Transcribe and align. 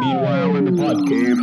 Meanwhile, 0.00 0.56
in 0.56 0.64
the 0.66 0.72
pod 0.82 1.08
cave. 1.08 1.38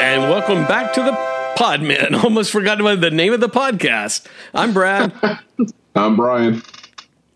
And 0.00 0.22
welcome 0.22 0.64
back 0.66 0.92
to 0.94 1.02
the 1.02 1.10
Podman. 1.56 2.22
Almost 2.24 2.50
forgot 2.50 2.80
about 2.80 3.00
the 3.00 3.10
name 3.10 3.32
of 3.32 3.40
the 3.40 3.48
podcast. 3.48 4.26
I'm 4.54 4.72
Brad, 4.72 5.12
I'm 5.94 6.16
Brian. 6.16 6.62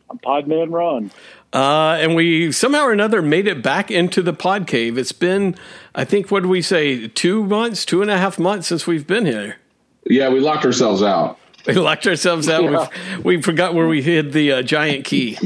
I'm 0.09 0.19
Podman 0.19 0.73
Ron. 0.73 1.11
uh, 1.53 1.99
and 2.01 2.15
we 2.15 2.51
somehow 2.53 2.85
or 2.85 2.93
another 2.93 3.21
made 3.21 3.47
it 3.47 3.63
back 3.63 3.91
into 3.91 4.23
the 4.23 4.33
pod 4.33 4.67
cave. 4.67 4.97
It's 4.97 5.13
been, 5.13 5.55
I 5.95 6.05
think, 6.05 6.31
what 6.31 6.45
do 6.45 6.49
we 6.49 6.63
say, 6.63 7.09
two 7.09 7.45
months, 7.45 7.85
two 7.85 8.01
and 8.01 8.11
a 8.11 8.17
half 8.17 8.39
months 8.39 8.69
since 8.69 8.87
we've 8.87 9.07
been 9.07 9.27
here. 9.27 9.57
Yeah, 10.05 10.29
we 10.31 10.41
locked 10.41 10.65
ourselves 10.65 11.03
out. 11.03 11.39
We 11.65 11.75
locked 11.75 12.09
ourselves 12.09 12.49
out. 12.49 12.65
Yeah. 12.65 12.89
We 13.23 13.37
we 13.37 13.43
forgot 13.43 13.73
where 13.75 13.87
we 13.87 14.03
hid 14.03 14.33
the 14.33 14.51
uh, 14.51 14.63
giant 14.63 15.05
key 15.05 15.39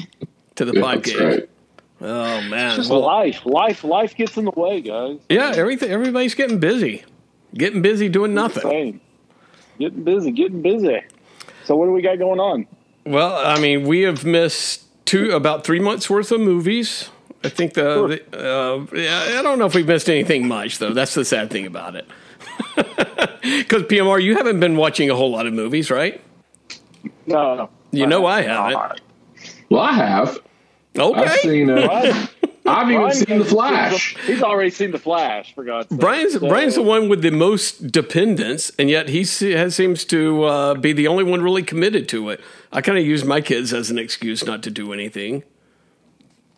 to 0.55 0.65
the 0.65 0.73
Yeah, 0.73 0.81
pod 0.81 0.97
that's 1.05 1.11
cave. 1.13 1.23
right. 1.29 1.49
Oh 2.01 2.41
man, 2.49 2.77
Just 2.77 2.89
Well, 2.91 3.01
life. 3.01 3.45
Life 3.45 3.85
life 3.85 4.17
gets 4.17 4.37
in 4.39 4.47
the 4.47 4.51
way, 4.53 4.81
guys. 4.81 5.19
yeah, 5.29 5.53
everything. 5.55 5.91
Everybody's 5.91 6.35
getting 6.35 6.59
busy, 6.59 7.05
getting 7.55 7.83
busy 7.83 8.09
doing 8.09 8.33
nothing. 8.33 8.63
Same. 8.63 9.01
Getting 9.79 10.05
busy, 10.05 10.31
getting 10.31 10.63
busy. 10.63 11.03
So 11.67 11.77
what 11.77 11.85
do 11.85 11.93
we 11.93 12.01
got 12.01 12.19
going 12.19 12.41
on? 12.41 12.67
Well, 13.05 13.37
I 13.37 13.61
mean, 13.61 13.87
we 13.87 14.01
have 14.03 14.25
missed 14.25 14.85
two 15.05 15.33
about 15.33 15.65
three 15.65 15.81
months 15.81 16.09
worth 16.09 16.33
of 16.33 16.41
movies. 16.41 17.11
I 17.45 17.51
think 17.51 17.75
the, 17.75 18.23
the 18.31 18.39
uh, 18.51 18.87
yeah, 18.97 19.39
I 19.39 19.43
don't 19.43 19.59
know 19.59 19.67
if 19.67 19.75
we've 19.75 19.87
missed 19.87 20.09
anything 20.09 20.49
much 20.49 20.79
though. 20.79 20.95
That's 20.95 21.13
the 21.13 21.27
sad 21.27 21.51
thing 21.51 21.67
about 21.67 21.95
it. 21.95 22.07
Because 23.43 23.85
PMR, 23.85 24.21
you 24.23 24.35
haven't 24.37 24.59
been 24.59 24.77
watching 24.77 25.09
a 25.09 25.15
whole 25.15 25.31
lot 25.31 25.47
of 25.47 25.53
movies, 25.55 25.89
right? 25.91 26.21
No, 27.27 27.55
no. 27.55 27.71
You 27.93 28.07
know 28.07 28.27
I 28.27 28.43
haven't. 28.43 29.01
Well, 29.71 29.81
I 29.83 29.93
have. 29.93 30.39
I've 30.97 31.01
Okay, 31.01 31.37
seen. 31.43 31.71
Uh, 31.71 32.27
I've 32.67 32.91
even 32.91 33.03
Brian 33.03 33.15
seen 33.15 33.39
the 33.39 33.45
has 33.45 33.53
Flash. 33.53 34.17
He's 34.27 34.43
already 34.43 34.71
seen 34.71 34.91
the 34.91 34.99
Flash, 34.99 35.55
for 35.55 35.63
God's 35.63 35.89
sake. 35.91 36.01
Brian's 36.01 36.33
So- 36.33 36.41
Brian's 36.49 36.75
the 36.75 36.83
one 36.83 37.09
with 37.09 37.23
the 37.23 37.31
most 37.31 37.93
dependence, 37.93 38.73
and 38.79 38.91
yet 38.91 39.09
he 39.09 39.21
has, 39.53 39.75
seems 39.77 40.05
to 40.07 40.45
uh, 40.45 40.75
be 40.75 40.93
the 40.93 41.07
only 41.07 41.23
one 41.23 41.43
really 41.43 41.63
committed 41.63 42.09
to 42.09 42.31
it. 42.31 42.41
I 42.73 42.81
kind 42.81 42.99
of 42.99 43.07
use 43.07 43.25
my 43.25 43.41
kids 43.41 43.73
as 43.73 43.91
an 43.91 43.99
excuse 43.99 44.45
not 44.45 44.63
to 44.65 44.71
do 44.71 44.93
anything. 44.93 45.45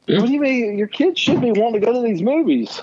What 0.07 0.25
do 0.27 0.33
you 0.33 0.41
mean? 0.41 0.79
Your 0.79 0.87
kids 0.89 1.21
should 1.21 1.43
be 1.43 1.53
wanting 1.53 1.81
to 1.83 1.87
go 1.87 1.93
to 1.93 2.01
these 2.01 2.23
movies. 2.23 2.81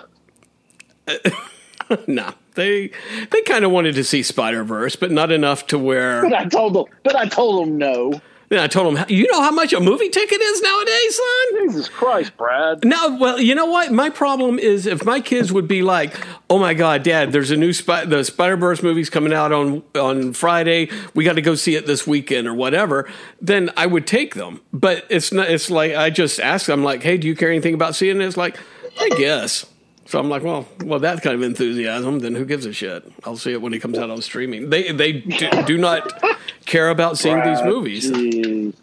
no, 2.08 2.32
they 2.56 2.92
they 3.32 3.42
kind 3.44 3.64
of 3.66 3.72
wanted 3.72 3.96
to 3.96 4.04
see 4.04 4.24
Spider 4.24 4.64
Verse, 4.64 4.96
but 4.96 5.12
not 5.12 5.32
enough 5.32 5.68
to 5.68 5.80
where. 5.80 6.22
But 6.22 6.34
I 6.34 6.46
told 6.46 6.74
them. 6.74 6.86
But 7.04 7.16
I 7.16 7.28
told 7.28 7.68
them 7.68 7.78
no. 7.78 8.22
Then 8.50 8.60
I 8.60 8.68
told 8.68 8.96
him, 8.96 9.06
you 9.10 9.28
know 9.32 9.42
how 9.42 9.50
much 9.50 9.74
a 9.74 9.80
movie 9.80 10.10
ticket 10.10 10.40
is 10.40 10.62
nowadays, 10.62 11.16
son? 11.16 11.68
Jesus 11.68 11.90
Christ, 11.90 12.38
Brad. 12.38 12.86
No, 12.86 13.18
well, 13.20 13.40
you 13.40 13.56
know 13.56 13.66
what? 13.66 13.92
My 13.92 14.12
problem 14.12 14.60
is 14.60 14.86
if 14.86 15.04
my 15.04 15.20
kids 15.20 15.52
would 15.52 15.68
be 15.68 15.82
like, 15.82 16.16
"Oh 16.48 16.60
my 16.60 16.76
God, 16.76 17.02
Dad, 17.02 17.32
there's 17.32 17.50
a 17.50 17.58
new 17.58 17.74
Spy- 17.74 18.06
the 18.06 18.24
Spider 18.24 18.56
Verse 18.56 18.84
movie's 18.84 19.10
coming 19.10 19.34
out 19.34 19.52
on 19.52 19.82
on 19.96 20.34
Friday. 20.34 20.90
We 21.16 21.24
got 21.24 21.34
to 21.34 21.42
go 21.42 21.56
see 21.56 21.76
it 21.76 21.88
this 21.88 22.06
weekend 22.06 22.48
or 22.48 22.54
whatever." 22.54 23.10
Then 23.42 23.72
I 23.76 23.88
would 23.88 24.06
take 24.06 24.36
them. 24.36 24.62
But 24.72 25.06
it's 25.10 25.34
not. 25.34 25.50
It's 25.50 25.72
like 25.72 25.96
I 25.96 26.12
just 26.12 26.40
ask 26.40 26.68
them, 26.68 26.84
like, 26.84 27.02
"Hey, 27.02 27.18
do 27.18 27.28
you 27.28 27.36
care 27.36 27.50
anything 27.50 27.74
about 27.74 27.96
seeing 27.96 28.22
it?" 28.22 28.26
It's 28.26 28.38
like, 28.38 28.58
I 29.00 29.10
guess. 29.10 29.66
So 30.08 30.20
I'm 30.20 30.30
like, 30.30 30.44
well, 30.44 30.68
well, 30.84 31.00
that 31.00 31.22
kind 31.24 31.36
of 31.36 31.42
enthusiasm. 31.42 32.20
Then 32.20 32.36
who 32.36 32.46
gives 32.46 32.66
a 32.66 32.74
shit? 32.74 33.12
I'll 33.24 33.38
see 33.38 33.54
it 33.54 33.62
when 33.62 33.74
it 33.74 33.80
comes 33.80 33.98
out 33.98 34.10
on 34.12 34.22
streaming. 34.22 34.70
They 34.70 34.92
they 34.92 35.14
do, 35.14 35.50
do 35.66 35.78
not 35.78 36.22
care 36.66 36.90
about 36.90 37.18
seeing 37.18 37.42
these 37.44 37.62
movies. 37.64 38.12
Jeez. 38.12 38.74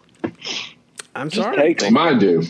I'm 1.15 1.31
sorry, 1.31 1.75
Take. 1.75 1.93
Mine 1.93 2.19
do. 2.19 2.43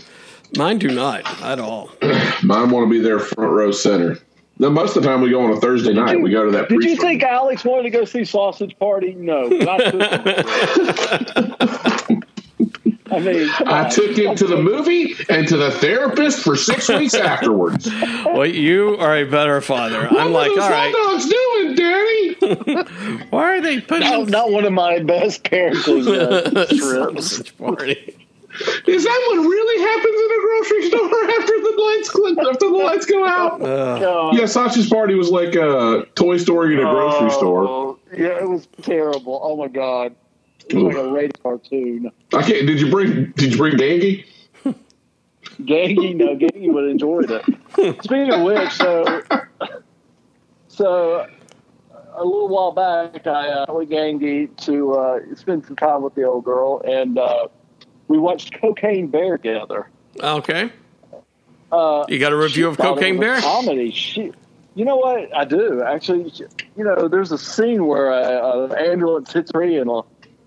mine 0.57 0.79
do 0.79 0.89
not 0.89 1.23
at 1.42 1.58
all. 1.58 1.91
Mine 2.42 2.70
want 2.70 2.86
to 2.86 2.91
be 2.91 3.01
there 3.01 3.19
front 3.19 3.52
row 3.52 3.73
center. 3.73 4.19
Now, 4.58 4.69
most 4.69 4.96
of 4.96 5.02
the 5.02 5.08
time 5.08 5.20
we 5.23 5.30
go 5.30 5.42
on 5.45 5.51
a 5.51 5.61
Thursday 5.61 5.92
night. 5.92 6.20
we 6.20 6.30
go 6.30 6.45
to 6.45 6.51
that. 6.52 6.69
Did 6.69 6.75
you 6.75 6.80
pre-screen. 6.80 7.11
think 7.20 7.23
Alex 7.25 7.64
wanted 7.64 7.83
to 7.85 7.91
go 7.91 8.05
see 8.05 8.25
Sausage 8.25 8.79
Party? 8.79 9.14
No. 9.14 9.48
but 13.12 13.24
I, 13.24 13.24
took 13.24 13.24
him. 13.24 13.24
Mean, 13.24 13.48
come 13.48 13.68
I 13.68 13.89
took 13.89 14.17
him 14.18 14.34
to 14.36 14.46
the 14.46 14.56
movie 14.56 15.14
and 15.28 15.46
to 15.48 15.56
the 15.56 15.70
therapist 15.70 16.40
for 16.40 16.56
six 16.56 16.89
weeks 16.89 17.14
afterwards. 17.33 17.89
Well, 18.24 18.46
you 18.46 18.96
are 18.98 19.17
a 19.17 19.24
better 19.24 19.61
father. 19.61 20.08
I'm 20.08 20.33
like, 20.33 20.50
all 20.50 20.56
what 20.56 20.62
are 20.64 20.70
right, 20.70 20.92
those 20.92 21.24
hot 21.24 21.28
dogs 21.28 21.28
doing, 21.28 21.74
Daddy? 21.77 23.27
why 23.30 23.56
are 23.56 23.61
they 23.61 23.80
putting 23.80 24.08
not, 24.08 24.28
not 24.28 24.51
one 24.52 24.64
of 24.64 24.72
my 24.72 24.98
best 25.01 25.45
parenting 25.45 26.06
uh, 26.08 26.67
trips. 27.12 27.51
party? 27.52 28.17
Is 28.86 29.05
that 29.05 29.24
what 29.28 29.39
really 29.39 29.83
happens 29.83 30.18
in 30.20 30.30
a 30.30 30.40
grocery 30.42 30.89
store 30.90 31.30
after 31.40 31.61
the 31.62 31.74
lights 31.83 32.11
click, 32.11 32.39
after 32.39 32.68
the 32.68 32.77
lights 32.77 33.06
go 33.06 33.27
out? 33.27 33.61
God. 33.61 34.34
yeah, 34.36 34.45
Sausage 34.45 34.90
Party 34.90 35.14
was 35.14 35.30
like 35.30 35.55
a 35.55 36.05
Toy 36.17 36.36
Story 36.36 36.74
in 36.74 36.80
a 36.80 36.90
grocery 36.90 37.30
store. 37.30 37.62
Oh, 37.62 37.98
Yeah, 38.14 38.39
it 38.42 38.48
was 38.48 38.68
terrible. 38.83 39.40
Oh 39.42 39.56
my 39.56 39.68
god, 39.68 40.14
it 40.68 40.74
was 40.77 40.95
like 40.95 41.05
a 41.05 41.08
rated 41.11 41.42
cartoon. 41.42 42.11
I 42.34 42.42
can't. 42.42 42.67
Did 42.67 42.80
you 42.80 42.90
bring? 42.90 43.33
Did 43.36 43.52
you 43.52 43.58
bring 43.58 43.77
Gangy? 43.77 44.24
Gangy, 45.61 46.14
no, 46.17 46.34
Gangy 46.36 46.73
would 46.73 46.84
have 46.84 46.90
enjoyed 46.90 47.30
it. 47.30 47.45
Speaking 48.05 48.33
of 48.33 48.42
which, 48.42 48.70
so 48.72 49.22
so 50.68 51.27
a 52.14 52.24
little 52.24 52.48
while 52.48 52.72
back, 52.72 53.27
I 53.27 53.48
uh, 53.48 53.72
with 53.74 53.90
Gangy 53.90 54.55
to 54.64 54.92
uh, 54.95 55.20
spend 55.36 55.67
some 55.67 55.77
time 55.77 56.02
with 56.02 56.14
the 56.14 56.24
old 56.24 56.45
girl, 56.45 56.80
and 56.86 57.18
uh, 57.18 57.48
we 58.08 58.18
watched 58.18 58.55
Cocaine 58.61 59.08
Bear 59.08 59.36
together. 59.39 59.89
Okay, 60.22 60.70
Uh, 61.70 62.05
you 62.08 62.18
got 62.18 62.33
a 62.33 62.36
review 62.36 62.68
of 62.68 62.74
she 62.77 62.83
thought 62.83 62.92
it 62.92 62.95
Cocaine 63.01 63.18
Bear? 63.20 63.40
Comedy. 63.40 63.90
She, 63.92 64.33
you 64.74 64.84
know 64.84 64.96
what? 64.96 65.34
I 65.36 65.45
do 65.45 65.83
actually. 65.83 66.30
she- 66.30 66.45
You 66.77 66.84
know, 66.84 67.08
there's 67.08 67.33
a 67.33 67.39
scene 67.39 67.86
where 67.86 68.11
a, 68.11 68.70
a 68.72 68.90
ambulance 68.90 69.33
hits 69.33 69.51
her 69.55 69.62
and 69.62 69.90
a 69.90 70.02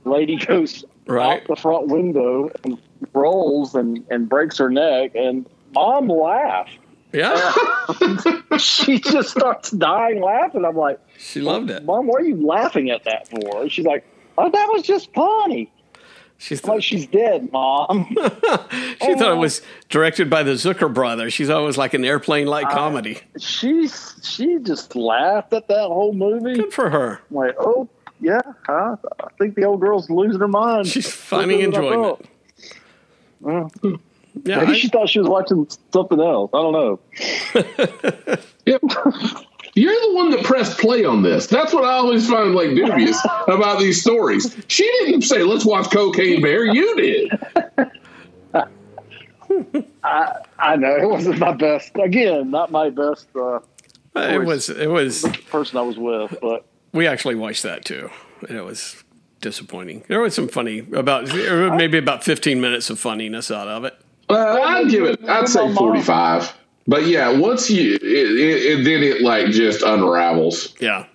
lady 0.06 0.36
goes 0.46 0.86
Right. 1.08 1.42
out 1.44 1.48
the 1.48 1.56
front 1.56 1.88
window 1.88 2.50
and 2.64 2.80
rolls 3.14 3.76
and, 3.76 4.04
and 4.10 4.28
breaks 4.28 4.58
her 4.58 4.70
neck, 4.72 5.12
and 5.14 5.46
mom 5.74 6.08
laughed. 6.08 6.80
Yeah, 7.14 7.54
she 8.58 9.00
just 9.00 9.30
starts 9.30 9.70
dying 9.72 10.20
laughing. 10.22 10.66
I'm 10.66 10.76
like, 10.76 11.00
she 11.20 11.42
loved 11.42 11.70
it. 11.70 11.86
Mom, 11.86 12.08
what 12.08 12.22
are 12.22 12.26
you 12.26 12.46
laughing 12.46 12.90
at 12.90 13.04
that 13.06 13.28
for? 13.30 13.62
And 13.62 13.72
she's 13.72 13.86
like, 13.86 14.04
Oh, 14.38 14.50
that 14.50 14.70
was 14.74 14.82
just 14.84 15.14
funny. 15.14 15.72
She's 16.38 16.62
I'm 16.66 16.72
like, 16.72 16.84
she's 16.84 17.08
dead, 17.08 17.50
Mom. 17.54 18.08
she 18.20 19.14
thought 19.16 19.32
it 19.32 19.38
was 19.40 19.62
directed 19.88 20.30
by 20.30 20.44
the 20.44 20.52
Zucker 20.54 20.94
brothers. 20.94 21.32
She's 21.34 21.50
always 21.50 21.78
like 21.78 21.94
an 21.94 22.04
airplane-like 22.04 22.70
comedy. 22.70 23.20
she 23.40 23.88
she 24.22 24.58
just 24.60 24.94
laughed 24.96 25.54
at 25.54 25.70
that 25.70 25.88
whole 25.88 26.12
movie. 26.14 26.56
Good 26.56 26.74
for 26.74 26.90
her. 26.90 27.22
I'm 27.30 27.36
like, 27.38 27.56
oh 27.60 27.88
yeah, 28.22 28.42
huh? 28.66 28.96
I 29.20 29.28
think 29.38 29.56
the 29.56 29.64
old 29.66 29.80
girl's 29.82 30.10
losing 30.10 30.40
her 30.40 30.48
mind. 30.48 30.88
She's 30.88 31.10
finding 31.12 31.72
That's 31.72 31.78
what 31.78 31.86
I 31.86 31.96
enjoyment. 31.96 33.82
thought. 33.82 34.02
Yeah, 34.44 34.60
Maybe 34.60 34.72
I- 34.74 34.78
she 34.78 34.88
thought 34.90 35.08
she 35.10 35.20
was 35.20 35.30
watching 35.30 35.68
something 35.94 36.20
else. 36.20 36.52
I 36.54 36.58
don't 36.58 36.74
know. 36.74 37.00
Yep. 38.66 38.82
You're 39.76 39.94
the 39.94 40.14
one 40.16 40.32
that 40.32 40.44
pressed 40.44 40.80
play 40.80 41.06
on 41.06 41.22
this. 41.22 41.46
That's 41.46 41.72
what 41.72 41.84
I 41.84 41.92
always 41.98 42.28
find 42.28 42.56
like 42.56 42.70
dubious 42.70 43.24
about 43.48 43.78
these 43.78 44.02
stories. 44.02 44.56
She 44.68 44.84
didn't 45.04 45.22
say, 45.22 45.44
"Let's 45.44 45.64
watch 45.66 45.92
Cocaine 45.92 46.42
Bear." 46.42 46.66
You 46.66 46.96
did. 46.96 47.32
I 50.04 50.76
know 50.78 50.96
it 50.96 51.08
wasn't 51.10 51.40
my 51.40 51.52
best. 51.54 51.92
Again, 51.96 52.50
not 52.52 52.72
my 52.72 52.90
best 52.90 53.28
uh, 53.36 53.60
it 54.16 54.44
was. 54.46 54.70
It 54.70 54.88
was. 54.90 55.24
person 55.50 55.78
I 55.78 55.82
was 55.82 55.98
with, 55.98 56.36
but 56.42 56.66
We 56.96 57.08
actually 57.08 57.36
watched 57.36 57.64
that 57.64 57.86
too, 57.86 58.10
and 58.48 58.58
it 58.58 58.64
was 58.64 59.04
disappointing. 59.42 60.04
There 60.08 60.22
was 60.22 60.34
some 60.34 60.48
funny 60.48 60.80
about 60.80 61.28
maybe 61.78 61.98
about 61.98 62.24
15 62.24 62.60
minutes 62.60 62.90
of 62.90 63.00
funniness 63.00 63.52
out 63.52 63.68
of 63.68 63.84
it. 63.84 63.96
Uh, 64.30 64.36
I'd 64.36 64.90
give 64.90 65.04
it. 65.04 65.24
I'd 65.28 65.48
say 65.48 65.74
forty-five. 65.76 66.52
But 66.88 67.06
yeah, 67.06 67.30
once 67.38 67.70
you, 67.70 67.96
it, 67.96 68.02
it, 68.02 68.80
it, 68.80 68.84
then 68.84 69.04
it 69.04 69.22
like 69.22 69.48
just 69.52 69.82
unravels. 69.84 70.74
Yeah. 70.80 71.06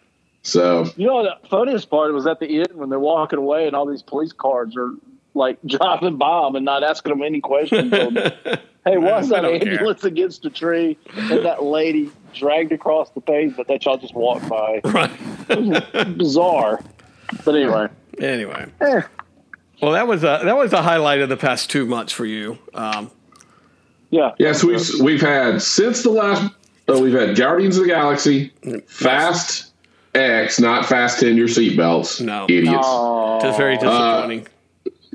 So 0.42 0.86
you 0.96 1.06
know 1.06 1.22
the 1.22 1.48
funniest 1.48 1.90
part 1.90 2.12
was 2.12 2.26
at 2.26 2.40
the 2.40 2.58
end 2.58 2.68
when 2.74 2.88
they're 2.88 3.00
walking 3.00 3.38
away 3.38 3.66
and 3.66 3.74
all 3.74 3.86
these 3.86 4.02
police 4.02 4.32
cars 4.32 4.76
are 4.76 4.92
like 5.34 5.58
driving 5.66 6.16
by 6.16 6.44
them 6.44 6.56
and 6.56 6.64
not 6.64 6.82
asking 6.82 7.10
them 7.10 7.22
any 7.22 7.40
questions. 7.40 7.92
on, 7.92 8.14
hey, 8.84 8.96
why's 8.98 9.28
that 9.28 9.44
I 9.44 9.50
don't 9.52 9.60
care. 9.62 9.72
ambulance 9.74 10.04
against 10.04 10.44
a 10.44 10.50
tree 10.50 10.96
and 11.14 11.44
that 11.44 11.62
lady 11.62 12.10
dragged 12.34 12.72
across 12.72 13.10
the 13.10 13.20
pavement 13.20 13.68
that 13.68 13.84
y'all 13.84 13.98
just 13.98 14.14
walked 14.14 14.48
by? 14.48 14.80
Right. 15.48 16.16
Bizarre. 16.18 16.82
But 17.44 17.54
anyway, 17.56 17.88
Anyway. 18.18 18.66
eh, 18.80 19.02
Well, 19.82 19.92
that 19.92 20.06
was 20.06 20.22
a 20.24 20.40
that 20.44 20.56
was 20.56 20.72
a 20.72 20.82
highlight 20.82 21.20
of 21.20 21.28
the 21.28 21.36
past 21.36 21.70
two 21.70 21.86
months 21.86 22.12
for 22.12 22.24
you. 22.26 22.58
Um, 22.74 23.10
yeah. 24.10 24.32
yes, 24.38 24.62
we've 24.64 24.82
we've 25.02 25.20
had 25.20 25.62
since 25.62 26.02
the 26.02 26.10
last. 26.10 26.52
Uh, 26.88 26.98
we've 26.98 27.12
had 27.14 27.36
Guardians 27.36 27.76
of 27.76 27.84
the 27.84 27.88
Galaxy, 27.88 28.52
Fast, 28.88 29.72
X, 30.14 30.58
not 30.58 30.86
fasten 30.86 31.36
your 31.36 31.46
seatbelts. 31.46 32.20
No. 32.20 32.44
idiots. 32.48 32.78
Oh. 32.82 33.38
Just 33.40 33.56
very 33.58 33.76
disappointing. 33.76 34.46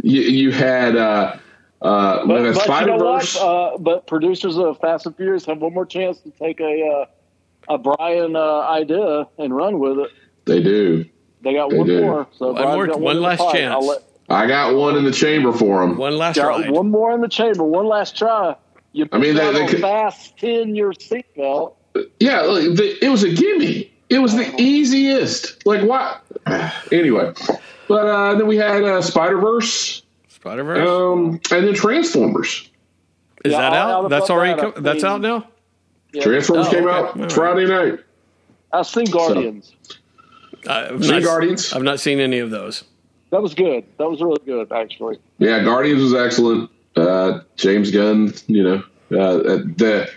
You, 0.05 0.21
you 0.21 0.51
had 0.51 0.95
uh, 0.95 1.35
uh, 1.81 2.25
But, 2.25 2.27
when 2.27 2.43
but 2.43 2.55
you 2.55 2.61
Spider 2.61 2.97
know 2.97 3.03
what? 3.03 3.35
Uh, 3.41 3.77
but 3.79 4.05
producers 4.05 4.55
of 4.55 4.79
Fast 4.79 5.07
and 5.07 5.15
Furious 5.17 5.45
have 5.45 5.57
one 5.59 5.73
more 5.73 5.85
chance 5.85 6.19
to 6.19 6.29
take 6.31 6.59
a 6.59 7.07
uh, 7.67 7.73
a 7.73 7.77
Brian 7.79 8.35
uh, 8.35 8.59
idea 8.61 9.27
and 9.39 9.55
run 9.55 9.79
with 9.79 9.97
it. 9.97 10.11
they 10.45 10.61
do. 10.61 11.05
They 11.41 11.53
got 11.55 11.71
They 11.71 11.77
one 11.79 11.87
do. 11.87 12.01
more. 12.01 12.27
So 12.37 12.51
One 12.51 12.55
Brian's 12.55 12.75
more- 12.75 12.87
got 12.87 12.99
one 13.01 13.15
in 13.15 13.21
the 13.23 13.27
last 13.27 13.51
chance. 13.51 13.73
I'll 13.73 13.87
let- 13.87 14.03
I 14.29 14.47
got 14.47 14.75
one 14.75 14.95
in 14.97 15.03
the 15.05 15.11
chamber 15.11 15.51
for 15.51 15.81
them. 15.81 15.97
One 15.97 16.17
last 16.17 16.35
got 16.35 16.47
ride. 16.47 16.69
one 16.71 16.89
more 16.91 17.11
in 17.11 17.21
the 17.21 17.27
chamber. 17.27 17.63
One 17.63 17.87
last 17.87 18.15
try. 18.17 18.55
You 18.93 19.07
I 19.11 19.17
mean, 19.17 19.35
they- 19.35 19.41
put 19.41 19.53
they 19.53 19.67
could- 19.67 19.81
fast 19.81 20.37
ten 20.37 20.75
your 20.75 20.93
seatbelt. 20.93 21.73
Yeah, 22.19 22.41
like, 22.41 22.75
the, 22.75 23.03
it 23.03 23.09
was 23.09 23.23
a 23.23 23.33
gimme. 23.33 23.91
It 24.09 24.19
was 24.19 24.35
the 24.35 24.53
easiest. 24.61 25.65
Like 25.65 25.81
what? 25.81 26.21
Anyway, 26.91 27.33
but 27.87 28.05
uh, 28.07 28.35
then 28.35 28.47
we 28.47 28.57
had 28.57 28.83
uh, 28.83 29.01
Spider 29.01 29.37
Verse, 29.37 30.03
Spider 30.27 30.63
Verse. 30.63 30.87
um, 30.87 31.39
and 31.51 31.67
then 31.67 31.73
Transformers. 31.73 32.69
Is 33.43 33.51
yeah, 33.51 33.61
that 33.61 33.73
out? 33.73 34.09
That's 34.09 34.29
already 34.29 34.53
that 34.53 34.61
co- 34.61 34.77
up. 34.77 34.83
that's 34.83 35.03
out 35.03 35.21
now. 35.21 35.47
Yeah. 36.13 36.23
Transformers 36.23 36.67
Oh, 36.67 36.71
came 36.71 36.87
okay. 36.87 36.93
out 36.97 37.15
All 37.15 37.21
right. 37.23 37.31
Friday 37.31 37.65
night. 37.67 37.99
I've 38.73 38.87
seen 38.87 39.05
Guardians. 39.05 39.73
I've 40.67 41.03
Seen 41.03 41.13
not, 41.15 41.23
Guardians? 41.23 41.73
I've 41.73 41.83
not 41.83 41.99
seen 41.99 42.19
any 42.19 42.39
of 42.39 42.49
those. 42.49 42.83
That 43.29 43.41
was 43.41 43.53
good. 43.53 43.83
That 43.97 44.09
was 44.09 44.21
really 44.21 44.41
good, 44.45 44.71
actually. 44.71 45.19
Yeah, 45.37 45.63
Guardians 45.63 46.01
was 46.01 46.13
excellent. 46.15 46.71
Uh, 46.95 47.41
James 47.55 47.91
Gunn, 47.91 48.33
you 48.47 48.63
know, 48.63 48.75
uh, 49.11 49.37
the 49.77 50.09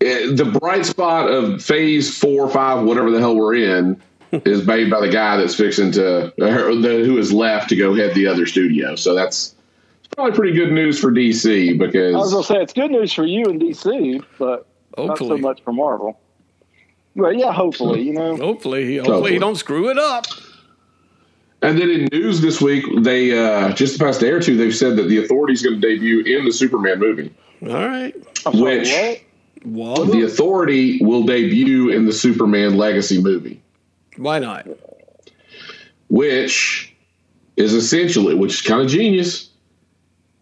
eh, 0.00 0.32
the 0.34 0.44
bright 0.60 0.84
spot 0.84 1.30
of 1.30 1.62
Phase 1.62 2.16
Four, 2.18 2.50
Five, 2.50 2.84
whatever 2.84 3.10
the 3.10 3.18
hell 3.20 3.36
we're 3.36 3.54
in, 3.54 4.00
is 4.32 4.66
made 4.66 4.90
by 4.90 5.00
the 5.00 5.08
guy 5.08 5.36
that's 5.36 5.54
fixing 5.54 5.92
to 5.92 6.26
or 6.38 6.74
the, 6.74 7.02
who 7.04 7.18
is 7.18 7.32
left 7.32 7.68
to 7.70 7.76
go 7.76 7.94
head 7.94 8.14
the 8.14 8.26
other 8.26 8.46
studio. 8.46 8.96
So 8.96 9.14
that's 9.14 9.54
probably 10.14 10.32
pretty 10.36 10.54
good 10.54 10.72
news 10.72 10.98
for 10.98 11.10
DC 11.10 11.78
because 11.78 12.14
I 12.14 12.18
was 12.18 12.32
gonna 12.32 12.44
say 12.44 12.56
it's 12.56 12.72
good 12.72 12.90
news 12.90 13.12
for 13.12 13.24
you 13.24 13.44
in 13.44 13.58
DC, 13.58 14.24
but 14.38 14.66
not 14.98 15.18
so 15.18 15.36
much 15.36 15.62
for 15.62 15.72
Marvel. 15.72 16.18
Well, 17.14 17.32
yeah, 17.32 17.52
hopefully, 17.52 18.02
you 18.02 18.12
know. 18.12 18.36
hopefully, 18.36 18.96
hopefully 18.96 18.98
Hopefully. 18.98 19.32
he 19.32 19.38
don't 19.38 19.54
screw 19.56 19.88
it 19.88 19.98
up. 19.98 20.26
And 21.62 21.78
then 21.78 21.88
in 21.88 22.08
news 22.12 22.42
this 22.42 22.60
week, 22.60 22.84
they 23.00 23.36
uh, 23.36 23.72
just 23.72 23.98
the 23.98 24.04
past 24.04 24.20
day 24.20 24.30
or 24.30 24.40
two, 24.40 24.56
they've 24.56 24.76
said 24.76 24.96
that 24.96 25.04
the 25.04 25.18
Authority 25.18 25.54
is 25.54 25.62
going 25.62 25.80
to 25.80 25.88
debut 25.88 26.20
in 26.20 26.44
the 26.44 26.52
Superman 26.52 26.98
movie. 26.98 27.34
All 27.62 27.68
right. 27.68 28.14
Which- 28.52 28.92
what? 28.92 29.22
Well, 29.64 30.04
The 30.04 30.22
Authority 30.22 31.02
will 31.02 31.24
debut 31.24 31.88
in 31.88 32.04
the 32.04 32.12
Superman 32.12 32.76
Legacy 32.76 33.20
movie. 33.20 33.60
Why 34.16 34.38
not? 34.38 34.66
which 36.08 36.94
is 37.56 37.72
essentially, 37.72 38.34
which 38.34 38.54
is 38.54 38.62
kind 38.62 38.80
of 38.82 38.88
genius. 38.88 39.50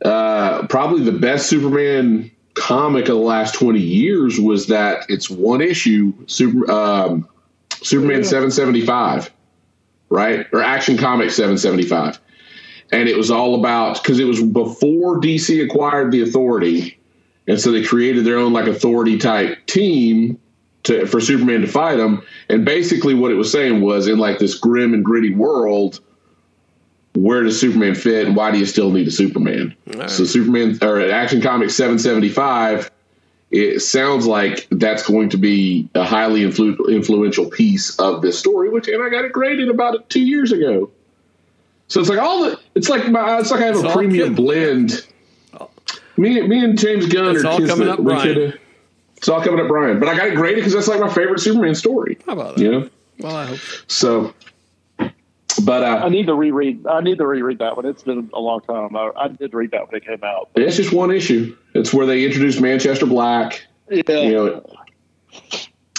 Uh, 0.05 0.67
probably 0.67 1.03
the 1.03 1.13
best 1.13 1.47
Superman 1.47 2.31
comic 2.55 3.03
of 3.05 3.15
the 3.17 3.23
last 3.23 3.55
twenty 3.55 3.81
years 3.81 4.39
was 4.39 4.67
that 4.67 5.07
it's 5.09 5.31
one 5.31 5.61
issue, 5.61 6.13
Super 6.27 6.71
um, 6.71 7.29
Superman 7.83 8.19
Yeah. 8.23 8.29
seven 8.29 8.51
seventy 8.51 8.85
five, 8.85 9.31
right 10.11 10.47
or 10.53 10.63
Action 10.63 10.99
Comic 10.99 11.31
seven 11.31 11.57
seventy 11.57 11.85
five, 11.87 12.19
and 12.93 13.09
it 13.09 13.17
was 13.17 13.31
all 13.31 13.55
about 13.59 14.03
because 14.03 14.19
it 14.19 14.25
was 14.25 14.43
before 14.43 15.21
DC 15.21 15.65
acquired 15.65 16.13
the 16.13 16.21
Authority, 16.23 16.99
and 17.47 17.59
so 17.59 17.73
they 17.73 17.83
created 17.83 18.27
their 18.27 18.37
own 18.39 18.53
like 18.53 18.67
Authority 18.67 19.17
type 19.17 19.65
team 19.67 20.39
to 20.85 21.07
for 21.07 21.21
Superman 21.21 21.61
to 21.63 21.67
fight 21.67 21.99
him. 21.99 22.23
And 22.49 22.65
basically, 22.65 23.15
what 23.15 23.31
it 23.31 23.35
was 23.35 23.51
saying 23.51 23.81
was, 23.81 24.07
in 24.07 24.19
like 24.19 24.39
this 24.39 24.55
grim 24.55 24.95
and 24.95 25.05
gritty 25.05 25.35
world, 25.35 26.01
where 27.15 27.43
does 27.43 27.61
Superman 27.61 27.95
fit, 27.95 28.27
and 28.27 28.37
why 28.37 28.51
do 28.51 28.59
you 28.59 28.67
still 28.67 28.91
need 28.91 29.07
a 29.09 29.11
Superman? 29.11 29.75
right. 29.95 30.11
So 30.11 30.25
Superman 30.25 30.79
or 30.83 31.01
Action 31.01 31.41
Comics 31.41 31.75
seven 31.75 31.99
seventy 31.99 32.29
five. 32.29 32.91
It 33.51 33.81
sounds 33.81 34.27
like 34.27 34.67
that's 34.73 35.07
going 35.07 35.29
to 35.29 35.37
be 35.37 35.89
a 35.95 36.03
highly 36.03 36.41
influ- 36.41 36.89
influential 36.93 37.49
piece 37.49 37.97
of 38.01 38.21
this 38.21 38.37
story, 38.37 38.69
which 38.69 38.89
and 38.89 39.01
I 39.01 39.09
got 39.11 39.25
it 39.25 39.33
graded 39.33 39.69
about 39.69 40.09
two 40.11 40.23
years 40.23 40.51
ago. 40.51 40.91
So 41.87 42.01
it's 42.01 42.09
like 42.09 42.19
all 42.19 42.43
the 42.45 42.59
it's 42.75 42.89
like 42.89 43.09
my 43.11 43.39
it's 43.39 43.53
like 43.53 43.61
I 43.61 43.67
have 43.67 43.77
It's 43.77 43.85
a 43.85 43.93
premium 43.93 44.31
good. 44.31 44.37
blend. 44.37 45.07
Me, 46.17 46.41
me 46.43 46.65
and 46.65 46.79
James 46.79 47.07
Gunn 47.07 47.35
It's 47.37 47.45
are 47.45 47.49
all 47.49 47.67
coming 47.67 47.89
up, 47.89 47.99
coulda- 47.99 48.55
It's 49.25 49.29
all 49.31 49.41
coming 49.43 49.59
up, 49.59 49.69
Brian. 49.69 49.99
But 49.99 50.11
I 50.11 50.17
got 50.19 50.27
it 50.27 50.35
graded 50.35 50.57
because 50.57 50.75
that's 50.75 50.87
like 50.87 51.01
my 51.01 51.09
favorite 51.09 51.41
Superman 51.41 51.75
story. 51.75 52.19
How 52.27 52.35
about 52.35 52.57
that? 52.57 52.63
You 52.63 52.71
know, 52.71 52.91
Well, 53.21 53.35
I 53.35 53.47
hope. 53.47 53.59
so. 53.87 54.35
But 55.65 55.83
I 55.83 56.01
uh, 56.03 56.09
need 56.11 56.27
to 56.27 56.35
reread. 56.35 56.87
I 56.87 57.01
need 57.01 57.17
to 57.17 57.27
reread 57.27 57.59
that 57.61 57.75
one. 57.75 57.87
It's 57.87 58.03
been 58.03 58.29
a 58.35 58.39
long 58.41 58.61
time. 58.61 58.95
I, 58.95 59.13
I 59.17 59.29
did 59.29 59.55
read 59.55 59.71
that 59.71 59.91
when 59.91 59.97
it 59.97 60.05
came 60.05 60.23
out. 60.23 60.51
it's 60.57 60.77
just 60.77 60.93
one 60.93 61.11
issue. 61.11 61.57
It's 61.73 61.95
where 61.95 62.05
they 62.05 62.23
introduced 62.23 62.61
Manchester 62.61 63.07
Black. 63.07 63.65
Yeah, 63.91 64.03
You 64.21 64.33
know, 64.35 64.67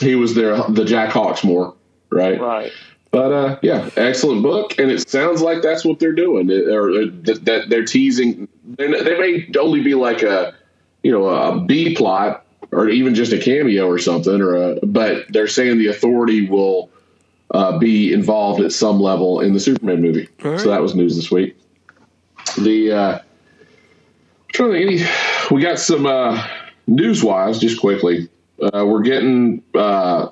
he 0.02 0.14
was 0.14 0.36
their 0.36 0.58
the 0.70 0.86
Jack 0.86 1.10
Hawksmoor, 1.10 1.76
right? 2.12 2.40
right. 2.40 2.72
But 3.10 3.32
uh, 3.32 3.60
yeah, 3.64 3.90
excellent 3.96 4.44
book, 4.44 4.78
and 4.78 4.92
it 4.92 5.10
sounds 5.10 5.42
like 5.42 5.64
that's 5.64 5.84
what 5.84 5.98
they're 5.98 6.14
doing, 6.14 6.52
It- 6.52 6.68
or 6.68 7.08
that, 7.08 7.46
that 7.46 7.70
they're 7.70 7.86
teasing. 7.86 8.48
They're, 8.66 9.04
they 9.04 9.18
may 9.18 9.50
only 9.60 9.82
be 9.82 9.96
like 9.96 10.22
a, 10.22 10.54
you 11.02 11.12
know, 11.12 11.26
a 11.28 11.60
B 11.62 11.96
plot, 11.96 12.45
or 12.76 12.90
even 12.90 13.16
just 13.16 13.32
a 13.34 13.38
cameo 13.40 13.88
or 13.88 13.98
something, 13.98 14.42
or 14.42 14.56
a. 14.56 14.86
But 14.86 15.26
they're 15.30 15.48
saying 15.48 15.78
the 15.78 15.88
Authority 15.88 16.48
will 16.48 16.90
uh, 17.52 17.78
be 17.78 18.12
involved 18.14 18.62
at 18.62 18.72
some 18.72 19.00
level 19.00 19.40
in 19.40 19.54
the 19.54 19.60
Superman 19.60 20.02
movie. 20.02 20.28
All 20.44 20.52
right. 20.52 20.60
So 20.60 20.70
that 20.70 20.82
was 20.82 20.96
news 20.96 21.16
this 21.16 21.32
week. 21.32 21.58
The 22.58 22.92
uh, 22.92 23.20
trying 24.54 24.72
to 24.74 24.78
think, 24.78 25.02
any, 25.02 25.56
we 25.56 25.62
got 25.62 25.80
some 25.80 26.06
uh, 26.06 26.46
news 26.88 27.24
wise, 27.24 27.60
just 27.60 27.80
quickly. 27.80 28.30
Uh, 28.62 28.86
we're 28.86 29.02
getting 29.02 29.62
uh, 29.74 30.30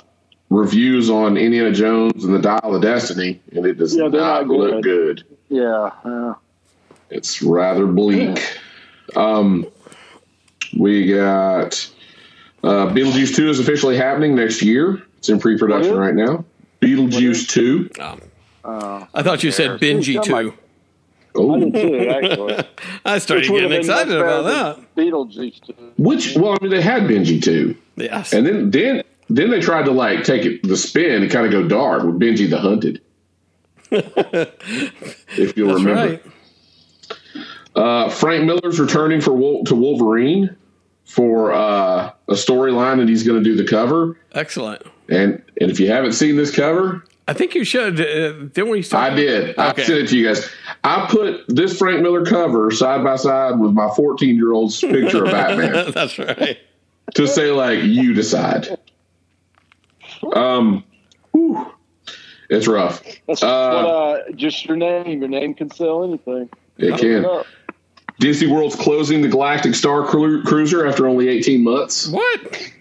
reviews 0.49 1.09
on 1.09 1.37
Indiana 1.37 1.71
Jones 1.71 2.23
and 2.23 2.33
the 2.33 2.39
Dial 2.39 2.75
of 2.75 2.81
Destiny, 2.81 3.41
and 3.51 3.65
it 3.65 3.77
does 3.77 3.95
Yeah, 3.95 4.07
they're 4.09 4.21
not 4.21 4.47
not 4.47 4.55
look 4.55 4.83
good. 4.83 5.25
good. 5.25 5.37
Yeah, 5.49 5.91
yeah. 6.05 6.33
It's 7.09 7.41
rather 7.43 7.85
bleak. 7.85 8.39
Um, 9.15 9.67
we 10.77 11.13
got 11.13 11.89
uh, 12.63 12.87
Beetlejuice 12.87 13.35
2 13.35 13.49
is 13.49 13.59
officially 13.59 13.97
happening 13.97 14.35
next 14.35 14.61
year. 14.61 15.01
It's 15.17 15.29
in 15.29 15.39
pre 15.39 15.57
production 15.57 15.95
right 15.97 16.13
now. 16.15 16.45
Beetlejuice 16.81 17.47
2. 17.49 17.89
Um, 18.01 18.21
Uh, 18.65 19.05
I 19.13 19.23
thought 19.23 19.43
you 19.43 19.51
said 19.51 19.79
Benji 19.81 20.15
I'm 20.31 20.35
I 20.47 20.53
Oh, 21.35 21.59
did 21.59 21.73
too, 21.73 22.09
actually. 22.09 22.63
I 23.05 23.17
started 23.17 23.49
Which 23.49 23.61
getting 23.61 23.77
excited 23.79 24.15
about 24.15 24.43
that. 24.43 24.95
Beetlejuice 24.95 25.65
2. 25.65 25.73
which, 25.97 26.35
well, 26.37 26.53
I 26.53 26.57
mean, 26.63 26.71
they 26.71 26.81
had 26.81 27.03
Benji 27.03 27.41
2. 27.41 27.75
Yes. 27.97 28.31
And 28.33 28.45
then, 28.45 28.69
then, 28.71 29.03
then 29.29 29.49
they 29.49 29.59
tried 29.59 29.85
to 29.85 29.91
like 29.91 30.23
take 30.23 30.45
it 30.45 30.61
the 30.63 30.77
spin 30.77 31.23
and 31.23 31.31
kind 31.31 31.45
of 31.45 31.51
go 31.51 31.67
dark 31.67 32.03
with 32.03 32.19
Benji 32.19 32.49
the 32.49 32.59
Hunted. 32.59 33.01
if 33.91 35.57
you'll 35.57 35.69
That's 35.69 35.83
remember. 35.83 36.11
right. 36.11 36.23
Uh, 37.75 38.09
Frank 38.09 38.45
Miller's 38.45 38.79
returning 38.79 39.19
for 39.21 39.33
Wol- 39.33 39.63
to 39.65 39.75
Wolverine 39.75 40.55
for 41.13 41.53
uh, 41.53 42.11
a 42.27 42.33
storyline, 42.33 42.99
and 42.99 43.07
he's 43.07 43.21
going 43.23 43.37
to 43.37 43.43
do 43.47 43.55
the 43.55 43.63
cover. 43.69 44.17
Excellent. 44.31 44.81
And 45.09 45.43
and 45.61 45.69
if 45.69 45.79
you 45.79 45.91
haven't 45.91 46.13
seen 46.13 46.37
this 46.37 46.49
cover, 46.55 47.03
I 47.27 47.33
think 47.33 47.53
you 47.53 47.63
should. 47.63 47.99
Uh, 48.01 48.31
didn't 48.53 48.69
we? 48.69 48.81
Start? 48.81 49.13
I 49.13 49.15
did. 49.15 49.57
I 49.59 49.75
sent 49.75 49.89
it 49.89 50.07
to 50.09 50.17
you 50.17 50.25
guys. 50.27 50.49
I 50.83 51.05
put 51.09 51.43
this 51.49 51.77
Frank 51.77 52.01
Miller 52.01 52.25
cover 52.25 52.71
side 52.71 53.03
by 53.03 53.15
side 53.17 53.59
with 53.59 53.73
my 53.73 53.89
14 53.95 54.35
year 54.35 54.53
old's 54.53 54.79
picture 54.81 55.25
of 55.25 55.31
Batman 55.31 55.91
That's 55.93 56.17
right. 56.17 56.57
to 57.13 57.27
say 57.27 57.51
like 57.51 57.83
you 57.83 58.13
decide. 58.15 58.79
Um, 60.35 60.83
whew, 61.31 61.71
it's 62.49 62.67
rough. 62.67 63.03
That's 63.27 63.43
Uh, 63.43 63.47
what, 63.47 64.29
uh, 64.29 64.31
just 64.35 64.65
your 64.65 64.77
name. 64.77 65.19
Your 65.21 65.29
name 65.29 65.53
can 65.53 65.69
sell 65.69 66.03
anything. 66.03 66.49
It 66.77 66.97
can. 66.99 67.23
Disney 68.19 68.47
World's 68.47 68.75
closing 68.75 69.21
the 69.21 69.27
Galactic 69.27 69.75
Star 69.75 70.05
Cru- 70.05 70.43
Cruiser 70.43 70.85
after 70.87 71.07
only 71.07 71.27
18 71.29 71.63
months. 71.63 72.07
What? 72.09 72.71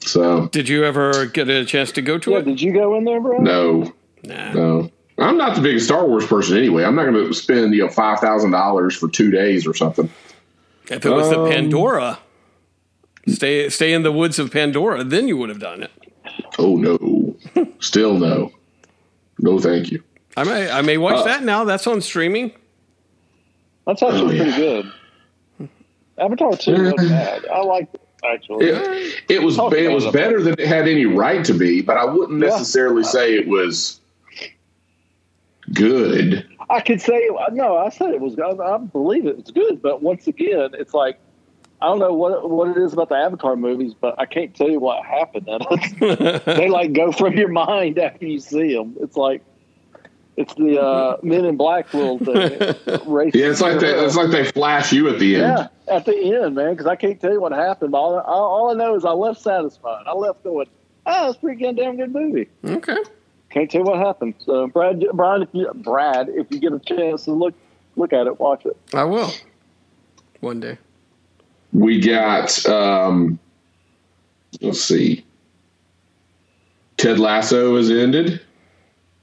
So 0.00 0.46
Did 0.48 0.68
you 0.68 0.84
ever 0.84 1.26
get 1.26 1.48
a 1.48 1.64
chance 1.64 1.92
to 1.92 2.02
go 2.02 2.18
to 2.18 2.30
Yeah, 2.32 2.38
it? 2.38 2.44
did 2.44 2.60
you 2.60 2.72
go 2.72 2.96
in 2.96 3.04
there, 3.04 3.20
bro? 3.20 3.38
no, 3.38 3.92
Nah. 4.22 4.52
no. 4.52 4.90
I'm 5.18 5.36
not 5.38 5.56
the 5.56 5.62
biggest 5.62 5.86
Star 5.86 6.06
Wars 6.06 6.26
person 6.26 6.58
anyway. 6.58 6.84
I'm 6.84 6.94
not 6.94 7.04
going 7.04 7.14
to 7.26 7.32
spend 7.32 7.74
you 7.74 7.82
know 7.84 7.88
five 7.88 8.20
thousand 8.20 8.50
dollars 8.50 8.94
for 8.94 9.08
two 9.08 9.30
days 9.30 9.66
or 9.66 9.72
something. 9.74 10.10
If 10.90 11.06
it 11.06 11.10
was 11.10 11.30
the 11.30 11.40
Um, 11.40 11.48
Pandora, 11.50 12.18
stay 13.26 13.68
stay 13.70 13.92
in 13.94 14.02
the 14.02 14.12
woods 14.12 14.38
of 14.38 14.50
Pandora, 14.50 15.02
then 15.04 15.26
you 15.26 15.36
would 15.38 15.48
have 15.48 15.58
done 15.58 15.82
it. 15.82 15.90
Oh 16.58 16.76
no, 16.76 17.34
still 17.80 18.14
no, 18.18 18.52
no, 19.38 19.58
thank 19.58 19.90
you. 19.90 20.02
I 20.36 20.44
may 20.44 20.70
I 20.70 20.82
may 20.82 20.98
watch 20.98 21.16
Uh, 21.20 21.24
that 21.24 21.42
now. 21.44 21.64
That's 21.64 21.86
on 21.86 22.02
streaming. 22.02 22.52
That's 23.86 24.02
actually 24.02 24.20
Oh, 24.20 24.30
yeah. 24.30 24.42
pretty 24.42 24.56
good. 24.56 24.92
Avatar 26.18 26.56
2 26.56 26.72
wasn't 26.72 26.96
bad. 27.10 27.46
I 27.46 27.62
liked 27.62 27.94
it. 27.94 28.00
Actually, 28.24 28.66
It, 28.66 29.24
it 29.28 29.42
was 29.42 29.58
it 29.58 29.92
was 29.92 30.06
better 30.06 30.42
than 30.42 30.54
it 30.58 30.66
had 30.66 30.88
any 30.88 31.04
right 31.04 31.44
to 31.44 31.52
be, 31.52 31.82
but 31.82 31.96
I 31.98 32.04
wouldn't 32.06 32.40
Yeah. 32.42 32.48
necessarily 32.48 33.04
say 33.04 33.34
it 33.34 33.46
was 33.46 34.00
good. 35.72 36.46
I 36.70 36.80
could 36.80 37.00
say 37.00 37.28
no. 37.52 37.76
I 37.76 37.90
said 37.90 38.10
it 38.14 38.20
was. 38.20 38.36
I, 38.38 38.50
I 38.50 38.78
believe 38.78 39.26
it 39.26 39.36
was 39.36 39.50
good, 39.52 39.82
but 39.82 40.02
once 40.02 40.26
again, 40.26 40.70
it's 40.72 40.94
like 40.94 41.20
I 41.80 41.86
don't 41.86 41.98
know 41.98 42.14
what 42.14 42.48
what 42.50 42.70
it 42.76 42.78
is 42.78 42.94
about 42.94 43.10
the 43.10 43.16
Avatar 43.16 43.54
movies, 43.54 43.92
but 43.94 44.18
I 44.18 44.24
can't 44.26 44.54
tell 44.54 44.70
you 44.70 44.80
what 44.80 45.04
happened. 45.04 45.46
they 46.46 46.68
like 46.68 46.94
go 46.94 47.12
from 47.12 47.34
your 47.34 47.48
mind 47.48 47.98
after 47.98 48.26
you 48.26 48.40
see 48.40 48.74
them. 48.74 48.96
It's 49.00 49.16
like 49.16 49.42
it's 50.36 50.54
the 50.54 50.80
uh, 50.80 51.16
Men 51.22 51.44
in 51.44 51.56
Black 51.56 51.92
little 51.94 52.18
thing. 52.18 52.58
Race- 53.06 53.34
Yeah, 53.34 53.46
it's 53.50 53.60
like 53.60 53.80
they, 53.80 53.92
it's 53.92 54.16
like 54.16 54.30
they 54.30 54.44
flash 54.44 54.92
you 54.92 55.08
at 55.08 55.18
the 55.18 55.36
end. 55.36 55.68
yeah, 55.88 55.94
at 55.94 56.04
the 56.04 56.14
end, 56.16 56.54
man, 56.54 56.72
because 56.72 56.86
I 56.86 56.96
can't 56.96 57.20
tell 57.20 57.32
you 57.32 57.40
what 57.40 57.52
happened. 57.52 57.94
All, 57.94 58.18
all, 58.20 58.44
all 58.44 58.70
I 58.70 58.74
know 58.74 58.94
is 58.96 59.04
I 59.04 59.10
left 59.12 59.40
satisfied. 59.40 60.04
I 60.06 60.12
left 60.12 60.44
going, 60.44 60.66
oh, 61.06 61.28
it's 61.30 61.38
a 61.38 61.40
pretty 61.40 61.62
goddamn 61.62 61.96
good 61.96 62.12
movie. 62.12 62.48
Okay. 62.64 62.96
Can't 63.50 63.70
tell 63.70 63.80
you 63.82 63.86
what 63.86 63.98
happened. 63.98 64.34
So, 64.40 64.66
Brad, 64.66 65.02
Brian, 65.14 65.42
if 65.42 65.48
you, 65.52 65.70
Brad, 65.74 66.28
if 66.28 66.46
you 66.50 66.58
get 66.58 66.72
a 66.72 66.80
chance 66.80 67.24
to 67.24 67.32
look 67.32 67.54
look 67.96 68.12
at 68.12 68.26
it, 68.26 68.38
watch 68.38 68.66
it. 68.66 68.76
I 68.92 69.04
will. 69.04 69.30
One 70.40 70.60
day. 70.60 70.76
We 71.72 72.00
got 72.00 72.66
um, 72.66 73.38
let's 74.60 74.80
see. 74.82 75.24
Ted 76.98 77.18
Lasso 77.18 77.76
has 77.76 77.90
ended. 77.90 78.40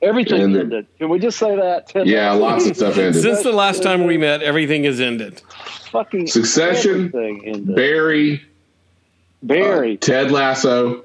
Everything 0.04 0.42
And 0.42 0.56
the- 0.56 0.60
ended. 0.60 0.88
Can 1.00 1.10
we 1.10 1.18
just 1.20 1.38
say 1.40 1.56
that? 1.56 1.88
Ted 1.88 2.08
Yeah, 2.08 2.32
Lasso? 2.34 2.42
lots 2.42 2.66
of 2.68 2.76
stuff 2.76 2.98
ended. 2.98 3.22
Since 3.22 3.44
the 3.44 3.52
last 3.52 3.82
time 3.84 4.06
we 4.06 4.18
met, 4.18 4.42
everything 4.42 4.84
has 4.84 5.00
ended. 5.00 5.42
Fucking 5.92 6.28
Succession, 6.28 7.12
ended. 7.16 7.76
Barry, 7.76 8.42
Barry. 9.42 9.98
Ted 9.98 10.32
Lasso. 10.32 11.04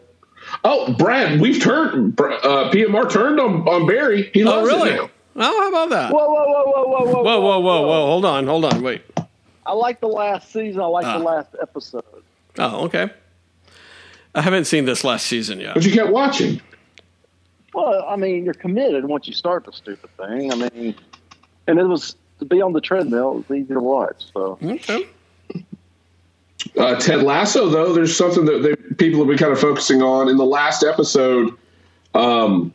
Oh, 0.64 0.93
Brad, 0.95 1.40
we've 1.40 1.61
turned. 1.62 2.19
Uh, 2.21 2.71
PMR 2.73 3.11
turned 3.11 3.38
on, 3.38 3.69
on 3.69 3.87
Barry. 3.87 4.31
He 4.33 4.45
Oh, 4.45 4.50
loves 4.50 4.67
really? 4.69 4.90
it 4.90 4.97
now. 4.97 5.11
Oh, 5.40 5.61
how 5.61 5.69
about 5.69 5.90
that? 5.90 6.12
whoa, 6.12 6.26
whoa, 6.26 6.45
whoa, 6.47 6.64
whoa, 6.64 6.85
whoa, 6.87 7.05
whoa, 7.05 7.23
Whoa, 7.23 7.40
whoa, 7.40 7.61
whoa, 7.61 7.87
whoa. 7.87 8.07
Hold 8.07 8.25
on, 8.25 8.47
hold 8.47 8.64
on. 8.64 8.83
Wait. 8.83 9.02
I 9.67 9.73
like 9.73 10.00
the 10.00 10.09
last 10.09 10.50
season. 10.52 10.81
I 10.81 10.87
like 10.87 11.05
Ah. 11.07 11.19
the 11.19 11.25
last 11.25 11.55
episode. 11.61 12.02
Oh, 12.59 12.85
okay. 12.87 13.11
I 14.35 14.40
haven't 14.43 14.64
seen 14.64 14.85
this 14.87 15.05
last 15.05 15.26
season 15.26 15.61
yet. 15.61 15.75
But 15.75 15.85
you 15.85 15.93
kept 15.93 16.11
watching. 16.11 16.61
Well, 17.78 18.04
I 18.08 18.16
mean, 18.16 18.44
you're 18.44 18.54
committed 18.54 19.04
once 19.04 19.28
you 19.28 19.32
start 19.32 19.64
the 19.64 19.73
stupid 19.73 20.11
thing. 20.16 20.52
I 20.52 20.56
mean, 20.56 20.97
and 21.68 21.78
it 21.78 21.85
was 21.85 22.16
to 22.40 22.44
be 22.44 22.61
on 22.61 22.73
the 22.73 22.80
treadmill. 22.80 23.30
It 23.30 23.49
was 23.49 23.58
easy 23.58 23.75
to 23.75 23.80
watch. 23.80 24.32
So 24.32 24.58
Okay. 24.61 25.06
Uh, 26.76 26.97
Ted 26.97 27.23
Lasso, 27.23 27.68
though, 27.68 27.92
there's 27.92 28.16
something 28.16 28.47
that 28.47 28.62
they, 28.64 28.75
people 28.97 29.20
have 29.20 29.28
been 29.28 29.38
kind 29.38 29.52
of 29.52 29.61
focusing 29.61 30.02
on. 30.02 30.28
In 30.28 30.38
the 30.38 30.44
last 30.44 30.82
episode, 30.82 31.56
um, 32.14 32.75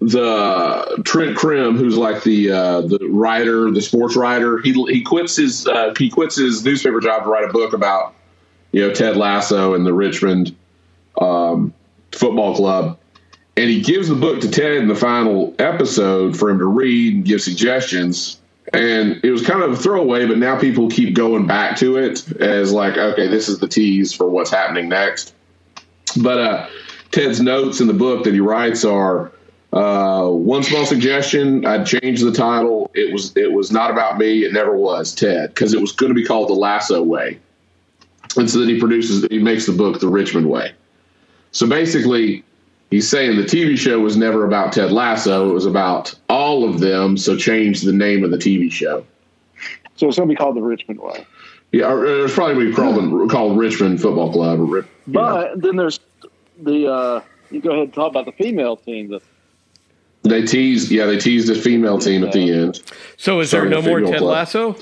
the 0.00 1.02
Trent 1.04 1.36
Crimm, 1.36 1.76
who's 1.76 1.98
like 1.98 2.22
the 2.22 2.50
uh, 2.50 2.80
the 2.80 3.06
writer, 3.10 3.70
the 3.70 3.82
sports 3.82 4.16
writer, 4.16 4.58
he 4.62 4.72
he 4.84 5.02
quits 5.02 5.36
his 5.36 5.66
uh, 5.66 5.92
he 5.98 6.08
quits 6.08 6.36
his 6.36 6.64
newspaper 6.64 7.00
job 7.00 7.24
to 7.24 7.28
write 7.28 7.44
a 7.44 7.52
book 7.52 7.74
about 7.74 8.14
you 8.72 8.80
know 8.80 8.90
Ted 8.94 9.18
Lasso 9.18 9.74
and 9.74 9.84
the 9.84 9.92
Richmond 9.92 10.56
um, 11.20 11.74
football 12.12 12.56
club, 12.56 12.98
and 13.60 13.68
he 13.68 13.82
gives 13.82 14.08
the 14.08 14.14
book 14.14 14.40
to 14.40 14.50
Ted 14.50 14.78
in 14.78 14.88
the 14.88 14.94
final 14.94 15.54
episode 15.58 16.34
for 16.34 16.48
him 16.48 16.58
to 16.60 16.64
read 16.64 17.14
and 17.14 17.24
give 17.26 17.42
suggestions. 17.42 18.40
And 18.72 19.20
it 19.22 19.30
was 19.30 19.46
kind 19.46 19.62
of 19.62 19.72
a 19.72 19.76
throwaway, 19.76 20.24
but 20.24 20.38
now 20.38 20.58
people 20.58 20.88
keep 20.88 21.14
going 21.14 21.46
back 21.46 21.76
to 21.78 21.98
it 21.98 22.26
as 22.40 22.72
like, 22.72 22.96
okay, 22.96 23.26
this 23.26 23.50
is 23.50 23.58
the 23.58 23.68
tease 23.68 24.14
for 24.14 24.30
what's 24.30 24.50
happening 24.50 24.88
next. 24.88 25.34
But 26.22 26.38
uh, 26.38 26.68
Ted's 27.10 27.42
notes 27.42 27.82
in 27.82 27.86
the 27.86 27.92
book 27.92 28.24
that 28.24 28.32
he 28.32 28.40
writes 28.40 28.82
are 28.82 29.30
uh, 29.74 30.28
one 30.28 30.62
small 30.62 30.86
suggestion. 30.86 31.66
I'd 31.66 31.84
change 31.84 32.22
the 32.22 32.32
title. 32.32 32.90
It 32.94 33.12
was 33.12 33.36
it 33.36 33.52
was 33.52 33.70
not 33.70 33.90
about 33.90 34.16
me. 34.16 34.42
It 34.42 34.54
never 34.54 34.74
was 34.74 35.14
Ted 35.14 35.50
because 35.50 35.74
it 35.74 35.80
was 35.82 35.92
going 35.92 36.08
to 36.08 36.14
be 36.14 36.24
called 36.24 36.48
the 36.48 36.54
Lasso 36.54 37.02
Way. 37.02 37.38
And 38.38 38.50
so 38.50 38.60
then 38.60 38.68
he 38.68 38.80
produces 38.80 39.26
he 39.30 39.38
makes 39.38 39.66
the 39.66 39.72
book 39.72 40.00
the 40.00 40.08
Richmond 40.08 40.48
Way. 40.48 40.72
So 41.52 41.68
basically, 41.68 42.42
he's 42.90 43.08
saying 43.08 43.36
the 43.36 43.44
TV 43.44 43.78
show 43.78 44.00
was 44.00 44.16
never 44.16 44.44
about 44.44 44.72
Ted 44.72 44.92
Lasso. 44.92 45.50
It 45.50 45.54
was 45.54 45.66
about 45.66 46.14
all 46.28 46.68
of 46.68 46.80
them. 46.80 47.16
So 47.16 47.36
change 47.36 47.82
the 47.82 47.92
name 47.92 48.24
of 48.24 48.30
the 48.30 48.38
TV 48.38 48.70
show. 48.70 49.04
So 49.96 50.08
it's 50.08 50.16
going 50.16 50.28
to 50.28 50.32
be 50.32 50.36
called 50.36 50.56
the 50.56 50.62
Richmond 50.62 51.00
Way. 51.00 51.26
Yeah, 51.72 51.86
or, 51.86 52.00
or 52.00 52.24
it's 52.24 52.34
probably 52.34 52.54
going 52.54 52.66
to 52.66 52.70
be 52.70 52.76
called, 52.76 53.30
called 53.30 53.58
Richmond 53.58 54.00
Football 54.00 54.32
Club. 54.32 54.60
Or, 54.60 54.64
Rip- 54.64 54.88
you 55.06 55.12
know. 55.12 55.20
But 55.20 55.62
then 55.62 55.76
there's 55.76 56.00
the, 56.60 56.90
uh, 56.90 57.22
you 57.50 57.60
go 57.60 57.70
ahead 57.70 57.84
and 57.84 57.94
talk 57.94 58.10
about 58.10 58.26
the 58.26 58.32
female 58.32 58.76
team. 58.76 59.08
The, 59.10 59.20
They 60.22 60.42
teased, 60.42 60.90
yeah, 60.90 61.06
they 61.06 61.18
teased 61.18 61.48
the 61.48 61.54
female 61.54 61.98
team 61.98 62.24
at 62.24 62.32
the 62.32 62.50
end. 62.50 62.82
So 63.16 63.40
is 63.40 63.50
there 63.50 63.66
no 63.66 63.80
the 63.80 63.88
more 63.88 64.00
Ted 64.00 64.18
club. 64.18 64.32
Lasso? 64.32 64.76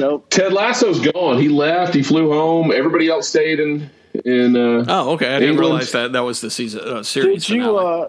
nope. 0.00 0.28
Ted 0.30 0.52
Lasso's 0.52 0.98
gone. 1.00 1.38
He 1.38 1.48
left. 1.48 1.94
He 1.94 2.02
flew 2.02 2.32
home. 2.32 2.72
Everybody 2.72 3.08
else 3.08 3.28
stayed 3.28 3.60
in. 3.60 3.90
In 4.24 4.56
uh, 4.56 4.84
Oh, 4.88 5.10
okay. 5.12 5.34
I 5.36 5.38
didn't 5.38 5.58
realize 5.58 5.92
that 5.92 6.12
that 6.12 6.20
was 6.20 6.40
the 6.40 6.50
season 6.50 6.80
uh, 6.82 7.02
series. 7.02 7.46
Did 7.46 7.54
you, 7.56 7.62
finale. 7.62 8.04
uh, 8.04 8.08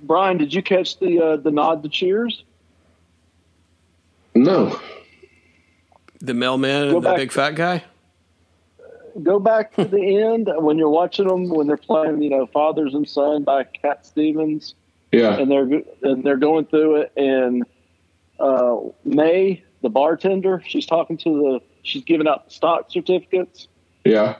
Brian, 0.00 0.36
did 0.38 0.52
you 0.54 0.62
catch 0.62 0.98
the 0.98 1.20
uh, 1.20 1.36
the 1.36 1.50
nod 1.50 1.82
to 1.82 1.88
cheers? 1.88 2.44
no, 4.34 4.78
the 6.20 6.34
mailman 6.34 6.88
Go 6.90 6.96
and 6.96 7.04
the 7.04 7.08
back- 7.08 7.16
big 7.16 7.32
fat 7.32 7.54
guy? 7.54 7.84
Go 9.22 9.38
back 9.38 9.74
to 9.76 9.84
the 9.84 10.16
end 10.24 10.50
when 10.56 10.76
you're 10.78 10.88
watching 10.88 11.28
them 11.28 11.48
when 11.48 11.66
they're 11.68 11.76
playing, 11.76 12.20
you 12.22 12.30
know, 12.30 12.46
Fathers 12.46 12.94
and 12.94 13.08
Son 13.08 13.44
by 13.44 13.62
Cat 13.64 14.04
Stevens. 14.04 14.74
yeah, 15.12 15.38
and 15.38 15.50
they're 15.50 15.82
and 16.02 16.24
they're 16.24 16.36
going 16.36 16.64
through 16.66 16.96
it 17.02 17.12
and 17.16 17.64
uh, 18.40 18.76
Mae 19.04 19.62
the 19.82 19.88
bartender 19.90 20.62
she's 20.66 20.86
talking 20.86 21.16
to 21.18 21.30
the 21.30 21.60
she's 21.84 22.02
giving 22.02 22.26
out 22.26 22.50
stock 22.50 22.90
certificates 22.90 23.68
yeah. 24.04 24.36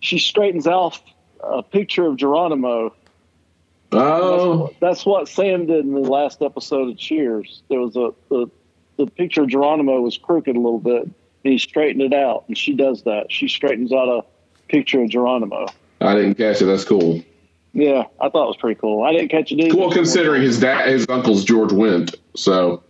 She 0.00 0.18
straightens 0.18 0.66
out 0.66 1.00
a 1.42 1.62
picture 1.62 2.06
of 2.06 2.16
Geronimo. 2.16 2.94
Oh, 3.92 4.70
that's 4.80 5.06
what 5.06 5.28
Sam 5.28 5.66
did 5.66 5.84
in 5.84 5.94
the 5.94 6.00
last 6.00 6.42
episode 6.42 6.90
of 6.90 6.98
Cheers. 6.98 7.62
There 7.68 7.80
was 7.80 7.96
a 7.96 8.12
the, 8.28 8.50
the 8.96 9.06
picture 9.06 9.42
of 9.42 9.48
Geronimo 9.48 10.00
was 10.00 10.18
crooked 10.18 10.54
a 10.56 10.60
little 10.60 10.78
bit 10.80 11.04
and 11.04 11.12
he 11.52 11.58
straightened 11.58 12.02
it 12.02 12.12
out 12.12 12.44
and 12.48 12.58
she 12.58 12.74
does 12.74 13.04
that. 13.04 13.32
She 13.32 13.48
straightens 13.48 13.92
out 13.92 14.08
a 14.08 14.24
picture 14.68 15.00
of 15.02 15.08
Geronimo. 15.08 15.68
I 16.00 16.14
didn't 16.14 16.34
catch 16.34 16.60
it. 16.60 16.66
That's 16.66 16.84
cool. 16.84 17.22
yeah 17.72 18.04
I 18.20 18.28
thought 18.28 18.44
it 18.44 18.48
was 18.48 18.56
pretty 18.58 18.78
cool. 18.78 19.02
I 19.04 19.12
didn't 19.12 19.30
catch 19.30 19.52
it 19.52 19.60
either. 19.60 19.76
Well, 19.76 19.90
considering 19.90 20.42
his 20.42 20.60
dad, 20.60 20.88
his 20.88 21.06
uncle's 21.08 21.44
George 21.44 21.70
Wendt, 21.70 22.14
so 22.36 22.82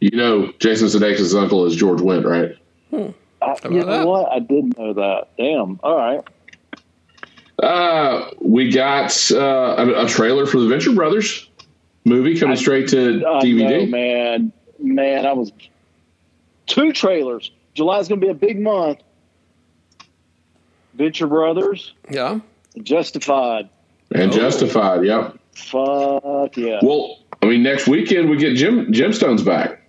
you 0.00 0.16
know 0.16 0.52
Jason 0.60 0.86
Sudeikis' 0.86 1.34
uncle 1.34 1.64
is 1.66 1.74
George 1.74 2.00
Wendt, 2.00 2.24
right? 2.24 2.56
Hmm. 2.90 3.10
I, 3.42 3.68
you 3.68 3.80
know 3.80 3.86
that? 3.86 4.06
what 4.06 4.32
I 4.32 4.38
didn't 4.38 4.78
know 4.78 4.92
that 4.94 5.28
damn 5.36 5.78
all 5.82 5.96
right 5.96 6.20
Uh, 7.62 8.30
we 8.40 8.70
got 8.70 9.30
uh, 9.30 9.38
a, 9.78 10.04
a 10.04 10.08
trailer 10.08 10.46
for 10.46 10.58
the 10.60 10.68
Venture 10.68 10.92
Brothers 10.92 11.48
movie 12.04 12.38
coming 12.38 12.56
straight 12.56 12.88
to 12.88 13.24
I 13.26 13.42
DVD. 13.44 13.80
know, 13.80 13.86
man. 13.86 14.52
Man, 14.78 15.26
I 15.26 15.32
was 15.32 15.52
two 16.66 16.92
trailers. 16.92 17.52
July's 17.74 18.08
going 18.08 18.20
to 18.20 18.26
be 18.26 18.30
a 18.30 18.34
big 18.34 18.60
month. 18.60 18.98
Venture 20.94 21.26
Brothers, 21.26 21.94
Yeah. 22.10 22.40
Justified. 22.82 23.68
and 24.14 24.32
Oh. 24.32 24.36
Justified. 24.36 25.04
Yep. 25.04 25.38
Fuck 25.54 26.56
yeah. 26.56 26.80
Well, 26.82 27.18
I 27.42 27.46
mean, 27.46 27.62
next 27.62 27.86
weekend 27.86 28.28
we 28.30 28.36
get 28.38 28.56
Jim 28.56 28.92
Gemstones 28.92 29.44
back. 29.44 29.80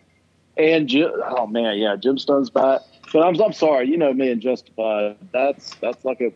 And 0.58 0.88
Jim, 0.88 1.10
oh 1.30 1.48
man, 1.48 1.78
yeah, 1.78 1.96
Gemstones 1.96 2.52
back. 2.54 2.82
But 3.14 3.22
I'm 3.22 3.40
I'm 3.40 3.54
sorry, 3.54 3.88
you 3.88 3.98
know 3.98 4.12
me 4.12 4.32
and 4.32 4.42
Justified. 4.42 5.18
That's 5.32 5.76
that's 5.76 6.04
like 6.04 6.20
a. 6.20 6.34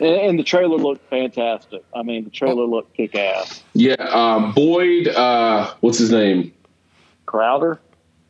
And, 0.00 0.36
the 0.36 0.42
trailer 0.42 0.76
looked 0.76 1.08
fantastic. 1.08 1.84
I 1.94 2.02
mean, 2.02 2.24
the 2.24 2.30
trailer 2.30 2.64
looked 2.64 2.96
kick 2.96 3.14
ass. 3.14 3.62
Yeah, 3.74 3.94
um, 3.94 4.52
Boyd. 4.52 5.06
Uh, 5.06 5.72
what's 5.80 5.98
his 5.98 6.10
name? 6.10 6.52
Crowder, 7.26 7.80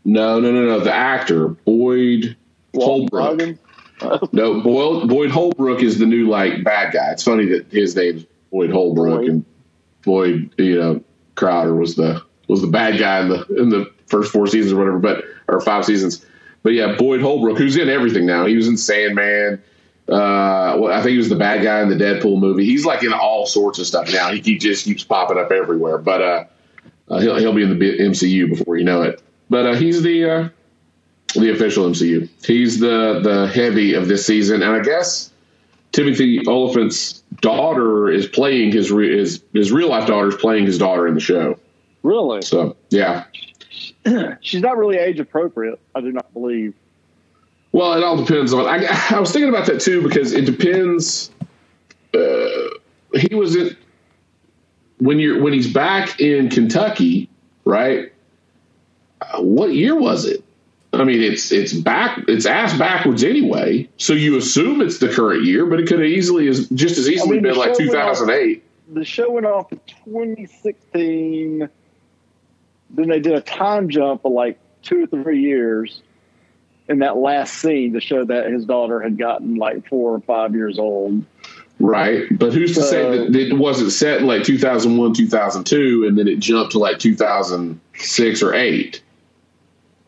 No, 0.04 0.40
no, 0.40 0.52
no, 0.52 0.66
no. 0.66 0.80
The 0.80 0.92
actor 0.92 1.48
Boyd 1.48 2.36
Walton 2.72 3.08
Holbrook. 3.18 3.58
No, 4.32 4.60
Boyd, 4.60 5.08
Boyd 5.08 5.30
Holbrook 5.30 5.82
is 5.82 5.98
the 5.98 6.04
new 6.04 6.28
like 6.28 6.64
bad 6.64 6.92
guy. 6.92 7.12
It's 7.12 7.22
funny 7.22 7.46
that 7.46 7.66
his 7.70 7.96
name's 7.96 8.26
Boyd 8.50 8.70
Holbrook 8.70 9.20
Boyd. 9.20 9.28
and 9.30 9.44
Boyd, 10.04 10.54
you 10.58 10.78
know, 10.78 11.04
Crowder 11.36 11.74
was 11.74 11.94
the 11.94 12.22
was 12.48 12.60
the 12.60 12.66
bad 12.66 12.98
guy 12.98 13.20
in 13.20 13.28
the 13.28 13.46
in 13.56 13.70
the 13.70 13.90
first 14.06 14.32
four 14.32 14.46
seasons 14.46 14.72
or 14.72 14.76
whatever, 14.76 14.98
but 14.98 15.24
or 15.48 15.60
five 15.60 15.84
seasons. 15.84 16.26
But 16.64 16.72
yeah, 16.72 16.96
Boyd 16.96 17.20
Holbrook, 17.20 17.58
who's 17.58 17.76
in 17.76 17.90
everything 17.90 18.26
now. 18.26 18.46
He 18.46 18.56
was 18.56 18.66
in 18.66 18.78
Sandman. 18.78 19.62
Uh, 20.08 20.76
well, 20.78 20.92
I 20.92 21.02
think 21.02 21.12
he 21.12 21.18
was 21.18 21.28
the 21.28 21.36
bad 21.36 21.62
guy 21.62 21.82
in 21.82 21.90
the 21.90 21.94
Deadpool 21.94 22.38
movie. 22.38 22.64
He's 22.64 22.84
like 22.84 23.02
in 23.04 23.12
all 23.12 23.46
sorts 23.46 23.78
of 23.78 23.86
stuff 23.86 24.10
now. 24.10 24.32
He, 24.32 24.40
he 24.40 24.58
just 24.58 24.84
keeps 24.84 25.04
popping 25.04 25.38
up 25.38 25.52
everywhere. 25.52 25.98
But 25.98 26.22
uh, 26.22 26.44
uh, 27.10 27.20
he'll 27.20 27.36
he'll 27.36 27.52
be 27.52 27.62
in 27.62 27.78
the 27.78 27.98
MCU 27.98 28.48
before 28.48 28.78
you 28.78 28.84
know 28.84 29.02
it. 29.02 29.22
But 29.50 29.66
uh, 29.66 29.74
he's 29.74 30.02
the 30.02 30.24
uh, 30.30 30.48
the 31.34 31.52
official 31.52 31.88
MCU. 31.88 32.28
He's 32.44 32.80
the 32.80 33.20
the 33.22 33.46
heavy 33.54 33.92
of 33.92 34.08
this 34.08 34.26
season, 34.26 34.62
and 34.62 34.72
I 34.72 34.80
guess 34.80 35.30
Timothy 35.92 36.40
Olyphant's 36.46 37.22
daughter 37.42 38.10
is 38.10 38.26
playing 38.26 38.72
his 38.72 38.90
re- 38.90 39.18
his 39.18 39.42
his 39.52 39.70
real 39.70 39.90
life 39.90 40.06
daughter 40.06 40.28
is 40.28 40.36
playing 40.36 40.64
his 40.64 40.78
daughter 40.78 41.06
in 41.06 41.14
the 41.14 41.20
show. 41.20 41.58
Really? 42.02 42.40
So 42.40 42.74
yeah, 42.88 43.24
She's 44.40 44.60
not 44.60 44.76
really 44.76 44.98
age 44.98 45.20
appropriate. 45.20 45.78
I 45.94 46.00
do 46.00 46.12
not 46.12 46.32
believe. 46.32 46.74
Well, 47.72 47.94
it 47.94 48.04
all 48.04 48.16
depends 48.16 48.52
on. 48.52 48.66
I, 48.66 48.86
I 49.10 49.18
was 49.18 49.32
thinking 49.32 49.48
about 49.48 49.66
that 49.66 49.80
too 49.80 50.02
because 50.02 50.32
it 50.32 50.44
depends. 50.44 51.30
Uh, 52.14 52.68
he 53.14 53.34
was 53.34 53.56
in 53.56 53.76
when 54.98 55.18
you're 55.18 55.42
when 55.42 55.52
he's 55.52 55.72
back 55.72 56.20
in 56.20 56.48
Kentucky, 56.48 57.28
right? 57.64 58.12
Uh, 59.20 59.42
what 59.42 59.72
year 59.72 59.98
was 59.98 60.24
it? 60.24 60.44
I 60.92 61.02
mean, 61.04 61.20
it's 61.20 61.50
it's 61.50 61.72
back 61.72 62.20
it's 62.28 62.46
ass 62.46 62.76
backwards 62.78 63.24
anyway. 63.24 63.88
So 63.96 64.12
you 64.12 64.36
assume 64.36 64.80
it's 64.80 64.98
the 64.98 65.08
current 65.08 65.44
year, 65.44 65.66
but 65.66 65.80
it 65.80 65.88
could 65.88 65.98
have 65.98 66.08
easily 66.08 66.46
as 66.48 66.68
just 66.70 66.98
as 66.98 67.08
easily 67.08 67.38
I 67.38 67.40
mean, 67.40 67.42
been 67.42 67.56
like 67.56 67.74
show 67.74 67.86
went 67.86 67.96
off- 67.96 68.18
2008. 68.18 68.64
The 68.94 69.04
show 69.04 69.30
went 69.30 69.46
off 69.46 69.72
in 69.72 69.80
2016. 70.04 71.68
Then 72.90 73.08
they 73.08 73.20
did 73.20 73.34
a 73.34 73.40
time 73.40 73.88
jump 73.88 74.24
of 74.24 74.32
like 74.32 74.58
two 74.82 75.04
or 75.04 75.06
three 75.06 75.40
years 75.40 76.02
in 76.88 76.98
that 76.98 77.16
last 77.16 77.54
scene 77.54 77.94
to 77.94 78.00
show 78.00 78.24
that 78.24 78.50
his 78.50 78.64
daughter 78.64 79.00
had 79.00 79.18
gotten 79.18 79.56
like 79.56 79.88
four 79.88 80.14
or 80.14 80.20
five 80.20 80.54
years 80.54 80.78
old. 80.78 81.24
Right, 81.80 82.26
but 82.38 82.52
who's 82.52 82.74
to 82.76 82.82
say 82.82 83.04
uh, 83.04 83.24
that 83.30 83.34
it 83.34 83.58
wasn't 83.58 83.90
set 83.90 84.20
in 84.20 84.26
like 84.26 84.44
2001, 84.44 85.14
2002, 85.14 86.06
and 86.06 86.16
then 86.16 86.28
it 86.28 86.38
jumped 86.38 86.72
to 86.72 86.78
like 86.78 86.98
2006 86.98 88.42
or 88.42 88.54
eight? 88.54 89.02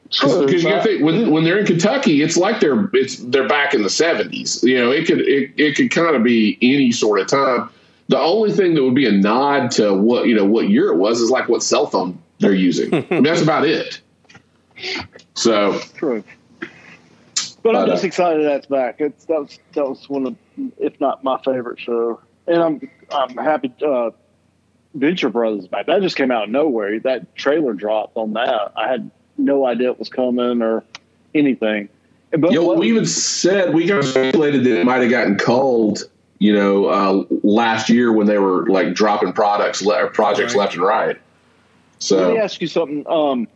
Because 0.04 0.62
you 0.62 0.68
uh, 0.71 0.83
think 0.83 1.02
when 1.02 1.33
when 1.33 1.42
they're 1.42 1.59
in 1.59 1.66
Kentucky, 1.66 2.23
it's 2.23 2.37
like 2.37 2.61
they're 2.61 2.88
it's 2.92 3.16
they're 3.16 3.49
back 3.49 3.75
in 3.75 3.83
the 3.83 3.88
70s. 3.88 4.62
You 4.62 4.78
know, 4.78 4.92
it 4.92 5.06
could 5.06 5.21
it, 5.21 5.50
it 5.56 5.75
could 5.75 5.90
kind 5.90 6.14
of 6.14 6.23
be 6.23 6.56
any 6.62 6.92
sort 6.92 7.18
of 7.18 7.26
time. 7.26 7.68
The 8.09 8.18
only 8.18 8.52
thing 8.52 8.75
that 8.75 8.85
would 8.85 8.95
be 8.95 9.06
a 9.06 9.12
nod 9.12 9.73
to 9.73 9.92
what 9.92 10.28
you 10.28 10.37
know 10.37 10.45
what 10.45 10.68
year 10.68 10.92
it 10.92 10.97
was 10.97 11.21
is 11.21 11.30
like 11.30 11.49
what 11.49 11.64
cell 11.64 11.88
phone 11.88 12.16
they're 12.38 12.55
using. 12.55 12.93
I 12.95 13.07
mean, 13.11 13.23
that's 13.23 13.43
about 13.43 13.66
it. 13.66 14.00
So 15.35 15.78
True. 15.97 16.23
But 17.62 17.75
I'm 17.75 17.87
just 17.88 18.05
uh, 18.05 18.07
excited 18.07 18.45
that's 18.47 18.66
back. 18.66 19.00
It's 19.00 19.25
that 19.25 19.40
was 19.40 19.59
that 19.75 19.88
was 19.88 20.09
one 20.09 20.26
of, 20.26 20.37
if 20.78 21.00
not 21.00 21.25
my 21.25 21.38
favorite 21.45 21.81
show, 21.81 22.21
and 22.47 22.62
I'm 22.62 22.90
I'm 23.11 23.37
happy. 23.37 23.73
Uh, 23.85 24.11
Venture 24.95 25.28
Brothers 25.31 25.64
is 25.64 25.69
back. 25.69 25.87
That 25.87 26.00
just 26.00 26.16
came 26.16 26.31
out 26.31 26.45
of 26.45 26.50
nowhere. 26.50 27.00
That 27.00 27.35
trailer 27.37 27.75
dropped 27.75 28.16
on 28.16 28.33
that. 28.35 28.73
I 28.76 28.88
had 28.88 29.11
no 29.37 29.66
idea 29.66 29.90
it 29.90 29.99
was 29.99 30.09
coming 30.09 30.62
or 30.62 30.85
anything. 31.35 31.88
But 32.31 32.52
you 32.52 32.61
know, 32.61 32.66
what- 32.66 32.78
we 32.78 32.88
even 32.88 33.05
said 33.05 33.75
we 33.75 33.87
kind 33.88 33.99
of 33.99 34.07
speculated 34.07 34.64
that 34.64 34.81
it 34.81 34.85
might 34.87 35.02
have 35.02 35.11
gotten 35.11 35.37
cold. 35.37 36.05
You 36.38 36.52
know, 36.55 36.87
uh, 36.87 37.25
last 37.43 37.88
year 37.88 38.12
when 38.12 38.26
they 38.26 38.38
were 38.38 38.66
like 38.66 38.93
dropping 38.95 39.33
products 39.33 39.83
le- 39.83 40.09
projects 40.11 40.55
Right. 40.55 40.61
left 40.61 40.75
and 40.75 40.83
right. 40.85 41.16
Let 42.11 42.35
me 42.35 42.38
ask 42.38 42.61
you 42.61 42.67
something. 42.67 43.07
Um, 43.07 43.49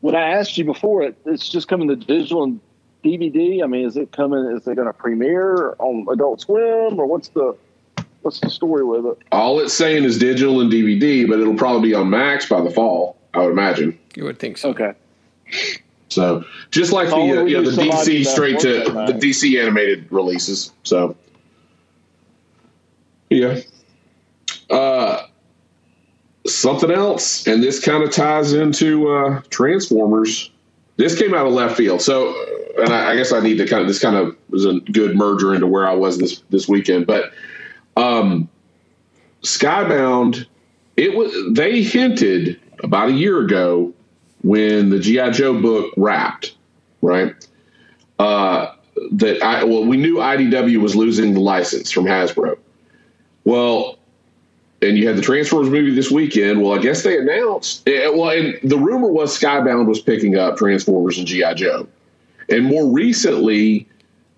when 0.00 0.16
I 0.16 0.30
asked 0.32 0.58
you 0.58 0.64
before, 0.64 1.02
it 1.02 1.16
it's 1.24 1.48
just 1.48 1.68
coming 1.68 1.88
to 1.88 1.96
digital 1.96 2.42
and 2.42 2.60
DVD. 3.04 3.62
I 3.62 3.66
mean, 3.66 3.86
is 3.86 3.96
it 3.96 4.12
coming? 4.12 4.44
Is 4.56 4.66
it 4.66 4.74
going 4.74 4.86
to 4.86 4.92
premiere 4.92 5.74
on 5.78 6.06
Adult 6.10 6.40
Swim, 6.40 6.98
or 6.98 7.06
what's 7.06 7.28
the 7.28 7.56
what's 8.22 8.40
the 8.40 8.50
story 8.50 8.84
with 8.84 9.06
it? 9.06 9.18
all 9.32 9.60
it's 9.60 9.74
saying 9.74 10.04
is 10.04 10.18
digital 10.18 10.60
and 10.60 10.72
DVD, 10.72 11.28
but 11.28 11.40
it'll 11.40 11.54
probably 11.54 11.90
be 11.90 11.94
on 11.94 12.10
Max 12.10 12.46
by 12.46 12.60
the 12.60 12.70
fall. 12.70 13.16
I 13.34 13.40
would 13.40 13.52
imagine. 13.52 13.98
You 14.14 14.24
would 14.24 14.38
think 14.38 14.58
so. 14.58 14.70
Okay. 14.70 14.94
So 16.08 16.44
just 16.70 16.92
like 16.92 17.08
the 17.08 17.16
uh, 17.16 17.44
we 17.44 17.52
you 17.52 17.62
know, 17.62 17.70
the 17.70 17.82
DC 17.82 18.26
straight 18.26 18.58
to 18.60 18.84
the. 18.84 19.18
DC 19.18 19.60
animated 19.60 20.10
releases. 20.10 20.72
So 20.82 21.16
yeah. 23.30 23.60
Uh, 24.68 25.26
something 26.46 26.90
else, 26.90 27.46
and 27.46 27.62
this 27.62 27.82
kind 27.84 28.02
of 28.02 28.10
ties 28.10 28.52
into 28.52 29.08
uh, 29.10 29.42
Transformers. 29.50 30.50
This 30.96 31.18
came 31.18 31.34
out 31.34 31.46
of 31.46 31.52
left 31.52 31.76
field, 31.76 32.02
so 32.02 32.34
and 32.78 32.92
I, 32.92 33.12
I 33.12 33.16
guess 33.16 33.32
I 33.32 33.40
need 33.40 33.58
to 33.58 33.66
kind 33.66 33.82
of 33.82 33.88
this 33.88 34.00
kind 34.00 34.16
of 34.16 34.36
was 34.50 34.64
a 34.64 34.80
good 34.92 35.16
merger 35.16 35.54
into 35.54 35.66
where 35.66 35.86
I 35.86 35.94
was 35.94 36.18
this 36.18 36.42
this 36.50 36.68
weekend, 36.68 37.06
but 37.06 37.32
um, 37.96 38.48
Skybound. 39.42 40.46
It 40.94 41.16
was 41.16 41.32
they 41.54 41.82
hinted 41.82 42.60
about 42.84 43.08
a 43.08 43.12
year 43.12 43.40
ago 43.40 43.94
when 44.42 44.90
the 44.90 44.98
GI 44.98 45.30
Joe 45.30 45.60
book 45.60 45.92
wrapped, 45.96 46.54
right? 47.00 47.34
Uh, 48.18 48.74
that 49.12 49.42
I 49.42 49.64
well, 49.64 49.84
we 49.84 49.96
knew 49.96 50.16
IDW 50.16 50.78
was 50.78 50.94
losing 50.94 51.34
the 51.34 51.40
license 51.40 51.90
from 51.90 52.04
Hasbro. 52.04 52.58
Well, 53.44 53.98
and 54.82 54.98
you 54.98 55.06
had 55.06 55.16
the 55.16 55.22
Transformers 55.22 55.70
movie 55.70 55.94
this 55.94 56.10
weekend. 56.10 56.60
Well, 56.60 56.78
I 56.78 56.82
guess 56.82 57.02
they 57.02 57.16
announced. 57.16 57.82
Well, 57.86 58.30
and 58.30 58.58
the 58.62 58.76
rumor 58.76 59.08
was 59.08 59.38
Skybound 59.38 59.86
was 59.86 60.00
picking 60.00 60.36
up 60.36 60.56
Transformers 60.56 61.18
and 61.18 61.26
GI 61.26 61.54
Joe, 61.54 61.86
and 62.48 62.64
more 62.64 62.92
recently, 62.92 63.88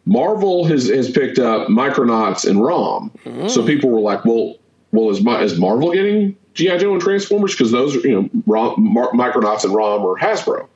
Marvel 0.05 0.65
has 0.65 0.89
has 0.89 1.11
picked 1.11 1.39
up 1.39 1.69
Micronauts 1.69 2.49
and 2.49 2.63
Rom. 2.63 3.11
Mm-hmm. 3.25 3.49
So 3.49 3.65
people 3.65 3.91
were 3.91 4.01
like, 4.01 4.25
"Well, 4.25 4.57
well, 4.93 5.11
is 5.11 5.23
my, 5.23 5.43
is 5.43 5.59
Marvel 5.59 5.93
getting 5.93 6.37
GI 6.53 6.79
Joe 6.79 6.93
and 6.93 7.01
Transformers 7.01 7.53
because 7.53 7.73
those 7.73 7.97
are 7.97 8.07
you 8.07 8.23
know 8.23 8.31
Rom, 8.47 8.75
Mar, 8.79 9.11
Micronauts 9.13 9.65
and 9.65 9.75
Rom 9.75 10.05
are 10.05 10.17
Hasbro, 10.17 10.69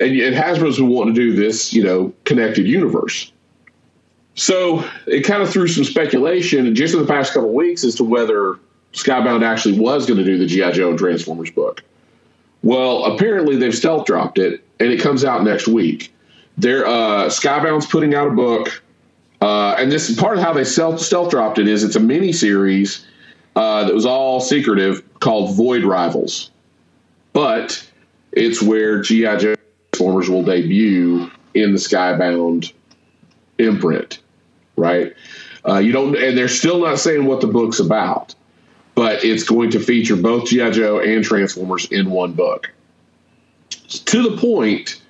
and, 0.00 0.10
and 0.12 0.36
Hasbro's 0.36 0.76
been 0.76 0.88
wanting 0.88 1.14
to 1.14 1.20
do 1.20 1.34
this 1.34 1.72
you 1.72 1.82
know 1.82 2.12
connected 2.24 2.66
universe." 2.66 3.32
So 4.36 4.84
it 5.06 5.20
kind 5.20 5.42
of 5.42 5.48
threw 5.48 5.68
some 5.68 5.84
speculation 5.84 6.74
just 6.74 6.92
in 6.92 7.00
the 7.00 7.06
past 7.06 7.32
couple 7.32 7.50
of 7.50 7.54
weeks 7.54 7.84
as 7.84 7.94
to 7.94 8.04
whether 8.04 8.58
Skybound 8.94 9.44
actually 9.44 9.78
was 9.78 10.06
going 10.06 10.18
to 10.18 10.24
do 10.24 10.38
the 10.38 10.46
GI 10.46 10.72
Joe 10.72 10.90
and 10.90 10.98
Transformers 10.98 11.50
book. 11.50 11.82
Well, 12.62 13.04
apparently 13.04 13.56
they've 13.56 13.74
stealth 13.74 14.06
dropped 14.06 14.38
it, 14.38 14.64
and 14.80 14.90
it 14.90 15.00
comes 15.00 15.24
out 15.24 15.44
next 15.44 15.68
week. 15.68 16.14
They're 16.56 16.86
uh, 16.86 17.26
Skybound's 17.26 17.86
putting 17.86 18.14
out 18.14 18.28
a 18.28 18.30
book, 18.30 18.82
uh, 19.42 19.74
and 19.78 19.90
this 19.90 20.14
part 20.18 20.38
of 20.38 20.44
how 20.44 20.52
they 20.52 20.64
stealth, 20.64 21.00
stealth 21.00 21.30
dropped 21.30 21.58
it 21.58 21.68
is 21.68 21.82
it's 21.82 21.96
a 21.96 22.00
mini 22.00 22.32
series 22.32 23.04
uh, 23.56 23.84
that 23.84 23.94
was 23.94 24.06
all 24.06 24.40
secretive 24.40 25.02
called 25.18 25.56
Void 25.56 25.84
Rivals, 25.84 26.50
but 27.32 27.84
it's 28.32 28.62
where 28.62 29.00
GI 29.00 29.36
Joe 29.38 29.54
Transformers 29.92 30.30
will 30.30 30.44
debut 30.44 31.30
in 31.54 31.72
the 31.72 31.78
Skybound 31.78 32.72
imprint, 33.58 34.20
right? 34.76 35.12
Uh, 35.66 35.78
you 35.78 35.92
don't, 35.92 36.16
and 36.16 36.38
they're 36.38 36.48
still 36.48 36.80
not 36.80 36.98
saying 36.98 37.24
what 37.24 37.40
the 37.40 37.46
book's 37.46 37.80
about, 37.80 38.34
but 38.94 39.24
it's 39.24 39.44
going 39.44 39.70
to 39.70 39.80
feature 39.80 40.16
both 40.16 40.48
GI 40.48 40.70
Joe 40.72 41.00
and 41.00 41.24
Transformers 41.24 41.86
in 41.86 42.10
one 42.10 42.32
book. 42.32 42.70
To 43.88 44.22
the 44.22 44.36
point 44.36 45.00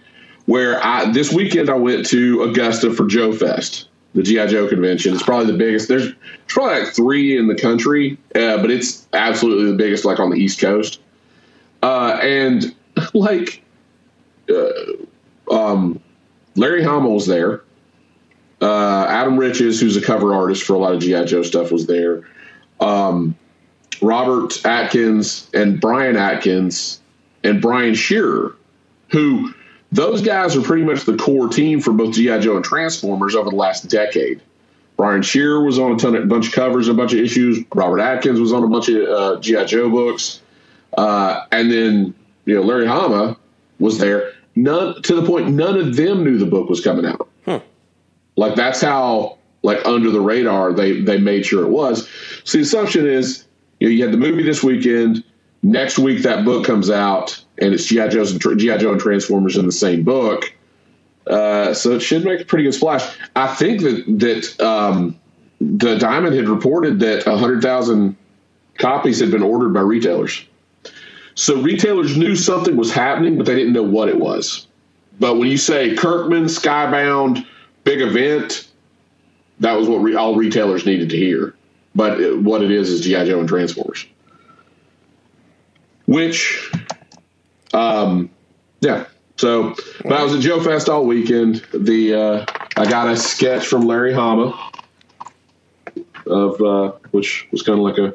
where 0.46 0.84
I 0.84 1.10
this 1.10 1.32
weekend 1.32 1.70
I 1.70 1.74
went 1.74 2.06
to 2.06 2.42
Augusta 2.42 2.92
for 2.92 3.06
Joe 3.06 3.32
Fest, 3.32 3.88
the 4.14 4.22
GI 4.22 4.46
Joe 4.48 4.68
convention. 4.68 5.14
It's 5.14 5.22
probably 5.22 5.52
the 5.52 5.58
biggest. 5.58 5.88
There's, 5.88 6.12
probably 6.46 6.84
like 6.84 6.94
three 6.94 7.36
in 7.36 7.48
the 7.48 7.54
country, 7.54 8.16
uh, 8.34 8.58
but 8.58 8.70
it's 8.70 9.06
absolutely 9.12 9.70
the 9.72 9.76
biggest, 9.76 10.04
like 10.04 10.20
on 10.20 10.30
the 10.30 10.36
East 10.36 10.60
Coast. 10.60 11.00
Uh, 11.82 12.18
and 12.22 12.74
like, 13.14 13.62
uh, 14.48 15.52
um, 15.52 16.00
Larry 16.54 16.82
Hama 16.82 17.08
was 17.08 17.26
there. 17.26 17.62
Uh, 18.60 19.06
Adam 19.08 19.36
Riches, 19.36 19.80
who's 19.80 19.96
a 19.96 20.00
cover 20.00 20.32
artist 20.32 20.62
for 20.62 20.74
a 20.74 20.78
lot 20.78 20.94
of 20.94 21.00
GI 21.00 21.24
Joe 21.24 21.42
stuff, 21.42 21.72
was 21.72 21.86
there. 21.86 22.22
Um, 22.80 23.36
Robert 24.02 24.64
Atkins 24.64 25.48
and 25.54 25.80
Brian 25.80 26.16
Atkins 26.16 27.00
and 27.42 27.60
Brian 27.60 27.94
Shearer, 27.94 28.56
who 29.10 29.52
those 29.92 30.22
guys 30.22 30.56
are 30.56 30.62
pretty 30.62 30.84
much 30.84 31.04
the 31.04 31.16
core 31.16 31.48
team 31.48 31.80
for 31.80 31.92
both 31.92 32.14
GI 32.14 32.40
Joe 32.40 32.56
and 32.56 32.64
Transformers 32.64 33.34
over 33.34 33.50
the 33.50 33.56
last 33.56 33.88
decade. 33.88 34.40
Brian 34.96 35.22
Shearer 35.22 35.64
was 35.64 35.78
on 35.78 35.92
a 35.92 35.96
ton 35.96 36.14
of 36.14 36.28
bunch 36.28 36.48
of 36.48 36.52
covers, 36.52 36.88
and 36.88 36.96
a 36.96 37.00
bunch 37.00 37.12
of 37.12 37.18
issues. 37.18 37.58
Robert 37.74 38.00
Atkins 38.00 38.40
was 38.40 38.52
on 38.52 38.62
a 38.62 38.68
bunch 38.68 38.88
of 38.88 39.08
uh, 39.08 39.40
GI 39.40 39.66
Joe 39.66 39.90
books, 39.90 40.40
uh, 40.96 41.46
and 41.50 41.70
then 41.70 42.14
you 42.44 42.54
know 42.54 42.62
Larry 42.62 42.86
Hama 42.86 43.36
was 43.80 43.98
there. 43.98 44.32
None 44.56 45.02
to 45.02 45.14
the 45.16 45.26
point, 45.26 45.50
none 45.50 45.76
of 45.76 45.96
them 45.96 46.22
knew 46.22 46.38
the 46.38 46.46
book 46.46 46.68
was 46.68 46.80
coming 46.80 47.04
out. 47.04 47.28
Like 48.36 48.54
that's 48.56 48.80
how 48.80 49.38
like 49.62 49.84
under 49.84 50.10
the 50.10 50.20
radar 50.20 50.72
they 50.72 51.00
they 51.00 51.18
made 51.18 51.46
sure 51.46 51.64
it 51.64 51.70
was. 51.70 52.08
So 52.44 52.58
the 52.58 52.62
assumption 52.62 53.06
is 53.06 53.43
you 53.80 53.88
know 53.88 53.92
you 53.92 54.02
had 54.02 54.12
the 54.12 54.18
movie 54.18 54.42
this 54.42 54.62
weekend. 54.62 55.24
Next 55.62 55.98
week 55.98 56.22
that 56.22 56.44
book 56.44 56.66
comes 56.66 56.90
out 56.90 57.42
and 57.58 57.72
it's 57.72 57.86
GI 57.86 58.08
Joe's 58.08 58.32
and 58.32 58.58
GI 58.60 58.78
Joe 58.78 58.92
and 58.92 59.00
Transformers 59.00 59.56
in 59.56 59.66
the 59.66 59.72
same 59.72 60.02
book. 60.02 60.52
Uh, 61.26 61.72
so 61.72 61.92
it 61.92 62.00
should 62.00 62.24
make 62.24 62.40
a 62.40 62.44
pretty 62.44 62.64
good 62.64 62.74
splash. 62.74 63.16
I 63.34 63.54
think 63.54 63.80
that 63.80 64.04
that 64.18 64.60
um, 64.60 65.18
the 65.60 65.96
Diamond 65.96 66.34
had 66.34 66.48
reported 66.48 67.00
that 67.00 67.24
hundred 67.24 67.62
thousand 67.62 68.16
copies 68.78 69.20
had 69.20 69.30
been 69.30 69.42
ordered 69.42 69.72
by 69.72 69.80
retailers. 69.80 70.44
So 71.34 71.60
retailers 71.62 72.16
knew 72.16 72.36
something 72.36 72.76
was 72.76 72.92
happening, 72.92 73.36
but 73.38 73.46
they 73.46 73.54
didn't 73.54 73.72
know 73.72 73.82
what 73.82 74.08
it 74.08 74.18
was. 74.20 74.66
but 75.18 75.36
when 75.38 75.48
you 75.48 75.56
say 75.56 75.94
Kirkman, 75.96 76.44
Skybound, 76.44 77.46
big 77.84 78.00
event, 78.00 78.68
that 79.60 79.72
was 79.78 79.88
what 79.88 79.98
re- 79.98 80.14
all 80.14 80.36
retailers 80.36 80.84
needed 80.86 81.08
to 81.10 81.16
hear. 81.16 81.53
But 81.94 82.20
it, 82.20 82.38
what 82.42 82.62
it 82.62 82.70
is 82.70 82.90
is 82.90 83.00
GI 83.02 83.24
Joe 83.26 83.38
and 83.40 83.48
Transformers, 83.48 84.06
which, 86.06 86.70
um, 87.72 88.30
yeah. 88.80 89.06
So 89.36 89.74
but 90.02 90.12
I 90.12 90.22
was 90.22 90.34
at 90.34 90.40
Joe 90.40 90.60
Fest 90.62 90.88
all 90.88 91.04
weekend. 91.06 91.64
The 91.72 92.14
uh, 92.14 92.46
I 92.76 92.88
got 92.88 93.08
a 93.08 93.16
sketch 93.16 93.66
from 93.66 93.82
Larry 93.86 94.12
Hama 94.12 94.70
of 96.26 96.60
uh, 96.60 96.92
which 97.10 97.48
was 97.50 97.62
kind 97.62 97.78
of 97.78 97.84
like 97.84 97.98
a 97.98 98.14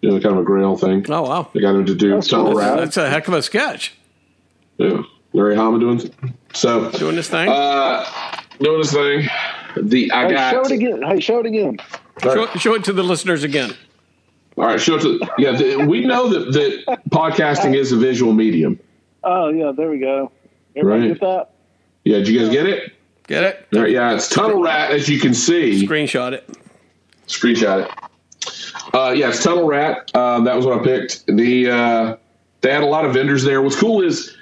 you 0.00 0.10
know 0.10 0.20
kind 0.20 0.34
of 0.36 0.38
a 0.38 0.44
grail 0.44 0.76
thing. 0.76 1.04
Oh 1.08 1.22
wow, 1.22 1.48
I 1.54 1.58
got 1.60 1.74
him 1.74 1.86
to 1.86 1.94
do 1.94 2.10
That's 2.10 2.28
Tunnel 2.28 2.52
cool. 2.52 2.58
That's 2.60 2.96
a 2.96 3.08
heck 3.10 3.26
of 3.28 3.34
a 3.34 3.42
sketch. 3.42 3.94
Yeah, 4.78 5.02
Larry 5.32 5.56
Hama 5.56 5.78
doing 5.80 6.12
so 6.54 6.90
Doing 6.92 7.16
this 7.16 7.28
thing. 7.28 7.48
uh, 7.48 8.04
doing 8.60 8.78
his 8.78 8.92
thing. 8.92 9.28
The 9.76 10.10
I 10.12 10.26
Hey, 10.28 10.34
got 10.34 10.50
show 10.52 10.60
it 10.62 10.70
again. 10.72 11.02
Hey, 11.02 11.20
show 11.20 11.40
it 11.40 11.46
again. 11.46 11.78
All 12.24 12.34
show, 12.34 12.46
show 12.58 12.74
it 12.74 12.84
to 12.84 12.92
the 12.92 13.02
listeners 13.02 13.44
again. 13.44 13.72
all 14.56 14.64
right, 14.66 14.80
show 14.80 14.96
it 14.96 15.02
to 15.02 15.20
yeah. 15.38 15.52
The, 15.52 15.84
we 15.86 16.04
know 16.04 16.28
that 16.28 16.52
that 16.52 17.00
podcasting 17.10 17.74
is 17.76 17.92
a 17.92 17.96
visual 17.96 18.32
medium. 18.32 18.78
Oh 19.24 19.48
yeah, 19.48 19.72
there 19.76 19.90
we 19.90 19.98
go. 19.98 20.30
Everybody 20.76 21.02
Right. 21.02 21.12
get 21.12 21.20
that? 21.20 21.50
Yeah, 22.04 22.18
did 22.18 22.28
you 22.28 22.40
guys 22.40 22.48
get 22.50 22.66
it? 22.66 22.92
Get 23.26 23.44
it? 23.44 23.66
All 23.74 23.82
right, 23.82 23.90
yeah, 23.90 24.14
it's 24.14 24.28
Tunnel 24.28 24.60
Rat 24.62 24.90
as 24.90 25.08
you 25.08 25.20
can 25.20 25.34
see. 25.34 25.86
Screenshot 25.86 26.32
it. 26.32 26.48
Screenshot 27.26 27.84
it. 27.86 28.94
Uh, 28.94 29.12
yeah, 29.12 29.28
it's 29.28 29.42
Tunnel 29.42 29.66
Rat. 29.66 30.10
Um, 30.16 30.44
that 30.44 30.56
was 30.56 30.64
what 30.66 30.80
I 30.80 30.82
picked. 30.82 31.26
The 31.26 31.70
uh, 31.70 32.16
they 32.60 32.72
had 32.72 32.82
a 32.82 32.86
lot 32.86 33.04
of 33.04 33.12
vendors 33.14 33.44
there. 33.44 33.62
What's 33.62 33.78
cool 33.78 34.02
is 34.02 34.36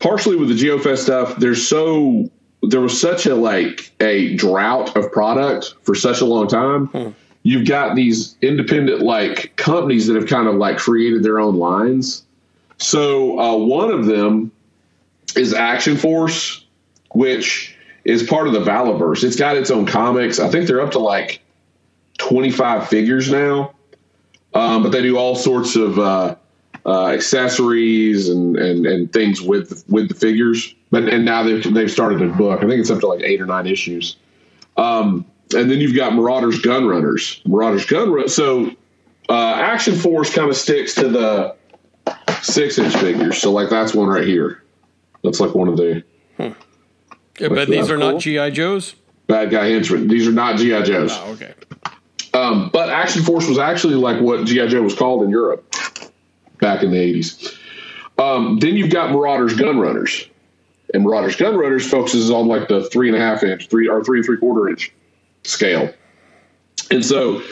partially 0.00 0.36
with 0.36 0.48
the 0.48 0.54
Joe 0.54 0.78
Fest 0.78 1.02
stuff. 1.04 1.36
There's 1.36 1.66
so 1.66 2.30
there 2.62 2.80
was 2.80 3.00
such 3.00 3.26
a 3.26 3.34
like 3.34 3.92
a 4.00 4.34
drought 4.36 4.96
of 4.96 5.10
product 5.12 5.74
for 5.82 5.94
such 5.94 6.20
a 6.20 6.24
long 6.24 6.48
time. 6.48 7.14
You've 7.42 7.66
got 7.66 7.94
these 7.94 8.36
independent 8.42 9.00
like 9.00 9.56
companies 9.56 10.06
that 10.06 10.16
have 10.16 10.26
kind 10.26 10.48
of 10.48 10.56
like 10.56 10.76
created 10.76 11.22
their 11.22 11.38
own 11.38 11.56
lines. 11.56 12.24
So 12.78 13.38
uh, 13.38 13.56
one 13.56 13.90
of 13.90 14.06
them 14.06 14.52
is 15.36 15.54
Action 15.54 15.96
Force, 15.96 16.64
which 17.12 17.76
is 18.04 18.22
part 18.22 18.46
of 18.48 18.52
the 18.52 18.60
Valaverse. 18.60 19.24
It's 19.24 19.36
got 19.36 19.56
its 19.56 19.70
own 19.70 19.86
comics. 19.86 20.38
I 20.38 20.48
think 20.48 20.66
they're 20.66 20.80
up 20.80 20.92
to 20.92 20.98
like 20.98 21.40
25 22.18 22.88
figures 22.88 23.30
now. 23.30 23.74
Um, 24.54 24.82
but 24.82 24.90
they 24.90 25.02
do 25.02 25.18
all 25.18 25.36
sorts 25.36 25.76
of 25.76 25.98
uh, 25.98 26.34
uh, 26.86 27.06
accessories 27.08 28.28
and, 28.28 28.56
and, 28.56 28.86
and 28.86 29.12
things 29.12 29.42
with 29.42 29.84
with 29.88 30.08
the 30.08 30.14
figures. 30.14 30.74
But 30.90 31.04
and 31.08 31.24
now 31.24 31.42
they've 31.42 31.74
they've 31.74 31.90
started 31.90 32.22
a 32.22 32.28
book. 32.28 32.58
I 32.62 32.66
think 32.66 32.80
it's 32.80 32.90
up 32.90 33.00
to 33.00 33.06
like 33.06 33.22
eight 33.22 33.40
or 33.40 33.46
nine 33.46 33.66
issues. 33.66 34.16
Um, 34.76 35.24
and 35.54 35.70
then 35.70 35.78
you've 35.80 35.96
got 35.96 36.14
Marauders 36.14 36.60
Gun 36.60 36.86
Runners. 36.86 37.40
Marauders 37.46 37.84
Gun 37.86 38.10
Run. 38.12 38.28
So 38.28 38.70
uh, 39.28 39.52
Action 39.56 39.94
Force 39.94 40.34
kind 40.34 40.48
of 40.48 40.56
sticks 40.56 40.94
to 40.96 41.08
the 41.08 41.54
six 42.42 42.78
inch 42.78 42.94
figures. 42.96 43.38
So 43.38 43.52
like 43.52 43.68
that's 43.70 43.94
one 43.94 44.08
right 44.08 44.24
here. 44.26 44.62
That's 45.22 45.40
like 45.40 45.54
one 45.54 45.68
of 45.68 45.76
the 45.76 46.02
Yeah, 46.38 46.52
but 47.48 47.68
these 47.68 47.90
are 47.90 47.98
cool. 47.98 48.12
not 48.12 48.20
GI 48.22 48.50
Joes. 48.52 48.94
bad 49.26 49.50
guy 49.50 49.66
henchmen. 49.68 50.08
These 50.08 50.26
are 50.26 50.32
not 50.32 50.56
GI 50.58 50.82
Joes. 50.84 51.10
Oh, 51.12 51.32
okay. 51.32 51.54
Um, 52.34 52.70
but 52.72 52.88
Action 52.90 53.22
Force 53.22 53.48
was 53.48 53.58
actually 53.58 53.94
like 53.94 54.20
what 54.20 54.46
GI 54.46 54.68
Joe 54.68 54.82
was 54.82 54.94
called 54.94 55.22
in 55.22 55.30
Europe 55.30 55.74
back 56.60 56.82
in 56.82 56.90
the 56.92 56.98
eighties. 56.98 57.58
Um, 58.18 58.58
then 58.58 58.76
you've 58.76 58.90
got 58.90 59.12
Marauders 59.12 59.54
Gun 59.54 59.78
Runners, 59.78 60.28
and 60.94 61.04
Marauders 61.04 61.36
Gun 61.36 61.56
Runners 61.56 61.88
focuses 61.88 62.30
on 62.30 62.48
like 62.48 62.68
the 62.68 62.88
three 62.90 63.08
and 63.08 63.16
a 63.16 63.20
half 63.20 63.42
inch, 63.42 63.68
three 63.68 63.88
or 63.88 64.02
three 64.02 64.18
and 64.18 64.26
three 64.26 64.38
quarter 64.38 64.68
inch 64.68 64.92
scale, 65.44 65.92
and 66.90 67.04
so 67.04 67.42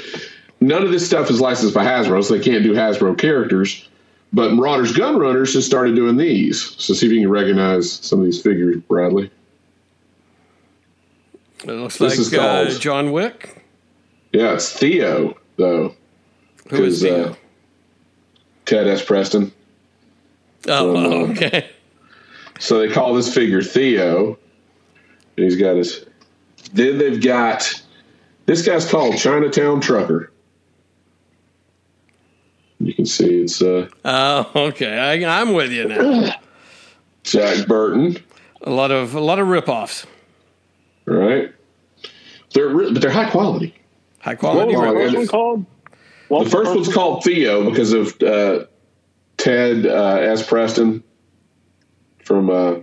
none 0.60 0.82
of 0.82 0.90
this 0.90 1.06
stuff 1.06 1.30
is 1.30 1.40
licensed 1.40 1.74
by 1.74 1.84
Hasbro, 1.84 2.24
so 2.24 2.36
they 2.36 2.42
can't 2.44 2.62
do 2.62 2.72
Hasbro 2.72 3.18
characters. 3.18 3.88
But 4.32 4.52
Marauders 4.52 4.92
Gun 4.92 5.18
Runners 5.18 5.54
has 5.54 5.64
started 5.64 5.94
doing 5.94 6.16
these. 6.16 6.74
So 6.78 6.94
see 6.94 7.06
if 7.06 7.12
you 7.12 7.20
can 7.20 7.30
recognize 7.30 7.90
some 7.90 8.18
of 8.18 8.24
these 8.24 8.42
figures, 8.42 8.76
Bradley. 8.88 9.30
It 11.64 11.72
looks 11.72 11.96
This 11.98 12.18
is 12.18 12.32
like 12.32 12.40
uh, 12.40 12.78
John 12.78 13.12
Wick. 13.12 13.64
Yeah, 14.32 14.54
it's 14.54 14.72
Theo 14.72 15.36
though. 15.56 15.94
Who 16.68 16.84
is 16.84 17.00
Theo? 17.02 17.30
uh, 17.30 17.34
Ted 18.66 18.88
S. 18.88 19.04
Preston. 19.04 19.52
oh, 20.68 20.96
um, 20.96 21.30
okay. 21.30 21.70
So 22.58 22.78
they 22.78 22.88
call 22.92 23.14
this 23.14 23.32
figure 23.32 23.62
Theo. 23.62 24.38
And 25.36 25.44
he's 25.44 25.56
got 25.56 25.76
his. 25.76 26.06
Then 26.72 26.98
they've 26.98 27.22
got 27.22 27.82
this 28.46 28.64
guy's 28.66 28.88
called 28.90 29.16
Chinatown 29.18 29.80
Trucker. 29.80 30.32
You 32.80 32.94
can 32.94 33.06
see 33.06 33.40
it's 33.42 33.62
uh, 33.62 33.88
Oh, 34.04 34.50
okay. 34.54 34.98
I, 35.24 35.40
I'm 35.40 35.52
with 35.54 35.72
you 35.72 35.88
now. 35.88 36.34
Jack 37.22 37.66
Burton, 37.66 38.18
A 38.62 38.70
lot 38.70 38.90
of 38.90 39.14
a 39.14 39.20
lot 39.20 39.38
of 39.38 39.48
ripoffs. 39.48 40.06
right? 41.06 41.52
They're 42.54 42.68
re- 42.68 42.92
but 42.92 43.02
they're 43.02 43.10
high 43.10 43.30
quality. 43.30 43.74
High 44.20 44.34
quality. 44.36 44.76
What 44.76 44.82
quality 44.92 44.98
was 45.04 45.12
the 45.12 45.16
first 45.16 45.16
one 45.16 45.26
called? 45.28 45.66
What 46.28 46.44
The 46.44 46.50
first 46.50 46.74
one's 46.74 46.92
called 46.94 47.24
Theo 47.24 47.68
because 47.70 47.92
of 47.92 48.22
uh, 48.22 48.66
Ted 49.36 49.86
uh, 49.86 50.16
S. 50.20 50.46
Preston 50.46 51.02
from 52.26 52.50
uh, 52.50 52.54
uh, 52.54 52.80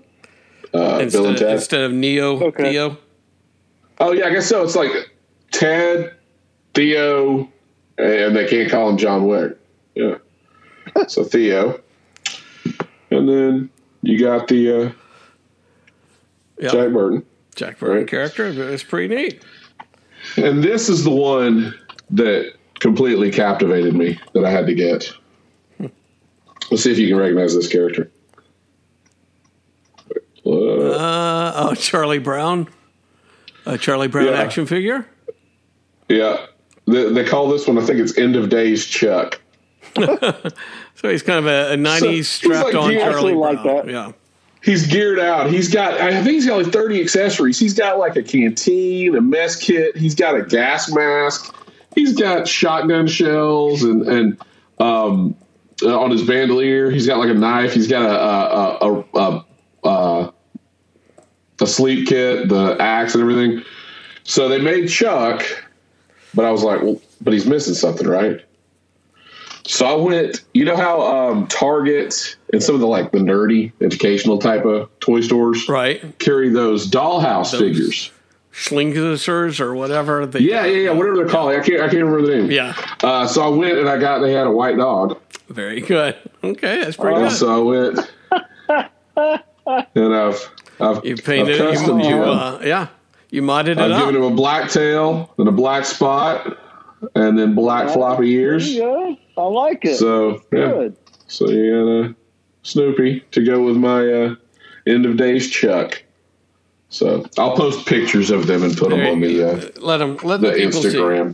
Bill 0.72 0.90
and 0.94 1.02
instead, 1.04 1.38
Ted. 1.38 1.52
instead 1.52 1.82
of 1.82 1.92
Neo. 1.94 2.40
Okay. 2.48 2.72
Theo. 2.72 2.98
Oh 4.00 4.12
yeah, 4.14 4.26
I 4.28 4.30
guess 4.32 4.48
so. 4.48 4.64
It's 4.64 4.76
like 4.76 4.90
Ted, 5.52 6.16
Theo, 6.74 7.48
and 7.98 8.36
they 8.36 8.48
can't 8.48 8.72
call 8.72 8.90
him 8.90 8.98
John 8.98 9.28
Wick. 9.28 9.58
Yeah. 9.96 10.16
So 11.08 11.24
Theo, 11.24 11.80
and 13.12 13.28
then 13.30 13.70
you 14.02 14.20
got 14.20 14.48
the 14.48 14.86
uh, 14.88 14.92
Yeah. 16.60 16.70
Jack 16.70 16.92
Burton, 16.94 17.26
Jack 17.56 17.80
Burton 17.80 17.98
Right. 17.98 18.08
character. 18.08 18.46
It's 18.48 18.84
pretty 18.84 19.14
neat. 19.14 19.44
and 20.38 20.64
this 20.64 20.90
is 20.90 21.04
the 21.04 21.10
one 21.12 21.74
that 22.12 22.54
completely 22.80 23.30
captivated 23.32 23.94
me 23.96 24.20
that 24.34 24.46
I 24.46 24.50
had 24.52 24.66
to 24.68 24.74
get. 24.74 25.12
Let's 26.72 26.84
see 26.84 26.92
if 26.92 26.98
you 26.98 27.08
can 27.10 27.18
recognize 27.18 27.54
this 27.56 27.68
character. 27.68 28.10
Uh, 30.46 30.52
Uh, 30.52 31.54
oh, 31.56 31.76
Charlie 31.76 32.20
Brown. 32.20 32.68
A 33.66 33.78
Charlie 33.78 34.08
Brown 34.08 34.26
Yeah. 34.28 34.42
action 34.42 34.66
figure. 34.66 35.06
yeah, 36.10 36.46
they, 36.86 37.12
they 37.14 37.24
call 37.24 37.48
this 37.50 37.66
one. 37.68 37.78
I 37.78 37.82
think 37.82 38.00
it's 38.00 38.18
End 38.18 38.36
of 38.36 38.50
Days 38.50 38.86
Chuck. 38.86 39.40
So 40.96 41.10
he's 41.10 41.24
kind 41.24 41.40
of 41.40 41.48
a, 41.48 41.74
a 41.74 41.76
90s 41.76 42.12
he's 42.12 42.30
strapped 42.30 42.68
like 42.68 42.76
on 42.76 42.94
Charlie 42.94 43.34
like 43.34 43.62
Brown. 43.64 43.88
that. 43.88 43.92
Yeah. 43.92 44.12
He's 44.64 44.86
geared 44.88 45.20
out. 45.20 45.50
He's 45.50 45.68
got, 45.74 45.96
I 46.00 46.12
think 46.24 46.28
he's 46.36 46.46
got 46.46 46.64
like 46.64 46.72
30 46.72 47.02
accessories. 47.02 47.60
He's 47.60 47.74
got 47.74 47.98
like 47.98 48.16
a 48.16 48.22
canteen, 48.24 49.16
a 49.16 49.20
mess 49.22 49.56
kit. 49.58 49.98
He's 49.98 50.14
got 50.16 50.36
a 50.38 50.44
gas 50.44 50.90
mask. 50.94 51.54
He's 51.96 52.14
got 52.14 52.48
shotgun 52.48 53.08
shells 53.08 53.84
and, 53.84 54.04
and, 54.08 54.38
um, 54.80 55.36
uh, 55.82 56.00
on 56.00 56.12
his 56.12 56.22
bandolier, 56.26 56.90
he's 56.92 57.08
got 57.08 57.18
like 57.18 57.30
a 57.32 57.34
knife. 57.34 57.74
He's 57.74 57.88
got 57.88 58.04
a, 58.04 58.86
a, 58.86 59.04
a, 59.18 59.20
a, 59.20 59.46
a, 59.90 60.33
a 61.62 61.68
sleep 61.68 62.08
kit, 62.08 62.50
the 62.50 62.76
axe 62.80 63.14
and 63.16 63.22
everything. 63.22 63.64
So 64.24 64.48
they 64.50 64.60
made 64.62 64.88
Chuck, 64.88 65.44
but 66.34 66.46
I 66.46 66.52
was 66.52 66.64
like, 66.64 66.82
well, 66.82 67.00
but 67.22 67.34
he's 67.34 67.46
missing 67.46 67.74
something, 67.74 68.08
right? 68.08 68.40
So 69.66 69.86
I 69.86 69.94
went, 69.96 70.42
you 70.54 70.66
know 70.66 70.76
how 70.76 71.02
um, 71.02 71.48
Target 71.48 72.36
and 72.52 72.62
some 72.62 72.76
of 72.76 72.82
the 72.82 72.88
like 72.88 73.12
the 73.14 73.20
nerdy 73.20 73.72
educational 73.82 74.38
type 74.38 74.66
of 74.66 74.90
toy 75.00 75.22
stores 75.22 75.70
Right. 75.70 76.18
carry 76.20 76.50
those 76.50 76.90
dollhouse 76.90 77.52
Those- 77.52 77.62
figures. 77.62 78.12
Schlingersers 78.52 79.60
or 79.60 79.74
whatever. 79.74 80.28
They, 80.28 80.42
Yeah, 80.42 80.66
yeah, 80.66 80.78
yeah, 80.78 80.92
whatever 80.92 81.16
they're 81.18 81.28
called. 81.28 81.50
I 81.54 81.60
can't, 81.62 81.82
I 81.82 81.88
can't 81.90 82.04
remember 82.04 82.22
the 82.22 82.36
name. 82.38 82.52
Yeah. 82.52 82.76
Uh, 83.02 83.26
so 83.26 83.42
I 83.42 83.48
went 83.48 83.80
and 83.80 83.90
I 83.90 83.98
got. 83.98 84.20
They 84.20 84.32
had 84.32 84.46
a 84.46 84.52
white 84.52 84.78
dog. 84.78 85.20
Very 85.50 85.82
good. 85.82 86.16
Okay, 86.44 86.78
that's 86.84 86.96
pretty 86.96 87.16
Uh, 87.16 87.30
good. 87.30 87.32
so 87.36 87.50
I 87.50 87.94
went, 87.96 88.14
and 89.96 90.14
I've, 90.14 90.50
I've, 90.84 91.06
you 91.06 91.16
painted 91.16 91.62
I've 91.62 91.74
it. 91.76 91.88
You, 91.88 91.98
you, 91.98 92.16
him. 92.24 92.30
uh, 92.30 92.60
yeah. 92.64 92.88
You 93.32 93.42
modded 93.42 93.70
it 93.70 93.78
I've 93.80 93.92
up. 93.92 94.00
given 94.06 94.16
him 94.22 94.32
a 94.32 94.36
black 94.36 94.70
tail 94.70 95.34
and 95.38 95.48
a 95.48 95.52
black 95.52 95.86
spot, 95.86 96.58
and 97.16 97.38
then 97.40 97.56
black 97.56 97.90
floppy 97.92 98.30
ears. 98.34 98.70
you 98.70 98.82
go. 98.82 99.18
I 99.38 99.46
like 99.48 99.84
it. 99.86 99.98
So 99.98 100.34
yeah, 100.52 100.68
Good. 100.70 100.98
so 101.28 101.50
you 101.50 101.72
got 101.72 102.10
a 102.12 102.16
Snoopy 102.62 103.22
to 103.32 103.44
go 103.44 103.64
with 103.64 103.76
my 103.76 104.08
uh, 104.08 104.36
end 104.86 105.06
of 105.06 105.18
days 105.18 105.50
Chuck. 105.50 106.04
So 106.90 107.26
I'll 107.40 107.56
post 107.58 107.88
pictures 107.88 108.30
of 108.30 108.46
them 108.46 108.62
and 108.62 108.78
put 108.78 108.90
them 108.92 109.00
on 109.06 109.20
the 109.22 109.44
uh, 109.44 109.70
let 109.82 109.98
them 109.98 110.18
let 110.24 110.42
the 110.42 110.52
the. 110.52 110.58
Instagram. 110.58 111.34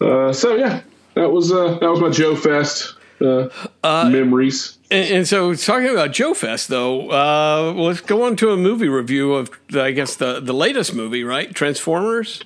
Uh, 0.00 0.32
so 0.32 0.56
yeah, 0.56 0.82
that 1.14 1.30
was 1.30 1.50
uh, 1.52 1.78
that 1.80 1.90
was 1.90 2.00
my 2.00 2.10
Joe 2.10 2.36
Fest. 2.36 2.94
uh, 3.20 3.48
memories. 4.10 4.76
And, 4.94 5.10
and 5.10 5.28
so, 5.28 5.52
talking 5.54 5.88
about 5.88 6.12
Joe 6.12 6.34
Fest, 6.34 6.68
though, 6.68 7.10
uh, 7.10 7.72
let's 7.72 8.00
go 8.00 8.22
on 8.22 8.36
to 8.36 8.52
a 8.52 8.56
movie 8.56 8.86
review 8.86 9.34
of, 9.34 9.50
I 9.74 9.90
guess, 9.90 10.14
the, 10.14 10.38
the 10.38 10.52
latest 10.52 10.94
movie, 10.94 11.24
right? 11.24 11.52
Transformers? 11.52 12.44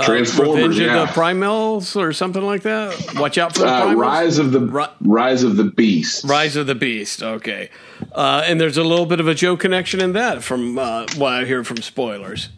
Transformers, 0.00 0.78
Revenge 0.78 0.78
yeah. 0.78 1.02
of 1.02 1.08
the 1.08 1.20
Primals 1.20 1.96
or 2.00 2.12
something 2.12 2.44
like 2.44 2.62
that? 2.62 3.16
Watch 3.16 3.38
out 3.38 3.54
for 3.54 3.62
the 3.62 3.88
uh? 3.88 3.94
Rise 3.94 4.38
of 4.38 4.52
the 4.52 4.60
Ri- 4.60 4.86
Rise 5.00 5.42
of 5.42 5.56
the 5.56 5.64
Beast. 5.64 6.24
Rise 6.24 6.54
of 6.54 6.68
the 6.68 6.76
Beast. 6.76 7.24
Okay, 7.24 7.70
uh, 8.12 8.44
and 8.46 8.60
there's 8.60 8.76
a 8.76 8.84
little 8.84 9.06
bit 9.06 9.18
of 9.18 9.26
a 9.26 9.34
Joe 9.34 9.56
connection 9.56 10.00
in 10.00 10.12
that 10.12 10.44
from 10.44 10.78
uh, 10.78 11.06
what 11.16 11.32
I 11.32 11.44
hear 11.44 11.64
from 11.64 11.78
spoilers. 11.78 12.50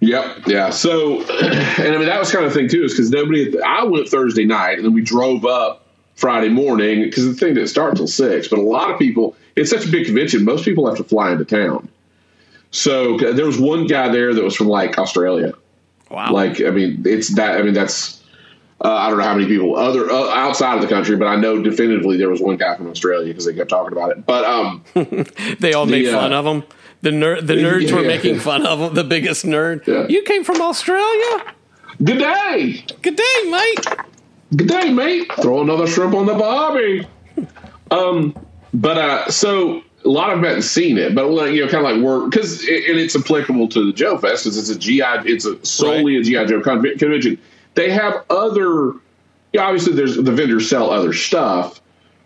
Yep. 0.00 0.46
Yeah. 0.46 0.70
So, 0.70 1.20
and 1.30 1.94
I 1.94 1.98
mean 1.98 2.06
that 2.06 2.18
was 2.18 2.32
kind 2.32 2.46
of 2.46 2.54
the 2.54 2.58
thing 2.58 2.68
too, 2.68 2.84
is 2.84 2.92
because 2.92 3.10
nobody. 3.10 3.60
I 3.60 3.84
went 3.84 4.08
Thursday 4.08 4.46
night, 4.46 4.78
and 4.78 4.86
then 4.86 4.94
we 4.94 5.02
drove 5.02 5.44
up 5.44 5.77
Friday 6.18 6.48
morning 6.48 7.02
because 7.02 7.24
the 7.26 7.32
thing 7.32 7.54
didn't 7.54 7.68
start 7.68 7.94
till 7.96 8.08
six. 8.08 8.48
But 8.48 8.58
a 8.58 8.62
lot 8.62 8.90
of 8.90 8.98
people, 8.98 9.36
it's 9.54 9.70
such 9.70 9.86
a 9.86 9.88
big 9.88 10.04
convention. 10.06 10.44
Most 10.44 10.64
people 10.64 10.84
have 10.88 10.96
to 10.96 11.04
fly 11.04 11.30
into 11.30 11.44
town. 11.44 11.88
So 12.72 13.16
there 13.18 13.46
was 13.46 13.58
one 13.58 13.86
guy 13.86 14.08
there 14.08 14.34
that 14.34 14.42
was 14.42 14.56
from 14.56 14.66
like 14.66 14.98
Australia. 14.98 15.52
Wow. 16.10 16.32
Like, 16.32 16.60
I 16.60 16.70
mean, 16.70 17.02
it's 17.06 17.34
that. 17.36 17.58
I 17.58 17.62
mean, 17.62 17.72
that's. 17.74 18.16
Uh, 18.84 18.92
I 18.92 19.08
don't 19.08 19.18
know 19.18 19.24
how 19.24 19.34
many 19.34 19.46
people 19.46 19.76
other 19.76 20.10
uh, 20.10 20.28
outside 20.30 20.74
of 20.76 20.82
the 20.82 20.88
country, 20.88 21.16
but 21.16 21.26
I 21.26 21.36
know 21.36 21.60
definitively 21.62 22.16
there 22.16 22.28
was 22.30 22.40
one 22.40 22.56
guy 22.56 22.76
from 22.76 22.88
Australia 22.88 23.28
because 23.28 23.44
they 23.44 23.52
kept 23.54 23.70
talking 23.70 23.92
about 23.92 24.10
it. 24.10 24.24
But 24.26 24.44
um, 24.44 24.84
they 25.60 25.72
all 25.72 25.86
made 25.86 26.06
the, 26.06 26.16
uh, 26.16 26.20
fun 26.20 26.32
of 26.32 26.44
him. 26.46 26.62
The 27.02 27.10
the 27.42 27.54
nerds 27.54 27.92
were 27.92 28.02
Yeah. 28.02 28.06
making 28.08 28.38
fun 28.40 28.66
of 28.66 28.78
him. 28.80 28.94
The 28.94 29.04
biggest 29.04 29.44
nerd. 29.46 29.86
Yeah. 29.86 30.06
You 30.08 30.22
came 30.22 30.42
from 30.44 30.60
Australia. 30.60 31.54
good 32.02 32.18
day, 32.18 32.84
Good 33.02 33.16
day, 33.16 33.50
mate. 33.50 33.86
Good 34.56 34.68
day, 34.68 34.92
mate. 34.92 35.30
Throw 35.40 35.62
another 35.62 35.86
shrimp 35.86 36.14
on 36.14 36.26
the 36.26 36.34
barbie. 36.34 37.06
Um, 37.90 38.34
but 38.74 38.98
uh, 38.98 39.30
so 39.30 39.82
a 40.04 40.08
lot 40.08 40.30
of 40.30 40.36
them 40.38 40.44
hadn't 40.44 40.62
seen 40.62 40.98
it, 40.98 41.14
but 41.14 41.28
like, 41.30 41.52
you 41.52 41.64
know, 41.64 41.70
kind 41.70 41.86
of 41.86 41.92
like 41.96 42.02
we're 42.04 42.28
because 42.28 42.62
it, 42.64 42.90
and 42.90 42.98
it's 42.98 43.16
applicable 43.16 43.68
to 43.68 43.86
the 43.86 43.92
Joe 43.92 44.18
Fest 44.18 44.44
because 44.44 44.58
it's 44.58 44.68
a 44.70 44.78
GI, 44.78 45.30
it's 45.30 45.44
a 45.44 45.64
solely 45.64 46.16
a 46.16 46.22
GI 46.22 46.46
Joe 46.46 46.60
con- 46.60 46.82
convention. 46.98 47.38
They 47.74 47.90
have 47.90 48.24
other, 48.30 48.92
yeah, 49.52 49.62
obviously 49.62 49.94
there's 49.94 50.16
the 50.16 50.32
vendors 50.32 50.68
sell 50.68 50.90
other 50.90 51.12
stuff, 51.12 51.80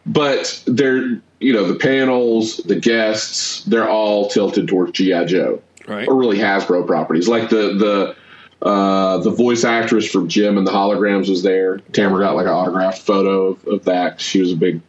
but 0.06 0.62
they're 0.66 1.20
you 1.40 1.52
know 1.52 1.66
the 1.66 1.74
panels, 1.78 2.58
the 2.58 2.76
guests, 2.76 3.64
they're 3.64 3.88
all 3.88 4.28
tilted 4.28 4.68
towards 4.68 4.92
GI 4.92 5.26
Joe 5.26 5.62
Right. 5.88 6.06
or 6.06 6.14
really 6.14 6.38
Hasbro 6.38 6.86
properties. 6.86 7.28
Like 7.28 7.50
the 7.50 7.74
the 7.74 8.16
uh, 8.62 9.18
the 9.18 9.30
voice 9.30 9.64
actress 9.64 10.08
from 10.10 10.28
Jem 10.28 10.56
and 10.56 10.66
the 10.66 10.70
holograms 10.70 11.28
was 11.28 11.42
there. 11.42 11.78
Tamara 11.92 12.24
got 12.24 12.36
like 12.36 12.46
an 12.46 12.52
autographed 12.52 13.02
photo 13.02 13.48
of, 13.48 13.66
of 13.66 13.84
that. 13.84 14.20
She 14.20 14.40
was 14.40 14.52
a 14.52 14.56
big 14.56 14.80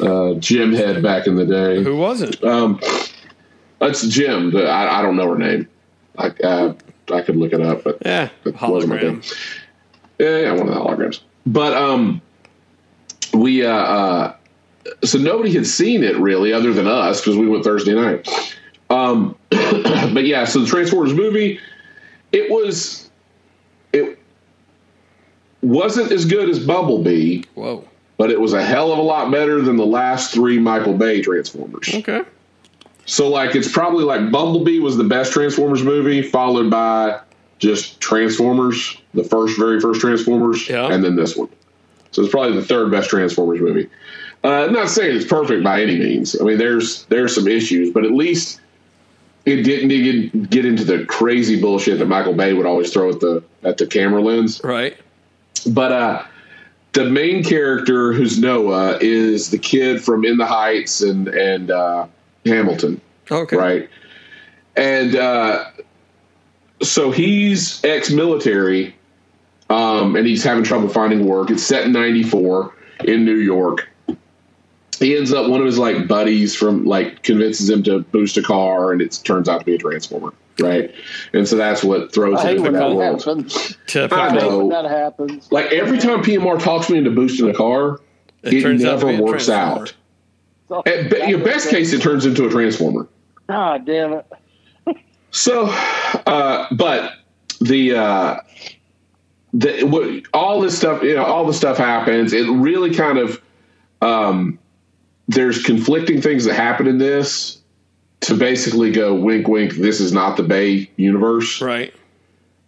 uh, 0.00 0.34
Jem 0.34 0.72
head 0.72 1.02
back 1.02 1.26
in 1.26 1.36
the 1.36 1.44
day. 1.44 1.82
Who 1.82 1.96
was 1.96 2.22
it? 2.22 2.42
Um, 2.44 2.80
that's 3.80 4.06
Jem. 4.06 4.56
I, 4.56 4.98
I 4.98 5.02
don't 5.02 5.16
know 5.16 5.28
her 5.30 5.38
name. 5.38 5.68
I 6.16 6.28
uh, 6.28 6.74
I 7.12 7.22
could 7.22 7.36
look 7.36 7.52
it 7.52 7.60
up, 7.60 7.82
but 7.84 7.98
Yeah, 8.04 8.28
it 8.44 8.60
wasn't 8.60 8.92
my 8.92 9.00
thing. 9.00 9.22
Yeah, 10.18 10.38
yeah, 10.38 10.52
one 10.52 10.68
of 10.68 10.74
the 10.74 10.80
holograms. 10.80 11.20
But 11.44 11.74
um, 11.74 12.22
we 13.34 13.66
uh, 13.66 13.70
uh, 13.70 14.36
so 15.02 15.18
nobody 15.18 15.52
had 15.52 15.66
seen 15.66 16.04
it 16.04 16.16
really, 16.16 16.52
other 16.52 16.72
than 16.72 16.86
us, 16.86 17.20
because 17.20 17.36
we 17.36 17.48
went 17.48 17.64
Thursday 17.64 17.94
night. 17.94 18.28
Um, 18.90 19.36
but 19.50 20.24
yeah, 20.24 20.44
so 20.44 20.60
the 20.60 20.66
Transformers 20.66 21.12
movie, 21.12 21.58
it 22.34 22.50
was 22.50 23.10
it 23.92 24.18
wasn't 25.62 26.10
as 26.12 26.24
good 26.24 26.48
as 26.48 26.58
Bumblebee, 26.64 27.44
Whoa. 27.54 27.84
but 28.16 28.30
it 28.30 28.40
was 28.40 28.52
a 28.52 28.62
hell 28.62 28.92
of 28.92 28.98
a 28.98 29.02
lot 29.02 29.30
better 29.30 29.60
than 29.62 29.76
the 29.76 29.86
last 29.86 30.34
three 30.34 30.58
Michael 30.58 30.94
Bay 30.94 31.22
Transformers. 31.22 31.88
Okay. 31.94 32.22
So 33.06 33.28
like 33.28 33.54
it's 33.54 33.70
probably 33.70 34.04
like 34.04 34.30
Bumblebee 34.30 34.80
was 34.80 34.96
the 34.96 35.04
best 35.04 35.32
Transformers 35.32 35.82
movie, 35.82 36.22
followed 36.22 36.70
by 36.70 37.20
just 37.58 38.00
Transformers, 38.00 38.96
the 39.14 39.24
first 39.24 39.58
very 39.58 39.80
first 39.80 40.00
Transformers, 40.00 40.68
Yeah. 40.68 40.92
and 40.92 41.04
then 41.04 41.14
this 41.16 41.36
one. 41.36 41.48
So 42.10 42.22
it's 42.22 42.30
probably 42.30 42.56
the 42.56 42.64
third 42.64 42.90
best 42.90 43.10
Transformers 43.10 43.60
movie. 43.60 43.88
Uh, 44.42 44.66
not 44.70 44.90
saying 44.90 45.16
it's 45.16 45.26
perfect 45.26 45.64
by 45.64 45.80
any 45.82 45.98
means. 45.98 46.38
I 46.38 46.44
mean, 46.44 46.58
there's 46.58 47.04
there's 47.04 47.34
some 47.34 47.48
issues, 47.48 47.90
but 47.92 48.04
at 48.04 48.10
least 48.12 48.60
it 49.46 49.62
didn't 49.62 49.90
even 49.90 50.44
get 50.44 50.64
into 50.64 50.84
the 50.84 51.04
crazy 51.06 51.60
bullshit 51.60 51.98
that 51.98 52.06
Michael 52.06 52.34
Bay 52.34 52.54
would 52.54 52.66
always 52.66 52.92
throw 52.92 53.10
at 53.10 53.20
the 53.20 53.42
at 53.62 53.78
the 53.78 53.86
camera 53.86 54.22
lens. 54.22 54.60
Right. 54.64 54.96
But 55.66 55.92
uh, 55.92 56.24
the 56.92 57.04
main 57.06 57.42
character, 57.44 58.12
who's 58.12 58.38
Noah, 58.38 58.98
is 59.00 59.50
the 59.50 59.58
kid 59.58 60.02
from 60.02 60.24
In 60.24 60.36
the 60.38 60.46
Heights 60.46 61.00
and 61.00 61.28
and 61.28 61.70
uh, 61.70 62.06
Hamilton 62.46 63.00
Okay. 63.30 63.56
right? 63.56 63.88
And 64.76 65.14
uh, 65.14 65.66
so 66.82 67.10
he's 67.12 67.82
ex-military, 67.84 68.94
um, 69.70 70.16
and 70.16 70.26
he's 70.26 70.42
having 70.42 70.64
trouble 70.64 70.88
finding 70.88 71.26
work. 71.26 71.50
It's 71.50 71.62
set 71.62 71.84
in 71.84 71.92
'94 71.92 72.74
in 73.04 73.24
New 73.24 73.36
York. 73.36 73.88
He 74.98 75.16
ends 75.16 75.32
up 75.32 75.48
one 75.50 75.60
of 75.60 75.66
his 75.66 75.78
like 75.78 76.06
buddies 76.08 76.54
from 76.54 76.84
like 76.84 77.22
convinces 77.22 77.68
him 77.70 77.82
to 77.84 78.00
boost 78.00 78.36
a 78.36 78.42
car, 78.42 78.92
and 78.92 79.00
it 79.02 79.20
turns 79.24 79.48
out 79.48 79.60
to 79.60 79.64
be 79.64 79.74
a 79.74 79.78
transformer, 79.78 80.32
right? 80.60 80.94
And 81.32 81.46
so 81.48 81.56
that's 81.56 81.82
what 81.82 82.12
throws 82.12 82.38
I 82.38 82.42
him 82.42 82.46
hate 82.46 82.56
into 82.58 82.62
when 82.62 82.72
that 82.74 82.88
that 82.88 82.94
world. 82.96 83.24
happens. 83.24 83.78
Typical. 83.86 84.18
I 84.18 84.28
I 84.28 84.34
know. 84.36 84.58
when 84.58 84.68
that 84.70 84.84
happens. 84.90 85.50
Like 85.50 85.66
every 85.72 85.98
time 85.98 86.22
PMR 86.22 86.62
talks 86.62 86.88
me 86.90 86.98
into 86.98 87.10
boosting 87.10 87.48
a 87.50 87.54
car, 87.54 88.00
It 88.42 88.54
it, 88.54 88.62
turns 88.62 88.84
out 88.84 89.00
never 89.02 89.22
works 89.22 89.46
transformer. 89.46 89.88
out. 90.70 90.86
At 90.86 91.10
be- 91.10 91.28
your 91.28 91.40
best 91.44 91.68
case, 91.70 91.92
it 91.92 92.00
turns 92.02 92.24
into 92.26 92.46
a 92.46 92.50
transformer. 92.50 93.06
God 93.48 93.84
damn 93.86 94.12
it. 94.14 94.26
So, 95.30 95.66
uh, 96.26 96.66
but 96.72 97.12
the 97.60 97.94
uh, 97.96 98.36
the 99.52 99.82
what, 99.84 100.22
all 100.32 100.60
this 100.60 100.76
stuff, 100.78 101.02
you 101.02 101.14
know, 101.14 101.24
all 101.24 101.44
the 101.46 101.52
stuff 101.52 101.76
happens. 101.76 102.32
It 102.32 102.48
really 102.48 102.94
kind 102.94 103.18
of 103.18 103.42
um, 104.00 104.58
there's 105.28 105.62
conflicting 105.62 106.20
things 106.20 106.44
that 106.44 106.54
happen 106.54 106.86
in 106.86 106.98
this 106.98 107.60
to 108.20 108.34
basically 108.34 108.90
go 108.90 109.14
wink, 109.14 109.48
wink. 109.48 109.74
This 109.74 110.00
is 110.00 110.12
not 110.12 110.36
the 110.36 110.42
Bay 110.42 110.90
universe. 110.96 111.60
Right. 111.60 111.94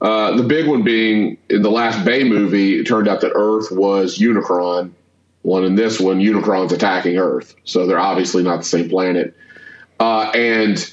Uh, 0.01 0.37
the 0.37 0.42
big 0.42 0.69
one 0.69 0.83
being 0.83 1.38
in 1.49 1.62
the 1.62 1.71
last 1.71 2.05
Bay 2.05 2.25
movie, 2.25 2.79
it 2.79 2.85
turned 2.85 3.09
out 3.09 3.23
that 3.23 3.33
Earth 3.35 3.71
was 3.71 4.19
Unicron. 4.19 4.92
One 5.42 5.64
in 5.64 5.77
this 5.77 6.01
one, 6.01 6.19
Unicron's 6.19 6.73
attacking 6.73 7.19
Earth, 7.19 7.55
so 7.64 7.87
they're 7.87 8.01
obviously 8.01 8.42
not 8.42 8.59
the 8.59 8.64
same 8.64 8.88
planet. 8.88 9.35
Uh, 10.01 10.31
and 10.35 10.92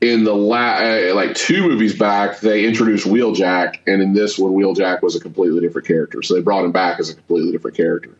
in 0.00 0.24
the 0.24 0.34
la- 0.34 0.78
uh, 0.78 1.12
like 1.14 1.34
two 1.34 1.68
movies 1.68 1.98
back, 1.98 2.40
they 2.40 2.64
introduced 2.64 3.06
Wheeljack, 3.06 3.78
and 3.86 4.00
in 4.00 4.12
this 4.12 4.38
one, 4.38 4.52
Wheeljack 4.52 5.02
was 5.02 5.16
a 5.16 5.20
completely 5.20 5.60
different 5.60 5.86
character. 5.86 6.22
So 6.22 6.34
they 6.34 6.40
brought 6.40 6.64
him 6.64 6.72
back 6.72 7.00
as 7.00 7.10
a 7.10 7.14
completely 7.14 7.50
different 7.52 7.76
character, 7.76 8.16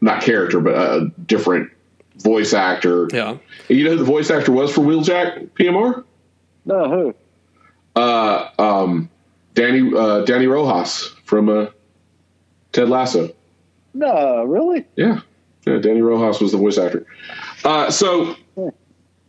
not 0.00 0.22
character, 0.22 0.60
but 0.60 0.74
a 0.74 1.10
different 1.26 1.70
voice 2.18 2.52
actor. 2.52 3.08
Yeah. 3.12 3.36
And 3.68 3.78
you 3.78 3.84
know 3.84 3.90
who 3.90 3.98
the 3.98 4.04
voice 4.04 4.30
actor 4.30 4.52
was 4.52 4.72
for 4.72 4.80
Wheeljack? 4.82 5.48
PMR. 5.50 6.04
No, 6.64 6.88
who? 6.90 7.14
Uh, 8.00 8.50
um, 8.58 9.08
Danny 9.54 9.90
uh, 9.96 10.20
Danny 10.20 10.46
Rojas 10.46 11.14
from 11.24 11.48
uh, 11.48 11.66
Ted 12.72 12.88
Lasso. 12.88 13.32
No, 13.94 14.44
really? 14.44 14.84
Yeah, 14.96 15.20
yeah. 15.66 15.78
Danny 15.78 16.02
Rojas 16.02 16.40
was 16.40 16.52
the 16.52 16.58
voice 16.58 16.76
actor. 16.76 17.06
Uh, 17.64 17.90
so, 17.90 18.36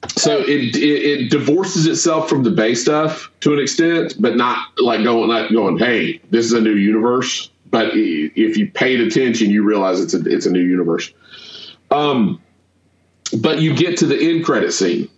so 0.08 0.39
it, 0.41 0.76
it 0.76 0.78
it 0.78 1.32
divorces 1.32 1.88
itself 1.88 2.28
from 2.28 2.43
the 2.43 2.52
Bay 2.52 2.76
stuff 2.76 3.32
to 3.39 3.54
an 3.54 3.60
extent, 3.60 4.15
but 4.19 4.36
not 4.36 4.67
like 4.80 5.04
going 5.04 5.30
like 5.30 5.50
going, 5.52 5.78
hey, 5.78 6.19
this 6.30 6.45
is 6.45 6.54
a 6.54 6.62
new 6.62 6.76
universe. 6.76 7.50
But 7.69 7.91
if 7.93 8.58
you 8.58 8.69
paid 8.69 9.00
attention, 9.00 9.50
you 9.50 9.63
realize 9.63 10.02
it's 10.02 10.13
a 10.13 10.21
it's 10.26 10.45
a 10.45 10.52
new 10.52 10.63
universe. 10.63 11.13
Um, 11.91 12.41
but 13.32 13.60
you 13.60 13.76
get 13.76 13.98
to 13.98 14.06
the 14.06 14.18
end 14.18 14.46
credit 14.46 14.72
scene, 14.72 15.10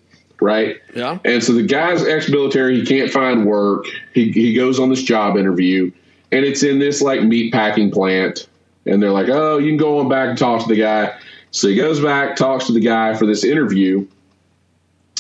right? 0.41 0.78
Yeah. 0.95 1.19
And 1.26 1.43
so 1.43 1.54
the 1.54 1.63
guy's 1.63 2.06
ex-military. 2.06 2.80
He 2.80 2.86
can't 2.86 3.12
find 3.12 3.45
work. 3.45 3.86
He 4.13 4.32
he 4.32 4.54
goes 4.54 4.80
on 4.80 4.89
this 4.89 5.04
job 5.04 5.38
interview, 5.38 5.91
and 6.32 6.45
it's 6.45 6.63
in 6.63 6.80
this 6.80 7.02
like 7.02 7.24
meat 7.24 7.54
packing 7.54 7.91
plant. 7.91 8.48
And 8.86 9.04
they're 9.04 9.12
like, 9.12 9.30
"Oh, 9.30 9.58
you 9.58 9.69
can 9.69 9.78
go 9.78 10.00
on 10.00 10.10
back 10.10 10.30
and 10.30 10.38
talk 10.38 10.62
to 10.63 10.67
the 10.67 10.80
guy." 10.80 11.15
So 11.52 11.67
he 11.67 11.76
goes 11.76 12.00
back, 12.00 12.36
talks 12.36 12.67
to 12.67 12.74
the 12.74 12.80
guy 12.80 13.15
for 13.15 13.26
this 13.26 13.43
interview, 13.43 14.08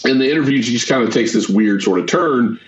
and 0.03 0.21
the 0.21 0.29
interview 0.29 0.61
just 0.61 0.87
kind 0.87 1.03
of 1.03 1.13
takes 1.13 1.33
this 1.33 1.49
weird 1.49 1.83
sort 1.83 1.99
of 1.99 2.07
turn. 2.07 2.59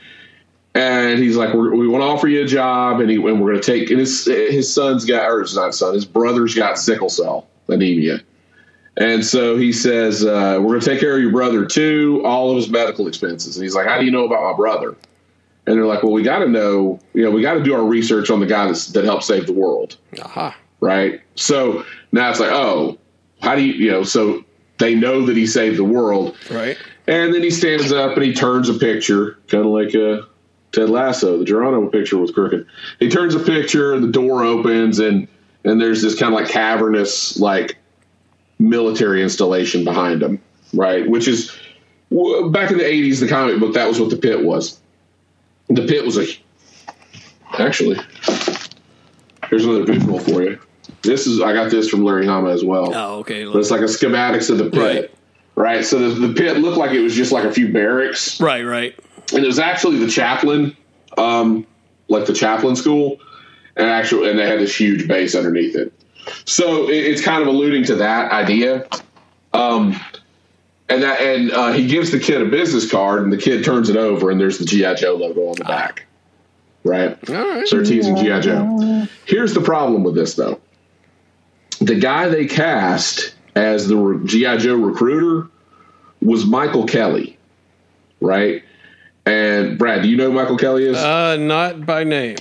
And 0.74 1.20
he's 1.20 1.36
like, 1.36 1.54
we're, 1.54 1.76
"We 1.76 1.88
want 1.88 2.02
to 2.02 2.06
offer 2.06 2.28
you 2.28 2.44
a 2.44 2.48
job, 2.48 3.02
and, 3.02 3.10
he, 3.10 3.18
and 3.18 3.42
we're 3.42 3.52
going 3.52 3.62
to 3.62 3.66
take." 3.66 3.90
And 3.90 4.00
his 4.00 4.26
his 4.26 4.72
son's 4.72 5.06
got, 5.06 5.30
or 5.30 5.42
it's 5.42 5.56
not 5.56 5.76
son, 5.76 5.94
his 5.94 6.06
brother's 6.06 6.56
got 6.56 6.78
sickle 6.78 7.10
cell 7.10 7.48
anemia. 7.68 8.22
And 8.98 9.26
so 9.26 9.56
he 9.58 9.72
says, 9.72 10.26
uh, 10.26 10.58
We're 10.60 10.68
going 10.70 10.82
to 10.82 10.86
take 10.86 11.00
care 11.00 11.16
of 11.16 11.22
your 11.22 11.32
brother 11.32 11.66
too, 11.66 12.22
all 12.26 12.52
of 12.52 12.58
his 12.58 12.70
medical 12.70 13.08
expenses. 13.08 13.56
And 13.56 13.64
he's 13.64 13.76
like, 13.76 13.88
How 13.88 13.98
do 14.00 14.06
you 14.06 14.12
know 14.12 14.26
about 14.26 14.44
my 14.52 14.56
brother? 14.56 14.96
And 15.66 15.76
they're 15.78 15.86
like, 15.86 16.04
Well, 16.04 16.12
we 16.12 16.24
got 16.24 16.40
to 16.40 16.48
know, 16.50 17.00
you 17.14 17.24
know, 17.24 17.32
we 17.32 17.42
got 17.42 17.54
to 17.54 17.64
do 17.64 17.74
our 17.74 17.84
research 17.86 18.30
on 18.30 18.40
the 18.40 18.46
guy 18.48 18.66
that's, 18.66 18.88
that 18.88 19.06
helped 19.06 19.24
save 19.24 19.48
the 19.48 19.54
world. 19.54 19.98
Aha. 20.22 20.56
Right. 20.82 21.22
So 21.36 21.86
now 22.12 22.30
it's 22.32 22.40
like, 22.40 22.52
Oh, 22.52 22.98
how 23.42 23.56
do 23.56 23.62
you 23.64 23.74
you 23.74 23.90
know 23.92 24.04
so 24.04 24.44
they 24.78 24.94
know 24.94 25.26
that 25.26 25.36
he 25.38 25.48
saved 25.48 25.78
the 25.78 25.84
world 25.84 26.36
Right. 26.52 26.78
and 27.08 27.34
then 27.34 27.42
he 27.42 27.50
stands 27.50 27.92
up 27.92 28.16
and 28.16 28.24
he 28.24 28.34
turns 28.34 28.70
a 28.70 28.74
picture 28.76 29.40
kind 29.48 29.66
of 29.66 29.72
like 29.72 29.96
a 29.96 30.28
ted 30.72 30.90
lasso 30.92 31.40
the 31.40 31.46
geronimo 31.46 31.90
picture 31.90 32.20
was 32.20 32.30
crooked 32.30 32.68
he 33.00 33.10
turns 33.10 33.34
a 33.34 33.40
picture 33.40 33.94
and 33.96 34.04
the 34.04 34.12
door 34.12 34.44
opens 34.44 35.00
and 35.00 35.28
and 35.66 35.82
there's 35.82 36.04
this 36.04 36.18
kind 36.20 36.32
of 36.36 36.40
like 36.40 36.50
cavernous 36.52 37.40
like 37.40 37.78
military 38.62 39.24
installation 39.24 39.84
behind 39.84 40.22
them, 40.22 40.40
right 40.74 41.10
which 41.10 41.28
is 41.28 41.50
back 42.52 42.72
in 42.72 42.78
the 42.78 42.84
80s 42.84 43.20
the 43.20 43.28
comic 43.28 43.60
book 43.60 43.74
that 43.74 43.88
was 43.88 44.00
what 44.00 44.10
the 44.10 44.18
pit 44.18 44.44
was 44.44 44.80
the 45.70 45.86
pit 45.88 46.06
was 46.06 46.18
a 46.18 46.26
actually 47.60 48.00
here's 49.50 49.66
another 49.66 49.86
visual 49.86 50.20
for 50.20 50.44
you 50.44 50.60
this 51.02 51.26
is 51.28 51.42
i 51.42 51.54
got 51.54 51.72
this 51.72 51.90
from 51.90 52.04
larry 52.04 52.26
hama 52.26 52.50
as 52.50 52.64
well 52.64 52.94
Oh, 52.94 53.20
okay. 53.20 53.46
but 53.46 53.58
it's 53.58 53.72
like 53.72 53.82
a 53.82 53.86
schematics 53.86 54.50
of 54.50 54.58
the 54.58 54.70
pit 54.70 55.12
Right. 55.56 55.76
right, 55.78 55.86
so 55.86 56.10
the, 56.10 56.28
the 56.28 56.34
pit 56.34 56.58
looked 56.58 56.78
like 56.78 56.92
it 56.92 57.02
was 57.02 57.16
just 57.16 57.32
like 57.32 57.44
a 57.46 57.52
few 57.52 57.72
barracks 57.72 58.40
Right, 58.40 58.64
right. 58.64 58.96
and 59.34 59.44
it 59.44 59.48
was 59.48 59.60
actually 59.60 59.98
the 59.98 60.10
chaplain 60.10 60.76
um 61.18 61.66
like 62.10 62.26
the 62.26 62.34
chaplain 62.34 62.76
school 62.76 63.20
and 63.78 63.88
actually 63.88 64.30
and 64.30 64.38
they 64.38 64.48
had 64.48 64.60
this 64.60 64.76
huge 64.76 65.08
base 65.08 65.34
underneath 65.36 65.76
it 65.76 65.92
so 66.46 66.90
it, 66.90 67.06
it's 67.06 67.22
kind 67.22 67.42
of 67.42 67.48
alluding 67.48 67.84
to 67.86 67.96
that 67.96 68.32
idea. 68.32 68.88
Um 69.54 70.00
and 70.92 71.04
that 71.04 71.22
and 71.22 71.52
uh, 71.52 71.72
he 71.72 71.88
gives 71.88 72.12
the 72.12 72.20
kid 72.20 72.42
a 72.42 72.46
business 72.46 72.90
card 72.90 73.24
and 73.24 73.32
the 73.32 73.38
kid 73.38 73.64
turns 73.64 73.90
it 73.90 73.96
over 73.96 74.30
and 74.30 74.40
there's 74.40 74.58
the 74.58 74.66
gi 74.66 74.96
joe 74.96 75.16
logo 75.16 75.48
on 75.48 75.56
the 75.56 75.64
back. 75.64 76.06
Right? 76.84 77.18
Right. 77.30 77.68
so 77.68 77.78
they're 77.78 77.86
teasing 77.86 78.18
gi 78.18 78.42
joe. 78.42 79.08
Here's 79.26 79.54
the 79.54 79.62
problem 79.62 80.04
with 80.04 80.16
this 80.16 80.36
though. 80.36 80.60
The 81.80 81.96
guy 81.96 82.28
they 82.28 82.46
cast 82.46 83.36
as 83.56 83.88
the 83.88 84.22
gi 84.26 84.58
joe 84.58 84.76
recruiter 84.76 85.50
was 86.22 86.46
michael 86.46 86.86
kelly. 86.86 87.38
Right? 88.20 88.64
And 89.26 89.78
brad 89.78 90.04
do 90.04 90.10
you 90.10 90.18
know 90.18 90.26
who 90.26 90.34
michael 90.34 90.58
kelly 90.58 90.86
is? 90.86 90.98
Uh, 90.98 91.38
not 91.38 91.86
by 91.86 92.04
name. 92.04 92.36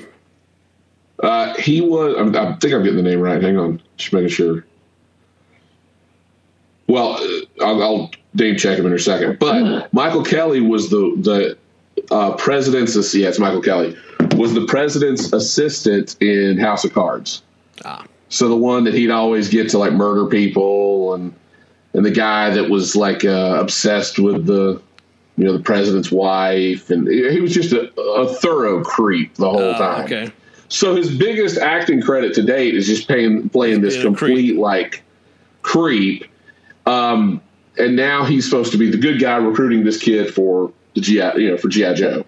Uh, 1.22 1.54
he 1.54 1.80
was. 1.80 2.16
I'm, 2.18 2.34
I 2.34 2.56
think 2.56 2.72
I'm 2.74 2.82
getting 2.82 2.96
the 2.96 3.02
name 3.08 3.20
right. 3.20 3.42
Hang 3.42 3.56
on, 3.58 3.80
just 3.96 4.12
making 4.12 4.28
sure. 4.30 4.64
Well, 6.88 7.12
uh, 7.14 7.64
I'll, 7.64 7.82
I'll 7.82 8.10
name 8.34 8.56
check 8.56 8.78
him 8.78 8.86
in 8.86 8.92
a 8.92 8.98
second. 8.98 9.38
But 9.38 9.92
Michael 9.92 10.24
Kelly 10.24 10.60
was 10.60 10.90
the 10.90 11.14
the 11.18 12.14
uh, 12.14 12.34
president's. 12.36 13.14
Yeah, 13.14 13.28
it's 13.28 13.38
Michael 13.38 13.62
Kelly 13.62 13.96
was 14.36 14.54
the 14.54 14.66
president's 14.66 15.32
assistant 15.32 16.16
in 16.20 16.58
House 16.58 16.84
of 16.84 16.92
Cards. 16.92 17.42
Ah. 17.84 18.04
So 18.28 18.48
the 18.48 18.56
one 18.56 18.84
that 18.84 18.94
he'd 18.94 19.10
always 19.10 19.48
get 19.48 19.68
to 19.70 19.78
like 19.78 19.92
murder 19.92 20.26
people 20.26 21.14
and 21.14 21.34
and 21.94 22.04
the 22.04 22.10
guy 22.10 22.50
that 22.50 22.70
was 22.70 22.94
like 22.94 23.24
uh, 23.24 23.58
obsessed 23.60 24.18
with 24.18 24.46
the 24.46 24.80
you 25.36 25.44
know 25.44 25.52
the 25.52 25.62
president's 25.62 26.12
wife 26.12 26.90
and 26.90 27.08
he 27.08 27.40
was 27.40 27.52
just 27.54 27.72
a, 27.72 27.90
a 28.00 28.28
thorough 28.34 28.82
creep 28.84 29.34
the 29.34 29.48
whole 29.48 29.60
Oh, 29.60 29.72
time. 29.78 30.04
okay. 30.04 30.32
So 30.70 30.94
his 30.94 31.14
biggest 31.14 31.58
acting 31.58 32.00
credit 32.00 32.32
to 32.34 32.42
date 32.42 32.74
is 32.74 32.86
just 32.86 33.08
playing 33.08 33.48
playing 33.50 33.80
this 33.80 34.00
complete 34.00 34.56
like 34.56 35.02
creep. 35.62 36.24
Um, 36.86 37.42
and 37.76 37.96
now 37.96 38.24
he's 38.24 38.44
supposed 38.44 38.70
to 38.72 38.78
be 38.78 38.88
the 38.88 38.96
good 38.96 39.20
guy 39.20 39.36
recruiting 39.36 39.84
this 39.84 40.00
kid 40.00 40.32
for 40.32 40.72
the 40.94 41.00
GI, 41.00 41.42
you 41.42 41.50
know, 41.50 41.56
for 41.56 41.68
GI 41.68 41.94
Joe. 41.94 42.24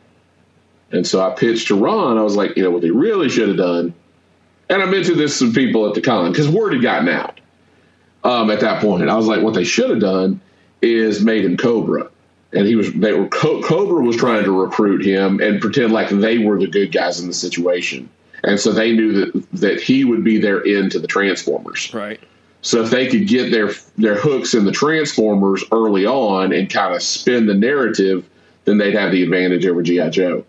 And 0.90 1.06
so 1.06 1.24
I 1.24 1.32
pitched 1.34 1.68
to 1.68 1.76
Ron. 1.76 2.18
I 2.18 2.22
was 2.22 2.34
like, 2.34 2.56
you 2.56 2.64
know, 2.64 2.70
what 2.70 2.82
they 2.82 2.90
really 2.90 3.28
should 3.28 3.48
have 3.48 3.56
done. 3.56 3.94
And 4.68 4.82
I 4.82 4.86
mentioned 4.86 5.20
this 5.20 5.38
to 5.38 5.46
some 5.46 5.54
people 5.54 5.88
at 5.88 5.94
the 5.94 6.00
con 6.00 6.32
because 6.32 6.48
word 6.48 6.72
had 6.72 6.82
gotten 6.82 7.08
out 7.08 7.40
um, 8.24 8.50
at 8.50 8.60
that 8.60 8.82
point. 8.82 9.02
And 9.02 9.10
I 9.10 9.16
was 9.16 9.26
like, 9.26 9.42
what 9.42 9.54
they 9.54 9.64
should 9.64 9.90
have 9.90 10.00
done 10.00 10.40
is 10.80 11.22
made 11.22 11.44
him 11.44 11.56
Cobra. 11.56 12.10
And 12.52 12.66
he 12.66 12.74
was 12.74 12.92
they 12.92 13.12
were 13.12 13.28
Co- 13.28 13.62
Cobra 13.62 14.02
was 14.02 14.16
trying 14.16 14.44
to 14.44 14.50
recruit 14.50 15.04
him 15.04 15.40
and 15.40 15.60
pretend 15.60 15.92
like 15.92 16.08
they 16.08 16.38
were 16.38 16.58
the 16.58 16.66
good 16.66 16.90
guys 16.90 17.20
in 17.20 17.28
the 17.28 17.34
situation. 17.34 18.08
And 18.44 18.58
so 18.58 18.72
they 18.72 18.92
knew 18.92 19.12
that 19.12 19.50
that 19.52 19.80
he 19.80 20.04
would 20.04 20.24
be 20.24 20.38
their 20.38 20.64
end 20.66 20.92
to 20.92 20.98
the 20.98 21.06
Transformers. 21.06 21.92
Right. 21.94 22.20
So 22.62 22.82
if 22.82 22.90
they 22.90 23.08
could 23.08 23.26
get 23.26 23.50
their 23.50 23.72
their 23.98 24.16
hooks 24.16 24.54
in 24.54 24.64
the 24.64 24.72
Transformers 24.72 25.64
early 25.72 26.06
on 26.06 26.52
and 26.52 26.70
kind 26.70 26.94
of 26.94 27.02
spin 27.02 27.46
the 27.46 27.54
narrative, 27.54 28.28
then 28.64 28.78
they'd 28.78 28.94
have 28.94 29.12
the 29.12 29.22
advantage 29.22 29.66
over 29.66 29.82
GI 29.82 30.10
Joe. 30.10 30.44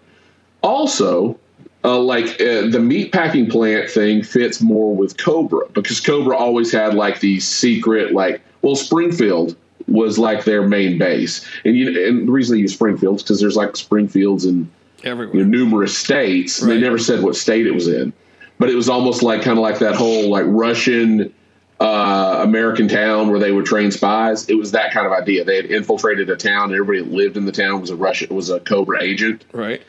Also, 0.61 1.37
uh, 1.83 1.99
like 1.99 2.25
uh, 2.39 2.69
the 2.69 2.79
meatpacking 2.79 3.51
plant 3.51 3.89
thing 3.89 4.23
fits 4.23 4.61
more 4.61 4.95
with 4.95 5.17
Cobra 5.17 5.67
because 5.73 5.99
Cobra 5.99 6.37
always 6.37 6.71
had 6.71 6.93
like 6.93 7.19
these 7.19 7.47
secret, 7.47 8.13
like 8.13 8.41
well, 8.61 8.75
Springfield 8.75 9.55
was 9.87 10.17
like 10.17 10.45
their 10.45 10.65
main 10.65 10.97
base, 10.97 11.45
and 11.65 11.75
you 11.75 12.07
and 12.07 12.27
the 12.27 12.31
reason 12.31 12.55
they 12.55 12.61
use 12.61 12.73
Springfield 12.73 13.17
is 13.17 13.23
because 13.23 13.41
there's 13.41 13.57
like 13.57 13.75
Springfields 13.75 14.45
in 14.45 14.69
Everywhere. 15.03 15.35
you 15.35 15.43
know, 15.43 15.57
numerous 15.57 15.97
states. 15.97 16.61
and 16.61 16.71
They 16.71 16.79
never 16.79 16.97
said 16.97 17.23
what 17.23 17.35
state 17.35 17.67
it 17.67 17.71
was 17.73 17.87
in, 17.87 18.13
but 18.59 18.69
it 18.69 18.75
was 18.75 18.89
almost 18.89 19.23
like 19.23 19.41
kind 19.41 19.57
of 19.57 19.61
like 19.61 19.79
that 19.79 19.95
whole 19.95 20.29
like 20.29 20.45
Russian 20.47 21.33
uh, 21.79 22.39
American 22.41 22.87
town 22.87 23.29
where 23.29 23.39
they 23.39 23.51
would 23.51 23.65
train 23.65 23.91
spies. 23.91 24.47
It 24.49 24.55
was 24.55 24.71
that 24.71 24.91
kind 24.93 25.05
of 25.05 25.11
idea. 25.11 25.43
They 25.43 25.57
had 25.57 25.65
infiltrated 25.65 26.29
a 26.29 26.35
town, 26.37 26.71
and 26.71 26.73
everybody 26.73 27.01
that 27.01 27.11
lived 27.11 27.35
in 27.37 27.45
the 27.45 27.51
town 27.51 27.81
was 27.81 27.89
a 27.89 27.95
Russian 27.95 28.33
was 28.33 28.49
a 28.49 28.59
Cobra 28.61 29.01
agent. 29.03 29.45
Right. 29.51 29.81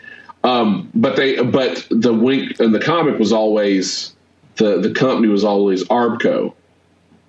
Um, 0.43 0.91
but 0.95 1.17
they 1.17 1.43
but 1.43 1.87
the 1.91 2.13
wink 2.13 2.61
in 2.61 2.73
the 2.73 2.81
comic 2.81 3.19
was 3.19 3.33
always 3.33 4.15
the 4.57 4.81
the 4.81 4.93
company 4.93 5.29
was 5.29 5.45
always 5.45 5.85
Arbco, 5.85 6.55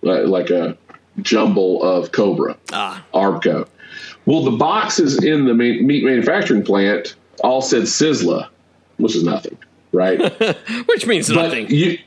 like, 0.02 0.26
like 0.26 0.50
a 0.50 0.78
jumble 1.22 1.82
of 1.84 2.12
Cobra. 2.12 2.58
Ah. 2.74 3.04
Arbco. 3.14 3.68
Well, 4.26 4.44
the 4.44 4.52
boxes 4.52 5.24
in 5.24 5.46
the 5.46 5.54
meat 5.54 6.04
manufacturing 6.04 6.64
plant 6.64 7.16
all 7.44 7.62
said 7.62 7.84
Sizzla, 7.84 8.48
which 8.98 9.16
is 9.16 9.24
nothing, 9.24 9.58
right? 9.92 10.20
Which 10.88 11.06
means 11.06 11.28
but 11.30 11.36
nothing. 11.44 11.70
you 11.70 11.92
it 11.92 12.00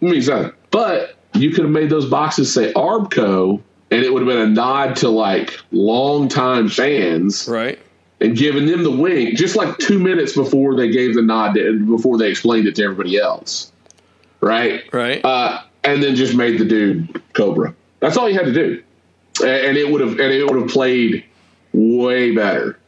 means 0.00 0.28
nothing. 0.28 0.52
But 0.70 1.16
you 1.34 1.50
could 1.50 1.64
have 1.64 1.72
made 1.72 1.90
those 1.90 2.06
boxes 2.06 2.52
say 2.52 2.72
Arbco, 2.74 3.60
and 3.90 4.02
it 4.04 4.12
would 4.12 4.22
have 4.22 4.28
been 4.28 4.40
a 4.40 4.46
nod 4.50 4.96
to 4.96 5.08
like 5.08 5.58
longtime 5.70 6.68
fans 6.68 7.46
Right. 7.48 7.78
and 8.20 8.36
giving 8.36 8.66
them 8.66 8.82
the 8.82 8.90
wink 8.90 9.36
just 9.36 9.54
like 9.56 9.78
two 9.78 9.98
minutes 9.98 10.32
before 10.34 10.74
they 10.76 10.90
gave 10.90 11.14
the 11.14 11.22
nod 11.22 11.54
to, 11.54 11.78
before 11.86 12.18
they 12.18 12.28
explained 12.30 12.66
it 12.66 12.74
to 12.76 12.84
everybody 12.84 13.18
else, 13.18 13.70
right? 14.40 14.82
Right. 14.92 15.24
uh, 15.24 15.62
and 15.84 16.02
then 16.02 16.14
just 16.16 16.34
made 16.34 16.58
the 16.58 16.64
dude 16.64 17.20
Cobra. 17.34 17.74
That's 18.00 18.16
all 18.16 18.28
you 18.28 18.34
had 18.34 18.46
to 18.46 18.52
do, 18.52 18.82
and, 19.40 19.50
and 19.50 19.76
it 19.76 19.90
would 19.90 20.00
have 20.00 20.12
and 20.12 20.32
it 20.32 20.44
would 20.50 20.60
have 20.60 20.70
played 20.70 21.24
way 21.72 22.34
better. 22.34 22.78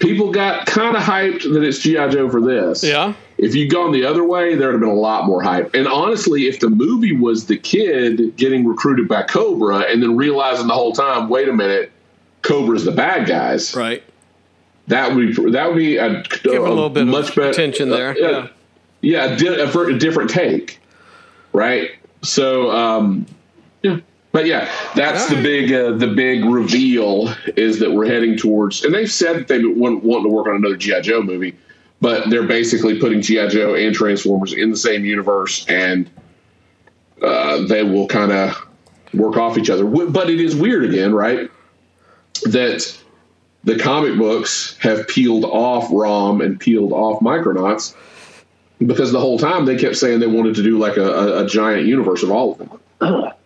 People 0.00 0.32
got 0.32 0.66
kind 0.66 0.96
of 0.96 1.02
hyped 1.02 1.42
that 1.52 1.62
it's 1.62 1.78
GI 1.78 2.08
Joe 2.08 2.28
for 2.30 2.40
this. 2.40 2.82
yeah. 2.82 3.14
If 3.38 3.54
you'd 3.54 3.70
gone 3.70 3.92
the 3.92 4.04
other 4.04 4.24
way, 4.24 4.54
there 4.54 4.68
would 4.68 4.72
have 4.74 4.80
been 4.80 4.88
a 4.90 4.94
lot 4.94 5.24
more 5.26 5.42
hype. 5.42 5.72
And 5.74 5.86
honestly, 5.86 6.46
if 6.46 6.60
the 6.60 6.68
movie 6.68 7.16
was 7.16 7.46
the 7.46 7.56
kid 7.56 8.36
getting 8.36 8.66
recruited 8.66 9.08
by 9.08 9.22
Cobra 9.22 9.78
and 9.80 10.02
then 10.02 10.16
realizing 10.16 10.66
the 10.66 10.74
whole 10.74 10.92
time, 10.92 11.28
wait 11.30 11.48
a 11.48 11.52
minute, 11.52 11.90
Cobra's 12.42 12.84
the 12.84 12.92
bad 12.92 13.26
guys, 13.28 13.74
Right. 13.74 14.02
that 14.88 15.14
would 15.14 15.36
be 15.36 15.50
that 15.52 15.68
would 15.68 15.76
be 15.76 15.96
a, 15.96 16.22
Give 16.42 16.52
it 16.54 16.60
a 16.60 16.62
little 16.62 16.90
bit 16.90 17.06
much 17.06 17.30
of 17.30 17.36
better 17.36 17.50
attention 17.50 17.88
there. 17.90 18.10
uh, 18.10 18.14
yeah. 18.18 18.48
yeah, 19.00 19.24
a, 19.24 19.36
di- 19.36 19.46
a, 19.60 19.68
a 19.78 19.98
different 19.98 20.30
take, 20.30 20.78
right? 21.52 21.90
So, 22.22 22.70
um, 22.70 23.24
yeah, 23.82 23.98
but 24.32 24.46
yeah, 24.46 24.70
that's 24.94 25.28
the 25.28 25.42
big 25.42 25.72
uh, 25.72 25.92
the 25.92 26.06
big 26.06 26.44
reveal 26.44 27.34
is 27.56 27.80
that 27.80 27.90
we're 27.90 28.06
heading 28.06 28.36
towards, 28.36 28.84
and 28.84 28.94
they've 28.94 29.10
said 29.10 29.36
that 29.36 29.48
they 29.48 29.64
want 29.64 30.04
wanting 30.04 30.30
to 30.30 30.34
work 30.34 30.46
on 30.46 30.56
another 30.56 30.76
GI 30.76 31.00
Joe 31.02 31.20
movie, 31.20 31.56
but 32.00 32.30
they're 32.30 32.46
basically 32.46 33.00
putting 33.00 33.22
GI 33.22 33.48
Joe 33.48 33.74
and 33.74 33.94
Transformers 33.94 34.52
in 34.52 34.70
the 34.70 34.76
same 34.76 35.04
universe, 35.04 35.66
and 35.68 36.08
uh, 37.22 37.66
they 37.66 37.82
will 37.82 38.06
kind 38.06 38.30
of 38.30 38.66
work 39.14 39.36
off 39.36 39.58
each 39.58 39.68
other. 39.68 39.84
But 39.84 40.30
it 40.30 40.40
is 40.40 40.54
weird 40.54 40.84
again, 40.84 41.12
right? 41.12 41.50
That 42.44 42.96
the 43.64 43.78
comic 43.78 44.16
books 44.16 44.76
have 44.78 45.08
peeled 45.08 45.44
off 45.44 45.88
ROM 45.90 46.40
and 46.40 46.58
peeled 46.58 46.92
off 46.92 47.20
Micronauts 47.20 47.96
because 48.78 49.10
the 49.10 49.20
whole 49.20 49.38
time 49.38 49.66
they 49.66 49.76
kept 49.76 49.96
saying 49.96 50.20
they 50.20 50.28
wanted 50.28 50.54
to 50.54 50.62
do 50.62 50.78
like 50.78 50.96
a, 50.96 51.10
a, 51.10 51.44
a 51.44 51.46
giant 51.46 51.86
universe 51.86 52.22
of 52.22 52.30
all 52.30 52.52
of 52.52 52.58
them. 52.58 53.32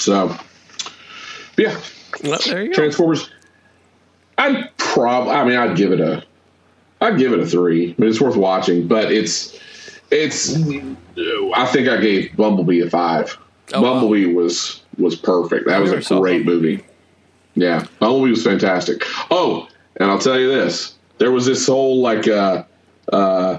So, 0.00 0.34
yeah, 1.58 1.78
Well, 2.24 2.38
there 2.46 2.62
you 2.64 2.68
go. 2.70 2.74
Transformers. 2.74 3.30
I'd 4.38 4.74
probably. 4.78 5.32
I 5.32 5.44
mean, 5.44 5.56
I'd 5.56 5.76
give 5.76 5.92
it 5.92 6.00
a. 6.00 6.24
I'd 7.02 7.18
give 7.18 7.32
it 7.32 7.40
a 7.40 7.46
three. 7.46 7.94
I 7.96 8.00
mean, 8.00 8.10
it's 8.10 8.20
worth 8.20 8.36
watching, 8.36 8.88
but 8.88 9.12
it's 9.12 9.58
it's. 10.10 10.56
I 10.56 11.66
think 11.66 11.88
I 11.88 11.98
gave 12.00 12.34
Bumblebee 12.36 12.80
a 12.80 12.88
five. 12.88 13.36
Oh, 13.74 13.82
wow. 13.82 13.92
Bumblebee 14.00 14.32
was 14.32 14.82
was 14.96 15.16
perfect. 15.16 15.66
That 15.66 15.80
was 15.80 15.92
a 15.92 15.96
great 16.18 16.46
Bumblebee. 16.46 16.70
movie. 16.76 16.84
Yeah, 17.54 17.84
Bumblebee 17.98 18.30
was 18.30 18.42
fantastic. 18.42 19.02
Oh, 19.30 19.68
and 19.96 20.10
I'll 20.10 20.18
tell 20.18 20.38
you 20.40 20.48
this: 20.48 20.94
there 21.18 21.30
was 21.30 21.44
this 21.44 21.66
whole 21.66 22.00
like 22.00 22.26
uh, 22.26 22.64
uh, 23.12 23.58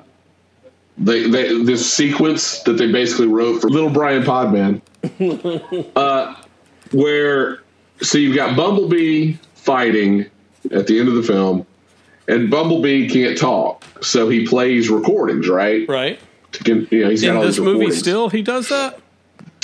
they, 1.02 1.30
they 1.30 1.64
this 1.64 1.92
sequence 1.92 2.60
that 2.64 2.74
they 2.74 2.92
basically 2.92 3.28
wrote 3.28 3.60
for 3.62 3.70
Little 3.70 3.90
Brian 3.90 4.24
Podman. 4.24 4.82
uh, 5.96 6.36
where 6.92 7.62
so 8.02 8.18
you've 8.18 8.36
got 8.36 8.56
Bumblebee 8.56 9.34
fighting 9.56 10.26
at 10.72 10.88
the 10.88 11.00
end 11.00 11.08
of 11.10 11.16
the 11.16 11.24
film, 11.24 11.66
and 12.28 12.50
Bumblebee 12.50 13.10
can't 13.10 13.38
talk, 13.38 13.84
so 14.02 14.30
he 14.30 14.46
plays 14.46 14.90
recordings, 14.90 15.48
right? 15.50 15.88
Right. 15.88 16.20
To 16.54 16.88
you 16.92 17.04
know, 17.04 17.10
he's 17.10 17.22
got 17.22 17.32
In 17.32 17.38
all 17.38 17.44
this 17.44 17.58
movie, 17.60 17.72
recordings. 17.80 18.00
still 18.00 18.30
he 18.30 18.42
does 18.42 18.70
that. 18.70 19.00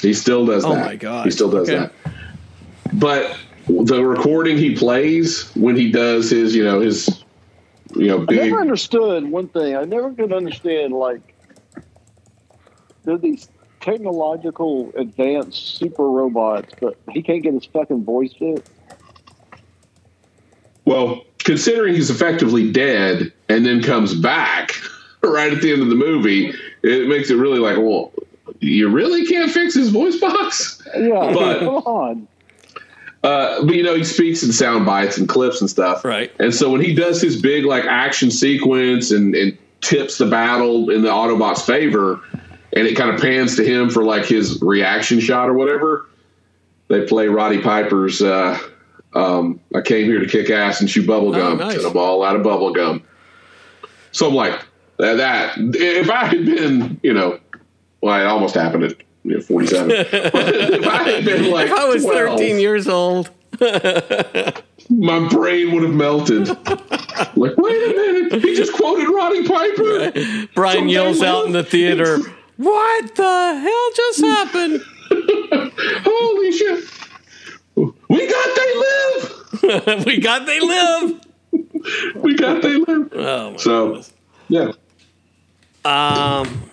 He 0.01 0.13
still 0.13 0.45
does 0.45 0.63
Oh 0.63 0.73
that. 0.73 0.85
my 0.85 0.95
God. 0.95 1.25
He 1.25 1.31
still 1.31 1.49
does 1.51 1.69
Okay. 1.69 1.77
that. 2.05 2.13
But 2.93 3.37
the 3.67 4.03
recording 4.05 4.57
he 4.57 4.75
plays 4.75 5.51
when 5.55 5.75
he 5.75 5.91
does 5.91 6.29
his, 6.29 6.55
you 6.55 6.63
know, 6.63 6.79
his, 6.79 7.16
you 7.99 8.07
know, 8.07 8.25
I 8.29 8.33
never 8.33 8.59
understood 8.61 9.29
one 9.29 9.47
thing. 9.47 9.75
I 9.75 9.83
never 9.83 10.11
could 10.13 10.31
understand 10.33 10.93
like 10.93 11.35
they're 13.03 13.17
these 13.17 13.49
technological 13.79 14.91
advanced 14.95 15.77
super 15.77 16.09
robots, 16.09 16.73
but 16.79 16.97
he 17.11 17.21
can't 17.21 17.43
get 17.43 17.53
his 17.53 17.65
fucking 17.65 18.03
voice 18.03 18.33
fit. 18.33 18.67
Well, 20.85 21.23
considering 21.39 21.93
he's 21.95 22.09
effectively 22.09 22.71
dead 22.71 23.31
and 23.49 23.65
then 23.65 23.81
comes 23.81 24.13
back 24.13 24.73
right 25.23 25.51
at 25.51 25.61
the 25.61 25.71
end 25.71 25.81
of 25.81 25.89
the 25.89 25.95
movie, 25.95 26.53
it 26.83 27.07
makes 27.07 27.29
it 27.29 27.35
really 27.35 27.59
like, 27.59 27.77
well, 27.77 28.13
you 28.59 28.89
really 28.89 29.25
can't 29.25 29.51
fix 29.51 29.73
his 29.73 29.89
voice 29.89 30.17
box. 30.19 30.81
Yeah, 30.97 31.33
But- 31.33 31.59
come 31.59 31.75
on. 31.75 32.27
Uh, 33.27 33.65
but 33.65 33.75
you 33.75 33.83
know, 33.83 33.93
he 33.93 34.05
speaks 34.05 34.41
in 34.41 34.53
sound 34.53 34.85
bites 34.85 35.17
and 35.17 35.27
clips 35.27 35.59
and 35.59 35.69
stuff. 35.69 36.05
Right. 36.05 36.31
And 36.39 36.55
so 36.55 36.69
when 36.71 36.79
he 36.79 36.93
does 36.95 37.21
his 37.21 37.41
big 37.41 37.65
like 37.65 37.83
action 37.83 38.31
sequence 38.31 39.11
and, 39.11 39.35
and 39.35 39.57
tips 39.81 40.17
the 40.17 40.27
battle 40.27 40.89
in 40.89 41.01
the 41.01 41.09
Autobots' 41.09 41.65
favor, 41.65 42.21
and 42.71 42.87
it 42.87 42.95
kind 42.95 43.09
of 43.09 43.19
pans 43.19 43.57
to 43.57 43.65
him 43.65 43.89
for 43.89 44.03
like 44.05 44.25
his 44.25 44.61
reaction 44.61 45.19
shot 45.19 45.49
or 45.49 45.53
whatever, 45.55 46.07
they 46.87 47.05
play 47.05 47.27
Roddy 47.27 47.61
Piper's 47.61 48.21
uh, 48.21 48.57
um, 49.13 49.59
"I 49.75 49.81
came 49.81 50.05
here 50.05 50.19
to 50.19 50.27
kick 50.27 50.49
ass 50.49 50.79
and 50.79 50.87
chew 50.87 51.05
bubble 51.05 51.29
Oh, 51.35 51.39
gum," 51.39 51.57
nice. 51.57 51.75
and 51.75 51.85
I'm 51.85 51.97
all 51.97 52.23
out 52.23 52.37
of 52.37 52.43
bubble 52.43 52.71
gum. 52.71 53.03
So 54.13 54.29
I'm 54.29 54.35
like, 54.35 54.57
that, 54.99 55.15
that 55.17 55.55
if 55.57 56.09
I 56.09 56.25
had 56.25 56.45
been, 56.45 56.97
you 57.03 57.13
know, 57.13 57.39
well, 57.99 58.21
it 58.21 58.25
almost 58.25 58.55
happened 58.55 58.85
at 58.85 58.95
you 59.27 59.35
know, 59.37 59.41
47. 59.41 59.91
if 59.91 60.87
I 60.87 61.03
had 61.09 61.25
been 61.25 61.51
like, 61.51 61.67
If 61.67 61.73
I 61.73 61.85
was 61.85 62.03
12, 62.03 62.39
13 62.39 62.59
years 62.59 62.87
old, 62.87 63.29
my 64.89 65.27
brain 65.29 65.71
would 65.73 65.83
have 65.83 65.93
melted. 65.93 66.47
like, 66.47 66.57
wait 67.35 67.55
a 67.55 67.93
minute, 68.29 68.41
he 68.43 68.55
just 68.55 68.73
quoted 68.73 69.09
Roddy 69.09 69.47
Piper. 69.47 70.47
Brian 70.53 70.77
Someday 70.79 70.93
yells 70.93 71.21
out 71.21 71.45
in 71.45 71.51
the 71.53 71.63
theater, 71.63 72.19
"What 72.57 73.15
the 73.15 73.59
hell 73.59 73.89
just 73.95 74.21
happened?" 74.21 74.81
Holy 76.05 76.51
shit! 76.51 76.83
We 77.75 78.27
got 78.27 78.55
they 78.55 78.75
live. 78.77 80.05
we 80.05 80.17
got 80.19 80.45
they 80.45 80.59
live. 80.59 81.21
We 82.15 82.35
got 82.35 82.61
they 82.61 82.75
live. 82.75 83.09
Oh 83.13 83.51
my 83.51 83.57
So, 83.57 83.87
goodness. 83.87 84.13
yeah. 84.49 84.71
Um, 85.85 86.69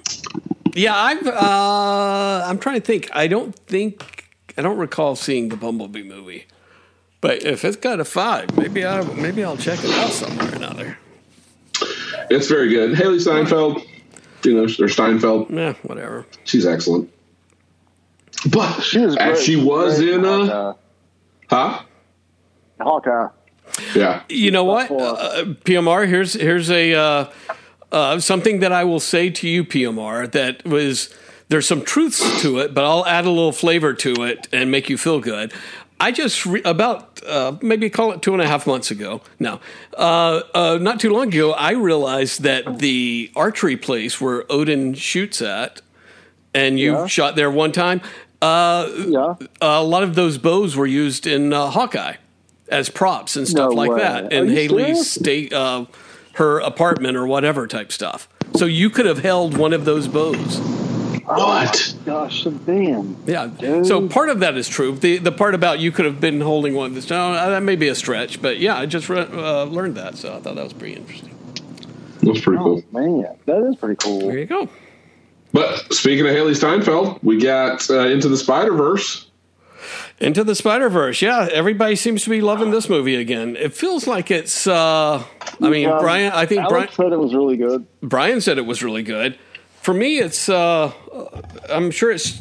yeah, 0.75 0.95
I've. 0.97 1.27
Uh, 1.27 2.45
I'm 2.47 2.59
trying 2.59 2.77
to 2.81 2.87
think. 2.87 3.09
I 3.13 3.27
don't 3.27 3.55
think 3.67 4.27
I 4.57 4.63
don't 4.63 4.77
recall 4.79 5.17
seeing 5.17 5.49
the 5.49 5.57
Bumblebee 5.57 6.03
movie, 6.03 6.47
but 7.21 7.43
if 7.43 7.65
it's 7.65 7.77
got 7.77 8.01
a 8.01 8.05
five, 8.05 8.57
maybe 8.57 8.85
I 8.85 9.03
maybe 9.15 9.45
I'll 9.45 9.57
check 9.57 9.79
it 9.83 9.91
out 9.91 10.11
somewhere 10.11 10.51
or 10.53 10.55
another. 10.57 10.99
It's 12.31 12.49
very 12.49 12.69
good. 12.71 12.93
Hailee 12.97 13.21
Steinfeld, 13.21 13.83
you 14.45 14.55
know, 14.55 14.65
or 14.65 14.89
Steinfeld, 14.89 15.51
Yeah, 15.51 15.75
whatever. 15.83 16.25
she's 16.45 16.65
excellent. 16.67 17.11
But 18.51 18.81
She 18.83 18.99
was 18.99 19.17
as 19.17 19.35
great. 19.39 19.45
she 19.45 19.57
was 19.57 19.99
Great 19.99 20.15
in 20.15 20.25
uh, 20.25 20.47
Hawkeye. 20.47 20.79
huh? 21.51 21.83
Hawkeye. 22.81 23.29
Yeah. 23.95 24.23
You 24.29 24.51
know 24.51 24.65
what, 24.65 24.91
uh, 24.91 25.45
PMR? 25.65 26.07
Here's 26.09 26.35
here's 26.35 26.71
a 26.71 26.95
uh, 26.95 27.31
uh, 27.95 28.19
something 28.21 28.61
that 28.61 28.73
I 28.73 28.85
will 28.85 29.01
say 29.01 29.31
to 29.31 29.49
you, 29.49 29.65
PMR. 29.65 30.31
That 30.33 30.65
was 30.67 31.15
there's 31.49 31.67
some 31.67 31.83
truths 31.83 32.43
to 32.43 32.59
it, 32.59 32.75
but 32.75 32.85
I'll 32.85 33.07
add 33.07 33.25
a 33.25 33.31
little 33.31 33.53
flavor 33.53 33.95
to 33.95 34.25
it 34.25 34.49
and 34.53 34.71
make 34.71 34.89
you 34.91 34.99
feel 34.99 35.21
good. 35.21 35.53
I 36.01 36.11
just 36.11 36.45
re- 36.45 36.63
about 36.65 37.21
uh, 37.25 37.57
maybe 37.63 37.89
call 37.89 38.13
it 38.13 38.21
two 38.21 38.33
and 38.33 38.43
a 38.43 38.47
half 38.49 38.67
months 38.67 38.91
ago. 38.91 39.21
No, 39.39 39.61
uh, 39.97 40.43
uh, 40.55 40.79
not 40.81 40.99
too 41.01 41.11
long 41.11 41.29
ago, 41.29 41.53
I 41.53 41.73
realized 41.73 42.43
that 42.43 42.79
the 42.81 43.31
archery 43.37 43.77
place 43.77 44.21
where 44.21 44.45
Odin 44.51 44.95
shoots 44.95 45.41
at, 45.41 45.81
and 46.53 46.81
you 46.81 46.93
Yeah. 46.93 47.07
shot 47.07 47.37
there 47.37 47.51
one 47.51 47.71
time. 47.73 48.01
Uh, 48.43 48.89
Yeah. 49.07 49.35
a 49.61 49.83
lot 49.85 50.03
of 50.03 50.15
those 50.17 50.37
bows 50.37 50.77
were 50.77 50.87
used 50.87 51.27
in 51.27 51.53
uh, 51.53 51.71
Hawkeye 51.71 52.17
as 52.69 52.89
props 52.89 53.37
and 53.37 53.47
stuff 53.47 53.71
No 53.71 53.77
like 53.77 53.91
way. 53.93 53.99
that, 54.01 54.33
in 54.33 54.49
Hailee's 54.49 55.09
state, 55.11 55.53
uh, 55.53 55.85
her 56.35 56.59
apartment 56.61 57.17
or 57.17 57.27
whatever 57.27 57.67
type 57.67 57.93
stuff. 57.93 58.29
So 58.57 58.67
you 58.67 58.91
could 58.91 59.07
have 59.07 59.19
held 59.21 59.57
one 59.57 59.73
of 59.73 59.85
those 59.85 60.07
bows. 60.09 60.59
What? 61.27 61.95
Gosh, 62.05 62.45
damn. 62.67 63.17
Yeah. 63.27 63.47
Dude. 63.47 63.87
So 63.87 64.09
part 64.09 64.29
of 64.29 64.41
that 64.41 64.57
is 64.57 64.69
true. 64.69 64.95
The 64.95 65.19
the 65.19 65.33
part 65.33 65.55
about 65.55 65.81
you 65.81 65.91
could 65.91 66.05
have 66.05 66.21
been 66.21 66.41
holding 66.43 66.75
one 66.75 66.87
of 66.91 66.95
this, 66.95 67.09
no, 67.09 67.33
that 67.33 67.63
may 67.63 67.77
be 67.77 67.89
a 67.89 67.95
stretch, 67.95 68.43
but 68.43 68.59
yeah, 68.59 68.77
I 68.77 68.87
just 68.87 69.09
re- 69.09 69.21
uh, 69.33 69.65
learned 69.65 69.97
that, 69.97 70.17
so 70.17 70.35
I 70.37 70.41
thought 70.41 70.55
that 70.57 70.65
was 70.65 70.75
pretty 70.75 70.95
interesting. 70.97 71.31
That's 72.23 72.41
pretty 72.41 72.59
Oh, 72.61 72.83
cool. 72.83 72.85
man. 72.93 73.37
That 73.47 73.63
is 73.69 73.77
pretty 73.77 73.97
cool. 73.97 74.21
There 74.21 74.39
you 74.39 74.45
go. 74.47 74.69
But 75.53 75.93
speaking 75.95 76.27
of 76.27 76.33
Hailee 76.35 76.57
Steinfeld, 76.57 77.21
we 77.23 77.39
got 77.41 77.89
uh, 77.89 78.01
into 78.09 78.29
the 78.29 78.37
Spider 78.37 78.73
Verse. 78.75 79.27
Into 80.21 80.45
the 80.45 80.55
Spider 80.55 80.89
Verse, 80.89 81.21
yeah. 81.23 81.49
Everybody 81.53 81.97
seems 81.97 82.23
to 82.25 82.31
be 82.31 82.41
loving 82.41 82.71
this 82.71 82.89
movie 82.89 83.17
again. 83.17 83.57
It 83.57 83.75
feels 83.75 84.07
like 84.07 84.31
it's. 84.31 84.67
Uh, 84.67 85.23
I 85.61 85.69
mean, 85.69 85.89
Um, 85.89 85.99
Brian. 86.01 86.33
I 86.33 86.47
think 86.47 86.69
Brian. 86.69 86.89
Said 86.93 87.13
it 87.13 87.19
was 87.19 87.35
really 87.35 87.57
good. 87.57 87.87
Brian 88.03 88.41
said 88.41 88.59
it 88.59 88.67
was 88.67 88.83
really 88.83 89.03
good. 89.03 89.39
For 89.83 89.93
me, 89.95 90.19
it's. 90.19 90.49
Uh, 90.49 90.93
I'm 91.71 91.91
sure 91.91 92.11
it's. 92.11 92.41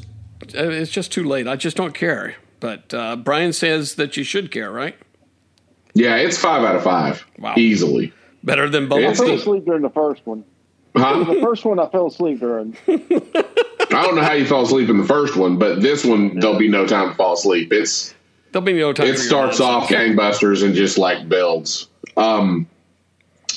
uh, 0.56 0.70
It's 0.70 0.91
just 0.91 1.12
too 1.12 1.24
late. 1.24 1.48
I 1.48 1.56
just 1.56 1.76
don't 1.78 1.94
care. 1.94 2.36
But 2.60 2.94
uh, 2.94 3.18
Brian 3.18 3.52
says 3.54 3.96
that 3.96 4.16
you 4.16 4.24
should 4.24 4.50
care, 4.52 4.72
right? 4.72 4.96
Yeah, 5.94 6.16
it's 6.16 6.38
five 6.38 6.64
out 6.64 6.76
of 6.76 6.84
five. 6.84 7.26
Wow. 7.38 7.56
Easily. 7.58 8.14
Better 8.44 8.70
than 8.70 8.88
both. 8.88 9.00
I 9.00 9.14
fell 9.14 9.26
Bumblebee. 9.26 9.41
asleep 9.41 9.66
during 9.66 9.82
the 9.84 9.89
first 9.89 10.26
one. 10.26 10.44
Huh? 10.96 11.24
The 11.24 11.39
first 11.41 11.66
one 11.66 11.80
I 11.80 11.88
fell 11.89 12.08
asleep 12.08 12.39
during. 12.39 12.78
I 13.94 14.04
don't 14.04 14.16
know 14.16 14.24
how 14.24 14.34
you 14.34 14.46
fell 14.46 14.62
asleep 14.62 14.89
in 14.89 14.98
the 14.98 15.06
first 15.06 15.36
one, 15.36 15.58
but 15.58 15.82
this 15.82 16.06
one, 16.06 16.39
there'll 16.39 16.58
be 16.58 16.68
no 16.68 16.86
time 16.86 17.10
to 17.10 17.16
fall 17.16 17.34
asleep. 17.34 17.72
It's 17.72 18.14
There'll 18.52 18.66
be 18.66 18.74
no 18.74 18.94
time. 18.94 19.08
it 19.08 19.18
starts 19.18 19.60
off 19.60 19.89
gangbusters 19.89 20.64
and 20.64 20.76
just 20.76 20.98
like 20.98 21.28
builds. 21.28 21.88
Um, 22.16 22.68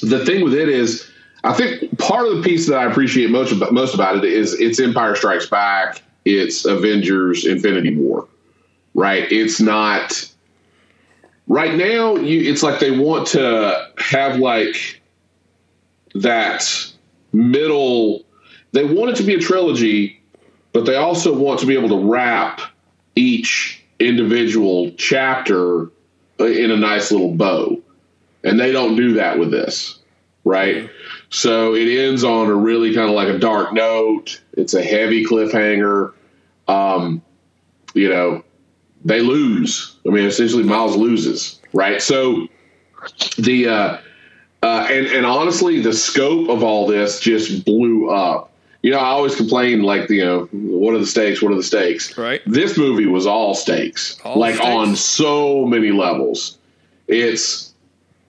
the 0.02 0.24
thing 0.24 0.42
with 0.42 0.54
it 0.54 0.68
is, 0.68 1.08
I 1.44 1.52
think 1.52 1.98
part 1.98 2.26
of 2.26 2.36
the 2.36 2.42
piece 2.42 2.66
that 2.68 2.78
I 2.78 2.90
appreciate 2.90 3.30
most 3.30 3.52
about, 3.52 3.72
most 3.72 3.94
about 3.94 4.16
it 4.16 4.24
is 4.24 4.58
it's 4.58 4.80
Empire 4.80 5.14
Strikes 5.14 5.46
Back, 5.46 6.02
it's 6.24 6.64
Avengers: 6.64 7.46
Infinity 7.46 7.94
War, 7.94 8.26
right? 8.94 9.30
It's 9.30 9.60
not 9.60 10.30
right 11.46 11.74
now. 11.74 12.16
You, 12.16 12.50
it's 12.50 12.62
like 12.62 12.80
they 12.80 12.90
want 12.90 13.28
to 13.28 13.90
have 13.98 14.38
like 14.38 15.00
that 16.14 16.92
middle. 17.32 18.24
They 18.72 18.84
want 18.84 19.10
it 19.10 19.16
to 19.16 19.22
be 19.22 19.34
a 19.34 19.38
trilogy, 19.38 20.22
but 20.76 20.84
they 20.84 20.96
also 20.96 21.34
want 21.34 21.58
to 21.58 21.64
be 21.64 21.74
able 21.74 21.88
to 21.88 22.06
wrap 22.06 22.60
each 23.14 23.82
individual 23.98 24.90
chapter 24.98 25.90
in 26.38 26.70
a 26.70 26.76
nice 26.76 27.10
little 27.10 27.32
bow. 27.32 27.80
And 28.44 28.60
they 28.60 28.72
don't 28.72 28.94
do 28.94 29.14
that 29.14 29.38
with 29.38 29.50
this, 29.50 29.98
right? 30.44 30.90
So 31.30 31.74
it 31.74 31.88
ends 31.88 32.24
on 32.24 32.48
a 32.48 32.54
really 32.54 32.92
kind 32.94 33.08
of 33.08 33.14
like 33.14 33.28
a 33.28 33.38
dark 33.38 33.72
note. 33.72 34.38
It's 34.52 34.74
a 34.74 34.82
heavy 34.82 35.24
cliffhanger. 35.24 36.12
Um, 36.68 37.22
you 37.94 38.10
know, 38.10 38.44
they 39.02 39.22
lose. 39.22 39.96
I 40.06 40.10
mean, 40.10 40.26
essentially, 40.26 40.62
Miles 40.62 40.94
loses, 40.94 41.58
right? 41.72 42.02
So 42.02 42.48
the 43.38 43.68
uh, 43.68 43.98
uh, 44.62 44.88
and 44.90 45.06
and 45.06 45.24
honestly, 45.24 45.80
the 45.80 45.94
scope 45.94 46.50
of 46.50 46.62
all 46.62 46.86
this 46.86 47.18
just 47.18 47.64
blew 47.64 48.10
up. 48.10 48.52
You 48.86 48.92
know, 48.92 48.98
I 48.98 49.06
always 49.06 49.34
complain 49.34 49.82
like, 49.82 50.08
you 50.10 50.24
know, 50.24 50.44
what 50.52 50.94
are 50.94 50.98
the 50.98 51.08
stakes? 51.08 51.42
What 51.42 51.50
are 51.50 51.56
the 51.56 51.62
stakes? 51.64 52.16
Right. 52.16 52.40
This 52.46 52.78
movie 52.78 53.06
was 53.06 53.26
all 53.26 53.52
stakes, 53.52 54.16
All 54.22 54.38
like 54.38 54.54
stakes. 54.54 54.68
on 54.70 54.94
so 54.94 55.64
many 55.64 55.90
levels. 55.90 56.58
It's 57.08 57.74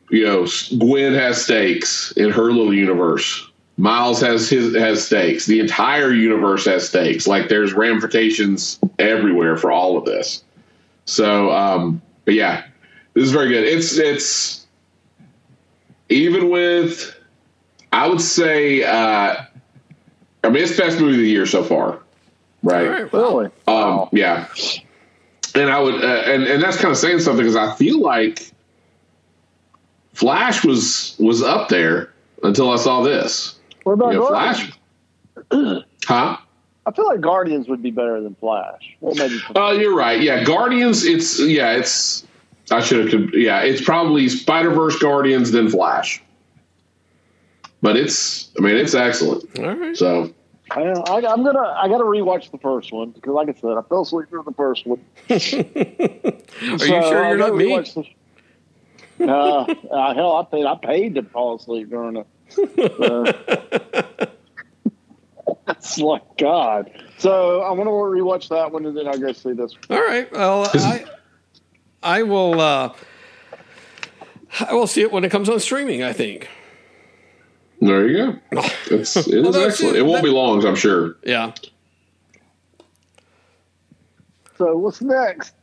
you 0.09 0.25
know, 0.25 0.47
Gwen 0.79 1.13
has 1.13 1.43
stakes 1.43 2.11
in 2.13 2.31
her 2.31 2.45
little 2.51 2.73
universe. 2.73 3.47
Miles 3.77 4.19
has 4.21 4.49
his 4.49 4.75
has 4.75 5.05
stakes. 5.05 5.45
The 5.45 5.59
entire 5.59 6.11
universe 6.11 6.65
has 6.65 6.89
stakes. 6.89 7.27
Like 7.27 7.49
there's 7.49 7.73
ramifications 7.73 8.79
everywhere 8.97 9.57
for 9.57 9.71
all 9.71 9.95
of 9.95 10.05
this. 10.05 10.43
So, 11.05 11.51
um, 11.51 12.01
but 12.25 12.33
yeah, 12.33 12.63
this 13.13 13.25
is 13.25 13.31
very 13.31 13.49
good. 13.49 13.63
It's 13.63 13.95
it's 13.99 14.65
even 16.09 16.49
with 16.49 17.15
I 17.91 18.07
would 18.07 18.21
say 18.21 18.81
uh, 18.81 19.43
I 20.47 20.49
mean 20.49 20.63
it's 20.63 20.75
the 20.77 20.83
best 20.83 20.99
movie 20.99 21.13
of 21.15 21.19
the 21.19 21.29
year 21.29 21.45
so 21.45 21.63
far, 21.63 21.99
right? 22.63 22.87
All 22.87 22.93
right, 22.93 23.13
Really? 23.13 23.49
Um, 23.67 24.09
yeah. 24.13 24.47
and 25.55 25.69
I 25.69 25.79
would, 25.79 26.03
uh, 26.03 26.07
and 26.07 26.43
and 26.43 26.63
that's 26.63 26.77
kind 26.77 26.91
of 26.91 26.97
saying 26.97 27.19
something 27.19 27.43
because 27.45 27.55
I 27.57 27.73
feel 27.75 27.99
like 27.99 28.51
Flash 30.13 30.63
was 30.63 31.15
was 31.19 31.43
up 31.43 31.69
there 31.69 32.13
until 32.43 32.71
I 32.71 32.77
saw 32.77 33.01
this. 33.03 33.59
What 33.83 33.93
about 33.93 34.13
You 34.13 34.19
know, 34.19 34.27
Flash, 34.27 34.71
huh? 36.05 36.37
I 36.85 36.91
feel 36.91 37.05
like 37.07 37.19
Guardians 37.21 37.67
would 37.67 37.83
be 37.83 37.91
better 37.91 38.21
than 38.21 38.33
Flash. 38.35 38.95
Well, 39.01 39.13
maybe. 39.15 39.39
Oh, 39.55 39.71
you're 39.71 39.95
right. 39.95 40.21
Yeah, 40.21 40.43
Guardians. 40.45 41.03
It's 41.03 41.39
yeah, 41.39 41.73
it's. 41.73 42.25
I 42.71 42.79
should 42.81 43.11
have. 43.13 43.33
Yeah, 43.33 43.59
it's 43.61 43.81
probably 43.83 44.29
Spider 44.29 44.71
Verse 44.71 44.97
Guardians 44.97 45.51
then 45.51 45.69
Flash. 45.69 46.21
But 47.81 47.95
it's. 47.97 48.49
I 48.57 48.61
mean, 48.61 48.75
it's 48.75 48.93
excellent. 48.95 49.43
All 49.59 49.75
right. 49.75 49.95
So 49.95 50.33
I, 50.71 50.81
I, 50.81 51.31
I'm 51.31 51.43
gonna. 51.43 51.59
I 51.59 51.87
got 51.87 51.99
to 51.99 52.03
rewatch 52.03 52.51
the 52.51 52.57
first 52.57 52.91
one 52.91 53.11
because, 53.11 53.33
like 53.33 53.49
I 53.49 53.53
said, 53.53 53.71
I 53.77 53.81
fell 53.83 54.01
asleep 54.01 54.29
during 54.29 54.45
the 54.45 54.53
first 54.53 54.85
one. 54.85 54.99
Are 55.29 55.35
you 55.35 56.77
sure 56.79 57.27
you're 57.27 57.37
not 57.37 57.55
me? 57.55 57.85
Uh, 59.19 59.65
uh, 59.91 60.13
hell, 60.13 60.37
I 60.37 60.43
paid. 60.43 60.65
I 60.67 60.75
paid 60.75 61.15
to 61.15 61.23
fall 61.23 61.55
asleep 61.55 61.89
during 61.89 62.17
it. 62.17 62.27
Uh, 63.01 64.27
it's 65.69 65.97
like 65.97 66.21
God. 66.37 66.91
So 67.17 67.63
I'm 67.63 67.77
gonna 67.77 67.89
rewatch 67.89 68.49
that 68.49 68.71
one, 68.71 68.85
and 68.85 68.95
then 68.95 69.07
I'll 69.07 69.17
go 69.17 69.31
see 69.31 69.53
this. 69.53 69.73
All 69.89 69.99
right. 69.99 70.31
Well, 70.31 70.69
I, 70.71 71.05
I 72.03 72.21
will. 72.23 72.61
Uh, 72.61 72.93
I 74.59 74.73
will 74.73 74.85
see 74.85 75.01
it 75.01 75.11
when 75.11 75.23
it 75.23 75.31
comes 75.31 75.49
on 75.49 75.59
streaming. 75.59 76.03
I 76.03 76.13
think. 76.13 76.47
There 77.81 78.07
you 78.07 78.17
go. 78.51 78.61
It's 78.91 79.15
it 79.17 79.27
is 79.27 79.43
Well, 79.43 79.51
that's 79.51 79.65
excellent. 79.75 79.95
it. 79.95 79.99
It 79.99 80.05
won't 80.05 80.17
That- 80.17 80.23
be 80.23 80.29
long, 80.31 80.65
I'm 80.65 80.75
sure. 80.75 81.17
Yeah. 81.23 81.51
So 84.57 84.75
what's 84.77 85.01
next? 85.01 85.53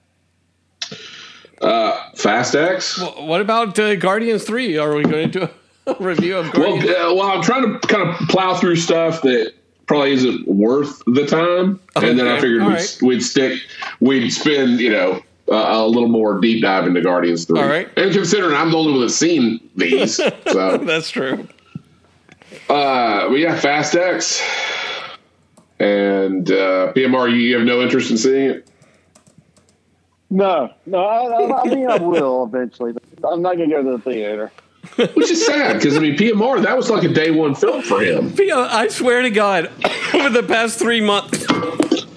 Uh, 1.60 2.10
Fast 2.16 2.54
X. 2.54 2.98
Well, 3.00 3.26
what 3.26 3.40
about 3.40 3.78
uh, 3.78 3.96
Guardians 3.96 4.44
Three? 4.44 4.76
Are 4.78 4.94
we 4.94 5.02
going 5.02 5.30
to 5.30 5.40
do 5.40 5.48
a 5.86 5.94
review 6.00 6.36
of 6.38 6.52
Well, 6.54 6.74
uh, 6.74 7.14
well, 7.14 7.22
I'm 7.30 7.42
trying 7.42 7.62
to 7.62 7.78
kind 7.88 8.08
of 8.08 8.16
plow 8.28 8.54
through 8.56 8.76
stuff 8.76 9.22
that 9.22 9.52
probably 9.86 10.12
isn't 10.12 10.46
worth 10.46 11.02
the 11.06 11.26
time, 11.26 11.80
and 11.96 12.18
then 12.18 12.26
I 12.28 12.40
figured 12.40 12.62
we'd, 12.62 12.68
right. 12.74 12.98
we'd 13.02 13.20
stick, 13.22 13.60
we'd 14.00 14.30
spend, 14.30 14.80
you 14.80 14.90
know, 14.90 15.22
uh, 15.50 15.54
a 15.54 15.86
little 15.86 16.08
more 16.08 16.40
deep 16.40 16.62
dive 16.62 16.86
into 16.86 17.00
Guardians 17.00 17.44
Three. 17.46 17.60
All 17.60 17.66
right. 17.66 17.88
And 17.96 18.12
considering 18.12 18.54
I'm 18.54 18.70
the 18.70 18.76
only 18.78 18.92
one 18.92 19.00
that's 19.00 19.14
seen 19.14 19.60
these, 19.76 20.16
so 20.46 20.78
That's 20.78 21.10
true. 21.10 21.48
Uh, 22.68 23.28
we 23.30 23.42
got 23.42 23.58
Fast 23.58 23.94
X 23.94 24.42
and 25.78 26.50
uh, 26.50 26.92
PMR. 26.92 27.30
You, 27.30 27.36
you 27.36 27.56
have 27.56 27.66
no 27.66 27.82
interest 27.82 28.10
in 28.10 28.18
seeing 28.18 28.50
it. 28.50 28.70
No, 30.30 30.72
no. 30.86 30.98
I, 31.04 31.26
I, 31.26 31.62
I 31.62 31.64
mean, 31.66 31.88
I 31.88 31.98
will 31.98 32.44
eventually. 32.44 32.94
I'm 33.28 33.42
not 33.42 33.56
gonna 33.56 33.68
go 33.68 33.82
to 33.82 33.90
the 33.92 33.98
theater. 33.98 34.50
Which 34.96 35.30
is 35.30 35.44
sad 35.46 35.76
because 35.76 35.96
I 35.96 36.00
mean 36.00 36.16
PMR 36.16 36.62
that 36.62 36.76
was 36.76 36.90
like 36.90 37.04
a 37.04 37.08
day 37.08 37.30
one 37.30 37.54
film 37.54 37.82
for 37.82 38.02
him. 38.02 38.34
I 38.38 38.88
swear 38.88 39.22
to 39.22 39.30
God, 39.30 39.70
over 40.12 40.28
the 40.28 40.42
past 40.46 40.78
three 40.78 41.00
months, 41.00 41.46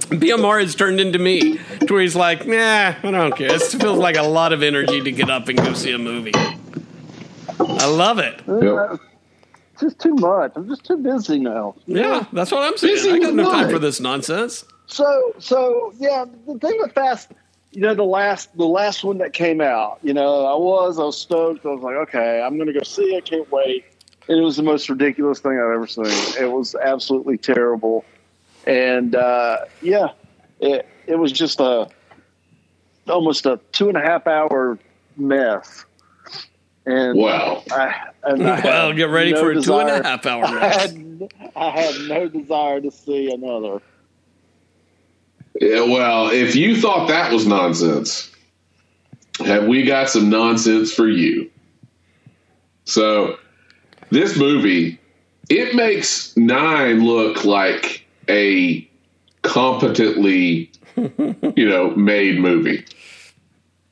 PMR 0.09 0.61
has 0.61 0.75
turned 0.75 0.99
into 0.99 1.17
me, 1.19 1.57
to 1.57 1.93
where 1.93 2.01
he's 2.01 2.15
like, 2.15 2.45
nah, 2.45 2.95
I 3.01 3.11
don't 3.11 3.35
care. 3.35 3.53
It 3.53 3.61
feels 3.61 3.97
like 3.97 4.17
a 4.17 4.23
lot 4.23 4.51
of 4.51 4.63
energy 4.63 5.01
to 5.01 5.11
get 5.11 5.29
up 5.29 5.47
and 5.47 5.57
go 5.57 5.73
see 5.73 5.91
a 5.91 5.97
movie. 5.97 6.33
I 7.59 7.85
love 7.85 8.19
it. 8.19 8.41
Yep. 8.47 8.99
It's 9.77 9.93
just 9.93 9.99
too 9.99 10.15
much. 10.15 10.53
I'm 10.55 10.67
just 10.67 10.83
too 10.85 10.97
busy 10.97 11.37
now. 11.37 11.75
Yeah, 11.85 12.25
that's 12.33 12.51
what 12.51 12.63
I'm 12.63 12.75
saying. 12.77 12.95
Busy 12.95 13.11
I 13.11 13.19
got 13.19 13.35
no 13.35 13.43
time 13.51 13.65
what? 13.65 13.73
for 13.73 13.77
this 13.79 13.99
nonsense. 13.99 14.65
So, 14.87 15.35
so 15.37 15.93
yeah. 15.99 16.25
The 16.47 16.57
thing 16.57 16.77
with 16.79 16.93
Fast, 16.93 17.31
you 17.73 17.81
know, 17.81 17.93
the 17.93 18.01
last, 18.03 18.57
the 18.57 18.65
last 18.65 19.03
one 19.03 19.19
that 19.19 19.33
came 19.33 19.61
out, 19.61 19.99
you 20.01 20.15
know, 20.15 20.47
I 20.47 20.55
was, 20.55 20.97
I 20.97 21.03
was 21.03 21.21
stoked. 21.21 21.63
I 21.63 21.69
was 21.69 21.83
like, 21.83 21.95
okay, 22.07 22.41
I'm 22.41 22.57
gonna 22.57 22.73
go 22.73 22.81
see 22.81 23.03
it. 23.03 23.25
Can't 23.25 23.51
wait. 23.51 23.85
And 24.27 24.39
it 24.39 24.41
was 24.41 24.57
the 24.57 24.63
most 24.63 24.89
ridiculous 24.89 25.41
thing 25.41 25.51
I've 25.51 25.75
ever 25.75 25.85
seen. 25.85 26.05
It 26.41 26.51
was 26.51 26.73
absolutely 26.73 27.37
terrible. 27.37 28.03
And 28.65 29.13
uh, 29.13 29.59
yeah, 29.83 30.07
it 30.59 30.87
it 31.05 31.19
was 31.19 31.31
just 31.31 31.59
a 31.59 31.87
almost 33.07 33.45
a 33.45 33.59
two 33.73 33.89
and 33.89 33.97
a 33.97 34.01
half 34.01 34.25
hour 34.25 34.79
mess. 35.17 35.85
And 36.87 37.19
Wow. 37.19 37.63
I, 37.69 38.07
and 38.27 38.47
I 38.47 38.61
Well, 38.63 38.93
get 38.93 39.09
ready 39.09 39.31
no 39.33 39.39
for 39.39 39.51
a 39.51 39.53
two 39.55 39.59
desire- 39.61 40.03
half 40.03 40.25
hour 40.25 40.45
I 40.45 40.67
had, 40.67 41.33
I 41.55 41.69
had 41.69 41.95
no 42.07 42.27
desire 42.27 42.81
to 42.81 42.91
see 42.91 43.31
another. 43.31 43.81
Yeah, 45.59 45.81
well, 45.81 46.29
if 46.29 46.55
you 46.55 46.79
thought 46.79 47.07
that 47.07 47.31
was 47.33 47.47
nonsense, 47.47 48.31
have 49.39 49.65
we 49.65 49.83
got 49.83 50.09
some 50.09 50.29
nonsense 50.29 50.93
for 50.93 51.07
you? 51.07 51.49
So, 52.85 53.37
this 54.11 54.37
movie, 54.37 54.99
it 55.49 55.75
makes 55.75 56.35
Nine 56.37 57.03
look 57.03 57.43
like 57.43 58.05
a 58.29 58.87
competently, 59.41 60.71
you 60.95 61.67
know, 61.67 61.89
made 61.95 62.39
movie. 62.39 62.85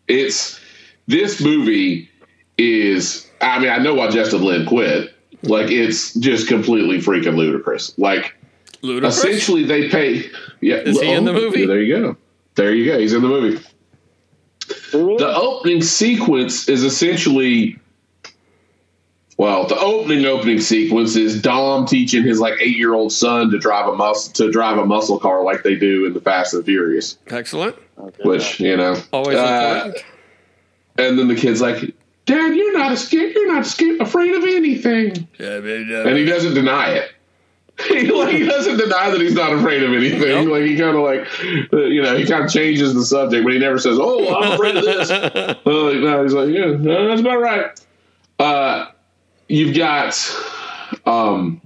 It's 0.08 0.60
this 1.08 1.42
movie 1.42 2.10
is. 2.58 3.25
I 3.42 3.60
mean, 3.60 3.70
I 3.70 3.78
know 3.78 3.94
why 3.96 4.10
Justin 4.10 4.44
Lin 4.44 4.66
quit. 4.66 5.14
Like, 5.44 5.70
it's 5.70 6.14
just 6.16 6.48
completely 6.48 6.98
freaking 7.00 7.36
ludicrous. 7.36 7.98
Like, 7.98 8.34
Ludicrous. 8.82 9.18
essentially 9.18 9.64
they 9.64 9.90
pay 9.90 10.30
yeah 10.62 10.76
Is 10.78 11.00
he 11.02 11.10
in 11.12 11.26
the 11.26 11.34
movie? 11.34 11.66
there 11.66 11.82
you 11.82 11.96
go 11.98 12.18
there 12.56 12.74
you 12.74 12.86
go 12.86 13.00
he's 13.00 13.14
in 13.14 13.22
the 13.24 13.28
movie 13.28 13.60
the 14.92 15.34
opening 15.36 15.82
sequence 15.82 16.70
is 16.70 16.84
essentially 16.84 17.80
well 19.38 19.66
the 19.68 19.78
opening 19.80 20.26
opening 20.26 20.60
sequence 20.60 21.16
is 21.16 21.42
dom 21.42 21.86
teaching 21.88 22.24
his 22.24 22.40
like 22.40 22.54
eight 22.62 22.78
year 22.78 22.94
old 22.94 23.12
son 23.12 23.50
to 23.52 23.58
drive 23.60 23.88
a 23.88 23.96
muscle 23.96 24.32
to 24.34 24.52
drive 24.52 24.78
a 24.78 24.86
muscle 24.86 25.20
car 25.20 25.44
like 25.44 25.64
they 25.64 25.76
do 25.76 26.06
in 26.06 26.14
the 26.14 26.22
fast 26.22 26.54
and 26.54 26.64
furious 26.66 27.18
Excellent. 27.28 27.76
which 28.24 28.60
you 28.60 28.78
know 28.78 28.96
Always 29.12 29.38
uh, 29.38 29.82
important. 29.86 30.06
and 30.98 31.18
then 31.20 31.28
the 31.28 31.36
kid's 31.36 31.62
like 31.62 31.96
dad 32.26 32.56
you're 32.56 32.78
not 32.78 32.98
scared 32.98 33.34
you're 33.34 33.54
not 33.54 33.66
scared 33.66 34.02
afraid 34.02 34.36
of 34.36 34.44
anything 34.44 35.28
Yeah, 35.38 35.58
and 35.58 36.18
he 36.18 36.26
doesn't 36.26 36.54
deny 36.54 36.92
it. 36.92 37.12
He, 37.90 38.10
like, 38.10 38.34
he 38.34 38.46
doesn't 38.46 38.78
deny 38.78 39.10
that 39.10 39.20
he's 39.20 39.34
not 39.34 39.52
afraid 39.52 39.84
of 39.84 39.94
anything. 39.94 40.46
Nope. 40.46 40.48
Like 40.48 40.64
he 40.64 40.78
kind 40.78 40.96
of 40.96 41.04
like, 41.04 41.28
uh, 41.74 41.84
you 41.84 42.02
know, 42.02 42.16
he 42.16 42.26
kind 42.26 42.46
of 42.46 42.50
changes 42.50 42.94
the 42.94 43.04
subject, 43.04 43.44
but 43.44 43.52
he 43.52 43.60
never 43.60 43.78
says, 43.80 43.98
"Oh, 44.00 44.34
I'm 44.34 44.54
afraid 44.54 44.78
of 44.78 44.86
this." 44.86 45.10
uh, 45.12 45.56
no, 45.66 46.24
he's 46.24 46.32
like, 46.32 46.50
"Yeah, 46.52 46.68
no, 46.68 47.10
that's 47.10 47.20
about 47.20 47.42
right." 47.42 47.86
Uh, 48.40 48.92
you've 49.50 49.76
got 49.76 50.18
um, 51.06 51.62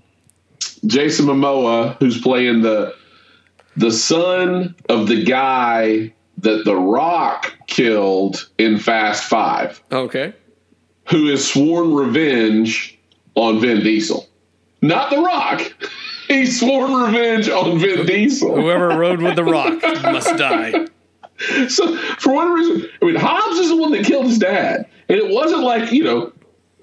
Jason 0.88 1.28
Momoa, 1.28 1.96
who's 2.00 2.20
playing 2.20 2.64
the 2.64 2.96
the 3.78 3.92
son 3.92 4.76
of 4.90 5.08
the 5.08 5.24
guy 5.24 6.12
that 6.40 6.66
The 6.66 6.76
Rock 6.76 7.54
killed 7.68 8.50
in 8.58 8.80
Fast 8.80 9.26
Five 9.26 9.82
Okay. 9.92 10.34
Who 11.10 11.28
has 11.28 11.48
sworn 11.48 11.94
revenge 11.94 12.98
on 13.36 13.60
Vin 13.60 13.84
Diesel. 13.84 14.28
Not 14.82 15.10
The 15.10 15.18
Rock. 15.18 15.62
He 16.30 16.46
sworn 16.46 16.94
revenge 16.94 17.50
on 17.50 17.80
Vin 17.80 18.06
Diesel. 18.06 18.54
Whoever 18.54 18.90
rode 18.90 19.20
with 19.20 19.36
the 19.36 19.44
rock 19.44 19.82
must 20.04 20.38
die. 20.38 20.86
So, 21.68 21.98
for 22.20 22.34
one 22.34 22.52
reason, 22.52 22.88
I 23.02 23.06
mean, 23.06 23.16
Hobbs 23.16 23.58
is 23.58 23.70
the 23.70 23.76
one 23.76 23.92
that 23.94 24.06
killed 24.06 24.28
his 24.28 24.38
dad. 24.38 24.88
And 25.10 25.18
it 25.18 25.28
wasn't 25.34 25.64
like, 25.64 25.92
you 25.92 26.04
know, 26.04 26.32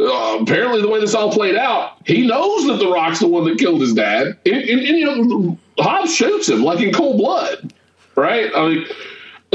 uh, 0.00 0.38
apparently 0.40 0.82
the 0.82 0.88
way 0.88 0.98
this 0.98 1.14
all 1.14 1.30
played 1.30 1.54
out, 1.54 1.98
he 2.04 2.26
knows 2.26 2.66
that 2.66 2.78
The 2.78 2.90
Rock's 2.90 3.20
the 3.20 3.28
one 3.28 3.44
that 3.44 3.56
killed 3.58 3.80
his 3.80 3.94
dad. 3.94 4.36
And, 4.44 4.56
and, 4.56 4.80
and, 4.80 4.98
you 4.98 5.04
know, 5.04 5.58
Hobbs 5.78 6.12
shoots 6.12 6.48
him 6.48 6.64
like 6.64 6.80
in 6.80 6.92
cold 6.92 7.18
blood. 7.18 7.72
Right? 8.16 8.50
I 8.52 8.68
mean, 8.68 8.86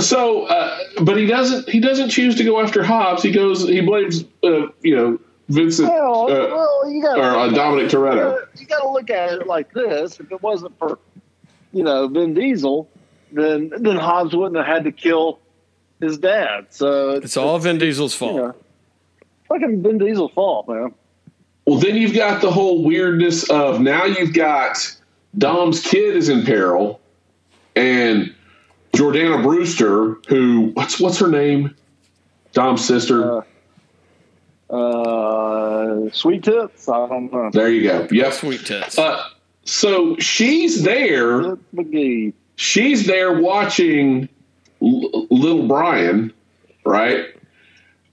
so, 0.01 0.43
uh, 0.45 0.77
but 1.03 1.17
he 1.17 1.25
doesn't. 1.25 1.69
He 1.69 1.79
doesn't 1.79 2.09
choose 2.09 2.35
to 2.35 2.43
go 2.43 2.59
after 2.61 2.83
Hobbs. 2.83 3.23
He 3.23 3.31
goes. 3.31 3.67
He 3.67 3.81
blames, 3.81 4.23
uh, 4.43 4.67
you 4.81 4.95
know, 4.95 5.19
Vincent 5.49 5.89
Well, 5.89 6.23
uh, 6.23 6.47
well, 6.47 6.91
you 6.91 7.01
got 7.01 7.17
or 7.17 7.23
uh, 7.23 7.49
Dominic 7.49 7.89
Toretto. 7.89 8.45
you 8.59 8.65
got 8.65 8.79
to 8.81 8.89
look 8.89 9.09
at 9.09 9.33
it 9.33 9.47
like 9.47 9.71
this. 9.73 10.19
If 10.19 10.31
it 10.31 10.41
wasn't 10.41 10.77
for, 10.77 10.99
you 11.73 11.83
know, 11.83 12.07
Vin 12.07 12.33
Diesel, 12.33 12.89
then 13.31 13.71
then 13.77 13.97
Hobbs 13.97 14.35
wouldn't 14.35 14.57
have 14.57 14.65
had 14.65 14.83
to 14.85 14.91
kill 14.91 15.39
his 15.99 16.17
dad. 16.17 16.67
So 16.69 17.11
It's 17.11 17.37
all 17.37 17.57
Vin 17.59 17.77
Diesel's 17.77 18.13
you 18.13 18.17
fault. 18.19 18.35
know, 18.35 18.55
fucking 19.49 19.83
Vin 19.83 19.97
Diesel's 19.97 20.31
fault, 20.33 20.67
man. 20.67 20.93
Well, 21.65 21.79
then 21.79 21.95
you've 21.95 22.15
got 22.15 22.41
the 22.41 22.51
whole 22.51 22.83
weirdness 22.83 23.49
of 23.49 23.79
now 23.81 24.05
you've 24.05 24.33
got 24.33 24.97
Dom's 25.37 25.81
kid 25.81 26.15
is 26.15 26.27
in 26.27 26.43
peril, 26.43 26.99
and 27.75 28.33
Jordana 28.93 29.41
Brewster, 29.41 30.17
who 30.27 30.71
what's 30.73 30.99
what's 30.99 31.19
her 31.19 31.27
name? 31.29 31.75
Dom's 32.53 32.83
sister. 32.85 33.37
Uh, 33.39 33.43
Uh, 34.73 36.09
sweet 36.13 36.43
tits. 36.43 36.87
I 36.87 37.07
don't 37.07 37.31
know. 37.31 37.49
there 37.51 37.69
you 37.69 37.83
go. 37.83 38.07
Yep. 38.09 38.33
Sweet 38.33 38.65
tits. 38.65 38.97
Uh, 38.97 39.21
so 39.65 40.15
she's 40.17 40.83
there. 40.83 41.57
McGee. 41.75 42.33
She's 42.55 43.05
there 43.05 43.39
watching 43.41 44.29
L- 44.81 45.27
little 45.29 45.67
Brian, 45.67 46.31
right? 46.85 47.25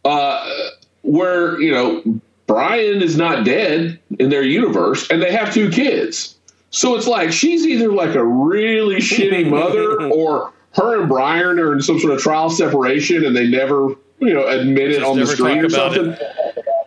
Uh, 0.05 0.70
where 1.03 1.61
you 1.61 1.70
know 1.70 2.20
Brian 2.47 3.03
is 3.03 3.16
not 3.16 3.45
dead 3.45 3.99
in 4.18 4.31
their 4.31 4.43
universe, 4.43 5.09
and 5.11 5.22
they 5.22 5.31
have 5.33 5.53
two 5.55 5.70
kids. 5.70 6.37
So 6.70 6.97
it's 6.97 7.07
like 7.07 7.31
she's 7.33 7.66
either 7.66 7.93
like 7.93 8.14
a 8.14 8.24
really 8.24 8.97
shitty 9.11 9.49
mother, 9.49 10.11
or 10.11 10.53
her 10.75 11.01
and 11.01 11.09
Brian 11.09 11.59
are 11.59 11.73
in 11.73 11.81
some 11.81 11.99
sort 11.99 12.12
of 12.12 12.21
trial 12.21 12.51
separation, 12.51 13.25
and 13.25 13.35
they 13.37 13.47
never 13.47 13.95
you 14.21 14.35
know 14.35 14.47
admit 14.47 14.91
it 14.91 15.03
on 15.03 15.19
the 15.19 15.27
screen 15.27 15.59
or 15.59 15.69
talk 15.69 15.95
about 15.95 15.95
something. 15.95 16.27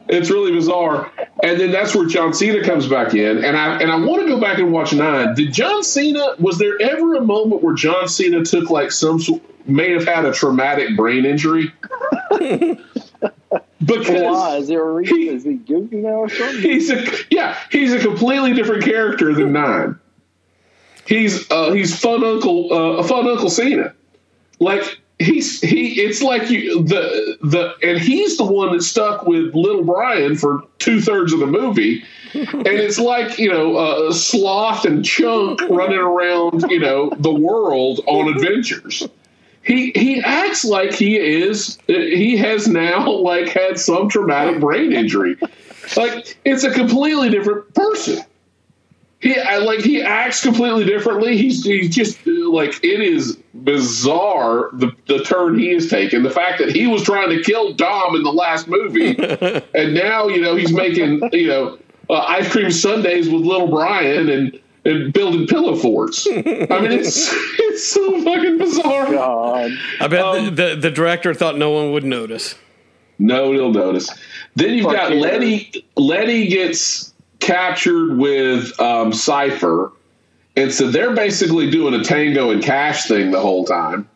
It's 0.09 0.29
really 0.29 0.51
bizarre. 0.51 1.09
And 1.41 1.59
then 1.59 1.71
that's 1.71 1.95
where 1.95 2.05
John 2.05 2.33
Cena 2.33 2.61
comes 2.63 2.87
back 2.87 3.13
in. 3.13 3.43
And 3.45 3.55
I 3.57 3.79
and 3.81 3.89
I 3.89 3.95
want 3.95 4.21
to 4.21 4.27
go 4.27 4.39
back 4.41 4.57
and 4.57 4.71
watch 4.73 4.93
nine. 4.93 5.33
Did 5.35 5.53
John 5.53 5.83
Cena 5.83 6.35
was 6.37 6.57
there 6.57 6.79
ever 6.81 7.15
a 7.15 7.21
moment 7.21 7.63
where 7.63 7.73
John 7.73 8.07
Cena 8.09 8.43
took 8.43 8.69
like 8.69 8.91
some 8.91 9.19
sort 9.19 9.41
may 9.67 9.91
have 9.91 10.05
had 10.05 10.25
a 10.25 10.33
traumatic 10.33 10.97
brain 10.97 11.25
injury? 11.25 11.71
because 12.31 12.77
Why? 13.85 14.57
Is 14.57 14.67
there 14.67 14.87
a 14.87 14.93
reason? 14.93 15.17
he- 15.17 15.29
Is 15.29 15.43
he 15.43 15.53
goofy 15.53 15.97
now 15.97 16.09
or 16.09 16.29
something? 16.29 16.61
he's 16.61 16.89
a 16.89 17.05
yeah, 17.29 17.57
he's 17.71 17.93
a 17.93 17.99
completely 17.99 18.53
different 18.53 18.83
character 18.83 19.33
than 19.33 19.53
nine. 19.53 19.97
He's 21.11 21.51
uh 21.51 21.73
he's 21.73 21.99
fun 21.99 22.23
uncle 22.23 22.71
uh 22.71 22.99
a 22.99 23.03
fun 23.03 23.27
uncle 23.27 23.49
Cena. 23.49 23.93
Like 24.59 24.97
he's 25.19 25.59
he 25.59 26.01
it's 26.01 26.21
like 26.21 26.49
you 26.49 26.81
the 26.83 27.37
the 27.41 27.75
and 27.83 27.99
he's 27.99 28.37
the 28.37 28.45
one 28.45 28.71
that 28.71 28.81
stuck 28.81 29.25
with 29.27 29.53
little 29.53 29.83
Brian 29.83 30.37
for 30.37 30.63
two 30.79 31.01
thirds 31.01 31.33
of 31.33 31.39
the 31.39 31.47
movie. 31.47 32.01
and 32.33 32.65
it's 32.65 32.97
like 32.97 33.37
you 33.37 33.51
know 33.51 33.75
uh, 33.75 34.13
sloth 34.13 34.85
and 34.85 35.03
chunk 35.03 35.59
running 35.69 35.99
around 35.99 36.63
you 36.71 36.79
know 36.79 37.11
the 37.17 37.33
world 37.33 37.99
on 38.07 38.29
adventures 38.29 39.05
he 39.63 39.91
he 39.95 40.21
acts 40.21 40.63
like 40.63 40.93
he 40.93 41.17
is 41.17 41.77
he 41.87 42.37
has 42.37 42.69
now 42.69 43.11
like 43.11 43.49
had 43.49 43.77
some 43.77 44.07
traumatic 44.07 44.61
brain 44.61 44.93
injury 44.93 45.35
like 45.97 46.37
it's 46.45 46.63
a 46.63 46.71
completely 46.71 47.29
different 47.29 47.73
person 47.73 48.23
he 49.21 49.39
I, 49.39 49.57
like 49.57 49.79
he 49.79 50.01
acts 50.01 50.41
completely 50.41 50.85
differently 50.85 51.37
he's 51.37 51.63
he's 51.63 51.93
just 51.93 52.19
uh, 52.27 52.49
like 52.49 52.83
it 52.83 53.01
is 53.01 53.37
bizarre 53.53 54.69
the 54.73 54.91
the 55.07 55.23
turn 55.23 55.57
he 55.57 55.73
has 55.73 55.89
taken 55.89 56.23
the 56.23 56.29
fact 56.31 56.59
that 56.59 56.71
he 56.75 56.87
was 56.87 57.03
trying 57.03 57.29
to 57.29 57.41
kill 57.43 57.73
dom 57.73 58.15
in 58.15 58.23
the 58.23 58.33
last 58.33 58.67
movie 58.67 59.15
and 59.75 59.93
now 59.93 60.27
you 60.27 60.41
know 60.41 60.55
he's 60.55 60.73
making 60.73 61.21
you 61.31 61.47
know 61.47 61.77
uh, 62.09 62.13
ice 62.13 62.51
cream 62.51 62.71
sundaes 62.71 63.29
with 63.29 63.41
little 63.43 63.67
brian 63.67 64.29
and 64.29 64.59
and 64.83 65.13
building 65.13 65.45
pillow 65.45 65.75
forts. 65.75 66.27
I 66.27 66.31
mean, 66.31 66.91
it's 66.91 67.29
it's 67.59 67.87
so 67.87 68.19
fucking 68.23 68.57
bizarre. 68.57 69.11
God. 69.11 69.71
I 69.99 70.07
bet 70.07 70.25
Um, 70.25 70.45
the, 70.45 70.51
the 70.51 70.75
the 70.75 70.91
director 70.91 71.33
thought 71.33 71.57
no 71.57 71.69
one 71.69 71.91
would 71.91 72.03
notice. 72.03 72.55
No, 73.19 73.51
he'll 73.51 73.71
notice. 73.71 74.09
Then 74.55 74.73
you've 74.73 74.85
Fuck 74.85 74.95
got 74.95 75.11
yeah. 75.13 75.21
Letty. 75.21 75.85
Letty 75.95 76.47
gets 76.47 77.10
captured 77.41 78.17
with 78.17 78.79
um, 78.79 79.11
Cipher, 79.11 79.91
and 80.55 80.73
so 80.73 80.89
they're 80.89 81.15
basically 81.15 81.69
doing 81.69 81.93
a 81.93 82.03
Tango 82.03 82.51
and 82.51 82.63
Cash 82.63 83.07
thing 83.07 83.31
the 83.31 83.39
whole 83.39 83.65
time. 83.65 84.07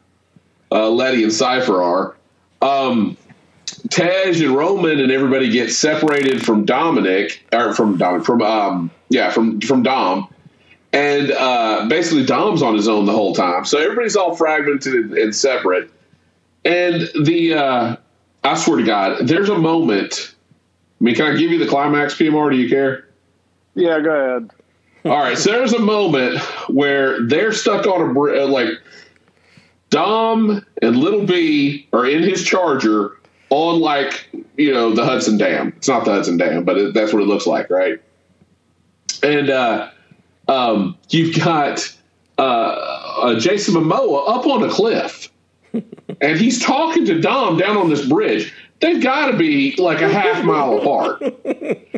Uh, 0.72 0.90
Letty 0.90 1.24
and 1.24 1.34
Cipher 1.34 1.82
are. 1.82 2.16
Um, 2.62 3.18
Tej 3.90 4.44
and 4.44 4.56
Roman 4.56 5.00
and 5.00 5.12
everybody 5.12 5.50
get 5.50 5.72
separated 5.72 6.44
from 6.44 6.66
Dominic 6.66 7.46
or 7.52 7.74
from 7.74 7.98
Dominic 7.98 8.26
from 8.26 8.42
um 8.42 8.92
yeah 9.10 9.30
from 9.30 9.62
from 9.62 9.84
Dom, 9.84 10.28
and 10.92 11.32
uh, 11.32 11.86
basically 11.90 12.26
Dom's 12.26 12.62
on 12.62 12.76
his 12.76 12.88
own 12.88 13.06
the 13.06 13.12
whole 13.12 13.36
time. 13.36 13.66
So 13.66 13.80
everybody's 13.80 14.16
all 14.16 14.36
fragmented 14.36 15.12
and, 15.14 15.36
separate. 15.36 15.92
And 16.64 17.10
the 17.24 17.54
uh, 17.54 17.96
I 18.44 18.56
swear 18.56 18.78
to 18.78 18.84
God, 18.84 19.28
there's 19.28 19.50
a 19.50 19.58
moment. 19.58 20.34
I 21.00 21.04
mean, 21.04 21.16
can 21.16 21.34
I 21.34 21.36
give 21.36 21.52
you 21.52 21.60
the 21.60 21.68
climax, 21.68 22.16
PMR? 22.16 22.52
Do 22.52 22.58
you 22.58 22.70
care? 22.70 23.05
Yeah, 23.76 24.00
go 24.00 24.12
ahead. 24.12 24.52
All 25.06 25.20
right, 25.20 25.38
so 25.38 25.52
there's 25.52 25.74
a 25.74 25.80
moment 25.80 26.40
where 26.68 27.22
they're 27.28 27.52
stuck 27.52 27.86
on 27.86 28.10
a 28.10 28.14
br- 28.14 28.36
uh, 28.36 28.48
like 28.48 28.70
Dom 29.92 30.66
and 30.82 30.98
Little 30.98 31.26
B 31.26 31.88
are 31.94 32.08
in 32.08 32.24
his 32.24 32.44
Charger 32.44 33.20
on 33.50 33.80
like 33.80 34.28
you 34.58 34.74
know 34.74 34.96
the 34.96 35.06
Hudson 35.06 35.38
Dam. 35.38 35.74
It's 35.78 35.88
not 35.88 36.06
the 36.06 36.12
Hudson 36.12 36.38
Dam, 36.38 36.64
but 36.64 36.78
it, 36.78 36.94
that's 36.94 37.14
what 37.14 37.22
it 37.22 37.28
looks 37.28 37.46
like, 37.46 37.70
right? 37.70 38.02
And 39.22 39.50
uh, 39.50 39.92
um, 40.48 40.98
you've 41.10 41.36
got 41.36 41.88
uh, 42.38 42.42
uh, 42.42 43.40
Jason 43.40 43.76
Momoa 43.76 44.28
up 44.28 44.48
on 44.48 44.64
a 44.64 44.70
cliff, 44.70 45.30
and 45.74 46.38
he's 46.40 46.64
talking 46.64 47.06
to 47.06 47.22
Dom 47.22 47.58
down 47.58 47.78
on 47.78 47.90
this 47.90 48.08
bridge. 48.08 48.54
They've 48.82 49.02
got 49.02 49.32
to 49.32 49.38
be 49.38 49.76
like 49.78 50.02
a 50.02 50.10
half 50.10 50.44
mile 50.44 50.78
apart 50.78 51.22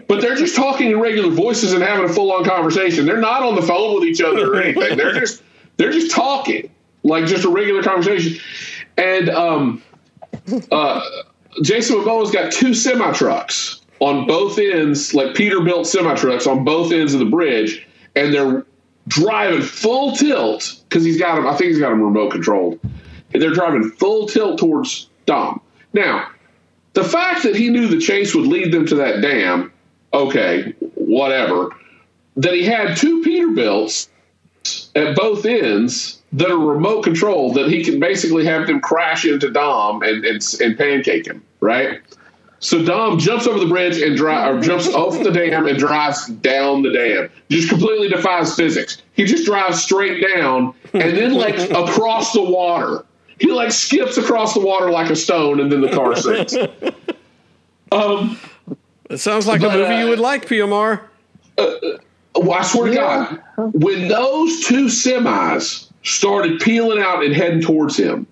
but 0.07 0.21
they're 0.21 0.35
just 0.35 0.55
talking 0.55 0.91
in 0.91 0.99
regular 0.99 1.29
voices 1.29 1.73
and 1.73 1.83
having 1.83 2.09
a 2.09 2.13
full 2.13 2.31
on 2.31 2.43
conversation. 2.43 3.05
They're 3.05 3.17
not 3.17 3.43
on 3.43 3.55
the 3.55 3.61
phone 3.61 3.95
with 3.95 4.05
each 4.05 4.21
other 4.21 4.53
or 4.53 4.61
anything. 4.61 4.97
They're 4.97 5.19
just 5.19 5.43
they're 5.77 5.91
just 5.91 6.11
talking 6.11 6.69
like 7.03 7.25
just 7.25 7.43
a 7.43 7.49
regular 7.49 7.83
conversation. 7.83 8.41
And 8.97 9.29
um, 9.29 9.83
uh, 10.71 11.01
Jason 11.61 11.97
Momoa's 11.97 12.31
got 12.31 12.51
two 12.51 12.73
semi 12.73 13.11
trucks 13.13 13.81
on 13.99 14.25
both 14.27 14.57
ends, 14.57 15.13
like 15.13 15.35
Peterbilt 15.35 15.85
semi 15.85 16.15
trucks 16.15 16.47
on 16.47 16.63
both 16.63 16.91
ends 16.91 17.13
of 17.13 17.19
the 17.19 17.25
bridge, 17.25 17.85
and 18.15 18.33
they're 18.33 18.65
driving 19.07 19.61
full 19.61 20.15
tilt 20.15 20.81
because 20.87 21.03
he's 21.03 21.19
got 21.19 21.35
them. 21.35 21.47
I 21.47 21.55
think 21.55 21.69
he's 21.69 21.79
got 21.79 21.89
them 21.89 22.01
remote 22.01 22.31
controlled. 22.31 22.79
And 23.33 23.43
they're 23.43 23.53
driving 23.53 23.91
full 23.91 24.27
tilt 24.27 24.57
towards 24.57 25.09
Dom. 25.25 25.59
Now, 25.91 26.29
the 26.93 27.03
fact 27.03 27.43
that 27.43 27.55
he 27.55 27.69
knew 27.69 27.87
the 27.87 27.99
chase 27.99 28.33
would 28.33 28.47
lead 28.47 28.71
them 28.71 28.85
to 28.87 28.95
that 28.95 29.21
dam, 29.21 29.71
okay, 30.13 30.73
whatever. 30.95 31.69
That 32.35 32.53
he 32.53 32.63
had 32.63 32.97
two 32.97 33.23
Peterbilts 33.23 34.09
at 34.95 35.15
both 35.15 35.45
ends 35.45 36.21
that 36.33 36.49
are 36.49 36.57
remote 36.57 37.03
controlled, 37.03 37.55
that 37.55 37.69
he 37.69 37.83
can 37.83 37.99
basically 37.99 38.45
have 38.45 38.67
them 38.67 38.81
crash 38.81 39.25
into 39.25 39.49
Dom 39.49 40.03
and 40.03 40.25
and, 40.25 40.41
and 40.61 40.77
pancake 40.77 41.25
him, 41.25 41.43
right? 41.61 42.01
So 42.59 42.83
Dom 42.83 43.19
jumps 43.19 43.45
over 43.45 43.59
the 43.59 43.67
bridge 43.67 44.01
and 44.01 44.19
or 44.19 44.59
jumps 44.59 44.87
off 44.87 45.21
the 45.23 45.31
dam 45.31 45.67
and 45.67 45.77
drives 45.77 46.27
down 46.27 46.81
the 46.81 46.91
dam. 46.91 47.29
Just 47.49 47.69
completely 47.69 48.09
defies 48.09 48.55
physics. 48.55 49.03
He 49.13 49.25
just 49.25 49.45
drives 49.45 49.83
straight 49.83 50.25
down 50.35 50.73
and 50.93 51.15
then 51.15 51.33
like 51.33 51.57
across 51.69 52.33
the 52.33 52.41
water. 52.41 53.05
He 53.39 53.51
like 53.51 53.71
skips 53.71 54.17
across 54.17 54.53
the 54.53 54.59
water 54.59 54.89
like 54.91 55.09
a 55.09 55.15
stone, 55.15 55.59
and 55.59 55.71
then 55.71 55.81
the 55.81 55.89
car 55.89 56.15
sinks. 56.15 56.55
Um, 57.91 58.37
It 59.09 59.17
sounds 59.19 59.47
like 59.47 59.61
But, 59.61 59.73
a 59.73 59.77
movie 59.77 59.93
uh, 59.93 59.99
you 60.03 60.09
would 60.09 60.19
like, 60.19 60.45
PMR. 60.45 60.99
well, 61.57 62.51
I 62.53 62.63
swear 62.63 62.89
to 62.89 62.95
God, 62.95 63.41
when 63.73 64.09
those 64.09 64.65
two 64.65 64.87
semis 64.87 65.89
started 66.03 66.59
peeling 66.59 67.01
out 67.01 67.23
and 67.23 67.33
heading 67.33 67.61
towards 67.61 67.95
him, 67.97 68.27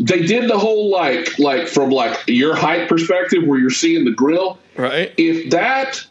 they 0.00 0.26
did 0.26 0.50
the 0.50 0.58
whole 0.58 0.90
like 0.90 1.38
like 1.38 1.68
from 1.68 1.90
like 1.90 2.18
your 2.26 2.56
height 2.56 2.88
perspective 2.88 3.44
where 3.46 3.58
you're 3.58 3.70
seeing 3.70 4.04
the 4.04 4.10
grill. 4.10 4.58
Right? 4.76 5.14
if 5.16 5.50
that 5.52 6.04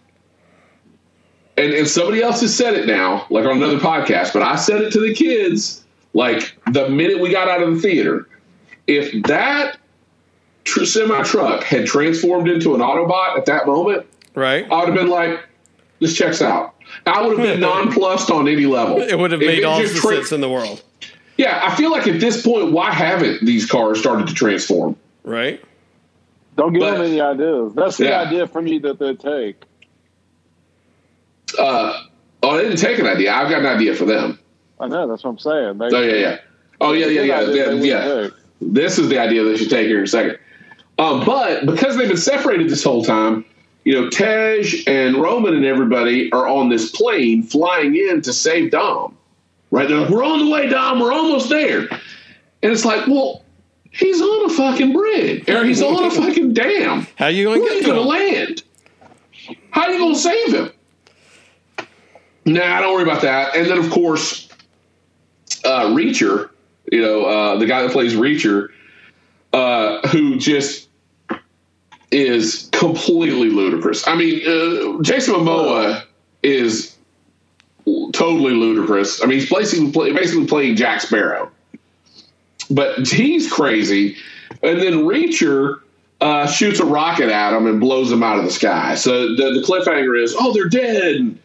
and, 1.57 1.71
and 1.73 1.87
somebody 1.87 2.21
else 2.23 2.41
has 2.41 2.55
said 2.55 2.73
it 2.73 2.87
now, 2.87 3.27
like 3.29 3.45
on 3.45 3.57
another 3.57 3.77
podcast, 3.79 4.33
but 4.33 4.41
I 4.41 4.55
said 4.55 4.81
it 4.81 4.91
to 4.93 4.99
the 4.99 5.13
kids 5.13 5.83
like 6.13 6.54
the 6.71 6.89
minute 6.89 7.19
we 7.19 7.29
got 7.29 7.47
out 7.47 7.61
of 7.61 7.75
the 7.75 7.81
theater. 7.81 8.27
If 8.87 9.23
that 9.23 9.77
tr- 10.63 10.85
semi 10.85 11.23
truck 11.23 11.63
had 11.63 11.85
transformed 11.87 12.47
into 12.49 12.75
an 12.75 12.81
Autobot 12.81 13.37
at 13.37 13.45
that 13.47 13.65
moment, 13.67 14.05
Right? 14.35 14.69
I 14.69 14.79
would 14.79 14.87
have 14.89 14.95
been 14.95 15.07
like, 15.09 15.39
this 15.99 16.15
checks 16.15 16.41
out. 16.41 16.75
I 17.05 17.21
would 17.25 17.37
have 17.39 17.47
been 17.47 17.59
nonplussed 17.61 18.29
on 18.29 18.47
any 18.49 18.65
level. 18.65 19.01
It 19.01 19.17
would 19.17 19.31
have 19.31 19.41
If 19.41 19.47
made 19.47 19.63
all 19.63 19.81
the 19.81 19.87
tra- 19.87 20.15
sense 20.17 20.31
in 20.33 20.41
the 20.41 20.49
world. 20.49 20.83
Yeah, 21.37 21.61
I 21.63 21.73
feel 21.75 21.89
like 21.91 22.07
at 22.07 22.19
this 22.19 22.41
point, 22.41 22.71
why 22.71 22.91
haven't 22.91 23.45
these 23.45 23.65
cars 23.65 23.99
started 23.99 24.27
to 24.27 24.33
transform? 24.33 24.95
Right? 25.23 25.63
Don't 26.57 26.73
give 26.73 26.81
But- 26.81 26.91
them 26.97 27.01
any 27.01 27.21
ideas. 27.21 27.73
That's 27.75 27.97
the 27.97 28.05
Yeah. 28.05 28.21
idea 28.21 28.47
from 28.47 28.67
you 28.67 28.79
that 28.81 28.99
they 28.99 29.15
take. 29.15 29.61
Uh, 31.57 32.01
oh, 32.43 32.57
they 32.57 32.63
didn't 32.63 32.79
take 32.79 32.99
an 32.99 33.07
idea. 33.07 33.33
I've 33.33 33.49
got 33.49 33.59
an 33.59 33.65
idea 33.67 33.95
for 33.95 34.05
them. 34.05 34.37
I 34.79 34.87
know. 34.87 35.07
That's 35.07 35.23
what 35.23 35.31
I'm 35.31 35.39
saying. 35.39 35.77
They, 35.77 35.85
Oh 35.95 36.01
yeah, 36.01 36.13
yeah. 36.15 36.37
Oh 36.81 36.93
yeah, 36.93 37.07
yeah, 37.07 37.21
yeah, 37.21 37.71
yeah. 37.71 37.73
yeah. 37.73 38.29
This 38.61 38.97
is 38.97 39.09
the 39.09 39.19
idea 39.19 39.43
that 39.43 39.57
should 39.57 39.69
take 39.69 39.87
here 39.87 39.99
in 39.99 40.05
a 40.05 40.07
second. 40.07 40.39
Um, 40.97 41.25
but 41.25 41.65
because 41.65 41.97
they've 41.97 42.07
been 42.07 42.17
separated 42.17 42.69
this 42.69 42.83
whole 42.83 43.03
time, 43.03 43.45
you 43.83 43.93
know, 43.93 44.09
Tej 44.09 44.83
and 44.87 45.17
Roman 45.17 45.53
and 45.53 45.65
everybody 45.65 46.31
are 46.31 46.47
on 46.47 46.69
this 46.69 46.91
plane 46.91 47.43
flying 47.43 47.95
in 47.95 48.21
to 48.23 48.33
save 48.33 48.71
Dom. 48.71 49.17
Right? 49.71 49.87
They're 49.87 49.99
like, 49.99 50.09
we're 50.09 50.23
on 50.23 50.45
the 50.45 50.51
way, 50.51 50.67
Dom. 50.67 50.99
We're 50.99 51.11
almost 51.11 51.49
there. 51.49 51.81
And 51.81 52.71
it's 52.71 52.85
like, 52.85 53.07
well, 53.07 53.43
he's 53.91 54.21
on 54.21 54.49
a 54.49 54.53
fucking 54.53 54.93
bridge, 54.93 55.49
or 55.49 55.65
he's 55.65 55.81
on 55.81 56.03
a 56.03 56.11
fucking 56.11 56.53
dam. 56.53 57.05
How 57.17 57.27
you 57.27 57.45
going 57.45 57.61
to 57.61 57.67
are 57.67 57.69
you 57.69 57.73
get 57.73 57.85
to 57.85 57.91
going 57.91 58.03
to 58.03 58.09
land? 58.09 58.63
How 59.69 59.83
are 59.83 59.91
you 59.91 59.99
going 59.99 60.15
to 60.15 60.19
save 60.19 60.53
him? 60.53 60.71
Nah, 62.45 62.81
don't 62.81 62.93
worry 62.93 63.03
about 63.03 63.21
that. 63.23 63.55
And 63.55 63.69
then, 63.69 63.77
of 63.77 63.89
course, 63.91 64.49
uh, 65.63 65.87
Reacher 65.87 66.49
you 66.91 67.01
know, 67.01 67.25
uh, 67.25 67.57
the 67.57 67.65
guy 67.65 67.83
that 67.83 67.91
plays 67.91 68.13
Reacher, 68.13 68.69
uh, 69.53 70.07
who 70.07 70.37
just 70.37 70.89
is 72.11 72.69
completely 72.71 73.49
ludicrous. 73.49 74.07
I 74.07 74.15
mean, 74.15 74.41
uh, 74.47 75.01
Jason 75.01 75.35
Momoa 75.35 76.03
is 76.43 76.95
totally 78.13 78.53
ludicrous. 78.53 79.21
I 79.21 79.25
mean, 79.25 79.39
he's 79.39 79.49
basically 79.49 80.13
basically 80.13 80.47
playing 80.47 80.75
Jack 80.75 81.01
Sparrow, 81.01 81.51
but 82.69 83.07
he's 83.07 83.51
crazy. 83.51 84.17
And 84.63 84.79
then 84.79 85.05
Reacher 85.05 85.81
uh, 86.21 86.47
shoots 86.47 86.79
a 86.79 86.85
rocket 86.85 87.29
at 87.29 87.55
him 87.55 87.67
and 87.67 87.79
blows 87.79 88.11
him 88.11 88.23
out 88.23 88.37
of 88.37 88.45
the 88.45 88.51
sky. 88.51 88.95
So 88.95 89.35
the, 89.35 89.59
the 89.59 89.65
cliffhanger 89.65 90.21
is, 90.21 90.35
oh, 90.37 90.53
they're 90.53 90.69
dead. 90.69 91.37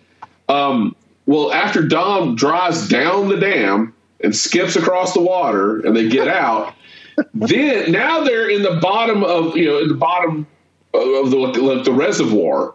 Um, 0.49 0.95
well, 1.27 1.53
after 1.53 1.83
Dom 1.83 2.35
drives 2.35 2.89
down 2.89 3.29
the 3.29 3.37
dam 3.37 3.95
and 4.23 4.35
skips 4.35 4.77
across 4.77 5.15
the 5.15 5.21
water, 5.21 5.81
and 5.81 5.97
they 5.97 6.09
get 6.09 6.29
out, 6.29 6.75
then 7.35 7.93
now 7.93 8.23
they're 8.25 8.49
in 8.49 8.63
the 8.63 8.79
bottom 8.81 9.25
of 9.25 9.57
you 9.57 9.67
know 9.67 9.79
in 9.79 9.89
the 9.89 9.95
bottom 9.95 10.47
of 10.95 11.31
the 11.31 11.83
the 11.85 11.93
reservoir, 11.93 12.75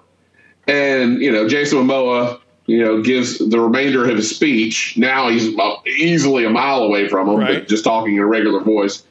and 0.68 1.22
you 1.22 1.32
know 1.32 1.48
Jason 1.48 1.80
Momoa 1.80 2.40
you 2.66 2.80
know 2.80 3.02
gives 3.02 3.38
the 3.38 3.60
remainder 3.60 4.10
of 4.10 4.16
his 4.16 4.34
speech. 4.34 4.98
Now 4.98 5.30
he's 5.30 5.56
easily 5.88 6.46
a 6.46 6.50
mile 6.50 6.84
away 6.84 7.08
from 7.08 7.30
him, 7.30 7.38
right. 7.38 7.60
but 7.60 7.68
just 7.68 7.84
talking 7.84 8.16
in 8.16 8.22
a 8.22 8.26
regular 8.26 8.60
voice, 8.60 9.04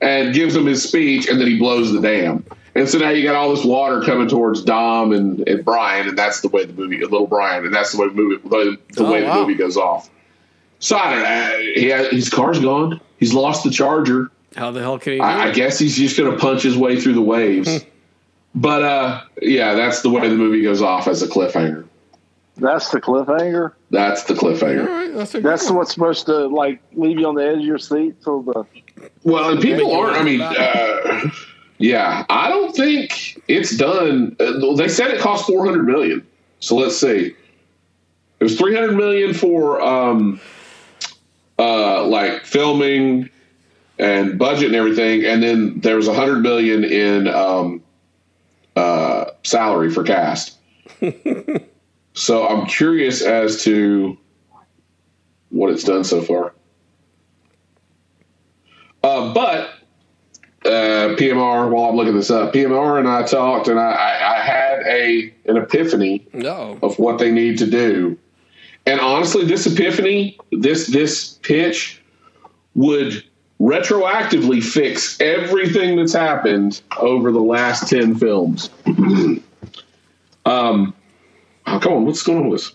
and 0.00 0.34
gives 0.34 0.54
him 0.54 0.66
his 0.66 0.82
speech, 0.82 1.28
and 1.28 1.40
then 1.40 1.46
he 1.46 1.58
blows 1.58 1.92
the 1.92 2.00
dam. 2.00 2.44
And 2.74 2.88
so 2.88 2.98
now 2.98 3.10
you 3.10 3.24
got 3.24 3.34
all 3.34 3.50
this 3.52 3.64
water 3.64 4.02
coming 4.02 4.28
towards 4.28 4.62
Dom 4.62 5.12
and, 5.12 5.46
and 5.48 5.64
Brian, 5.64 6.08
and 6.08 6.16
that's 6.16 6.42
the 6.42 6.48
way 6.48 6.64
the 6.64 6.72
movie, 6.72 6.98
little 6.98 7.26
Brian, 7.26 7.64
and 7.64 7.74
that's 7.74 7.90
the 7.90 8.00
way 8.00 8.08
the 8.08 8.14
movie, 8.14 8.48
the, 8.48 8.78
the 8.92 9.04
oh, 9.04 9.12
way 9.12 9.24
wow. 9.24 9.34
the 9.34 9.40
movie 9.40 9.54
goes 9.54 9.76
off. 9.76 10.08
So 10.80 10.96
I 10.96 11.10
don't 11.10 11.22
know. 11.22 11.72
He 11.74 11.86
has, 11.88 12.08
his 12.08 12.30
car's 12.30 12.60
gone. 12.60 13.00
He's 13.18 13.34
lost 13.34 13.64
the 13.64 13.70
charger. 13.70 14.30
How 14.56 14.70
the 14.70 14.80
hell 14.80 14.98
can 14.98 15.14
he? 15.14 15.20
I, 15.20 15.48
I, 15.48 15.52
guess 15.52 15.78
he's 15.78 15.96
just 15.96 16.16
going 16.16 16.30
to 16.30 16.38
punch 16.38 16.62
his 16.62 16.76
way 16.76 17.00
through 17.00 17.14
the 17.14 17.22
waves. 17.22 17.82
Hmm. 17.82 17.88
but 18.54 18.82
uh, 18.82 19.22
yeah, 19.42 19.74
that's 19.74 20.02
the 20.02 20.10
way 20.10 20.28
the 20.28 20.36
movie 20.36 20.62
goes 20.62 20.80
off 20.82 21.06
as 21.06 21.22
a 21.22 21.28
cliffhanger. 21.28 21.86
That's 22.56 22.90
the 22.90 23.00
cliffhanger. 23.00 23.72
That's 23.90 24.24
the 24.24 24.34
cliffhanger. 24.34 25.14
that's, 25.14 25.32
that's 25.32 25.70
what's 25.70 25.94
supposed 25.94 26.26
to 26.26 26.46
like 26.48 26.80
leave 26.92 27.18
you 27.18 27.26
on 27.26 27.36
the 27.36 27.46
edge 27.46 27.58
of 27.58 27.64
your 27.64 27.78
seat 27.78 28.20
till 28.22 28.42
the. 28.42 28.66
Well, 29.22 29.52
and 29.52 29.60
people 29.60 29.92
aren't. 29.92 30.16
I 30.16 30.22
mean, 30.24 30.40
uh, 30.40 31.30
yeah, 31.78 32.24
I 32.28 32.48
don't 32.48 32.74
think 32.74 33.40
it's 33.46 33.76
done. 33.76 34.36
Uh, 34.40 34.74
they 34.74 34.88
said 34.88 35.12
it 35.12 35.20
cost 35.20 35.46
four 35.46 35.64
hundred 35.64 35.84
million. 35.84 36.26
So 36.58 36.76
let's 36.76 36.98
see. 36.98 37.36
It 38.40 38.44
was 38.44 38.58
three 38.58 38.74
hundred 38.74 38.96
million 38.96 39.34
for 39.34 39.80
um, 39.80 40.40
uh, 41.58 42.06
like 42.06 42.44
filming 42.44 43.30
and 43.98 44.38
budget 44.38 44.66
and 44.66 44.76
everything, 44.76 45.24
and 45.24 45.42
then 45.42 45.80
there 45.80 45.96
was 45.96 46.08
a 46.08 46.14
hundred 46.14 46.40
million 46.40 46.84
in 46.84 47.26
um, 47.26 47.82
uh, 48.76 49.26
salary 49.42 49.90
for 49.90 50.04
cast. 50.04 50.56
so 52.14 52.46
I'm 52.46 52.66
curious 52.66 53.22
as 53.22 53.64
to 53.64 54.16
what 55.50 55.70
it's 55.70 55.84
done 55.84 56.04
so 56.04 56.22
far. 56.22 56.54
Uh, 59.02 59.32
but 59.32 59.70
uh, 60.64 61.14
PMR, 61.16 61.70
while 61.70 61.90
I'm 61.90 61.96
looking 61.96 62.14
this 62.14 62.30
up, 62.30 62.52
PMR 62.52 62.98
and 62.98 63.08
I 63.08 63.22
talked, 63.22 63.68
and 63.68 63.78
I, 63.78 63.90
I, 63.90 64.36
I 64.36 64.42
had 64.42 64.82
a 64.86 65.34
an 65.46 65.56
epiphany 65.56 66.26
no. 66.32 66.78
of 66.82 66.98
what 66.98 67.18
they 67.18 67.30
need 67.30 67.58
to 67.58 67.66
do. 67.66 68.18
And 68.88 69.00
honestly, 69.00 69.44
this 69.44 69.66
epiphany, 69.66 70.38
this 70.50 70.86
this 70.86 71.34
pitch, 71.42 72.00
would 72.74 73.22
retroactively 73.60 74.62
fix 74.62 75.20
everything 75.20 75.96
that's 75.96 76.14
happened 76.14 76.80
over 76.98 77.30
the 77.30 77.40
last 77.40 77.90
ten 77.90 78.14
films. 78.14 78.70
um, 78.86 79.42
oh, 80.46 81.78
come 81.80 81.92
on, 81.92 82.06
what's 82.06 82.22
going 82.22 82.38
on 82.38 82.48
with 82.48 82.62
this? 82.62 82.72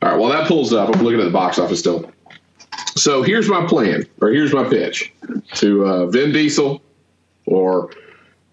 All 0.00 0.10
right, 0.10 0.20
well 0.20 0.28
that 0.28 0.46
pulls 0.46 0.72
up. 0.72 0.94
I'm 0.94 1.02
looking 1.02 1.18
at 1.18 1.24
the 1.24 1.30
box 1.30 1.58
office 1.58 1.80
still. 1.80 2.08
So 2.94 3.22
here's 3.22 3.48
my 3.48 3.66
plan, 3.66 4.06
or 4.20 4.28
here's 4.28 4.52
my 4.52 4.62
pitch 4.62 5.12
to 5.54 5.84
uh, 5.84 6.06
Vin 6.06 6.30
Diesel, 6.30 6.80
or 7.46 7.90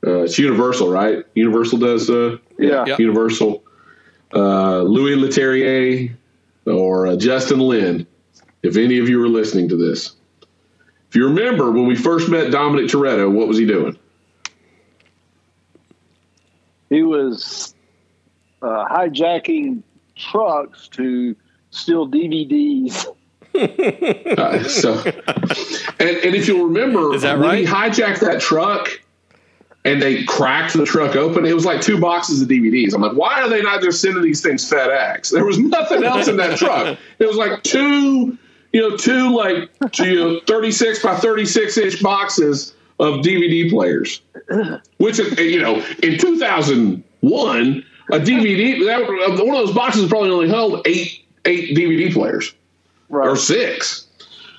uh, 0.07 0.23
it's 0.23 0.39
Universal, 0.39 0.89
right? 0.89 1.23
Universal 1.35 1.77
does, 1.77 2.09
uh, 2.09 2.37
yeah, 2.57 2.83
yeah. 2.87 2.95
Universal. 2.97 3.61
Uh, 4.35 4.81
Louis 4.81 5.15
Leterrier 5.15 6.15
or 6.65 7.07
uh, 7.07 7.15
Justin 7.15 7.59
Lin, 7.59 8.05
if 8.63 8.75
any 8.75 8.99
of 8.99 9.07
you 9.07 9.23
are 9.23 9.29
listening 9.29 9.69
to 9.69 9.77
this. 9.77 10.15
If 11.09 11.15
you 11.15 11.25
remember 11.25 11.71
when 11.71 11.85
we 11.85 11.95
first 11.95 12.29
met 12.29 12.51
Dominic 12.51 12.87
Toretto, 12.87 13.31
what 13.31 13.47
was 13.47 13.57
he 13.57 13.65
doing? 13.65 13.97
He 16.89 17.03
was 17.03 17.73
uh, 18.61 18.85
hijacking 18.89 19.83
trucks 20.15 20.89
to 20.89 21.35
steal 21.71 22.07
DVDs 22.07 23.05
uh, 24.37 24.63
so, 24.65 24.95
and, 25.99 26.09
and, 26.09 26.35
if 26.35 26.45
you'll 26.45 26.65
remember, 26.65 27.13
Is 27.15 27.21
that 27.21 27.39
when 27.39 27.47
right? 27.47 27.59
he 27.59 27.65
hijacked 27.65 28.19
that 28.19 28.41
truck 28.41 28.89
and 29.85 30.01
they 30.01 30.23
cracked 30.23 30.73
the 30.73 30.85
truck 30.85 31.15
open, 31.15 31.45
it 31.45 31.53
was 31.53 31.63
like 31.63 31.79
two 31.79 31.99
boxes 31.99 32.41
of 32.41 32.49
DVDs. 32.49 32.93
I'm 32.93 33.01
like, 33.01 33.15
why 33.15 33.39
are 33.41 33.47
they 33.47 33.61
not 33.61 33.81
just 33.81 34.01
sending 34.01 34.23
these 34.23 34.41
things 34.41 34.69
FedEx? 34.69 35.31
There 35.35 35.45
was 35.45 35.59
nothing 35.59 36.03
else 36.03 36.27
in 36.27 36.37
that 36.37 36.57
truck. 36.57 36.97
It 37.19 37.27
was 37.27 37.37
like 37.37 37.61
two, 37.63 38.37
you 38.73 38.81
know, 38.81 38.97
two 38.97 39.35
like 39.35 39.69
you 39.99 40.15
know, 40.15 40.39
36 40.47 41.03
by 41.03 41.15
36 41.15 41.77
inch 41.77 42.01
boxes 42.01 42.73
of 42.99 43.15
DVD 43.21 43.69
players, 43.69 44.21
which 44.97 45.19
you 45.19 45.61
know, 45.61 45.75
in 46.01 46.17
2001, 46.17 47.85
a 48.11 48.19
DVD 48.19 48.85
that, 48.85 49.45
one 49.45 49.55
of 49.55 49.67
those 49.67 49.75
boxes 49.75 50.09
probably 50.09 50.29
only 50.31 50.49
held 50.49 50.87
eight 50.87 51.25
eight 51.45 51.77
DVD 51.77 52.11
players 52.11 52.55
right. 53.09 53.27
or 53.27 53.35
six. 53.35 54.04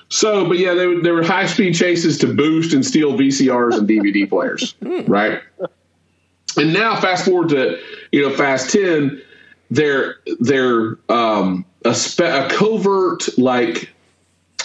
So, 0.09 0.47
but 0.47 0.57
yeah, 0.57 0.73
they, 0.73 0.95
there 1.01 1.13
were 1.13 1.23
high 1.23 1.47
speed 1.47 1.75
chases 1.75 2.17
to 2.19 2.33
boost 2.33 2.73
and 2.73 2.85
steal 2.85 3.13
VCRs 3.13 3.77
and 3.77 3.87
DVD 3.87 4.27
players, 4.27 4.71
hmm. 4.83 5.01
right? 5.05 5.41
And 6.55 6.73
now, 6.73 6.99
fast 6.99 7.25
forward 7.25 7.49
to 7.49 7.79
you 8.11 8.27
know, 8.27 8.35
Fast 8.35 8.71
Ten, 8.71 9.21
they're 9.69 10.15
they're 10.39 10.97
um, 11.09 11.65
a, 11.83 11.93
spe- 11.93 12.21
a 12.21 12.47
covert 12.49 13.37
like 13.37 13.93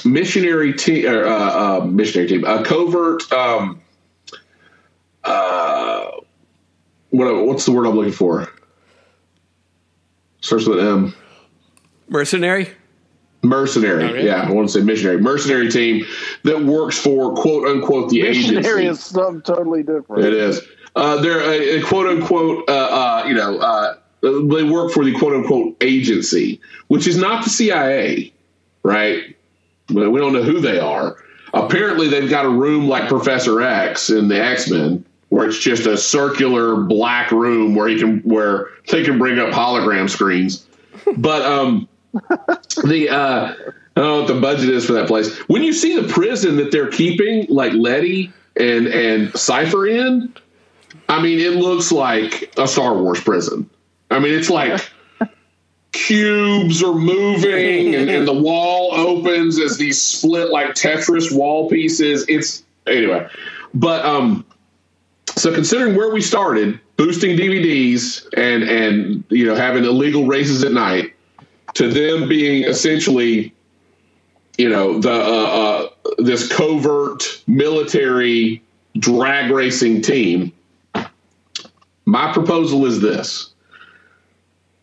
missionary 0.04 0.72
team, 0.72 1.06
or 1.06 1.26
uh, 1.26 1.80
uh, 1.80 1.84
missionary 1.84 2.28
team, 2.28 2.44
a 2.44 2.62
covert. 2.64 3.30
Um, 3.32 3.80
uh, 5.24 6.10
what 7.10 7.46
what's 7.46 7.64
the 7.64 7.72
word 7.72 7.86
I'm 7.86 7.96
looking 7.96 8.12
for? 8.12 8.48
Starts 10.40 10.66
with 10.66 10.80
M. 10.80 11.14
Mercenary. 12.08 12.70
Mercenary, 13.44 14.04
okay. 14.04 14.26
yeah, 14.26 14.42
I 14.42 14.50
want 14.52 14.68
to 14.68 14.72
say 14.72 14.84
missionary, 14.84 15.20
mercenary 15.20 15.68
team 15.68 16.04
that 16.44 16.62
works 16.64 16.96
for 16.96 17.34
quote 17.34 17.66
unquote 17.66 18.10
the 18.10 18.22
missionary 18.22 18.84
agency. 18.84 18.86
is 18.86 19.00
something 19.00 19.42
totally 19.42 19.82
different. 19.82 20.24
It 20.24 20.32
is. 20.32 20.60
Uh, 20.94 21.20
they're 21.20 21.40
a, 21.40 21.80
a, 21.80 21.82
quote 21.82 22.06
unquote, 22.06 22.68
uh, 22.68 22.72
uh, 22.72 23.24
you 23.26 23.34
know, 23.34 23.58
uh, 23.58 23.96
they 24.20 24.62
work 24.62 24.92
for 24.92 25.04
the 25.04 25.12
quote 25.18 25.34
unquote 25.34 25.76
agency, 25.80 26.60
which 26.86 27.08
is 27.08 27.16
not 27.16 27.42
the 27.42 27.50
CIA, 27.50 28.32
right? 28.84 29.36
But 29.88 30.10
We 30.10 30.20
don't 30.20 30.32
know 30.32 30.44
who 30.44 30.60
they 30.60 30.78
are. 30.78 31.16
Apparently, 31.54 32.08
they've 32.08 32.30
got 32.30 32.44
a 32.46 32.50
room 32.50 32.88
like 32.88 33.08
Professor 33.08 33.60
X 33.60 34.08
in 34.08 34.28
the 34.28 34.42
X 34.42 34.70
Men, 34.70 35.04
where 35.30 35.48
it's 35.48 35.58
just 35.58 35.86
a 35.86 35.96
circular 35.96 36.76
black 36.76 37.32
room 37.32 37.74
where 37.74 37.88
he 37.88 37.98
can 37.98 38.20
where 38.20 38.68
they 38.90 39.02
can 39.02 39.18
bring 39.18 39.38
up 39.38 39.50
hologram 39.50 40.08
screens. 40.08 40.66
But 41.16 41.42
um, 41.42 41.88
the 42.12 43.08
uh, 43.10 43.54
I 43.96 44.00
don't 44.00 44.04
know 44.04 44.18
what 44.20 44.28
the 44.28 44.40
budget 44.40 44.68
is 44.70 44.86
for 44.86 44.92
that 44.92 45.06
place. 45.06 45.36
When 45.48 45.62
you 45.62 45.72
see 45.72 46.00
the 46.00 46.08
prison 46.08 46.56
that 46.56 46.70
they're 46.70 46.90
keeping, 46.90 47.46
like 47.48 47.72
Letty 47.72 48.32
and 48.56 48.86
and 48.86 49.36
Cipher 49.36 49.86
in, 49.86 50.32
I 51.08 51.22
mean, 51.22 51.38
it 51.38 51.52
looks 51.52 51.92
like 51.92 52.52
a 52.56 52.66
Star 52.66 52.94
Wars 52.94 53.20
prison. 53.20 53.68
I 54.10 54.18
mean, 54.18 54.34
it's 54.34 54.50
like 54.50 54.90
cubes 55.92 56.82
are 56.82 56.94
moving 56.94 57.94
and, 57.94 58.08
and, 58.08 58.26
the 58.26 58.32
wall 58.32 58.92
opens 58.94 59.58
as 59.58 59.76
these 59.76 60.00
split 60.00 60.48
like 60.48 60.68
Tetris 60.68 61.34
wall 61.34 61.68
pieces. 61.68 62.24
It's 62.28 62.62
anyway, 62.86 63.28
but 63.74 64.04
um, 64.04 64.44
so 65.36 65.52
considering 65.54 65.96
where 65.96 66.10
we 66.10 66.20
started, 66.22 66.80
boosting 66.96 67.36
DVDs 67.36 68.26
and 68.36 68.62
and 68.62 69.24
you 69.28 69.44
know 69.44 69.54
having 69.54 69.84
illegal 69.84 70.26
races 70.26 70.64
at 70.64 70.72
night 70.72 71.11
to 71.74 71.88
them 71.88 72.28
being 72.28 72.64
essentially, 72.64 73.54
you 74.58 74.68
know, 74.68 74.98
the 75.00 75.10
uh, 75.12 75.14
uh, 75.14 75.88
this 76.18 76.50
covert 76.52 77.24
military 77.46 78.62
drag 78.98 79.50
racing 79.50 80.02
team. 80.02 80.52
My 82.04 82.32
proposal 82.32 82.84
is 82.86 83.00
this: 83.00 83.50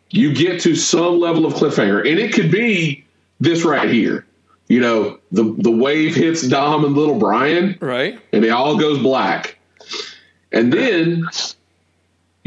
you 0.10 0.34
get 0.34 0.62
to 0.62 0.76
some 0.76 1.20
level 1.20 1.46
of 1.46 1.54
cliffhanger, 1.54 2.10
and 2.10 2.20
it 2.20 2.34
could 2.34 2.52
be 2.52 3.04
this 3.40 3.64
right 3.64 3.90
here. 3.90 4.26
you 4.68 4.80
know, 4.80 5.18
the 5.32 5.44
the 5.60 5.72
wave 5.72 6.16
hits 6.16 6.48
Dom 6.48 6.86
and 6.86 6.96
little 6.96 7.18
Brian, 7.20 7.78
Right. 7.82 8.20
and 8.34 8.44
it 8.46 8.50
all 8.50 8.78
goes 8.78 9.00
black. 9.00 9.58
And 10.52 10.72
then 10.74 11.24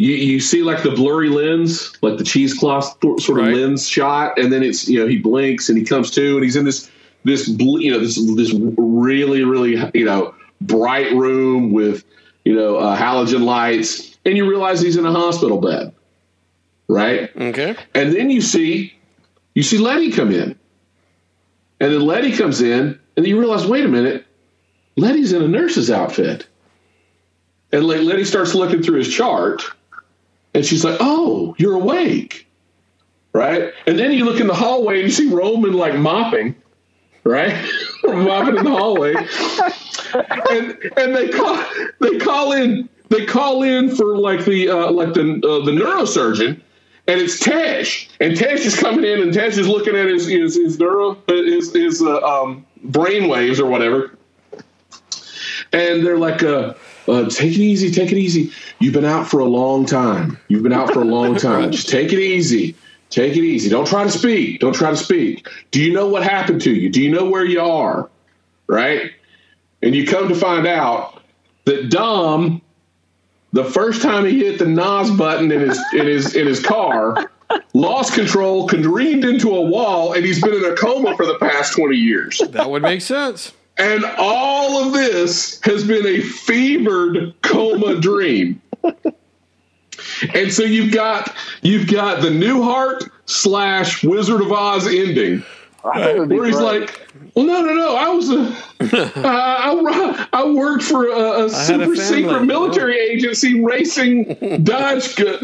you, 0.03 0.15
you 0.17 0.41
see 0.41 0.63
like 0.65 0.83
the 0.83 0.91
blurry 0.91 1.29
lens, 1.29 1.93
like 2.03 2.19
the 2.19 2.25
cheesecloth 2.25 2.99
th- 3.01 3.21
sort 3.21 3.39
of 3.39 3.47
Right. 3.47 3.55
lens 3.55 3.89
shot, 3.89 4.37
and 4.37 4.53
then 4.53 4.65
it's 4.65 4.89
you 4.89 4.99
know 4.99 5.07
he 5.07 5.19
blinks 5.19 5.69
and 5.69 5.79
he 5.79 5.85
comes 5.85 6.11
to, 6.13 6.35
and 6.35 6.43
he's 6.43 6.57
in 6.57 6.65
this 6.65 6.91
this 7.23 7.49
bl- 7.49 7.79
you 7.79 7.93
know 7.93 8.01
this 8.01 8.17
this 8.35 8.53
really 8.77 9.45
really 9.45 9.77
you 9.95 10.05
know 10.05 10.35
bright 10.61 11.13
room 11.15 11.71
with 11.71 12.03
you 12.45 12.53
know 12.53 12.79
uh, 12.79 12.97
halogen 12.99 13.45
lights, 13.45 14.19
and 14.25 14.37
you 14.37 14.49
realize 14.49 14.81
he's 14.81 14.97
in 14.97 15.07
a 15.07 15.13
hospital 15.13 15.61
bed, 15.61 15.95
right? 16.89 17.31
Okay. 17.37 17.77
And 17.95 18.13
then 18.13 18.29
you 18.29 18.41
see 18.41 18.93
you 19.55 19.63
see 19.63 19.79
Letty 19.79 20.11
come 20.11 20.33
in. 20.33 20.59
And 21.79 21.93
then 21.93 22.01
Letty 22.01 22.37
comes 22.37 22.61
in, 22.61 22.81
and 22.81 22.99
then 23.17 23.25
you 23.27 23.39
realize, 23.39 23.67
wait 23.67 23.85
a 23.85 23.89
minute, 23.89 24.25
Letty's 24.97 25.33
in 25.33 25.43
a 25.43 25.49
nurse's 25.49 25.91
outfit. 25.93 26.47
And 27.73 27.85
like 27.87 28.01
Letty 28.01 28.25
starts 28.25 28.55
looking 28.55 28.83
through 28.83 28.99
his 28.99 29.13
chart, 29.13 29.63
and 30.55 30.65
she's 30.65 30.85
like, 30.85 30.97
"Oh, 31.01 31.55
you're 31.59 31.75
awake." 31.75 32.49
Right? 33.35 33.73
And 33.87 33.99
then 33.99 34.13
you 34.13 34.25
look 34.25 34.41
in 34.41 34.47
the 34.47 34.55
hallway 34.55 34.97
and 34.97 35.05
you 35.05 35.11
see 35.11 35.31
Roman 35.31 35.73
like 35.73 35.95
mopping, 35.95 36.55
right? 37.25 37.55
mopping 38.05 38.59
in 38.59 38.65
the 38.65 38.71
hallway. 38.71 39.15
and 40.51 40.93
and 40.99 41.17
they 41.17 41.29
call 41.31 41.65
they 42.01 42.19
call 42.19 42.53
in 42.53 42.89
they 43.09 43.25
call 43.25 43.63
in 43.63 43.95
for 43.95 44.19
like 44.19 44.45
the 44.45 44.69
uh, 44.69 44.91
like 44.91 45.15
the 45.15 45.23
uh, 45.23 45.65
the 45.65 45.73
neurosurgeon 45.73 46.61
and 47.09 47.21
it's 47.21 47.41
Tesh, 47.41 48.09
and 48.21 48.35
Tesh 48.35 48.65
is 48.65 48.79
coming 48.79 49.05
in, 49.05 49.21
and 49.21 49.33
Tesh 49.33 49.59
is 49.59 49.69
looking 49.69 49.97
at 49.97 50.07
his 50.07 50.27
his 50.27 50.55
his 50.55 50.79
neuro 50.79 51.19
his 51.27 51.73
his 51.73 52.01
uh, 52.01 52.21
um, 52.21 52.65
brain 52.85 53.29
waves 53.29 53.59
or 53.59 53.69
whatever, 53.69 54.17
and 55.73 56.07
they're 56.07 56.19
like, 56.19 56.43
uh, 56.43 56.75
uh, 57.09 57.29
"Take 57.29 57.53
it 57.53 57.61
easy, 57.61 57.91
take 57.91 58.13
it 58.13 58.19
easy. 58.19 58.51
You've 58.79 58.95
been 58.95 59.05
out 59.05 59.29
for 59.29 59.41
a 59.41 59.45
long 59.45 59.87
time. 59.87 60.39
You've 60.49 60.63
been 60.63 60.73
out 60.73 60.93
for 60.93 61.03
a 61.03 61.05
long 61.05 61.37
time. 61.49 61.73
Just 61.73 61.89
take 61.89 62.13
it 62.13 62.21
easy." 62.21 62.75
Take 63.11 63.37
it 63.37 63.45
easy. 63.45 63.69
Don't 63.69 63.87
try 63.87 64.05
to 64.05 64.11
speak. 64.11 64.61
Don't 64.61 64.73
try 64.73 64.89
to 64.89 64.97
speak. 64.97 65.47
Do 65.71 65.83
you 65.83 65.93
know 65.93 66.09
what 66.09 66.23
happened 66.23 66.63
to 66.63 66.73
you? 66.73 66.89
Do 66.89 67.03
you 67.03 67.11
know 67.11 67.29
where 67.29 67.45
you 67.45 67.61
are? 67.61 68.09
Right? 68.67 69.13
And 69.83 69.95
you 69.95 70.07
come 70.07 70.29
to 70.31 70.35
find 70.35 70.67
out 70.67 71.23
that 71.67 71.91
Dom 71.91 72.63
the 73.53 73.65
first 73.65 74.01
time 74.01 74.25
he 74.25 74.39
hit 74.39 74.59
the 74.59 74.67
NOS 74.67 75.11
button 75.11 75.53
in 75.53 75.61
his 75.61 75.79
in 75.93 76.07
his 76.07 76.35
in 76.35 76.47
his 76.47 76.61
car, 76.61 77.31
lost 77.75 78.15
control, 78.15 78.67
careened 78.67 79.25
into 79.25 79.55
a 79.55 79.61
wall, 79.61 80.15
and 80.15 80.25
he's 80.25 80.41
been 80.41 80.55
in 80.55 80.65
a 80.65 80.75
coma 80.75 81.15
for 81.17 81.27
the 81.27 81.37
past 81.39 81.75
twenty 81.75 81.97
years. 81.97 82.41
That 82.51 82.71
would 82.71 82.83
make 82.83 83.03
sense. 83.03 83.53
And 83.79 84.05
all 84.19 84.87
of 84.87 84.93
this 84.93 85.61
has 85.63 85.87
been 85.87 86.07
a 86.07 86.21
fevered 86.21 87.35
coma 87.43 88.01
dream. 88.01 88.61
And 90.35 90.53
so 90.53 90.63
you've 90.63 90.93
got 90.93 91.35
you've 91.63 91.91
got 91.91 92.23
the 92.23 92.29
Newhart 92.29 93.11
slash 93.27 94.03
Wizard 94.05 94.41
of 94.41 94.53
Oz 94.53 94.87
ending 94.87 95.43
I 95.85 96.05
think 96.05 96.17
it 96.17 96.21
would 96.21 96.29
be 96.29 96.37
where 96.37 96.47
he's 96.47 96.61
like, 96.61 97.01
"Well, 97.35 97.45
no, 97.47 97.61
no, 97.63 97.75
no. 97.75 97.97
I 97.97 98.09
was 98.09 98.31
a, 98.31 98.41
uh, 99.19 99.21
I, 99.25 100.29
I 100.33 100.45
worked 100.45 100.85
for 100.85 101.09
a, 101.09 101.11
a 101.11 101.51
had 101.53 101.81
a 101.81 101.85
super 101.85 101.97
secret 101.97 102.45
military 102.45 102.99
agency 102.99 103.63
racing 103.63 104.25
Dodge, 104.63 105.21
uh, 105.21 105.39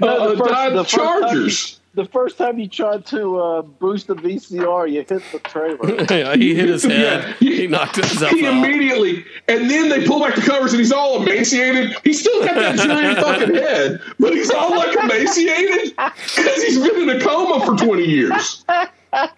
No, 0.00 0.30
the 0.30 0.36
first- 0.38 0.50
Dodge 0.50 0.72
the 0.72 0.84
first 0.84 0.94
time 0.94 1.20
Chargers." 1.22 1.80
The 1.96 2.04
first 2.04 2.38
time 2.38 2.58
you 2.60 2.68
tried 2.68 3.04
to 3.06 3.38
uh, 3.40 3.62
boost 3.62 4.06
the 4.06 4.14
VCR, 4.14 4.88
you 4.90 4.98
hit 5.08 5.22
the 5.32 5.40
trailer. 5.40 6.06
Yeah, 6.16 6.36
he 6.36 6.54
hit 6.54 6.68
his 6.68 6.84
head. 6.84 7.34
Yeah. 7.40 7.48
He 7.50 7.66
knocked 7.66 7.96
himself 7.96 8.30
He 8.32 8.46
out. 8.46 8.54
immediately, 8.64 9.24
and 9.48 9.68
then 9.68 9.88
they 9.88 10.06
pull 10.06 10.20
back 10.20 10.36
the 10.36 10.42
covers, 10.42 10.72
and 10.72 10.78
he's 10.80 10.92
all 10.92 11.20
emaciated. 11.22 11.96
He's 12.04 12.20
still 12.20 12.44
got 12.44 12.54
that 12.54 12.76
giant 12.76 13.18
fucking 13.26 13.54
head, 13.54 14.00
but 14.20 14.32
he's 14.32 14.50
all 14.50 14.70
like 14.76 14.96
emaciated 14.96 15.90
because 15.96 16.62
he's 16.62 16.78
been 16.78 17.08
in 17.08 17.10
a 17.10 17.20
coma 17.20 17.64
for 17.66 17.76
twenty 17.84 18.04
years. 18.04 18.64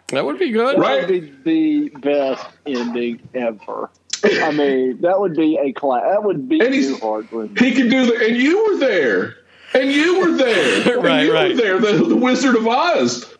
That 0.09 0.24
would 0.24 0.38
be 0.38 0.50
good. 0.50 0.78
Right. 0.78 1.02
That 1.06 1.11
would 1.11 1.44
be 1.44 1.88
the 1.90 1.98
best 2.00 2.46
ending 2.66 3.20
ever. 3.34 3.88
I 4.24 4.50
mean, 4.50 5.00
that 5.02 5.20
would 5.20 5.36
be 5.36 5.56
a 5.59 5.72
class. 5.72 6.02
That 6.02 6.24
would 6.24 6.48
be 6.48 6.59
And 6.61 6.74
he's- 6.74 6.88
too 6.88 6.96
hard. 7.06 7.28
He 7.59 7.72
could 7.72 7.88
do 7.88 8.06
the, 8.06 8.26
and 8.26 8.36
you 8.36 8.64
were 8.66 8.78
there, 8.78 9.36
and 9.75 9.91
you 9.93 10.21
were 10.21 10.37
there, 10.37 10.99
Right, 11.01 11.27
you 11.27 11.33
right. 11.35 11.51
were 11.51 11.57
there, 11.57 11.79
the, 11.81 12.05
the 12.05 12.16
Wizard 12.16 12.57
of 12.57 12.66
Oz. 12.66 13.35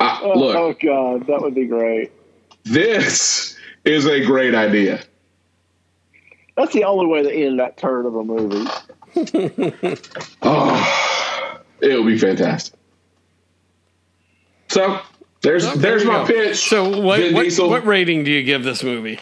I, 0.00 0.20
Oh, 0.22 0.38
look, 0.38 0.56
oh 0.56 0.74
god, 0.82 1.26
that 1.28 1.40
would 1.40 1.54
be 1.54 1.66
great. 1.66 2.10
this 2.64 3.56
is 3.84 4.06
a 4.06 4.24
great 4.24 4.54
idea. 4.54 5.02
That's 6.56 6.72
the 6.74 6.84
only 6.84 7.06
way 7.06 7.22
to 7.22 7.32
end 7.32 7.58
that 7.60 7.76
turn 7.78 8.04
of 8.06 8.14
a 8.16 8.24
movie. 8.24 8.68
Oh, 10.42 11.62
it 11.80 11.94
would 11.96 12.06
be 12.06 12.18
fantastic. 12.18 12.78
So 14.68 15.00
there's 15.42 15.64
Oh, 15.64 15.74
there's 15.76 16.02
there 16.04 16.12
my 16.12 16.20
go. 16.20 16.26
pitch. 16.26 16.68
So, 16.68 17.00
what, 17.00 17.32
what, 17.32 17.46
what 17.58 17.84
rating 17.86 18.24
do 18.24 18.30
you 18.30 18.42
give 18.42 18.62
this 18.62 18.82
movie? 18.84 19.18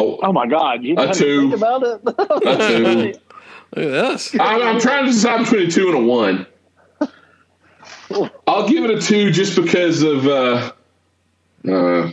Oh, 0.00 0.18
Oh 0.22 0.32
my 0.32 0.46
god, 0.46 0.82
you 0.82 0.94
A 0.98 1.06
to 1.08 1.14
two. 1.14 1.40
think 1.50 1.54
about 1.54 1.82
it. 1.82 2.00
a 2.06 2.56
two. 2.68 3.12
Look 3.76 3.84
at 3.86 3.90
this. 4.10 4.34
I'm, 4.40 4.62
I'm 4.62 4.80
trying 4.80 5.04
to 5.06 5.12
decide 5.12 5.44
between 5.44 5.68
a 5.68 5.70
two 5.70 5.88
and 5.88 5.96
a 5.98 6.00
one. 6.00 6.46
I'll 8.46 8.68
give 8.68 8.84
it 8.84 8.90
a 8.90 9.00
two 9.00 9.30
just 9.30 9.54
because 9.60 10.02
of 10.02 10.26
uh, 10.26 10.72
uh, 11.70 12.12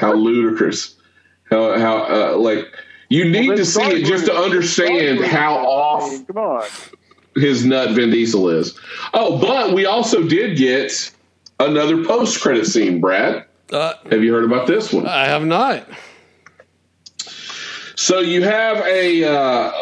how 0.00 0.12
ludicrous, 0.14 0.94
how 1.50 1.76
how 1.78 1.96
uh, 2.04 2.36
like 2.36 2.66
you 3.08 3.24
need 3.24 3.48
then 3.50 3.56
to 3.56 3.64
see 3.64 3.82
it 3.82 4.04
just 4.04 4.26
to 4.26 4.34
understand 4.34 5.24
how 5.24 5.56
off 5.56 6.26
Come 6.28 6.36
on. 6.38 6.64
his 7.34 7.64
nut 7.64 7.90
Vin 7.96 8.10
Diesel 8.10 8.48
is. 8.50 8.78
Oh, 9.12 9.38
but 9.38 9.74
we 9.74 9.86
also 9.86 10.22
did 10.28 10.56
get 10.56 11.10
another 11.58 12.04
post 12.04 12.40
credit 12.40 12.66
scene. 12.66 13.00
Brad, 13.00 13.44
Uh, 13.72 13.94
have 14.08 14.22
you 14.22 14.32
heard 14.32 14.44
about 14.44 14.68
this 14.68 14.92
one? 14.92 15.06
I 15.08 15.24
have 15.26 15.44
not. 15.44 15.84
So 18.02 18.18
you 18.18 18.42
have 18.42 18.78
a 18.78 19.24
uh, 19.24 19.72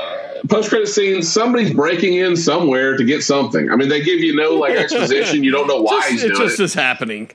post 0.49 0.69
credit 0.69 0.89
scene. 0.89 1.23
Somebody's 1.23 1.73
breaking 1.73 2.15
in 2.17 2.37
somewhere 2.37 2.95
to 2.99 3.03
get 3.03 3.23
something. 3.23 3.71
I 3.71 3.77
mean, 3.77 3.89
they 3.89 4.03
give 4.03 4.21
you 4.21 4.37
no 4.37 4.51
like 4.57 4.77
exposition. 4.77 5.43
You 5.43 5.51
don't 5.51 5.67
know 5.67 5.81
why 5.81 6.01
Just, 6.01 6.11
he's 6.11 6.25
it 6.25 6.29
doing 6.35 6.41
just 6.49 6.61
it. 6.61 6.65
is 6.65 6.75
happening. 6.75 7.31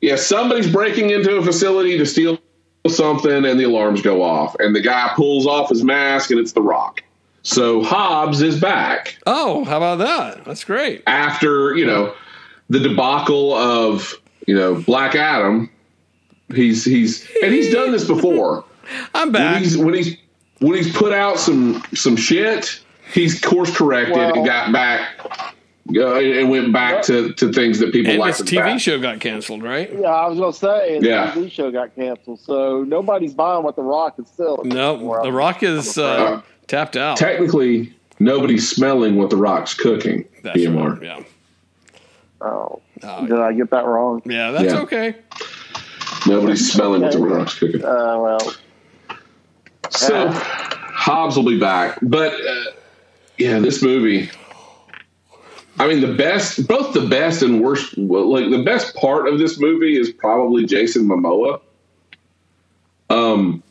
Yeah, 0.00 0.16
somebody's 0.16 0.70
breaking 0.72 1.10
into 1.10 1.36
a 1.36 1.42
facility 1.44 1.98
to 1.98 2.06
steal 2.06 2.38
something, 2.88 3.44
and 3.44 3.60
the 3.60 3.64
alarms 3.64 4.00
go 4.00 4.22
off, 4.22 4.56
and 4.60 4.74
the 4.74 4.80
guy 4.80 5.12
pulls 5.14 5.46
off 5.46 5.68
his 5.68 5.84
mask, 5.84 6.30
and 6.30 6.40
it's 6.40 6.52
The 6.52 6.62
Rock. 6.62 7.02
So 7.42 7.82
Hobbs 7.82 8.40
is 8.40 8.58
back 8.58 9.18
Oh, 9.26 9.64
how 9.64 9.76
about 9.76 9.98
that? 9.98 10.46
That's 10.46 10.64
great. 10.64 11.02
after 11.06 11.76
you 11.76 11.84
know 11.84 12.14
the 12.70 12.80
debacle 12.80 13.52
of 13.52 14.14
you 14.46 14.54
know 14.54 14.76
Black 14.80 15.14
Adam. 15.16 15.68
He's 16.54 16.82
he's 16.82 17.28
and 17.42 17.52
he's 17.52 17.70
done 17.70 17.92
this 17.92 18.06
before. 18.06 18.64
I'm 19.14 19.28
when 19.28 19.32
back. 19.32 19.62
he's 19.62 19.76
when 19.78 19.94
he's 19.94 20.16
when 20.60 20.74
he's 20.76 20.94
put 20.96 21.12
out 21.12 21.38
some 21.38 21.82
some 21.94 22.16
shit, 22.16 22.80
he's 23.12 23.40
course 23.40 23.76
corrected 23.76 24.16
Well- 24.16 24.34
and 24.34 24.46
got 24.46 24.72
back 24.72 25.20
uh, 25.94 26.14
and 26.16 26.48
went 26.50 26.72
back 26.72 27.02
to, 27.02 27.32
to 27.34 27.52
things 27.52 27.78
that 27.80 27.92
people 27.92 28.10
And 28.12 28.18
like. 28.20 28.36
his 28.36 28.46
TV 28.46 28.78
show 28.80 28.98
got 28.98 29.20
canceled, 29.20 29.62
right? 29.62 29.92
Yeah, 29.92 30.08
I 30.08 30.26
was 30.28 30.38
gonna 30.38 30.52
say 30.52 30.98
the 30.98 31.06
Yeah. 31.06 31.30
TV 31.32 31.50
show 31.50 31.70
got 31.70 31.94
canceled, 31.94 32.40
so 32.40 32.84
nobody's 32.84 33.34
buying 33.34 33.62
what 33.64 33.76
The 33.76 33.82
Rock 33.82 34.14
is 34.18 34.26
selling. 34.28 34.70
No, 34.70 34.94
Well, 34.94 35.22
The 35.22 35.32
Rock 35.32 35.62
is 35.62 35.98
I'm 35.98 36.34
uh, 36.36 36.40
tapped 36.68 36.96
out. 36.96 37.18
Technically, 37.18 37.92
nobody's 38.18 38.66
smelling 38.68 39.16
what 39.16 39.28
the 39.28 39.36
rock's 39.36 39.74
cooking. 39.74 40.24
That's 40.42 40.56
PMR. 40.58 40.92
right. 40.94 41.02
Yeah. 41.02 41.20
Oh, 42.40 42.80
Oh, 43.02 43.26
did 43.26 43.38
I 43.38 43.52
get 43.52 43.68
that 43.70 43.84
wrong? 43.84 44.22
yeah, 44.24 44.50
that's 44.52 44.72
Yeah. 44.72 44.80
okay. 44.80 45.16
Nobody's 46.26 46.72
smelling 46.72 47.02
what 47.02 47.12
the 47.12 47.18
rock's 47.18 47.58
cooking. 47.58 47.84
Uh, 47.84 48.16
well, 48.18 48.54
So 49.94 50.28
Hobbs 50.30 51.36
will 51.36 51.44
be 51.44 51.58
back, 51.58 51.98
but 52.02 52.32
uh, 52.32 52.64
yeah, 53.38 53.58
this 53.58 53.82
movie. 53.82 54.30
I 55.78 55.88
mean, 55.88 56.00
the 56.00 56.14
best, 56.14 56.68
both 56.68 56.94
the 56.94 57.06
best 57.06 57.42
and 57.42 57.60
worst. 57.60 57.98
Like 57.98 58.50
the 58.50 58.62
best 58.62 58.94
part 58.94 59.26
of 59.26 59.38
this 59.38 59.58
movie 59.58 59.98
is 59.98 60.10
probably 60.10 60.66
Jason 60.66 61.08
Momoa. 61.08 61.60
Um, 63.10 63.62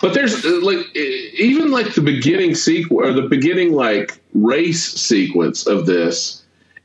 but 0.00 0.14
there's 0.14 0.44
uh, 0.44 0.60
like 0.62 0.94
even 0.94 1.70
like 1.70 1.94
the 1.94 2.00
beginning 2.00 2.54
sequence 2.54 3.06
or 3.06 3.12
the 3.12 3.28
beginning 3.28 3.72
like 3.72 4.20
race 4.34 4.82
sequence 4.82 5.66
of 5.66 5.86
this 5.86 6.42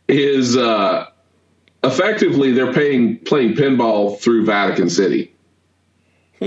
is 0.07 0.55
uh 0.55 1.07
effectively 1.83 2.51
they're 2.51 2.73
paying 2.73 3.17
playing 3.19 3.53
pinball 3.53 4.19
through 4.19 4.45
Vatican 4.45 4.89
City 4.89 5.34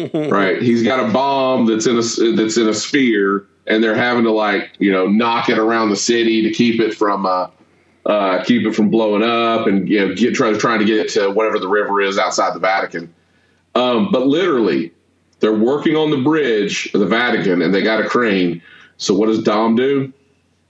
right? 0.31 0.61
He's 0.63 0.83
got 0.83 1.09
a 1.09 1.13
bomb 1.13 1.67
that's 1.67 1.87
in 1.87 1.97
a 1.97 2.33
that's 2.37 2.57
in 2.57 2.69
a 2.69 2.75
sphere, 2.75 3.47
and 3.67 3.83
they're 3.83 3.95
having 3.95 4.25
to 4.25 4.33
like 4.33 4.73
you 4.79 4.93
know 4.93 5.07
knock 5.07 5.49
it 5.49 5.59
around 5.59 5.91
the 5.91 5.97
city 5.97 6.43
to 6.43 6.51
keep 6.51 6.81
it 6.81 6.95
from 6.95 7.27
uh, 7.27 7.49
uh, 8.07 8.43
keep 8.45 8.67
it 8.67 8.75
from 8.75 8.91
blowing 8.91 9.23
up, 9.23 9.67
and 9.67 9.89
you 9.89 10.01
know, 10.01 10.15
get 10.15 10.35
try 10.35 10.53
trying 10.55 10.79
to 10.79 10.85
get 10.85 10.99
it 10.99 11.09
to 11.11 11.31
whatever 11.31 11.59
the 11.59 11.69
river 11.69 12.01
is 12.01 12.19
outside 12.19 12.55
the 12.55 12.61
Vatican. 12.61 13.13
Um, 13.75 14.11
but 14.11 14.27
literally, 14.27 14.93
they're 15.41 15.55
working 15.55 15.97
on 15.97 16.11
the 16.11 16.19
bridge 16.19 16.91
of 16.95 17.01
the 17.01 17.07
Vatican, 17.07 17.63
and 17.63 17.75
they 17.75 17.83
got 17.83 18.01
a 18.01 18.09
crane. 18.09 18.63
So 18.97 19.15
what 19.15 19.27
does 19.27 19.43
Dom 19.43 19.77
do? 19.77 20.13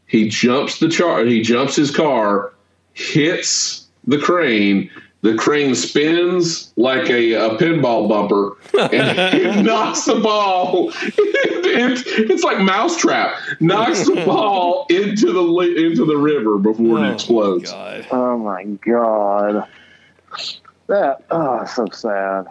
He 0.06 0.28
jumps 0.28 0.78
the 0.78 0.88
char. 0.88 1.24
He 1.24 1.42
jumps 1.42 1.76
his 1.76 1.94
car, 1.94 2.52
hits 2.94 3.86
the 4.06 4.18
crane. 4.18 4.90
The 5.22 5.34
crane 5.34 5.74
spins 5.74 6.72
like 6.76 7.10
a, 7.10 7.32
a 7.34 7.50
pinball 7.56 8.08
bumper 8.08 8.56
and 8.80 9.18
it 9.34 9.62
knocks 9.64 10.04
the 10.04 10.20
ball. 10.20 10.90
It, 10.90 12.30
it's 12.30 12.44
like 12.44 12.60
mousetrap. 12.60 13.36
Knocks 13.58 14.06
the 14.06 14.24
ball 14.24 14.86
into 14.88 15.32
the 15.32 15.84
into 15.84 16.04
the 16.04 16.16
river 16.16 16.56
before 16.58 16.98
it 16.98 17.08
oh, 17.08 17.12
explodes. 17.12 17.72
God. 17.72 18.06
Oh 18.12 18.38
my 18.38 18.64
god. 18.64 19.66
That 20.86 21.24
oh 21.30 21.64
so 21.64 21.86
sad. 21.90 22.46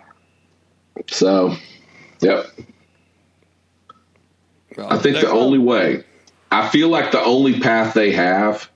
So, 1.09 1.55
yep. 2.19 2.47
Well, 4.75 4.91
I 4.91 4.97
think 4.97 5.15
there- 5.15 5.25
the 5.25 5.31
only 5.31 5.59
way, 5.59 6.03
I 6.51 6.67
feel 6.67 6.89
like 6.89 7.11
the 7.11 7.23
only 7.23 7.59
path 7.61 7.93
they 7.93 8.11
have 8.11 8.69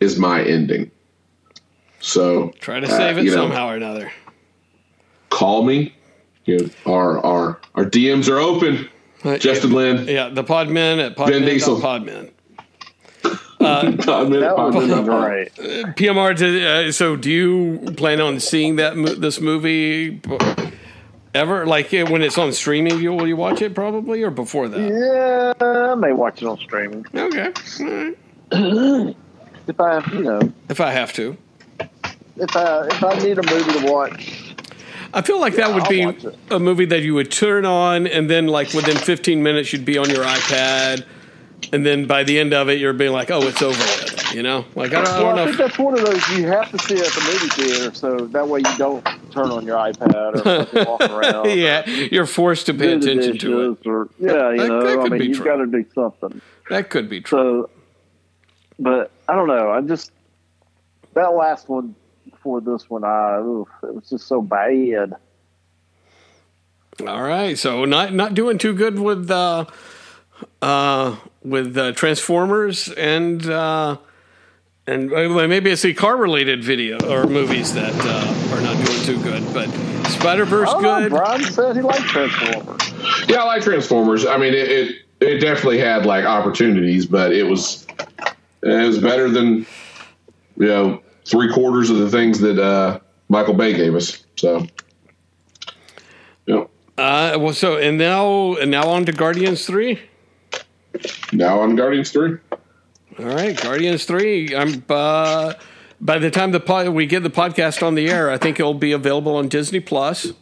is 0.00 0.18
my 0.18 0.42
ending. 0.42 0.90
So 2.06 2.50
try 2.60 2.78
to 2.78 2.86
uh, 2.86 2.90
save 2.96 3.18
it 3.18 3.24
know, 3.24 3.32
somehow 3.32 3.68
or 3.68 3.76
another. 3.76 4.12
Call 5.30 5.64
me. 5.64 5.92
You 6.44 6.58
know, 6.58 6.92
our 6.92 7.18
our 7.18 7.60
our 7.74 7.84
DMs 7.84 8.28
are 8.30 8.38
open. 8.38 8.88
Uh, 9.24 9.38
Justin 9.38 9.72
Lin. 9.72 10.06
Yeah, 10.06 10.28
the 10.28 10.44
Podmen 10.44 11.04
at 11.04 11.16
Vin 11.16 11.44
Diesel. 11.44 11.80
Podmen. 11.80 12.30
That 13.58 14.28
would 14.28 14.72
be 14.74 15.04
great. 15.04 15.54
PMR. 15.96 16.36
To, 16.36 16.88
uh, 16.88 16.92
so, 16.92 17.16
do 17.16 17.28
you 17.28 17.78
plan 17.96 18.20
on 18.20 18.38
seeing 18.38 18.76
that 18.76 18.96
mo- 18.96 19.14
this 19.14 19.40
movie 19.40 20.20
ever? 21.34 21.66
Like 21.66 21.92
uh, 21.92 22.06
when 22.06 22.22
it's 22.22 22.38
on 22.38 22.52
streaming, 22.52 23.00
you 23.00 23.12
will 23.12 23.26
you 23.26 23.34
watch 23.36 23.62
it 23.62 23.74
probably 23.74 24.22
or 24.22 24.30
before 24.30 24.68
that? 24.68 24.78
Yeah, 25.58 25.66
I 25.66 25.94
may 25.96 26.12
watch 26.12 26.42
it 26.42 26.46
on 26.46 26.58
streaming. 26.58 27.04
Okay, 27.12 27.52
all 27.80 27.86
right. 28.52 29.16
If 29.68 29.80
I 29.80 29.98
you 30.12 30.22
know, 30.22 30.52
If 30.68 30.80
I 30.80 30.92
have 30.92 31.12
to, 31.14 31.36
if 32.38 32.56
I 32.56 32.86
if 32.86 33.02
I 33.04 33.14
need 33.18 33.38
a 33.38 33.42
movie 33.42 33.80
to 33.80 33.92
watch 33.92 34.42
I 35.14 35.22
feel 35.22 35.40
like 35.40 35.54
that 35.54 35.72
would 35.72 35.84
I'll 35.84 35.88
be 35.88 36.28
a 36.50 36.58
movie 36.58 36.84
that 36.86 37.00
you 37.00 37.14
would 37.14 37.30
turn 37.30 37.64
on, 37.64 38.06
and 38.06 38.28
then 38.28 38.48
like 38.48 38.74
within 38.74 38.96
15 38.98 39.42
minutes, 39.42 39.72
you'd 39.72 39.84
be 39.84 39.96
on 39.96 40.10
your 40.10 40.24
iPad, 40.24 41.06
and 41.72 41.86
then 41.86 42.06
by 42.06 42.22
the 42.24 42.38
end 42.38 42.52
of 42.52 42.68
it, 42.68 42.78
you're 42.80 42.92
being 42.92 43.12
like, 43.12 43.30
"Oh, 43.30 43.40
it's 43.42 43.62
over 43.62 43.78
with," 43.78 44.34
you 44.34 44.42
know? 44.42 44.66
Like 44.74 44.92
I 44.92 45.04
don't, 45.04 45.06
I 45.14 45.20
don't 45.20 45.38
I 45.38 45.44
think 45.46 45.56
that's 45.56 45.78
one 45.78 45.94
of 45.98 46.04
those 46.04 46.28
you 46.36 46.46
have 46.48 46.70
to 46.70 46.78
see 46.80 46.96
at 46.98 47.06
the 47.06 47.20
movie 47.32 47.48
theater, 47.48 47.94
so 47.94 48.26
that 48.26 48.46
way 48.46 48.58
you 48.60 48.76
don't 48.76 49.02
turn 49.30 49.50
on 49.50 49.64
your 49.64 49.78
iPad 49.78 50.74
or 50.74 50.84
walk 50.84 51.00
around. 51.10 51.50
yeah, 51.56 51.86
you're 51.88 52.26
forced 52.26 52.66
to 52.66 52.74
pay 52.74 52.92
attention 52.92 53.38
to 53.38 53.70
it. 53.70 53.86
Or, 53.86 54.08
yeah, 54.18 54.50
you 54.50 54.56
That- 54.58 54.68
know, 54.68 54.82
that 54.82 55.12
I 55.12 55.16
mean, 55.16 55.30
you've 55.30 55.44
got 55.44 55.56
to 55.56 55.66
do 55.66 55.84
something. 55.94 56.42
That 56.68 56.90
could 56.90 57.08
be 57.08 57.22
true. 57.22 57.38
So, 57.38 57.70
but 58.78 59.10
I 59.28 59.34
don't 59.34 59.48
know. 59.48 59.70
I 59.70 59.80
just 59.80 60.10
that 61.14 61.28
last 61.32 61.68
one 61.70 61.94
before 62.46 62.60
this 62.60 62.88
one, 62.88 63.02
I 63.02 63.38
oof, 63.40 63.68
it 63.82 63.92
was 63.92 64.08
just 64.08 64.28
so 64.28 64.40
bad. 64.40 65.14
All 67.06 67.22
right, 67.22 67.58
so 67.58 67.84
not 67.84 68.14
not 68.14 68.34
doing 68.34 68.58
too 68.58 68.72
good 68.72 68.98
with 69.00 69.28
uh, 69.30 69.64
uh, 70.62 71.16
with 71.42 71.76
uh, 71.76 71.92
Transformers 71.92 72.88
and 72.88 73.44
uh, 73.50 73.96
and 74.86 75.12
uh, 75.12 75.48
maybe 75.48 75.70
it's 75.70 75.82
the 75.82 75.92
car 75.92 76.16
related 76.16 76.62
video 76.62 76.98
or 77.10 77.26
movies 77.26 77.74
that 77.74 77.92
uh, 77.92 78.54
are 78.54 78.62
not 78.62 78.76
doing 78.86 79.02
too 79.02 79.20
good. 79.22 79.42
But 79.52 79.68
Spider 80.08 80.44
Verse 80.44 80.70
I 80.70 80.80
know. 80.80 81.00
good. 81.00 81.10
Brian 81.10 81.42
said 81.42 81.74
he 81.74 81.82
liked 81.82 82.02
Transformers. 82.02 83.28
Yeah, 83.28 83.38
I 83.38 83.44
like 83.44 83.62
Transformers. 83.62 84.24
I 84.24 84.38
mean, 84.38 84.54
it, 84.54 84.70
it 84.70 84.96
it 85.20 85.40
definitely 85.40 85.78
had 85.78 86.06
like 86.06 86.24
opportunities, 86.24 87.06
but 87.06 87.32
it 87.32 87.42
was 87.42 87.86
it 88.62 88.86
was 88.86 89.00
better 89.00 89.28
than 89.28 89.66
you 90.56 90.68
know 90.68 91.02
three 91.26 91.52
quarters 91.52 91.90
of 91.90 91.98
the 91.98 92.08
things 92.10 92.38
that 92.40 92.58
uh, 92.58 93.00
Michael 93.28 93.54
Bay 93.54 93.72
gave 93.74 93.94
us. 93.94 94.24
So, 94.36 94.66
know, 96.46 96.70
Uh, 96.96 97.36
well, 97.38 97.52
so 97.52 97.76
and 97.76 97.98
now 97.98 98.54
and 98.54 98.70
now 98.70 98.88
on 98.88 99.04
to 99.06 99.12
Guardians 99.12 99.66
three. 99.66 100.00
now 101.32 101.60
on 101.60 101.76
Guardians 101.76 102.10
three. 102.10 102.38
All 103.18 103.24
right, 103.24 103.60
Guardians 103.60 104.04
three. 104.04 104.54
I'm 104.54 104.84
uh, 104.88 105.54
by 106.00 106.18
the 106.18 106.30
time 106.30 106.52
the 106.52 106.60
pod, 106.60 106.88
we 106.88 107.06
get 107.06 107.22
the 107.22 107.30
podcast 107.30 107.84
on 107.86 107.94
the 107.94 108.08
air, 108.08 108.30
I 108.30 108.36
think 108.38 108.60
it'll 108.60 108.74
be 108.74 108.92
available 108.92 109.36
on 109.36 109.48
Disney 109.48 109.80
Plus 109.80 110.32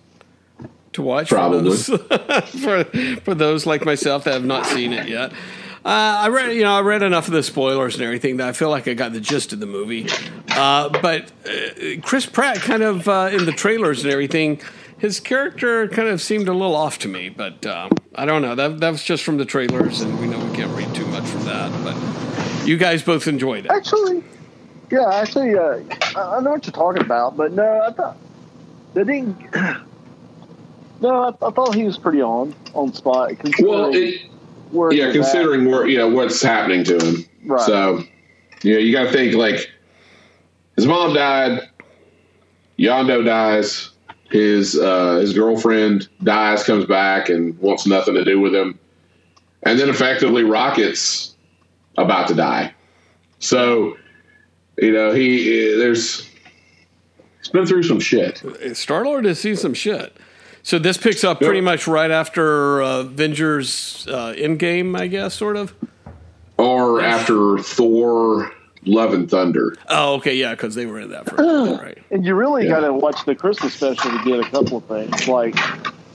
to 0.92 1.02
watch. 1.02 1.28
Probably. 1.28 1.76
for 1.76 1.96
those, 1.96 2.44
for, 2.62 2.84
for 3.20 3.34
those 3.34 3.64
like 3.66 3.84
myself 3.84 4.24
that 4.24 4.34
have 4.34 4.44
not 4.44 4.66
seen 4.66 4.92
it 4.92 5.08
yet. 5.08 5.32
Uh, 5.84 6.16
I 6.24 6.28
read, 6.28 6.52
you 6.54 6.62
know, 6.62 6.72
I 6.72 6.80
read 6.80 7.02
enough 7.02 7.26
of 7.28 7.34
the 7.34 7.42
spoilers 7.42 7.94
and 7.94 8.02
everything 8.04 8.38
that 8.38 8.48
I 8.48 8.52
feel 8.52 8.70
like 8.70 8.88
I 8.88 8.94
got 8.94 9.12
the 9.12 9.20
gist 9.20 9.52
of 9.52 9.60
the 9.60 9.66
movie. 9.66 10.06
Uh, 10.56 10.88
but 11.00 11.32
uh, 11.46 12.00
Chris 12.02 12.26
Pratt, 12.26 12.58
kind 12.58 12.82
of 12.82 13.08
uh, 13.08 13.30
in 13.32 13.44
the 13.44 13.52
trailers 13.52 14.04
and 14.04 14.12
everything, 14.12 14.60
his 14.98 15.20
character 15.20 15.88
kind 15.88 16.08
of 16.08 16.22
seemed 16.22 16.48
a 16.48 16.52
little 16.52 16.76
off 16.76 16.98
to 17.00 17.08
me. 17.08 17.28
But 17.28 17.66
uh, 17.66 17.88
I 18.14 18.24
don't 18.24 18.42
know. 18.42 18.54
That 18.54 18.80
that 18.80 18.90
was 18.90 19.02
just 19.02 19.24
from 19.24 19.36
the 19.36 19.44
trailers, 19.44 20.00
and 20.00 20.18
we 20.20 20.26
know 20.26 20.38
we 20.44 20.54
can't 20.56 20.74
read 20.76 20.94
too 20.94 21.06
much 21.06 21.24
from 21.24 21.44
that. 21.44 21.70
But 21.82 22.66
you 22.66 22.76
guys 22.76 23.02
both 23.02 23.26
enjoyed 23.26 23.66
it. 23.66 23.70
Actually, 23.70 24.22
yeah, 24.90 25.10
actually, 25.12 25.54
uh, 25.56 25.80
I 26.16 26.36
I 26.36 26.40
know 26.40 26.52
what 26.52 26.66
you're 26.66 26.72
talking 26.72 27.02
about, 27.02 27.36
but 27.36 27.52
no, 27.52 27.82
I 27.82 27.92
thought 27.92 28.16
they 28.94 29.04
didn't. 29.04 29.36
No, 31.00 31.24
I, 31.24 31.46
I 31.46 31.50
thought 31.50 31.74
he 31.74 31.84
was 31.84 31.98
pretty 31.98 32.22
on 32.22 32.54
on 32.72 32.94
spot. 32.94 33.32
Well, 33.60 33.90
it, 33.92 34.22
where 34.70 34.92
yeah, 34.92 35.04
he 35.04 35.08
at. 35.10 35.14
considering 35.14 35.70
where 35.70 35.86
you 35.86 35.98
know 35.98 36.08
what's 36.08 36.40
happening 36.40 36.82
to 36.84 36.98
him. 36.98 37.24
Right. 37.44 37.60
So, 37.60 38.04
you 38.62 38.72
know, 38.72 38.78
you 38.78 38.92
got 38.92 39.04
to 39.04 39.12
think 39.12 39.34
like 39.34 39.70
his 40.76 40.86
mom 40.86 41.14
died, 41.14 41.68
Yondu 42.78 43.24
dies, 43.24 43.90
his 44.30 44.78
uh, 44.78 45.16
his 45.16 45.32
girlfriend 45.32 46.08
dies, 46.22 46.64
comes 46.64 46.86
back 46.86 47.28
and 47.28 47.58
wants 47.58 47.86
nothing 47.86 48.14
to 48.14 48.24
do 48.24 48.40
with 48.40 48.54
him, 48.54 48.78
and 49.62 49.78
then 49.78 49.88
effectively 49.88 50.42
Rocket's 50.42 51.34
about 51.96 52.28
to 52.28 52.34
die. 52.34 52.74
So, 53.38 53.96
you 54.78 54.92
know, 54.92 55.12
he 55.12 55.74
there's 55.76 56.28
he's 57.38 57.48
been 57.52 57.66
through 57.66 57.84
some 57.84 58.00
shit. 58.00 58.42
Star 58.74 59.04
Lord 59.04 59.24
has 59.24 59.38
seen 59.38 59.56
some 59.56 59.74
shit. 59.74 60.16
So 60.64 60.78
this 60.78 60.96
picks 60.96 61.22
up 61.24 61.40
pretty 61.40 61.60
much 61.60 61.86
right 61.86 62.10
after 62.10 62.82
uh, 62.82 63.00
Avengers 63.00 64.06
uh, 64.08 64.32
Endgame, 64.34 64.98
I 64.98 65.08
guess, 65.08 65.34
sort 65.34 65.58
of. 65.58 65.74
Or 66.56 67.02
after 67.02 67.58
Thor, 67.58 68.50
Love 68.86 69.14
and 69.14 69.30
Thunder. 69.30 69.76
Oh, 69.88 70.14
okay, 70.14 70.34
yeah, 70.34 70.52
because 70.52 70.74
they 70.74 70.86
were 70.86 71.00
in 71.00 71.10
that 71.10 71.28
for 71.28 71.36
right. 71.36 71.98
And 72.10 72.24
you 72.24 72.34
really 72.34 72.64
Yeah. 72.64 72.72
got 72.72 72.80
to 72.86 72.92
watch 72.92 73.24
the 73.24 73.34
Christmas 73.34 73.72
special 73.74 74.10
to 74.10 74.24
get 74.24 74.40
a 74.40 74.50
couple 74.50 74.78
of 74.78 74.84
things. 74.84 75.26
Like 75.26 75.56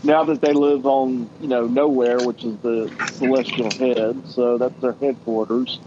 now 0.03 0.23
that 0.25 0.41
they 0.41 0.53
live 0.53 0.85
on, 0.85 1.29
you 1.41 1.47
know, 1.47 1.65
nowhere, 1.67 2.19
which 2.19 2.43
is 2.43 2.55
the 2.57 2.91
celestial 3.13 3.71
head, 3.71 4.21
so 4.27 4.57
that's 4.57 4.79
their 4.81 4.95
headquarters. 5.01 5.79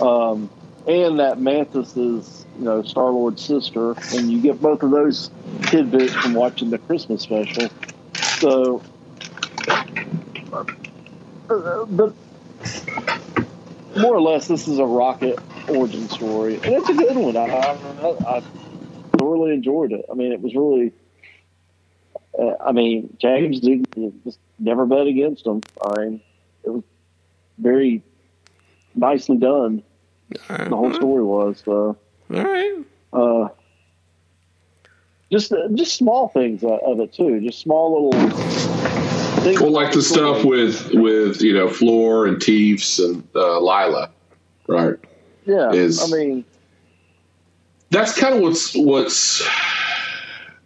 Um, 0.00 0.50
and 0.86 1.20
that 1.20 1.38
Mantis 1.38 1.96
is, 1.96 2.46
you 2.58 2.64
know, 2.64 2.82
Star 2.82 3.10
Lord's 3.10 3.44
sister, 3.44 3.94
and 4.14 4.30
you 4.32 4.40
get 4.40 4.60
both 4.60 4.82
of 4.82 4.90
those 4.90 5.30
tidbits 5.64 6.14
from 6.14 6.32
watching 6.34 6.70
the 6.70 6.78
Christmas 6.78 7.22
special. 7.22 7.68
So, 8.40 8.82
uh, 11.50 11.84
but 11.84 12.14
more 13.96 14.14
or 14.14 14.20
less, 14.20 14.48
this 14.48 14.66
is 14.68 14.78
a 14.78 14.84
rocket 14.86 15.38
origin 15.70 16.08
story, 16.08 16.54
and 16.54 16.64
it's 16.66 16.88
a 16.88 16.94
good 16.94 17.16
one. 17.16 17.36
I, 17.36 17.44
I, 17.44 18.36
I 18.36 18.42
thoroughly 19.18 19.52
enjoyed 19.52 19.92
it. 19.92 20.04
I 20.10 20.14
mean, 20.14 20.32
it 20.32 20.40
was 20.40 20.54
really. 20.54 20.92
Uh, 22.38 22.54
I 22.64 22.72
mean, 22.72 23.16
James 23.20 23.60
did 23.60 23.86
just 24.24 24.38
never 24.58 24.86
bet 24.86 25.06
against 25.06 25.46
him. 25.46 25.62
I 25.82 26.00
mean, 26.00 26.20
it 26.64 26.70
was 26.70 26.84
very 27.58 28.02
nicely 28.94 29.36
done. 29.36 29.82
All 30.50 30.56
right. 30.56 30.68
The 30.68 30.76
whole 30.76 30.92
story 30.92 31.24
was. 31.24 31.62
So, 31.64 31.96
All 32.34 32.44
right. 32.44 32.78
uh, 33.12 33.48
just 35.32 35.52
just 35.74 35.96
small 35.96 36.28
things 36.28 36.62
of 36.62 36.70
of 36.80 37.00
it 37.00 37.12
too. 37.12 37.40
Just 37.40 37.60
small 37.60 38.10
little. 38.12 38.30
Things 39.42 39.60
Well, 39.60 39.70
like 39.70 39.92
the 39.92 40.02
stuff 40.02 40.44
with 40.44 40.90
with 40.94 41.40
you 41.42 41.54
know 41.54 41.68
Floor 41.68 42.26
and 42.26 42.40
Teefs 42.40 42.98
and 42.98 43.26
uh, 43.34 43.60
Lylla, 43.60 44.10
right? 44.66 44.96
Yeah, 45.48 45.72
is- 45.72 46.00
I 46.00 46.16
mean, 46.16 46.44
That's 47.90 48.16
kind 48.18 48.34
of 48.36 48.42
what's 48.42 48.74
what's 48.76 49.42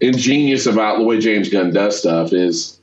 ingenious 0.01 0.67
about 0.67 0.99
the 0.99 1.05
way 1.05 1.21
James 1.21 1.49
Gunn 1.49 1.73
does 1.73 1.97
stuff 1.97 2.33
is 2.33 2.81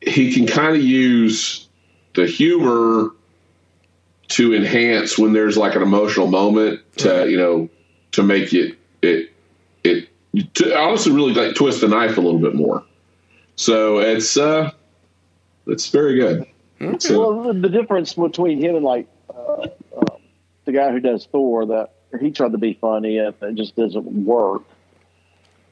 he 0.00 0.32
can 0.32 0.44
kind 0.46 0.76
of 0.76 0.82
use 0.82 1.68
the 2.14 2.26
humor 2.26 3.10
to 4.28 4.54
enhance 4.54 5.16
when 5.16 5.32
there's 5.34 5.56
like 5.56 5.76
an 5.76 5.82
emotional 5.82 6.26
moment 6.26 6.80
to 6.96 7.30
you 7.30 7.36
know 7.36 7.68
to 8.12 8.24
make 8.24 8.52
it 8.52 8.76
it 9.02 9.32
it 9.84 10.08
to 10.54 10.76
honestly 10.76 11.12
really 11.12 11.32
like 11.32 11.54
twist 11.54 11.80
the 11.80 11.86
knife 11.88 12.18
a 12.18 12.20
little 12.20 12.40
bit 12.40 12.56
more. 12.56 12.82
So 13.54 13.98
it's 13.98 14.36
uh 14.36 14.72
it's 15.68 15.88
very 15.90 16.16
good. 16.18 16.44
It's, 16.80 17.08
uh, 17.08 17.18
Well, 17.20 17.42
the, 17.44 17.52
the 17.52 17.68
difference 17.68 18.14
between 18.14 18.60
him 18.60 18.74
and 18.74 18.84
like 18.84 19.06
the 20.68 20.72
guy 20.72 20.92
who 20.92 21.00
does 21.00 21.26
Thor, 21.32 21.64
that 21.64 21.94
he 22.20 22.30
tried 22.30 22.52
to 22.52 22.58
be 22.58 22.74
funny 22.74 23.16
and 23.16 23.34
it 23.40 23.54
just 23.54 23.74
doesn't 23.74 24.04
work. 24.04 24.64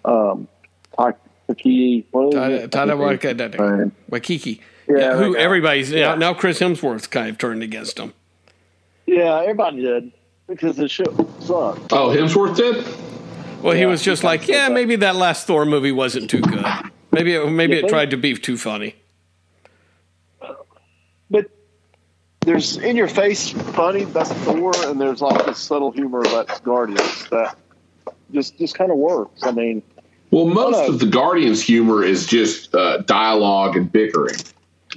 Um, 0.07 0.49
Taki, 0.97 2.07
what 2.11 2.29
is 2.33 2.35
Taika 2.71 3.85
it? 3.85 3.93
Waikiki. 4.09 4.63
Yeah, 4.89 4.97
Yeah, 4.97 5.17
who 5.17 5.37
everybody's 5.37 5.93
Yeah. 5.93 6.15
now, 6.15 6.15
now 6.15 6.35
Chris 6.35 6.61
Hemsworth's 6.61 7.07
kind 7.07 7.29
of 7.29 7.37
turned 7.37 7.63
against 7.63 7.99
him. 7.99 8.15
Yeah, 9.05 9.39
everybody 9.43 9.83
did 9.83 10.13
because 10.49 10.77
the 10.77 10.89
shit 10.89 11.09
sucked. 11.41 11.93
oh, 11.93 12.09
Hemsworth 12.09 12.57
did. 12.57 12.83
Well, 13.63 13.75
he 13.77 13.85
was 13.85 14.01
just 14.03 14.23
he 14.23 14.29
like, 14.29 14.49
yeah, 14.49 14.71
maybe 14.71 14.97
that 14.97 15.15
last 15.15 15.47
Thor 15.47 15.67
movie 15.67 15.93
wasn't 15.93 16.31
too 16.31 16.41
good. 16.41 16.65
Maybe 17.13 17.35
it, 17.35 17.51
maybe 17.51 17.75
Yeah, 17.77 17.85
it 17.85 17.89
tried 17.89 18.11
to 18.13 18.17
be 18.17 18.35
too 18.35 18.57
funny. 18.57 18.95
But 21.31 21.51
there's 22.47 22.79
in 22.79 22.97
your 22.97 23.09
face 23.09 23.51
funny 23.51 24.05
that's 24.05 24.33
Thor, 24.33 24.73
and 24.87 25.01
there's 25.01 25.21
like 25.21 25.45
this 25.45 25.59
subtle 25.59 25.91
humor 25.91 26.23
that's 26.25 26.61
Guardians 26.61 27.29
that 27.31 27.57
just 28.33 28.57
just 28.59 28.77
kind 28.79 28.91
of 28.91 28.97
works. 28.97 29.43
I 29.43 29.51
mean, 29.51 29.83
Well, 30.31 30.47
most 30.47 30.89
of 30.89 30.99
the 31.01 31.07
Guardians 31.07 31.61
humor 31.63 32.03
is 32.03 32.27
just 32.27 32.75
uh, 32.75 32.99
dialogue 32.99 33.77
and 33.77 33.91
bickering, 33.91 34.37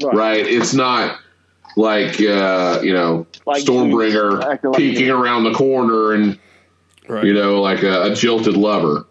right? 0.04 0.16
right? 0.16 0.46
It's 0.48 0.74
not 0.74 1.20
like 1.76 2.22
uh, 2.22 2.80
you 2.84 2.94
know 2.94 3.26
Like 3.46 3.64
Stormbreaker 3.64 4.32
dudes 4.32 4.46
like 4.46 4.62
peeking 4.78 5.08
dudes. 5.08 5.10
around 5.12 5.44
the 5.44 5.54
corner 5.54 6.14
and 6.14 6.40
Right. 7.08 7.24
you 7.26 7.34
know 7.34 7.60
like 7.60 7.82
a, 7.82 8.04
a 8.12 8.16
jilted 8.16 8.56
lover. 8.56 9.06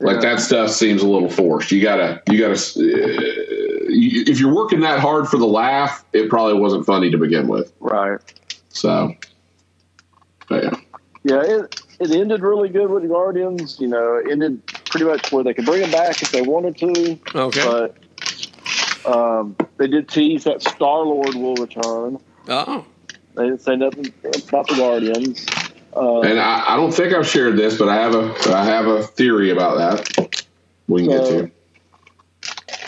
Like 0.00 0.20
that 0.22 0.40
stuff 0.40 0.70
seems 0.70 1.02
a 1.02 1.06
little 1.06 1.28
forced. 1.30 1.70
You 1.72 1.80
gotta, 1.82 2.22
you 2.30 2.38
gotta. 2.38 2.52
Uh, 2.54 2.82
you, 2.82 3.65
if 3.88 4.38
you're 4.40 4.54
working 4.54 4.80
that 4.80 5.00
hard 5.00 5.28
for 5.28 5.36
the 5.38 5.46
laugh, 5.46 6.04
it 6.12 6.28
probably 6.28 6.54
wasn't 6.60 6.84
funny 6.86 7.10
to 7.10 7.18
begin 7.18 7.48
with. 7.48 7.72
Right. 7.80 8.18
So, 8.68 9.14
but 10.48 10.64
yeah. 10.64 10.70
Yeah, 11.24 11.42
it 11.42 11.80
it 11.98 12.10
ended 12.12 12.42
really 12.42 12.68
good 12.68 12.88
with 12.90 13.02
the 13.02 13.08
Guardians. 13.08 13.80
You 13.80 13.88
know, 13.88 14.16
it 14.16 14.30
ended 14.30 14.64
pretty 14.84 15.06
much 15.06 15.32
where 15.32 15.42
they 15.42 15.54
could 15.54 15.64
bring 15.64 15.80
them 15.80 15.90
back 15.90 16.22
if 16.22 16.30
they 16.30 16.42
wanted 16.42 16.76
to. 16.78 17.18
Okay. 17.34 17.64
But 19.04 19.12
um, 19.12 19.56
they 19.76 19.86
did 19.88 20.08
tease 20.08 20.44
that 20.44 20.62
Star 20.62 21.00
Lord 21.02 21.34
will 21.34 21.54
return. 21.56 22.18
oh. 22.48 22.84
They 23.34 23.44
didn't 23.44 23.60
say 23.60 23.76
nothing 23.76 24.06
about 24.48 24.66
the 24.68 24.76
Guardians. 24.76 25.46
Uh, 25.94 26.20
And 26.20 26.40
I, 26.40 26.72
I 26.72 26.76
don't 26.76 26.90
think 26.92 27.12
I've 27.12 27.26
shared 27.28 27.56
this, 27.58 27.76
but 27.76 27.88
I 27.88 27.96
have 27.96 28.14
a, 28.14 28.34
I 28.54 28.64
have 28.64 28.86
a 28.86 29.02
theory 29.02 29.50
about 29.50 29.76
that. 29.76 30.46
We 30.88 31.02
can 31.02 31.10
get 31.10 31.26
So- 31.26 31.40
to. 31.42 31.50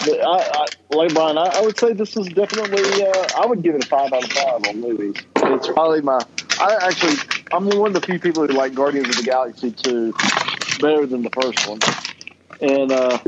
But 0.08 0.20
I, 0.20 0.38
I, 0.38 0.66
like 0.94 1.14
Brian, 1.14 1.36
I, 1.36 1.44
I 1.46 1.60
would 1.60 1.78
say 1.78 1.92
this 1.92 2.16
is 2.16 2.28
definitely. 2.28 3.04
Uh, 3.04 3.28
I 3.36 3.46
would 3.46 3.62
give 3.62 3.74
it 3.74 3.84
a 3.84 3.86
five 3.86 4.12
out 4.12 4.24
of 4.24 4.32
five 4.32 4.66
on 4.68 4.80
movies. 4.80 5.16
It's 5.36 5.68
probably 5.68 6.00
my. 6.00 6.20
I 6.60 6.76
actually, 6.88 7.16
I'm 7.52 7.66
one 7.66 7.94
of 7.94 8.00
the 8.00 8.06
few 8.06 8.18
people 8.18 8.46
who 8.46 8.52
like 8.54 8.74
Guardians 8.74 9.08
of 9.10 9.16
the 9.16 9.22
Galaxy 9.22 9.70
two 9.70 10.12
better 10.80 11.06
than 11.06 11.22
the 11.22 11.30
first 11.30 11.68
one, 11.68 11.78
and 12.60 12.90
uh, 12.90 13.18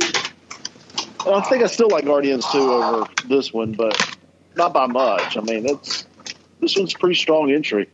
I 1.27 1.41
think 1.43 1.63
I 1.63 1.67
still 1.67 1.89
like 1.89 2.07
Guardians 2.07 2.51
two 2.51 2.73
over 2.73 3.07
this 3.27 3.53
one, 3.53 3.73
but 3.73 4.17
not 4.57 4.73
by 4.73 4.87
much. 4.87 5.37
I 5.37 5.41
mean, 5.43 5.67
it's 5.67 6.07
this 6.61 6.77
one's 6.77 6.95
a 6.95 6.99
pretty 6.99 7.17
strong 7.17 7.53
entry. 7.53 7.89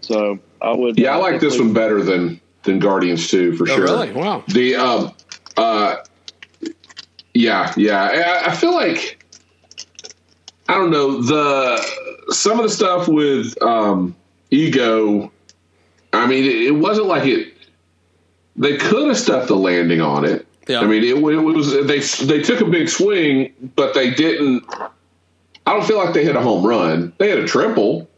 So 0.00 0.38
I 0.62 0.72
would. 0.72 0.98
Yeah, 0.98 1.14
I 1.14 1.16
like 1.16 1.40
this 1.40 1.58
one 1.58 1.72
better 1.72 2.02
than 2.02 2.40
than 2.62 2.78
Guardians 2.78 3.28
Two 3.28 3.56
for 3.56 3.64
Oh, 3.64 3.74
sure. 3.74 3.84
really? 3.84 4.12
Wow. 4.12 4.44
The 4.48 4.76
um, 4.76 5.12
uh, 5.56 5.96
yeah, 7.36 7.72
yeah. 7.76 8.42
I, 8.44 8.50
I 8.50 8.54
feel 8.54 8.74
like 8.74 9.24
I 10.68 10.74
don't 10.74 10.90
know 10.90 11.20
the 11.22 12.32
some 12.32 12.58
of 12.58 12.64
the 12.64 12.70
stuff 12.70 13.08
with 13.08 13.60
um, 13.62 14.16
ego. 14.50 15.30
I 16.12 16.26
mean, 16.26 16.44
it, 16.44 16.56
it 16.62 16.70
wasn't 16.72 17.08
like 17.08 17.26
it. 17.26 17.52
They 18.56 18.76
could 18.78 19.08
have 19.08 19.18
stuck 19.18 19.48
the 19.48 19.56
landing 19.56 20.00
on 20.00 20.24
it. 20.24 20.46
Yeah. 20.66 20.80
I 20.80 20.86
mean, 20.86 21.04
it, 21.04 21.16
it 21.16 21.20
was 21.20 21.72
they 21.86 22.00
they 22.26 22.42
took 22.42 22.60
a 22.60 22.64
big 22.64 22.88
swing, 22.88 23.52
but 23.76 23.94
they 23.94 24.10
didn't. 24.10 24.64
I 25.66 25.72
don't 25.72 25.84
feel 25.84 25.98
like 25.98 26.14
they 26.14 26.24
hit 26.24 26.36
a 26.36 26.40
home 26.40 26.66
run. 26.66 27.12
They 27.18 27.28
hit 27.28 27.38
a 27.38 27.46
triple, 27.46 28.08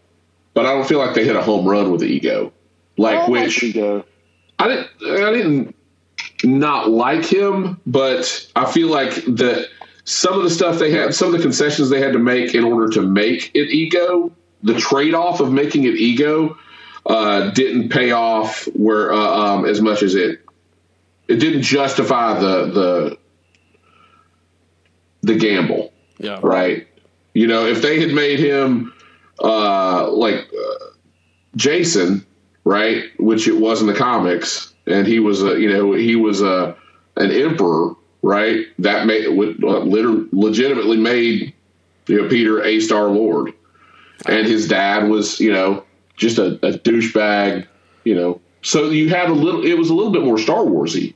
but 0.54 0.64
I 0.64 0.72
don't 0.72 0.86
feel 0.86 0.98
like 0.98 1.14
they 1.14 1.24
hit 1.24 1.36
a 1.36 1.42
home 1.42 1.66
run 1.66 1.90
with 1.90 2.00
the 2.00 2.06
ego. 2.06 2.52
Like 2.96 3.16
I 3.16 3.20
like 3.22 3.28
which 3.28 3.62
Ego. 3.62 4.04
I 4.58 4.68
didn't 4.68 4.88
I 5.02 5.32
didn't 5.32 5.76
not 6.44 6.90
like 6.90 7.24
him, 7.24 7.80
but 7.86 8.50
I 8.54 8.70
feel 8.70 8.88
like 8.88 9.14
that 9.26 9.68
some 10.04 10.34
of 10.34 10.42
the 10.44 10.50
stuff 10.50 10.78
they 10.78 10.90
had, 10.90 11.14
some 11.14 11.28
of 11.28 11.32
the 11.34 11.42
concessions 11.42 11.90
they 11.90 12.00
had 12.00 12.12
to 12.12 12.18
make 12.18 12.54
in 12.54 12.64
order 12.64 12.88
to 12.94 13.02
make 13.02 13.50
it 13.54 13.70
ego, 13.70 14.32
the 14.62 14.74
trade 14.74 15.14
off 15.14 15.40
of 15.40 15.52
making 15.52 15.84
it 15.84 15.94
ego, 15.94 16.56
uh, 17.06 17.50
didn't 17.50 17.88
pay 17.90 18.10
off 18.12 18.64
where 18.74 19.12
uh, 19.12 19.16
um, 19.16 19.64
as 19.64 19.80
much 19.80 20.02
as 20.02 20.14
it 20.14 20.40
it 21.28 21.36
didn't 21.36 21.62
justify 21.62 22.38
the 22.38 22.66
the 22.66 23.18
the 25.22 25.34
gamble 25.34 25.92
Yeah. 26.18 26.40
right? 26.42 26.86
You 27.34 27.46
know, 27.46 27.66
if 27.66 27.82
they 27.82 28.00
had 28.00 28.10
made 28.12 28.38
him 28.38 28.92
uh, 29.42 30.10
like 30.10 30.36
uh, 30.52 30.84
J'son, 31.56 32.24
right, 32.64 33.04
which 33.18 33.46
it 33.46 33.58
was 33.58 33.80
in 33.80 33.86
the 33.86 33.94
comics, 33.94 34.74
and 34.88 35.06
he 35.06 35.20
was 35.20 35.42
a 35.42 35.58
you 35.60 35.68
know 35.68 35.92
he 35.92 36.16
was 36.16 36.42
a 36.42 36.76
an 37.16 37.30
emperor, 37.30 37.94
right? 38.22 38.66
That 38.78 39.06
made 39.06 39.28
would 39.28 39.62
uh, 39.62 39.80
legitimately 39.80 40.96
made 40.96 41.54
you 42.06 42.22
know 42.22 42.28
Peter 42.28 42.62
a 42.62 42.80
Star 42.80 43.06
Lord, 43.06 43.52
and 44.26 44.46
his 44.46 44.68
dad 44.68 45.08
was 45.08 45.40
you 45.40 45.52
know 45.52 45.84
just 46.16 46.38
a, 46.38 46.54
a 46.66 46.78
douchebag, 46.78 47.66
you 48.04 48.14
know. 48.14 48.40
So 48.62 48.90
you 48.90 49.08
had 49.08 49.30
a 49.30 49.34
little. 49.34 49.64
It 49.64 49.78
was 49.78 49.90
a 49.90 49.94
little 49.94 50.12
bit 50.12 50.24
more 50.24 50.38
Star 50.38 50.64
Warsy, 50.64 51.14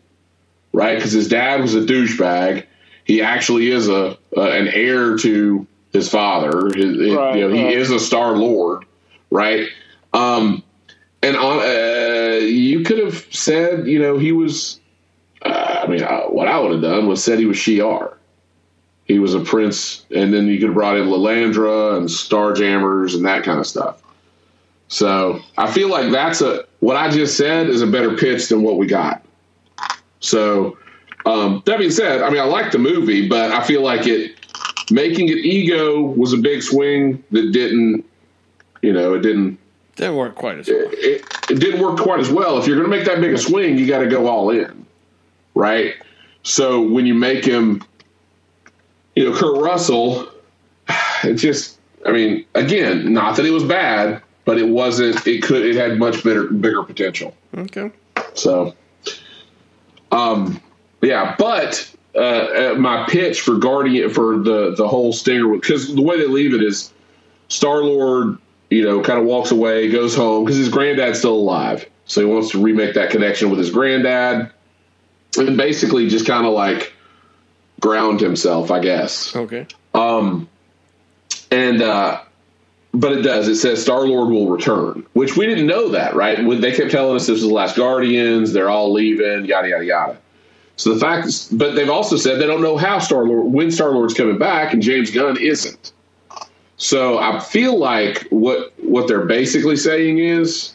right? 0.72 0.96
Because 0.96 1.12
his 1.12 1.28
dad 1.28 1.60
was 1.60 1.74
a 1.74 1.80
douchebag. 1.80 2.66
He 3.04 3.20
actually 3.20 3.70
is 3.70 3.88
a 3.88 4.16
uh, 4.36 4.50
an 4.50 4.68
heir 4.68 5.16
to 5.18 5.66
his 5.92 6.08
father. 6.08 6.66
His, 6.66 6.96
you 6.96 7.14
Right, 7.18 7.36
he 7.36 7.74
is 7.74 7.90
a 7.90 8.00
Star 8.00 8.36
Lord, 8.36 8.84
right? 9.30 9.68
Um, 10.12 10.62
and 11.22 11.36
uh, 11.36 12.44
you 12.44 12.82
could 12.82 12.98
have 12.98 13.26
said, 13.30 13.86
you 13.86 13.98
know, 13.98 14.18
he 14.18 14.32
was. 14.32 14.80
Uh, 15.42 15.80
I 15.82 15.86
mean, 15.88 16.02
uh, 16.02 16.22
what 16.22 16.48
I 16.48 16.58
would 16.58 16.72
have 16.72 16.82
done 16.82 17.06
was 17.06 17.22
said 17.22 17.38
he 17.38 17.46
was 17.46 17.56
Shi'ar. 17.56 18.14
He 19.04 19.18
was 19.18 19.34
a 19.34 19.40
prince, 19.40 20.04
and 20.14 20.32
then 20.32 20.46
you 20.46 20.58
could 20.58 20.68
have 20.68 20.74
brought 20.74 20.96
in 20.96 21.08
Lilandra 21.08 21.96
and 21.96 22.08
Starjammers 22.08 23.14
and 23.16 23.24
that 23.26 23.42
kind 23.42 23.58
of 23.58 23.66
stuff. 23.66 24.02
So 24.88 25.40
I 25.56 25.70
feel 25.70 25.88
like 25.88 26.12
that's 26.12 26.40
a 26.42 26.64
what 26.80 26.96
I 26.96 27.10
just 27.10 27.36
said 27.36 27.68
is 27.68 27.82
a 27.82 27.86
better 27.86 28.16
pitch 28.16 28.48
than 28.48 28.62
what 28.62 28.76
we 28.76 28.86
got. 28.86 29.24
So 30.20 30.76
um, 31.24 31.62
that 31.66 31.78
being 31.78 31.90
said, 31.90 32.22
I 32.22 32.30
mean 32.30 32.40
I 32.40 32.44
like 32.44 32.72
the 32.72 32.78
movie, 32.78 33.28
but 33.28 33.52
I 33.52 33.62
feel 33.64 33.82
like 33.82 34.06
it 34.06 34.36
making 34.90 35.28
it 35.28 35.38
ego 35.38 36.00
was 36.00 36.32
a 36.32 36.36
big 36.36 36.62
swing 36.62 37.24
that 37.30 37.52
didn't, 37.52 38.04
you 38.82 38.92
know, 38.92 39.14
it 39.14 39.20
didn't 39.20 39.58
Didn't 39.96 40.16
work 40.16 40.34
quite 40.34 40.58
as 40.58 40.68
well. 40.68 40.88
it, 40.92 41.24
it 41.50 41.60
didn't 41.60 41.80
work 41.80 41.98
quite 41.98 42.20
as 42.20 42.30
well. 42.30 42.58
If 42.58 42.66
you're 42.66 42.76
going 42.76 42.90
to 42.90 42.96
make 42.96 43.06
that 43.06 43.20
big 43.20 43.34
a 43.34 43.38
swing, 43.38 43.76
you 43.76 43.86
got 43.86 43.98
to 43.98 44.08
go 44.08 44.26
all 44.26 44.50
in, 44.50 44.86
right? 45.54 45.94
So 46.42 46.80
when 46.80 47.06
you 47.06 47.14
make 47.14 47.44
him, 47.44 47.82
you 49.14 49.28
know, 49.28 49.36
Kurt 49.36 49.62
Russell, 49.62 50.28
it 51.24 51.34
just, 51.34 51.78
I 52.06 52.12
mean, 52.12 52.46
again, 52.54 53.12
not 53.12 53.36
that 53.36 53.44
it 53.44 53.50
was 53.50 53.64
bad, 53.64 54.22
but 54.44 54.58
it 54.58 54.68
wasn't. 54.68 55.26
It 55.26 55.42
could, 55.42 55.64
it 55.64 55.76
had 55.76 55.98
much 55.98 56.24
better, 56.24 56.48
bigger 56.48 56.82
potential. 56.82 57.36
Okay. 57.56 57.90
So, 58.34 58.74
um, 60.10 60.60
yeah, 61.02 61.34
but 61.38 61.94
uh, 62.14 62.74
my 62.78 63.06
pitch 63.08 63.40
for 63.40 63.56
Guardian 63.56 64.10
for 64.10 64.38
the 64.38 64.74
the 64.76 64.86
whole 64.86 65.12
stinger 65.12 65.48
because 65.48 65.94
the 65.94 66.02
way 66.02 66.18
they 66.18 66.26
leave 66.26 66.54
it 66.54 66.62
is 66.62 66.92
Star 67.48 67.82
Lord, 67.82 68.38
you 68.72 68.82
know, 68.82 69.02
kind 69.02 69.18
of 69.18 69.26
walks 69.26 69.50
away, 69.50 69.90
goes 69.90 70.14
home 70.14 70.44
because 70.44 70.56
his 70.56 70.68
granddad's 70.68 71.18
still 71.18 71.34
alive, 71.34 71.88
so 72.06 72.20
he 72.20 72.26
wants 72.26 72.50
to 72.50 72.62
remake 72.62 72.94
that 72.94 73.10
connection 73.10 73.50
with 73.50 73.58
his 73.58 73.70
granddad, 73.70 74.50
and 75.38 75.56
basically 75.56 76.08
just 76.08 76.26
kind 76.26 76.46
of 76.46 76.52
like 76.52 76.92
ground 77.80 78.20
himself, 78.20 78.70
I 78.70 78.80
guess. 78.80 79.36
Okay. 79.36 79.66
Um, 79.92 80.48
and 81.50 81.82
uh, 81.82 82.22
but 82.94 83.12
it 83.12 83.22
does. 83.22 83.48
It 83.48 83.56
says 83.56 83.82
Star 83.82 84.06
Lord 84.06 84.30
will 84.30 84.48
return, 84.48 85.06
which 85.12 85.36
we 85.36 85.46
didn't 85.46 85.66
know 85.66 85.90
that, 85.90 86.14
right? 86.14 86.42
When 86.42 86.60
they 86.60 86.72
kept 86.72 86.90
telling 86.90 87.16
us 87.16 87.26
this 87.26 87.34
was 87.34 87.42
the 87.42 87.54
last 87.54 87.76
Guardians, 87.76 88.52
they're 88.52 88.70
all 88.70 88.92
leaving, 88.92 89.44
yada 89.44 89.68
yada 89.68 89.84
yada. 89.84 90.18
So 90.76 90.94
the 90.94 91.00
fact, 91.00 91.26
is, 91.26 91.48
but 91.52 91.74
they've 91.74 91.90
also 91.90 92.16
said 92.16 92.40
they 92.40 92.46
don't 92.46 92.62
know 92.62 92.76
how 92.76 92.98
Star 92.98 93.24
Lord, 93.24 93.52
when 93.52 93.70
Star 93.70 93.90
Lord's 93.92 94.14
coming 94.14 94.38
back, 94.38 94.72
and 94.72 94.82
James 94.82 95.10
Gunn 95.10 95.38
isn't. 95.38 95.92
So 96.82 97.18
I 97.18 97.38
feel 97.38 97.78
like 97.78 98.26
what 98.30 98.72
what 98.82 99.06
they're 99.06 99.24
basically 99.24 99.76
saying 99.76 100.18
is 100.18 100.74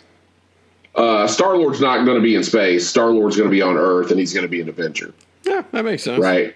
uh, 0.95 1.27
Star 1.27 1.57
Lord's 1.57 1.81
not 1.81 2.05
going 2.05 2.15
to 2.15 2.23
be 2.23 2.33
in 2.33 2.45
space. 2.45 2.87
Star 2.87 3.07
Lord's 3.11 3.35
going 3.35 3.49
to 3.49 3.51
be 3.53 3.61
on 3.61 3.75
Earth, 3.75 4.09
and 4.09 4.17
he's 4.17 4.33
going 4.33 4.45
to 4.45 4.49
be 4.49 4.61
an 4.61 4.69
Avenger, 4.69 5.13
Yeah, 5.43 5.63
that 5.73 5.83
makes 5.83 6.03
sense. 6.03 6.23
right? 6.23 6.55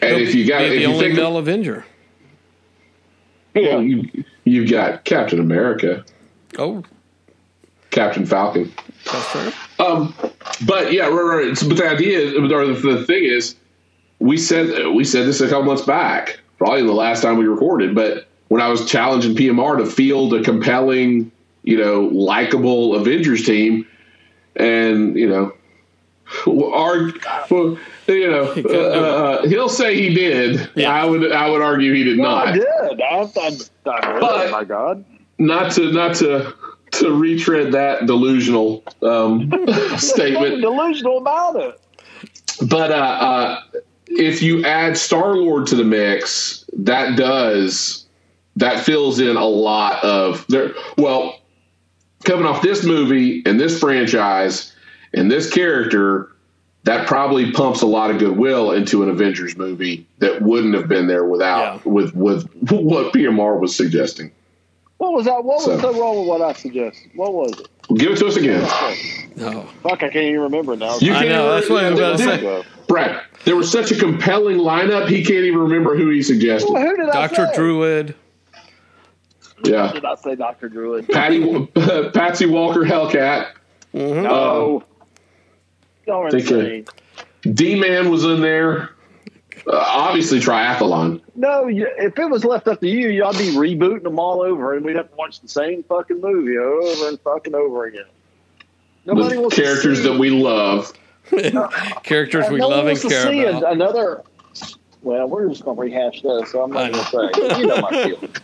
And 0.00 0.16
He'll 0.18 0.28
if 0.28 0.34
you 0.36 0.46
got 0.46 0.62
if 0.62 0.70
the 0.70 0.78
you 0.82 0.86
only 0.86 1.06
think 1.06 1.16
male 1.16 1.36
Avenger. 1.38 1.84
Yeah. 3.54 3.74
well, 3.74 3.82
you 3.82 4.24
you've 4.44 4.70
got 4.70 5.04
Captain 5.04 5.40
America, 5.40 6.04
Oh, 6.56 6.84
Captain 7.90 8.24
Falcon. 8.26 8.72
that's 9.10 9.26
fair. 9.26 9.52
Um, 9.84 10.14
but 10.66 10.92
yeah, 10.92 11.08
right, 11.08 11.46
right. 11.46 11.56
So, 11.58 11.68
But 11.68 11.78
the 11.78 11.88
idea, 11.88 12.20
is, 12.20 12.34
or 12.34 12.48
the, 12.72 12.74
the 12.96 13.04
thing 13.06 13.24
is, 13.24 13.56
we 14.20 14.36
said 14.36 14.86
we 14.94 15.02
said 15.02 15.26
this 15.26 15.40
a 15.40 15.48
couple 15.48 15.64
months 15.64 15.82
back, 15.82 16.38
probably 16.58 16.82
the 16.84 16.92
last 16.92 17.22
time 17.22 17.38
we 17.38 17.46
recorded. 17.46 17.92
But 17.96 18.28
when 18.48 18.60
I 18.60 18.68
was 18.68 18.88
challenging 18.88 19.34
PMR 19.34 19.78
to 19.78 19.86
field 19.86 20.34
a 20.34 20.42
compelling, 20.42 21.30
you 21.62 21.76
know, 21.78 22.02
likable 22.02 22.94
Avengers 22.94 23.44
team, 23.44 23.86
and 24.56 25.16
you 25.16 25.28
know, 25.28 25.52
our, 26.46 27.10
well, 27.50 27.78
you 28.06 28.30
know, 28.30 28.52
uh, 28.56 28.78
uh, 28.78 29.48
he'll 29.48 29.68
say 29.68 29.96
he 30.00 30.14
did. 30.14 30.70
Yeah. 30.74 30.90
I 30.90 31.04
would 31.04 31.32
I 31.32 31.48
would 31.50 31.62
argue 31.62 31.92
he 31.94 32.04
did 32.04 32.18
No, 32.18 32.28
I 32.34 32.52
did. 32.52 32.66
I, 32.66 33.04
I, 33.04 33.22
I, 33.26 33.50
But- 33.84 34.46
oh 34.46 34.50
my 34.50 34.64
God. 34.64 35.04
Not 35.38 35.72
to 35.72 35.90
not 35.90 36.14
to 36.16 36.54
to 36.92 37.12
retread 37.12 37.72
that 37.72 38.06
delusional 38.06 38.84
um, 39.02 39.52
statement. 39.96 40.60
delusional 40.60 41.18
about 41.18 41.56
it. 41.56 41.80
But 42.68 42.92
uh, 42.92 42.94
uh, 42.94 43.60
if 44.06 44.42
you 44.42 44.64
add 44.64 44.96
Star 44.96 45.34
Lord 45.34 45.66
to 45.68 45.74
the 45.74 45.82
mix, 45.82 46.64
that 46.74 47.16
does 47.16 48.03
that 48.56 48.84
fills 48.84 49.20
in 49.20 49.36
a 49.36 49.44
lot 49.44 50.02
of 50.04 50.46
there. 50.48 50.72
Well, 50.96 51.40
coming 52.24 52.46
off 52.46 52.62
this 52.62 52.84
movie 52.84 53.42
and 53.46 53.58
this 53.60 53.78
franchise 53.80 54.72
and 55.12 55.30
this 55.30 55.52
character, 55.52 56.30
that 56.84 57.06
probably 57.06 57.50
pumps 57.52 57.82
a 57.82 57.86
lot 57.86 58.10
of 58.10 58.18
goodwill 58.18 58.72
into 58.72 59.02
an 59.02 59.08
Avengers 59.08 59.56
movie 59.56 60.06
that 60.18 60.42
wouldn't 60.42 60.74
have 60.74 60.88
been 60.88 61.06
there 61.06 61.24
without 61.24 61.80
Yeah. 61.84 61.92
with 61.92 62.14
with 62.14 62.48
what 62.70 63.12
PMR 63.12 63.58
was 63.58 63.74
suggesting. 63.74 64.30
What 64.98 65.12
was 65.12 65.24
that? 65.24 65.44
What 65.44 65.56
was 65.56 65.64
So- 65.64 65.78
so 65.80 66.00
wrong 66.00 66.18
with 66.20 66.28
what 66.28 66.40
I 66.42 66.52
suggested? 66.52 67.10
What 67.16 67.32
was 67.34 67.52
it? 67.58 67.68
Give 67.98 68.12
it 68.12 68.16
to 68.18 68.26
us 68.28 68.36
again, 68.36 68.62
No. 69.36 69.62
Fuck, 69.82 70.02
I 70.02 70.08
can't 70.08 70.16
even 70.16 70.40
remember 70.40 70.74
now. 70.76 70.96
You 71.00 71.12
can't 71.12 71.28
know, 71.28 71.52
that's 71.54 71.68
what 71.68 71.84
I 71.84 71.90
was 71.90 71.98
about 72.00 72.16
to 72.18 72.24
remember- 72.24 72.62
say. 72.62 72.68
Brad. 72.88 73.20
There 73.44 73.56
was 73.56 73.70
such 73.70 73.90
a 73.90 73.94
compelling 73.96 74.56
lineup, 74.58 75.08
he 75.08 75.22
can't 75.22 75.44
even 75.44 75.58
remember 75.58 75.94
who 75.96 76.08
he 76.08 76.22
suggested. 76.22 76.70
who 76.70 76.96
did 76.96 77.08
I 77.10 77.12
Doctor 77.12 77.46
say? 77.46 77.54
Druid. 77.56 78.14
Yeah. 79.64 79.92
Did 79.92 80.04
I 80.04 80.14
say 80.16 80.34
Doctor 80.34 80.68
Druid? 80.68 81.08
Patty 81.12 81.66
Patsy 82.12 82.46
Walker 82.46 82.80
Hellcat. 82.80 83.52
No. 83.92 84.84
Y'all 86.06 86.22
are 86.22 86.26
uh, 86.26 86.30
insane. 86.30 86.86
D 87.42 87.78
Man 87.78 88.10
was 88.10 88.24
in 88.24 88.40
there. 88.40 88.90
Uh, 89.66 89.76
obviously, 89.76 90.40
triathlon. 90.40 91.22
No, 91.36 91.68
you, 91.68 91.88
if 91.96 92.18
it 92.18 92.28
was 92.28 92.44
left 92.44 92.68
up 92.68 92.80
to 92.80 92.88
you, 92.88 93.08
y'all 93.08 93.32
be 93.32 93.50
rebooting 93.54 94.02
them 94.02 94.18
all 94.18 94.42
over, 94.42 94.74
and 94.74 94.84
we'd 94.84 94.96
have 94.96 95.08
to 95.08 95.16
watch 95.16 95.40
the 95.40 95.48
same 95.48 95.82
fucking 95.84 96.20
movie 96.20 96.58
over 96.58 97.08
and 97.08 97.20
fucking 97.20 97.54
over 97.54 97.84
again. 97.86 98.04
Nobody 99.06 99.36
With 99.36 99.42
wants 99.42 99.56
characters 99.56 99.98
to 99.98 100.04
see, 100.04 100.10
that 100.10 100.18
we 100.18 100.30
love. 100.30 100.92
Characters 102.02 102.50
we 102.50 102.58
no 102.58 102.68
love 102.68 102.86
and 102.86 102.98
wants 102.98 103.04
care 103.04 103.48
about. 103.48 103.72
another. 103.72 104.22
Well, 105.02 105.28
we're 105.28 105.48
just 105.48 105.64
going 105.64 105.76
to 105.76 105.80
rehash 105.82 106.22
this, 106.22 106.50
so 106.50 106.62
I'm 106.62 106.70
not 106.70 106.92
going 106.92 107.04
to 107.04 107.10
say. 107.10 107.58
You 107.60 107.66
know 107.66 107.80
my 107.80 107.90
feeling. 107.90 108.34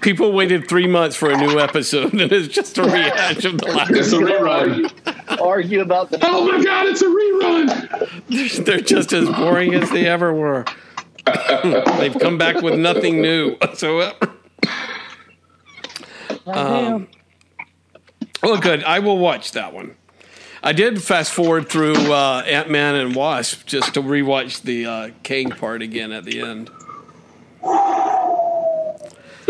People 0.00 0.32
waited 0.32 0.68
three 0.68 0.86
months 0.86 1.16
for 1.16 1.30
a 1.30 1.36
new 1.36 1.58
episode, 1.58 2.12
and 2.12 2.32
it's 2.32 2.48
just 2.48 2.78
a 2.78 2.82
rehash 2.82 3.44
of 3.44 3.58
the 3.58 3.66
last. 3.66 3.90
It's 3.90 4.12
a 4.12 4.18
You 4.18 4.26
can 4.26 4.36
rerun. 4.36 4.92
Argue, 5.06 5.42
argue 5.44 5.80
about 5.80 6.10
the. 6.10 6.18
Oh 6.22 6.50
my 6.50 6.62
God, 6.62 6.86
it's 6.86 7.02
a 7.02 7.06
rerun. 7.06 8.64
They're 8.64 8.80
just 8.80 9.12
as 9.12 9.28
boring 9.28 9.74
as 9.74 9.90
they 9.90 10.06
ever 10.06 10.32
were. 10.32 10.64
They've 11.98 12.18
come 12.18 12.38
back 12.38 12.62
with 12.62 12.78
nothing 12.78 13.20
new 13.20 13.56
whatsoever. 13.56 14.32
Um, 16.46 17.08
well, 18.42 18.58
good. 18.58 18.82
I 18.84 18.98
will 19.00 19.18
watch 19.18 19.52
that 19.52 19.72
one. 19.72 19.96
I 20.62 20.72
did 20.72 21.02
fast 21.02 21.32
forward 21.32 21.68
through 21.68 22.12
uh, 22.12 22.42
Ant 22.46 22.70
Man 22.70 22.94
and 22.94 23.14
Wasp 23.14 23.66
just 23.66 23.94
to 23.94 24.02
rewatch 24.02 24.62
the 24.62 24.86
uh, 24.86 25.10
Kang 25.22 25.50
part 25.50 25.82
again 25.82 26.12
at 26.12 26.24
the 26.24 26.40
end. 26.40 26.70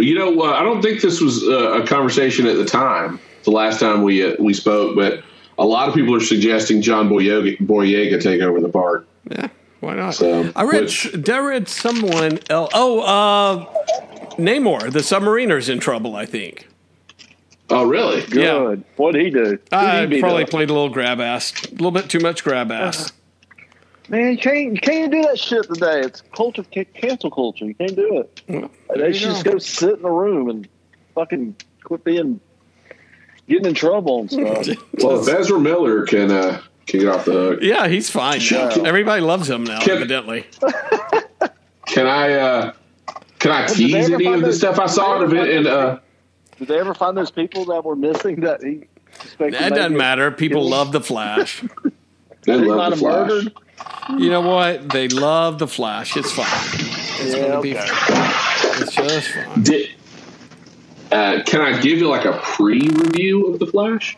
But 0.00 0.06
you 0.06 0.14
know, 0.14 0.40
uh, 0.40 0.52
I 0.54 0.62
don't 0.62 0.80
think 0.80 1.02
this 1.02 1.20
was 1.20 1.42
uh, 1.42 1.82
a 1.82 1.86
conversation 1.86 2.46
at 2.46 2.56
the 2.56 2.64
time. 2.64 3.20
The 3.44 3.50
last 3.50 3.80
time 3.80 4.02
we 4.02 4.24
uh, 4.24 4.34
we 4.38 4.54
spoke, 4.54 4.96
but 4.96 5.22
a 5.58 5.64
lot 5.66 5.90
of 5.90 5.94
people 5.94 6.14
are 6.14 6.20
suggesting 6.20 6.80
John 6.80 7.10
Boyega, 7.10 7.58
Boyega 7.58 8.18
take 8.18 8.40
over 8.40 8.62
the 8.62 8.70
part. 8.70 9.06
Yeah, 9.30 9.48
why 9.80 9.96
not? 9.96 10.14
So, 10.14 10.50
I 10.56 10.62
read. 10.62 10.84
which- 10.84 11.28
I 11.28 11.38
read 11.40 11.68
someone. 11.68 12.38
Else, 12.48 12.70
oh, 12.72 13.00
uh, 13.00 13.66
Namor, 14.38 14.90
the 14.90 15.00
submariner's 15.00 15.68
in 15.68 15.80
trouble. 15.80 16.16
I 16.16 16.24
think. 16.24 16.66
Oh, 17.68 17.86
really? 17.86 18.20
Yeah. 18.32 18.52
Good. 18.58 18.84
What'd 18.96 19.20
he 19.20 19.28
do? 19.28 19.44
Who'd 19.44 19.60
I 19.70 20.06
he 20.06 20.18
probably 20.18 20.44
up? 20.44 20.48
played 20.50 20.70
a 20.70 20.72
little 20.72 20.88
grab 20.88 21.20
ass, 21.20 21.52
a 21.66 21.72
little 21.72 21.90
bit 21.90 22.08
too 22.08 22.20
much 22.20 22.42
grab 22.42 22.72
ass. 22.72 23.12
Man, 24.10 24.32
you 24.32 24.38
can't, 24.38 24.74
you 24.74 24.80
can't 24.80 25.12
do 25.12 25.22
that 25.22 25.38
shit 25.38 25.62
today. 25.72 26.00
It's 26.00 26.20
culture, 26.34 26.64
ca- 26.64 26.84
cancel 26.94 27.30
culture. 27.30 27.64
You 27.64 27.74
can't 27.74 27.94
do 27.96 28.18
it. 28.18 28.42
Well, 28.48 28.70
They 28.96 29.12
should 29.12 29.28
just 29.30 29.44
go. 29.44 29.52
go 29.52 29.58
sit 29.58 29.98
in 30.00 30.04
a 30.04 30.10
room 30.10 30.50
and 30.50 30.68
fucking 31.14 31.54
quit 31.84 32.02
being 32.04 32.40
getting 33.48 33.66
in 33.66 33.74
trouble 33.74 34.20
and 34.20 34.30
stuff. 34.30 34.76
Well, 35.02 35.20
if 35.26 35.28
Ezra 35.32 35.58
Miller 35.60 36.04
can 36.06 36.30
uh, 36.32 36.60
can 36.86 37.00
get 37.00 37.08
off 37.08 37.24
the 37.24 37.32
hook, 37.32 37.58
Yeah, 37.62 37.86
he's 37.88 38.10
fine. 38.10 38.40
Shut 38.40 38.76
up. 38.78 38.84
Everybody 38.84 39.22
loves 39.22 39.48
him 39.48 39.62
now, 39.64 39.80
Can- 39.80 39.96
evidently. 39.96 40.44
can 41.86 42.06
I 42.06 42.32
uh, 42.34 42.72
can 43.38 43.52
I 43.52 43.66
did 43.68 43.76
tease 43.76 44.10
any 44.10 44.26
of 44.26 44.40
the 44.40 44.46
those- 44.46 44.58
stuff 44.58 44.78
I 44.80 44.86
saw 44.86 45.18
did 45.24 45.32
in, 45.32 45.64
they 45.64 45.70
ever 45.70 45.78
uh, 45.92 45.98
Did 46.58 46.68
they 46.68 46.78
ever 46.80 46.94
find 46.94 47.16
those 47.16 47.30
people 47.30 47.64
that 47.66 47.84
were 47.84 47.96
missing 47.96 48.40
that 48.40 48.62
he? 48.62 48.84
That 49.38 49.70
doesn't 49.70 49.96
matter. 49.96 50.30
People 50.32 50.62
killed? 50.62 50.70
love 50.70 50.92
the 50.92 51.00
Flash. 51.00 51.62
they 51.62 51.90
They 52.42 52.56
love 52.56 52.90
the 52.92 52.96
Flash. 52.96 53.28
murdered. 53.28 53.52
You 54.18 54.30
know 54.30 54.40
what? 54.40 54.90
They 54.90 55.08
love 55.08 55.58
the 55.58 55.66
Flash. 55.68 56.16
It's 56.16 56.32
fine. 56.32 56.46
It's 56.46 57.34
Yeah, 57.34 57.48
gonna 57.48 57.60
be 57.60 57.76
okay. 57.76 57.86
fine. 57.86 58.82
It's 58.82 58.94
just 58.94 59.28
fine. 59.28 59.62
Did, 59.62 59.90
uh, 61.12 61.42
can 61.46 61.60
I 61.60 61.80
give 61.80 61.98
you 61.98 62.08
like 62.08 62.24
a 62.24 62.38
pre-review 62.42 63.46
of 63.52 63.58
the 63.58 63.66
Flash? 63.66 64.16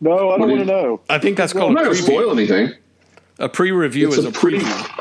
No, 0.00 0.12
I 0.12 0.38
What 0.38 0.38
don't 0.38 0.48
want 0.50 0.60
to 0.60 0.66
know. 0.66 1.00
I 1.10 1.18
think 1.18 1.36
that's 1.36 1.52
called. 1.52 1.70
I'm 1.70 1.76
called 1.76 1.86
a 1.86 1.90
not 1.90 1.94
going 1.94 1.96
to 1.96 2.02
spoil 2.02 2.32
anything. 2.32 2.74
A 3.38 3.48
pre-review 3.48 4.08
It's 4.08 4.18
is 4.18 4.24
a 4.26 4.28
a 4.28 4.32
pre- 4.32 4.58
preview, 4.60 5.00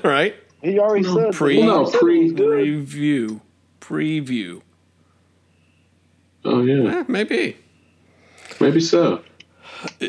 right? 0.04 0.34
He 0.62 0.78
already 0.78 1.04
said. 1.04 1.32
pre- 1.34 1.54
he 1.54 1.60
Well, 1.60 1.68
no, 1.68 1.74
already 1.76 1.90
said 1.92 2.00
pre- 2.00 2.18
it 2.20 2.22
was 2.24 2.32
good. 2.32 2.66
Preview, 2.88 3.40
preview. 3.80 4.62
Oh 6.44 6.62
yeah, 6.62 7.00
Eh, 7.00 7.04
maybe. 7.08 7.56
maybe 8.60 8.80
so. 8.80 9.22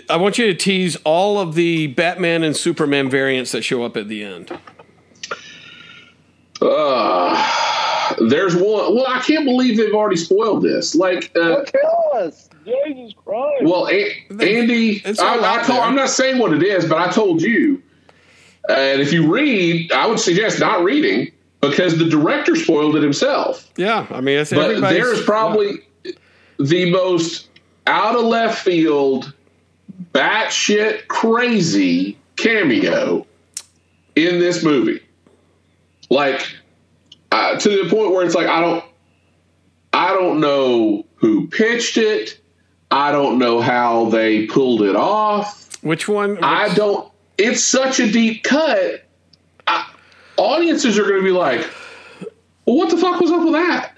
I 0.10 0.18
want 0.18 0.38
you 0.38 0.48
to 0.48 0.54
tease 0.54 0.96
all 1.04 1.40
of 1.40 1.56
the 1.56 1.88
Batman 1.88 2.44
and 2.44 2.56
Superman 2.56 3.10
variants 3.10 3.52
that 3.52 3.64
show 3.64 3.84
up 3.84 3.98
at 3.98 4.08
the 4.08 4.24
end. 4.24 4.58
Uh, 6.62 8.16
there's 8.30 8.56
one. 8.56 8.96
Well, 8.96 9.06
I 9.08 9.20
can't 9.22 9.46
believe 9.46 9.78
they've 9.78 9.94
already 9.94 10.16
spoiled 10.16 10.64
this. 10.64 10.96
Like, 10.96 11.32
uh, 11.36 11.40
Don't 11.50 11.68
tell 11.68 12.12
us. 12.16 12.50
Jesus 12.66 13.14
Christ. 13.24 13.64
well, 13.64 13.88
a- 13.90 14.26
Andy, 14.42 15.04
I, 15.06 15.12
I 15.60 15.64
told, 15.64 15.80
I'm 15.80 15.96
not 15.96 16.10
saying 16.10 16.40
what 16.40 16.52
it 16.54 16.64
is, 16.64 16.88
but 16.88 16.98
I 16.98 17.12
told 17.12 17.42
you. 17.42 17.82
And 18.68 19.00
if 19.00 19.14
you 19.14 19.32
read, 19.32 19.92
I 19.92 20.08
would 20.08 20.20
suggest 20.20 20.60
not 20.60 20.84
reading 20.84 21.32
because 21.62 22.00
the 22.00 22.06
director 22.10 22.56
spoiled 22.56 22.96
it 22.96 23.04
himself. 23.04 23.70
Yeah, 23.78 24.08
I 24.10 24.22
mean, 24.22 24.40
it's 24.40 24.52
But 24.52 24.82
there 24.82 25.14
is 25.14 25.22
probably 25.24 25.82
the 26.60 26.90
most 26.90 27.50
out 27.86 28.16
of 28.16 28.24
left 28.24 28.64
field, 28.64 29.32
batshit 30.14 31.08
crazy 31.08 32.18
cameo 32.36 33.26
in 34.16 34.40
this 34.40 34.64
movie. 34.64 35.02
Like 36.10 36.48
uh, 37.32 37.58
to 37.58 37.84
the 37.84 37.90
point 37.90 38.12
where 38.12 38.26
it's 38.26 38.36
like 38.36 38.48
I 38.48 38.62
don't, 38.62 38.86
I 39.94 40.10
don't 40.14 40.40
know 40.40 41.06
who 41.16 41.48
pitched 41.48 41.98
it. 41.98 42.40
I 42.92 43.12
don't 43.12 43.40
know 43.40 43.60
how 43.62 44.06
they 44.10 44.46
pulled 44.46 44.82
it 44.82 44.96
off. 44.96 45.82
which 45.82 46.08
one? 46.08 46.38
I 46.44 46.74
don't. 46.76 47.12
It's 47.38 47.64
such 47.64 48.00
a 48.00 48.10
deep 48.10 48.44
cut. 48.44 49.06
I, 49.68 49.92
audiences 50.38 50.98
are 50.98 51.04
going 51.04 51.18
to 51.18 51.24
be 51.24 51.32
like, 51.32 51.68
"Well, 52.66 52.78
what 52.78 52.90
the 52.90 52.98
fuck 52.98 53.20
was 53.20 53.32
up 53.32 53.44
with 53.44 53.54
that?" 53.54 53.94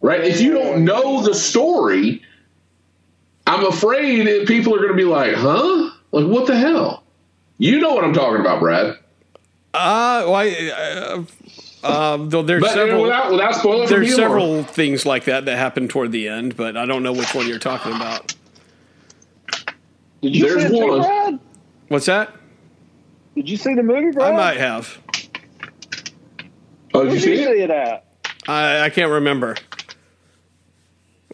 Right? 0.00 0.24
If 0.24 0.40
you 0.40 0.52
don't 0.52 0.84
know 0.84 1.22
the 1.22 1.34
story, 1.34 2.22
I'm 3.52 3.66
afraid 3.66 4.26
that 4.26 4.46
people 4.46 4.74
are 4.74 4.78
going 4.78 4.90
to 4.90 4.96
be 4.96 5.04
like, 5.04 5.34
"Huh? 5.34 5.90
Like 6.10 6.26
what 6.26 6.46
the 6.46 6.56
hell?" 6.56 7.04
You 7.58 7.80
know 7.80 7.94
what 7.94 8.04
I'm 8.04 8.12
talking 8.14 8.40
about, 8.40 8.60
Brad? 8.60 8.98
Uh, 9.74 10.24
why? 10.26 10.50
Uh, 11.82 11.86
um, 11.86 12.28
though 12.30 12.42
there's 12.42 12.62
But 12.62 12.72
several. 12.72 13.02
without, 13.02 13.30
without 13.32 13.54
spoiling 13.54 13.88
there's 13.88 14.08
you, 14.08 14.14
or- 14.14 14.16
several 14.16 14.62
things 14.64 15.04
like 15.06 15.24
that 15.24 15.44
that 15.46 15.56
happen 15.58 15.88
toward 15.88 16.12
the 16.12 16.28
end, 16.28 16.56
but 16.56 16.76
I 16.76 16.86
don't 16.86 17.02
know 17.02 17.12
which 17.12 17.34
one 17.34 17.46
you're 17.48 17.58
talking 17.58 17.92
about. 17.92 18.34
Did 20.22 20.36
you 20.36 20.48
There's 20.48 20.70
see 20.70 20.80
one. 20.82 21.00
Brad? 21.00 21.38
What's 21.88 22.06
that? 22.06 22.34
Did 23.34 23.48
you 23.50 23.56
see 23.56 23.74
the 23.74 23.82
movie, 23.82 24.12
Brad? 24.12 24.32
I 24.34 24.36
might 24.36 24.56
have. 24.58 24.98
Oh, 26.94 27.04
did 27.04 27.14
you 27.14 27.18
did 27.20 27.28
you 27.28 27.36
see 27.36 27.42
it? 27.42 27.46
see 27.56 27.62
it 27.62 27.70
at? 27.70 28.04
I, 28.46 28.82
I 28.82 28.90
can't 28.90 29.10
remember. 29.10 29.56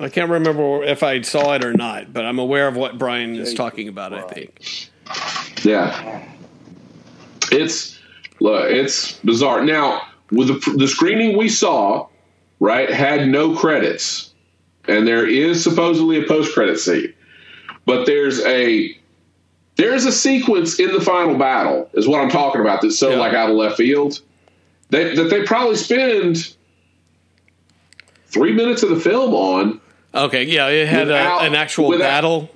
I 0.01 0.09
can't 0.09 0.31
remember 0.31 0.83
if 0.85 1.03
I 1.03 1.20
saw 1.23 1.55
it 1.55 1.65
or 1.65 1.73
not, 1.73 2.12
but 2.12 2.25
I'm 2.25 2.39
aware 2.39 2.69
of 2.69 2.77
what 2.77 2.99
Brian 2.99 3.35
is 3.37 3.55
talking 3.55 3.89
about. 3.89 4.12
I 4.12 4.23
think. 4.23 4.91
Yeah. 5.65 6.23
It's 7.51 7.99
look, 8.41 8.70
it's 8.70 9.15
bizarre. 9.20 9.65
Now, 9.65 10.03
with 10.31 10.49
the, 10.49 10.73
the 10.77 10.87
screening 10.87 11.37
we 11.37 11.49
saw, 11.49 12.07
right, 12.61 12.91
had 12.91 13.29
no 13.29 13.57
credits, 13.57 14.33
and 14.87 15.07
there 15.07 15.27
is 15.27 15.62
supposedly 15.62 16.23
a 16.23 16.27
post 16.29 16.55
credit 16.55 16.79
scene, 16.79 17.12
but 17.87 18.05
there's 18.07 18.41
a 18.45 18.97
there's 19.77 20.05
a 20.05 20.12
sequence 20.12 20.79
in 20.79 20.93
the 20.93 21.01
final 21.01 21.37
battle, 21.37 21.89
is 21.95 22.07
what 22.07 22.20
I'm 22.20 22.31
talking 22.31 22.61
about. 22.61 22.83
That's 22.83 22.99
so 22.99 23.11
Yeah. 23.11 23.16
like 23.16 23.33
out 23.33 23.51
of 23.51 23.57
left 23.57 23.77
field. 23.77 24.20
They, 24.91 25.15
that 25.15 25.25
they 25.25 25.43
probably 25.45 25.77
spend 25.77 26.55
three 28.27 28.53
minutes 28.53 28.83
of 28.83 28.91
the 28.91 28.99
film 29.01 29.35
on. 29.35 29.77
Okay, 30.14 30.44
yeah, 30.44 30.68
it 30.68 30.89
had 30.89 31.06
Without- 31.09 31.43
a, 31.43 31.44
an 31.44 31.55
actual 31.55 31.89
without- 31.89 32.05
battle. 32.05 32.51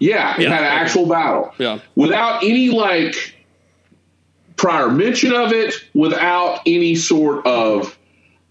Yeah, 0.00 0.34
it 0.36 0.42
Yeah, 0.42 0.50
had 0.50 0.60
an 0.60 0.66
actual 0.82 1.06
battle. 1.06 1.52
Yeah. 1.58 1.78
without 1.96 2.44
any 2.44 2.70
like 2.70 3.34
prior 4.56 4.88
mention 4.90 5.32
of 5.32 5.52
it, 5.52 5.74
without 5.94 6.60
any 6.66 6.94
sort 6.94 7.44
of 7.46 7.96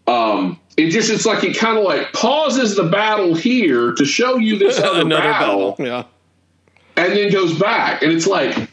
um 0.08 0.60
it 0.78 0.90
just 0.92 1.10
it's 1.10 1.26
like 1.26 1.44
it 1.44 1.58
kind 1.58 1.78
of 1.78 1.84
like 1.84 2.12
pauses 2.14 2.76
the 2.76 2.84
battle 2.84 3.34
here 3.36 3.94
to 3.94 4.06
show 4.06 4.38
you 4.38 4.58
this 4.58 4.78
other 4.84 5.02
Another 5.02 5.22
battle, 5.22 5.72
battle. 5.72 5.86
Yeah. 5.86 6.04
and 6.98 7.14
then 7.14 7.32
goes 7.32 7.58
back 7.60 8.02
and 8.04 8.12
it's 8.12 8.28
like 8.28 8.70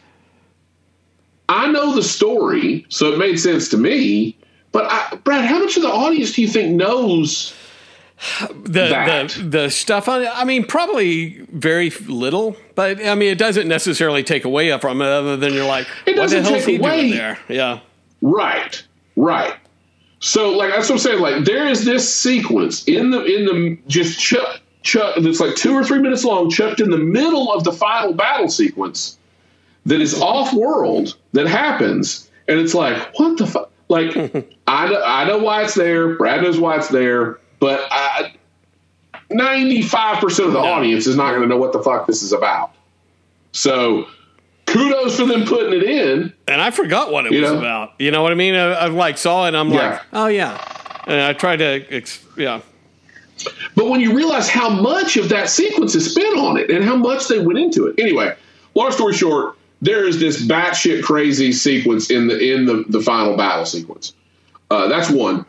I 1.47 1.67
know 1.71 1.93
the 1.93 2.03
story, 2.03 2.85
so 2.89 3.13
it 3.13 3.19
made 3.19 3.39
sense 3.39 3.69
to 3.69 3.77
me. 3.77 4.35
But 4.71 4.85
I, 4.89 5.15
Brad, 5.23 5.45
how 5.45 5.59
much 5.59 5.77
of 5.77 5.83
the 5.83 5.89
audience 5.91 6.33
do 6.33 6.41
you 6.41 6.47
think 6.47 6.73
knows? 6.75 7.53
The 8.63 8.87
that. 8.89 9.29
the 9.29 9.43
the 9.43 9.69
stuff 9.69 10.07
on 10.07 10.23
it. 10.23 10.29
I 10.33 10.45
mean, 10.45 10.65
probably 10.65 11.45
very 11.51 11.89
little, 12.07 12.55
but 12.75 13.05
I 13.05 13.15
mean, 13.15 13.29
it 13.29 13.37
doesn't 13.37 13.67
necessarily 13.67 14.23
take 14.23 14.45
away 14.45 14.77
from 14.79 15.01
it. 15.01 15.07
Other 15.07 15.37
than 15.37 15.53
you're 15.53 15.65
like, 15.65 15.87
It 16.05 16.13
doesn't 16.13 16.45
take 16.45 16.79
away. 16.79 17.11
there? 17.11 17.37
Yeah, 17.49 17.79
Right, 18.21 18.83
right. 19.15 19.55
So, 20.19 20.51
like 20.51 20.71
that's 20.71 20.89
what 20.89 20.95
I'm 20.95 20.99
saying. 20.99 21.19
Like 21.19 21.45
there 21.45 21.67
is 21.67 21.85
this 21.85 22.13
sequence 22.13 22.85
in 22.85 23.11
the 23.11 23.23
in 23.23 23.45
the 23.45 23.77
just 23.87 24.19
chuck 24.19 24.61
chuck 24.81 25.15
that's 25.19 25.39
like 25.39 25.55
two 25.55 25.73
or 25.73 25.83
three 25.83 25.99
minutes 25.99 26.23
long, 26.23 26.49
chucked 26.49 26.79
in 26.79 26.89
the 26.89 26.97
middle 26.97 27.51
of 27.51 27.63
the 27.63 27.73
final 27.73 28.13
battle 28.13 28.47
sequence 28.49 29.17
that 29.85 30.01
is 30.01 30.19
off 30.19 30.53
world 30.53 31.15
that 31.33 31.47
happens, 31.47 32.31
and 32.47 32.59
it's 32.59 32.73
like 32.73 32.97
what 33.19 33.37
the 33.37 33.45
fuck. 33.45 33.71
Like 33.87 34.15
I 34.67 34.89
know, 34.89 35.03
I 35.03 35.25
know 35.25 35.37
why 35.39 35.63
it's 35.63 35.75
there. 35.75 36.15
Brad 36.15 36.41
knows 36.41 36.59
why 36.59 36.77
it's 36.77 36.87
there, 36.87 37.39
but 37.59 37.89
ninety 39.29 39.81
five 39.81 40.19
percent 40.19 40.47
of 40.47 40.53
the 40.53 40.59
audience 40.59 41.07
is 41.07 41.15
not 41.15 41.31
going 41.31 41.41
to 41.41 41.47
know 41.47 41.57
what 41.57 41.73
the 41.73 41.81
fuck 41.81 42.07
this 42.07 42.21
is 42.21 42.31
about. 42.33 42.71
So, 43.51 44.07
kudos 44.65 45.17
for 45.17 45.25
them 45.25 45.45
putting 45.45 45.73
it 45.73 45.83
in. 45.83 46.33
and 46.47 46.61
I 46.61 46.71
forgot 46.71 47.11
what 47.11 47.25
it 47.25 47.31
was 47.31 47.41
know? 47.51 47.57
about. 47.59 47.93
You 47.99 48.11
know 48.11 48.21
what 48.23 48.31
I 48.31 48.35
mean? 48.35 48.55
I, 48.55 48.71
I 48.73 48.85
like 48.87 49.17
saw 49.17 49.45
it. 49.45 49.49
and 49.49 49.57
I'm 49.57 49.69
Yeah. 49.71 49.89
like, 49.91 50.01
oh 50.13 50.27
yeah, 50.27 51.01
and 51.07 51.21
I 51.21 51.33
tried 51.33 51.57
to, 51.57 51.85
ex- 51.89 52.23
yeah, 52.37 52.59
But 53.75 53.87
when 53.89 54.01
you 54.01 54.13
realize 54.15 54.49
how 54.49 54.69
much 54.69 55.17
of 55.17 55.29
that 55.29 55.49
sequence 55.49 55.95
is 55.95 56.11
spent 56.11 56.37
on 56.37 56.57
it 56.57 56.69
and 56.69 56.83
how 56.83 56.95
much 56.95 57.27
they 57.27 57.39
went 57.39 57.59
into 57.59 57.87
it. 57.87 57.97
Anyway, 57.99 58.35
long 58.73 58.91
story 58.91 59.13
short, 59.13 59.57
there 59.81 60.05
is 60.05 60.19
this 60.19 60.45
batshit 60.45 61.03
crazy 61.03 61.51
sequence 61.53 62.09
in 62.11 62.27
the 62.27 62.53
in 62.53 62.65
the, 62.65 62.83
the 62.89 63.01
final 63.01 63.37
battle 63.37 63.65
sequence. 63.65 64.13
Uh, 64.69 64.87
that's 64.87 65.09
one. 65.09 65.45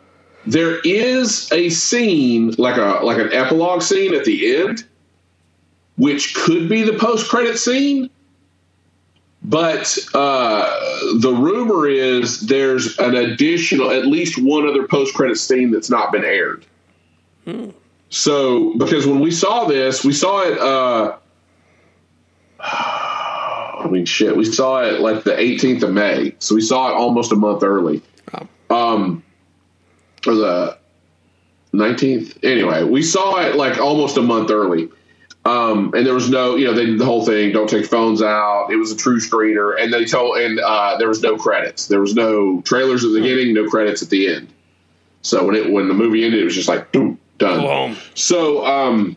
There 0.47 0.79
is 0.79 1.51
a 1.51 1.69
scene 1.69 2.53
like 2.57 2.77
a 2.77 3.03
like 3.03 3.17
an 3.17 3.33
epilogue 3.33 3.81
scene 3.81 4.13
at 4.13 4.23
the 4.23 4.55
end, 4.55 4.85
which 5.97 6.33
could 6.35 6.69
be 6.69 6.83
the 6.83 6.93
post 6.93 7.29
credit 7.29 7.57
scene. 7.57 8.09
But 9.43 9.97
uh, 10.13 10.79
the 11.19 11.33
rumor 11.33 11.87
is 11.87 12.47
there's 12.47 12.97
an 12.97 13.15
additional, 13.15 13.91
at 13.91 14.05
least 14.05 14.41
one 14.41 14.67
other 14.67 14.87
post 14.87 15.13
credit 15.13 15.37
scene 15.37 15.71
that's 15.71 15.89
not 15.89 16.11
been 16.11 16.23
aired. 16.25 16.65
So, 18.09 18.73
because 18.77 19.05
when 19.05 19.19
we 19.19 19.31
saw 19.31 19.65
this, 19.65 20.03
we 20.03 20.13
saw 20.13 20.43
it. 20.43 20.57
Uh, 20.57 21.17
I 22.59 23.87
mean, 23.89 24.05
shit, 24.05 24.35
we 24.35 24.45
saw 24.45 24.81
it 24.83 25.01
like 25.01 25.23
the 25.23 25.31
18th 25.31 25.83
of 25.83 25.91
May, 25.91 26.35
so 26.39 26.55
we 26.55 26.61
saw 26.61 26.89
it 26.89 26.93
almost 26.93 27.31
a 27.31 27.35
month 27.35 27.63
early. 27.63 28.01
Um, 28.69 29.23
or 30.27 30.35
the 30.35 30.77
19th. 31.73 32.43
Anyway, 32.43 32.83
we 32.83 33.01
saw 33.03 33.37
it 33.39 33.55
like 33.55 33.77
almost 33.79 34.17
a 34.17 34.21
month 34.21 34.51
early. 34.51 34.89
Um, 35.45 35.93
and 35.95 36.05
there 36.05 36.13
was 36.13 36.29
no, 36.29 36.55
you 36.55 36.65
know, 36.65 36.73
they 36.73 36.85
did 36.85 36.99
the 36.99 37.05
whole 37.05 37.25
thing. 37.25 37.53
Don't 37.53 37.69
take 37.69 37.85
phones 37.85 38.21
out. 38.21 38.67
It 38.69 38.75
was 38.75 38.91
a 38.91 38.97
true 38.97 39.17
screener, 39.19 39.81
and 39.81 39.93
they 39.93 40.03
told, 40.03 40.37
and 40.39 40.59
uh, 40.59 40.97
there 40.97 41.07
was 41.07 41.21
no 41.23 41.37
credits. 41.37 41.87
There 41.87 42.01
was 42.01 42.15
no 42.15 42.59
trailers 42.61 43.05
at 43.05 43.11
the 43.13 43.21
beginning, 43.21 43.53
no 43.53 43.69
credits 43.69 44.01
at 44.01 44.09
the 44.09 44.27
end. 44.27 44.49
So 45.21 45.45
when 45.45 45.55
it 45.55 45.71
when 45.71 45.87
the 45.87 45.93
movie 45.93 46.25
ended, 46.25 46.41
it 46.41 46.45
was 46.45 46.55
just 46.55 46.67
like 46.67 46.91
boom, 46.91 47.17
done. 47.37 47.95
So, 48.13 48.65
um, 48.65 49.15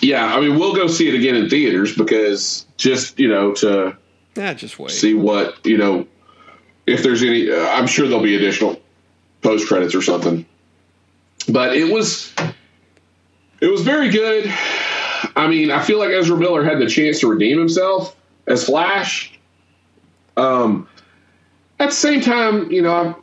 yeah, 0.00 0.26
I 0.34 0.40
mean, 0.40 0.58
we'll 0.58 0.74
go 0.74 0.88
see 0.88 1.08
it 1.08 1.14
again 1.14 1.36
in 1.36 1.48
theaters 1.48 1.96
because 1.96 2.66
just 2.76 3.18
you 3.18 3.28
know 3.28 3.52
to 3.54 3.96
Yeah, 4.36 4.52
just 4.52 4.78
wait. 4.78 4.90
see 4.90 5.14
what 5.14 5.64
you 5.64 5.78
know 5.78 6.06
if 6.86 7.02
there's 7.02 7.22
any. 7.22 7.50
Uh, 7.50 7.66
I'm 7.70 7.86
sure 7.86 8.06
there'll 8.08 8.22
be 8.22 8.36
additional 8.36 8.78
post 9.44 9.68
credits 9.68 9.94
or 9.94 10.02
something. 10.02 10.44
But 11.48 11.76
it 11.76 11.92
was 11.92 12.34
it 13.60 13.68
was 13.68 13.82
very 13.82 14.08
good. 14.08 14.52
I 15.36 15.46
mean, 15.46 15.70
I 15.70 15.80
feel 15.80 15.98
like 16.00 16.10
Ezra 16.10 16.36
Miller 16.36 16.64
had 16.64 16.78
the 16.80 16.86
chance 16.88 17.20
to 17.20 17.28
redeem 17.28 17.58
himself 17.58 18.16
as 18.46 18.64
Flash. 18.64 19.38
Um, 20.36 20.88
at 21.78 21.90
the 21.90 21.94
same 21.94 22.20
time, 22.20 22.70
you 22.72 22.82
know, 22.82 23.22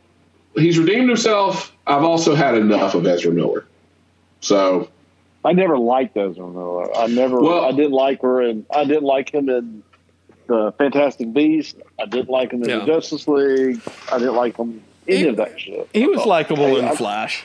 he's 0.54 0.78
redeemed 0.78 1.08
himself. 1.08 1.74
I've 1.86 2.04
also 2.04 2.34
had 2.34 2.54
enough 2.56 2.94
of 2.94 3.06
Ezra 3.06 3.32
Miller. 3.32 3.66
So 4.40 4.88
I 5.44 5.52
never 5.52 5.76
liked 5.76 6.16
Ezra 6.16 6.46
Miller. 6.46 6.96
I 6.96 7.08
never. 7.08 7.40
Well- 7.40 7.64
I 7.64 7.72
didn't 7.72 7.92
like 7.92 8.22
her, 8.22 8.40
and 8.40 8.64
I 8.74 8.84
didn't 8.84 9.02
like 9.04 9.32
him 9.34 9.48
in 9.48 9.82
the 10.46 10.72
Fantastic 10.78 11.32
Beast. 11.32 11.76
I 12.00 12.06
didn't 12.06 12.30
like 12.30 12.52
him 12.52 12.62
in 12.62 12.68
Yeah. 12.68 12.78
the 12.80 12.86
Justice 12.86 13.26
League. 13.26 13.80
I 14.12 14.18
didn't 14.18 14.34
like 14.36 14.56
him 14.56 14.82
any 15.08 15.18
He- 15.18 15.28
of 15.28 15.36
that 15.36 15.58
shit. 15.60 15.88
He 15.92 16.06
was 16.06 16.24
likable 16.26 16.76
in 16.76 16.84
I- 16.86 16.94
Flash. 16.96 17.44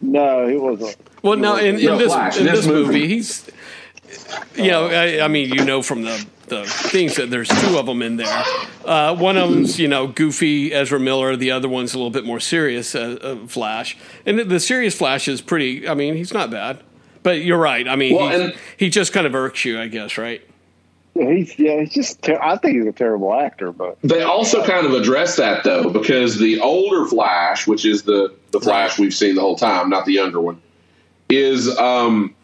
No, 0.00 0.46
he 0.46 0.56
wasn't. 0.56 0.96
Well, 1.22 1.36
no, 1.38 1.56
in, 1.56 1.78
in 1.78 1.84
No, 1.86 1.96
this 1.98 2.12
Flash, 2.12 2.36
in 2.36 2.44
this 2.44 2.56
this 2.60 2.66
movie, 2.66 2.92
movie. 3.00 3.08
he's 3.08 3.50
you 4.56 4.70
know, 4.70 4.86
I, 4.88 5.24
I 5.24 5.28
mean, 5.28 5.48
you 5.54 5.64
know 5.64 5.82
from 5.82 6.02
the 6.02 6.26
the 6.48 6.64
things 6.66 7.16
that 7.16 7.30
there's 7.30 7.48
two 7.48 7.78
of 7.78 7.86
them 7.86 8.02
in 8.02 8.16
there. 8.16 8.44
Uh, 8.84 9.16
one 9.16 9.38
of 9.38 9.48
them's 9.50 9.78
you 9.80 9.88
know 9.88 10.06
goofy 10.06 10.74
Ezra 10.74 11.00
Miller. 11.00 11.36
The 11.36 11.50
other 11.52 11.68
one's 11.70 11.94
a 11.94 11.96
little 11.96 12.10
bit 12.10 12.26
more 12.26 12.38
serious 12.40 12.94
uh, 12.94 13.16
uh, 13.22 13.46
Flash. 13.46 13.96
And 14.26 14.38
the, 14.38 14.44
the 14.44 14.60
serious 14.60 14.94
Flash 14.94 15.26
is 15.26 15.40
pretty. 15.40 15.88
I 15.88 15.94
mean, 15.94 16.16
he's 16.16 16.34
not 16.34 16.50
bad. 16.50 16.80
But 17.22 17.40
you're 17.40 17.56
right. 17.58 17.88
I 17.88 17.96
mean, 17.96 18.14
Well, 18.16 18.28
he, 18.28 18.34
and- 18.44 18.54
he 18.76 18.90
just 18.90 19.14
kind 19.14 19.26
of 19.26 19.34
irks 19.34 19.64
you, 19.64 19.80
I 19.80 19.88
guess, 19.88 20.18
right? 20.18 20.42
He's 21.14 21.56
yeah. 21.58 21.80
He's 21.80 21.92
just. 21.92 22.22
Ter- 22.22 22.40
I 22.42 22.56
think 22.56 22.76
he's 22.76 22.86
a 22.86 22.92
terrible 22.92 23.32
actor, 23.32 23.70
but 23.72 23.98
They 24.02 24.22
also 24.22 24.64
kind 24.66 24.84
of 24.86 24.94
address 24.94 25.36
that 25.36 25.62
though, 25.62 25.88
because 25.90 26.38
the 26.38 26.60
older 26.60 27.06
Flash, 27.06 27.66
which 27.66 27.84
is 27.84 28.02
the 28.02 28.34
the 28.50 28.60
Flash 28.60 28.98
we've 28.98 29.14
seen 29.14 29.36
the 29.36 29.40
whole 29.40 29.56
time, 29.56 29.88
not 29.90 30.06
the 30.06 30.12
younger 30.12 30.40
one, 30.40 30.60
is 31.28 31.76
um 31.78 32.34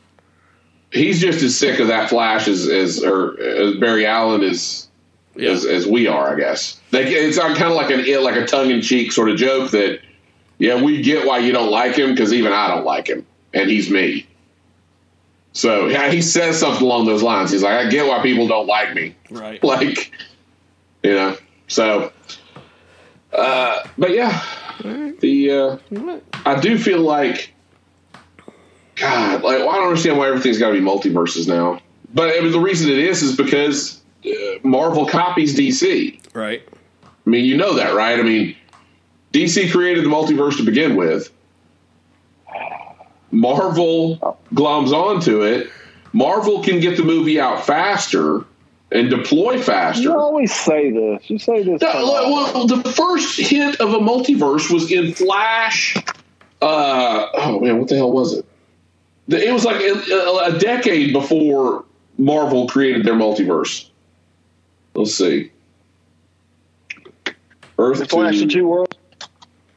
he's 0.92 1.20
just 1.20 1.42
as 1.42 1.56
sick 1.58 1.80
of 1.80 1.88
that 1.88 2.08
Flash 2.10 2.46
as 2.46 2.68
as 2.68 3.02
or 3.02 3.40
as 3.40 3.76
Barry 3.76 4.06
Allen 4.06 4.42
is 4.44 4.88
Yeah. 5.34 5.50
as, 5.50 5.64
as 5.64 5.86
we 5.88 6.06
are, 6.06 6.32
I 6.32 6.38
guess. 6.38 6.80
Like 6.92 7.06
it's 7.08 7.38
kind 7.38 7.60
of 7.62 7.72
like 7.72 7.90
an 7.90 8.22
like 8.22 8.36
a 8.36 8.46
tongue 8.46 8.70
in 8.70 8.82
cheek 8.82 9.10
sort 9.10 9.30
of 9.30 9.36
joke 9.36 9.72
that 9.72 10.00
yeah, 10.58 10.80
we 10.80 11.02
get 11.02 11.26
why 11.26 11.38
you 11.38 11.52
don't 11.52 11.70
like 11.70 11.96
him 11.96 12.10
because 12.10 12.32
even 12.32 12.52
I 12.52 12.68
don't 12.68 12.84
like 12.84 13.08
him, 13.08 13.26
and 13.52 13.68
he's 13.68 13.90
me. 13.90 14.26
So 15.52 15.86
yeah, 15.86 16.10
he 16.10 16.22
says 16.22 16.58
something 16.58 16.84
along 16.84 17.06
those 17.06 17.22
lines. 17.22 17.50
He's 17.50 17.62
like, 17.62 17.86
I 17.86 17.90
get 17.90 18.06
why 18.06 18.22
people 18.22 18.46
don't 18.46 18.66
like 18.66 18.94
me 18.94 19.14
Right. 19.30 19.62
like 19.64 20.12
you 21.02 21.14
know 21.14 21.36
so 21.68 22.12
uh 23.32 23.88
but 23.96 24.10
yeah 24.10 24.44
the 25.20 25.50
uh 25.50 25.76
i 26.44 26.60
do 26.60 26.76
feel 26.76 27.00
like 27.00 27.54
god 28.96 29.42
like 29.42 29.60
well, 29.60 29.70
i 29.70 29.76
don't 29.76 29.86
understand 29.86 30.18
why 30.18 30.26
everything's 30.28 30.58
got 30.58 30.68
to 30.68 30.74
be 30.74 30.80
multiverses 30.84 31.48
now 31.48 31.80
but 32.12 32.36
I 32.36 32.40
mean, 32.40 32.52
the 32.52 32.60
reason 32.60 32.90
it 32.90 32.98
is 32.98 33.22
is 33.22 33.34
because 33.36 34.02
uh, 34.26 34.30
marvel 34.62 35.06
copies 35.06 35.56
dc 35.56 36.20
Right. 36.34 36.62
i 37.04 37.30
mean, 37.30 37.44
you 37.46 37.56
know 37.56 37.74
that, 37.74 37.94
right? 37.94 38.18
I 38.18 38.22
mean, 38.22 38.56
DC 39.32 39.70
created 39.72 40.04
the 40.04 40.08
multiverse 40.08 40.56
to 40.58 40.64
begin 40.64 40.96
with. 40.96 41.30
Marvel 43.30 44.16
gloms 44.54 44.92
onto 44.92 45.42
it. 45.42 45.70
Marvel 46.12 46.62
can 46.62 46.80
get 46.80 46.96
the 46.96 47.04
movie 47.04 47.38
out 47.40 47.64
faster 47.64 48.44
and 48.92 49.08
deploy 49.08 49.60
faster. 49.60 50.02
You 50.02 50.18
always 50.18 50.52
say 50.52 50.90
this. 50.90 51.30
You 51.30 51.38
say 51.38 51.62
this. 51.62 51.80
No, 51.80 51.92
well, 51.94 52.66
the 52.66 52.82
first 52.90 53.38
hint 53.38 53.80
of 53.80 53.94
a 53.94 53.98
multiverse 53.98 54.72
was 54.72 54.90
in 54.90 55.14
Flash. 55.14 55.96
Uh, 56.60 57.28
oh 57.34 57.60
man, 57.60 57.78
what 57.78 57.88
the 57.88 57.96
hell 57.96 58.10
was 58.10 58.34
it? 58.34 58.44
It 59.28 59.52
was 59.52 59.64
like 59.64 59.80
a, 59.80 60.54
a 60.54 60.58
decade 60.58 61.12
before 61.12 61.84
Marvel 62.18 62.66
created 62.68 63.06
their 63.06 63.14
multiverse. 63.14 63.88
Let's 64.94 65.14
see. 65.14 65.52
Earth 67.78 67.98
the 67.98 68.06
Flash 68.06 68.38
two, 68.38 68.44
of 68.44 68.50
Two 68.50 68.66
Worlds. 68.66 68.96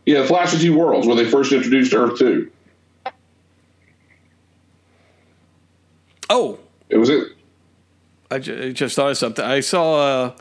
Yeah, 0.06 0.26
Flash 0.26 0.54
of 0.54 0.60
Two 0.60 0.76
Worlds, 0.76 1.06
where 1.06 1.16
they 1.16 1.30
first 1.30 1.54
introduced 1.54 1.94
Earth 1.94 2.18
Two. 2.18 2.52
Oh, 6.30 6.60
it 6.90 6.98
was 6.98 7.10
it. 7.10 7.28
I 8.32 8.40
just 8.40 8.96
thought 8.96 9.12
of 9.12 9.18
something. 9.18 9.46
I 9.46 9.60
saw 9.60 10.26
uh, 10.26 10.36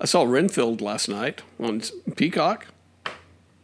I 0.00 0.06
saw 0.06 0.24
Renfield 0.24 0.80
last 0.80 1.08
night 1.08 1.42
on 1.60 1.82
Peacock. 2.16 2.66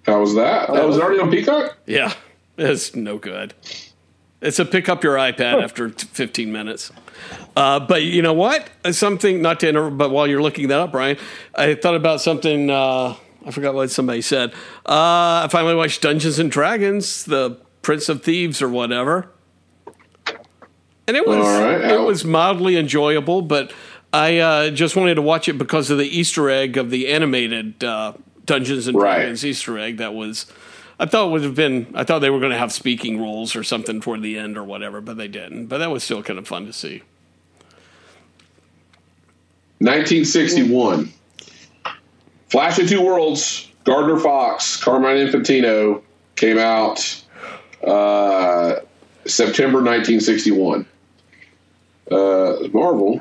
How 0.06 0.20
was 0.20 0.34
that? 0.34 0.72
That 0.72 0.86
was 0.86 0.98
already 0.98 1.20
on 1.20 1.30
Peacock. 1.30 1.76
Yeah, 1.86 2.12
it's 2.56 2.94
no 2.94 3.18
good. 3.18 3.54
It's 4.40 4.58
a 4.58 4.64
pick 4.64 4.88
up 4.88 5.04
your 5.04 5.14
iPad 5.14 5.62
after 5.62 5.88
15 5.88 6.50
minutes. 6.50 6.90
Uh, 7.56 7.78
but 7.78 8.02
you 8.02 8.22
know 8.22 8.32
what? 8.32 8.68
Something 8.90 9.40
not 9.40 9.60
to 9.60 9.68
interrupt, 9.68 9.96
but 9.96 10.10
while 10.10 10.26
you're 10.26 10.42
looking 10.42 10.66
that 10.68 10.80
up, 10.80 10.92
Brian, 10.92 11.16
I 11.54 11.74
thought 11.74 11.94
about 11.94 12.20
something. 12.20 12.68
Uh, 12.68 13.14
I 13.46 13.50
forgot 13.52 13.74
what 13.74 13.90
somebody 13.92 14.20
said. 14.20 14.52
Uh, 14.84 15.44
I 15.44 15.48
finally 15.50 15.76
watched 15.76 16.02
Dungeons 16.02 16.40
and 16.40 16.50
Dragons, 16.50 17.24
the 17.24 17.58
Prince 17.82 18.08
of 18.08 18.24
Thieves 18.24 18.60
or 18.60 18.68
whatever, 18.68 19.28
and 21.06 21.16
it 21.16 21.26
was 21.26 21.46
right. 21.46 21.80
it 21.80 22.00
was 22.00 22.24
mildly 22.24 22.76
enjoyable. 22.76 23.42
But 23.42 23.72
I 24.12 24.38
uh, 24.38 24.70
just 24.70 24.96
wanted 24.96 25.14
to 25.16 25.22
watch 25.22 25.48
it 25.48 25.54
because 25.54 25.90
of 25.90 25.98
the 25.98 26.06
Easter 26.06 26.50
egg 26.50 26.76
of 26.76 26.90
the 26.90 27.08
animated 27.08 27.82
uh, 27.82 28.14
Dungeons 28.44 28.86
and 28.86 28.96
right. 28.96 29.16
Dragons 29.16 29.44
Easter 29.44 29.78
egg 29.78 29.98
that 29.98 30.14
was 30.14 30.46
I 30.98 31.06
thought 31.06 31.30
would 31.32 31.42
have 31.42 31.54
been. 31.54 31.92
I 31.94 32.04
thought 32.04 32.20
they 32.20 32.30
were 32.30 32.38
going 32.38 32.52
to 32.52 32.58
have 32.58 32.72
speaking 32.72 33.20
roles 33.20 33.56
or 33.56 33.64
something 33.64 34.00
toward 34.00 34.22
the 34.22 34.38
end 34.38 34.56
or 34.56 34.64
whatever, 34.64 35.00
but 35.00 35.16
they 35.16 35.28
didn't. 35.28 35.66
But 35.66 35.78
that 35.78 35.90
was 35.90 36.04
still 36.04 36.22
kind 36.22 36.38
of 36.38 36.46
fun 36.46 36.66
to 36.66 36.72
see. 36.72 37.02
1961. 39.78 41.12
Flash 42.48 42.78
of 42.78 42.88
Two 42.88 43.04
Worlds. 43.04 43.68
Gardner 43.84 44.18
Fox, 44.20 44.76
Carmine 44.76 45.26
Infantino 45.26 46.02
came 46.36 46.56
out 46.56 47.24
uh, 47.84 48.76
September 49.26 49.78
1961. 49.78 50.86
Uh, 52.12 52.68
Marvel 52.72 53.20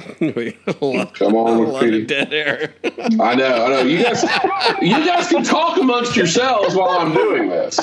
Come 0.20 1.34
on, 1.34 1.58
Wikipedia. 1.60 2.06
Dead 2.06 2.32
air. 2.32 2.74
I 2.84 3.34
know, 3.34 3.64
I 3.64 3.68
know. 3.68 3.80
You 3.82 4.02
guys, 4.02 4.22
you 4.80 5.04
guys 5.04 5.28
can 5.28 5.42
talk 5.42 5.78
amongst 5.78 6.14
yourselves 6.16 6.74
while 6.74 6.90
I'm 6.90 7.12
doing 7.14 7.48
this. 7.48 7.78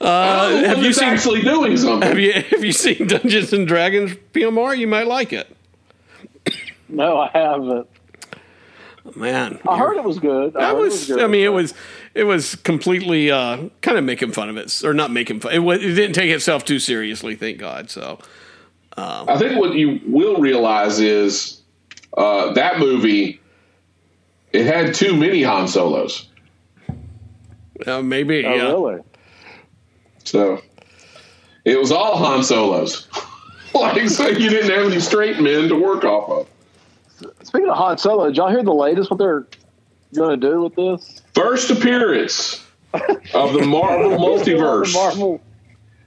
Uh, 0.00 0.64
have 0.64 0.82
you 0.82 0.92
seen 0.92 1.08
actually 1.08 1.42
doing 1.42 1.76
something? 1.76 2.08
Have 2.08 2.18
you 2.18 2.32
have 2.32 2.64
you 2.64 2.72
seen 2.72 3.06
Dungeons 3.06 3.52
and 3.52 3.66
Dragons 3.68 4.12
PMR? 4.32 4.76
You 4.76 4.86
might 4.86 5.06
like 5.06 5.32
it. 5.32 5.54
No, 6.88 7.18
I 7.18 7.28
haven't. 7.28 7.88
Man, 9.14 9.60
I 9.68 9.78
heard 9.78 9.96
it 9.96 10.04
was 10.04 10.18
good. 10.18 10.56
I, 10.56 10.72
was, 10.72 10.92
was 10.92 11.06
good. 11.06 11.22
I 11.22 11.26
mean, 11.26 11.44
it 11.44 11.52
was 11.52 11.74
it 12.14 12.24
was 12.24 12.54
completely 12.56 13.30
uh, 13.30 13.68
kind 13.82 13.98
of 13.98 14.04
making 14.04 14.32
fun 14.32 14.48
of 14.48 14.56
it, 14.56 14.82
or 14.84 14.94
not 14.94 15.10
making 15.10 15.40
fun. 15.40 15.52
It, 15.52 15.60
was, 15.60 15.82
it 15.82 15.94
didn't 15.94 16.14
take 16.14 16.30
itself 16.30 16.64
too 16.64 16.78
seriously, 16.78 17.36
thank 17.36 17.58
God. 17.58 17.90
So 17.90 18.18
um, 18.96 19.28
I 19.28 19.38
think 19.38 19.60
what 19.60 19.74
you 19.74 20.00
will 20.06 20.38
realize 20.38 20.98
is 20.98 21.60
uh, 22.16 22.52
that 22.54 22.78
movie 22.78 23.40
it 24.52 24.66
had 24.66 24.94
too 24.94 25.14
many 25.16 25.42
Han 25.42 25.68
Solos. 25.68 26.28
Uh, 27.86 28.00
maybe, 28.00 28.44
oh, 28.46 28.54
yeah. 28.54 28.62
Really? 28.62 29.02
So 30.24 30.62
it 31.64 31.78
was 31.78 31.92
all 31.92 32.16
Han 32.16 32.42
Solos. 32.42 33.06
like, 33.74 34.08
so 34.08 34.28
you 34.28 34.48
didn't 34.48 34.70
have 34.70 34.90
any 34.90 35.00
straight 35.00 35.40
men 35.40 35.68
to 35.68 35.74
work 35.76 36.04
off 36.04 36.30
of. 36.30 36.48
Speaking 37.42 37.68
of 37.68 37.76
Han 37.76 37.98
Solo, 37.98 38.26
did 38.26 38.36
y'all 38.36 38.50
hear 38.50 38.62
the 38.62 38.74
latest? 38.74 39.10
What 39.10 39.18
they're 39.18 39.46
going 40.14 40.40
to 40.40 40.50
do 40.50 40.62
with 40.62 40.74
this? 40.74 41.22
First 41.34 41.70
appearance 41.70 42.64
of 43.34 43.52
the 43.52 43.64
Marvel 43.66 44.10
multiverse. 44.18 44.92
Marvel 44.94 45.40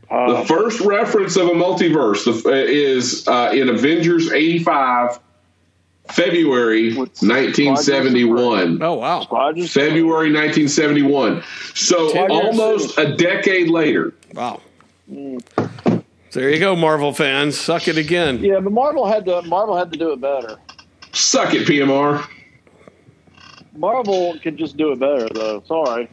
the 0.09 0.15
uh, 0.15 0.45
first 0.45 0.79
reference 0.81 1.35
of 1.35 1.47
a 1.49 1.51
multiverse 1.51 2.25
is 2.67 3.27
uh, 3.27 3.51
in 3.53 3.69
Avengers 3.69 4.31
85, 4.31 5.19
February 6.07 6.95
1971. 6.95 8.81
Oh, 8.81 8.93
wow. 8.95 9.23
February 9.67 10.33
1971. 10.33 11.43
So 11.75 12.27
almost 12.27 12.97
a 12.97 13.15
decade 13.15 13.69
later. 13.69 14.15
Wow. 14.33 14.61
Mm. 15.11 16.03
There 16.31 16.49
you 16.49 16.59
go, 16.59 16.75
Marvel 16.75 17.13
fans. 17.13 17.59
Suck 17.59 17.87
it 17.87 17.97
again. 17.97 18.43
Yeah, 18.43 18.59
but 18.61 18.71
Marvel 18.71 19.05
had 19.05 19.25
to 19.25 19.43
Marvel 19.43 19.77
had 19.77 19.91
to 19.91 19.97
do 19.97 20.11
it 20.11 20.21
better. 20.21 20.57
Suck 21.19 21.53
it, 21.53 21.67
PMR. 21.67 22.25
Marvel 23.75 24.37
could 24.39 24.57
just 24.57 24.77
do 24.77 24.91
it 24.91 24.99
better, 24.99 25.27
though. 25.33 25.61
Sorry, 25.65 26.09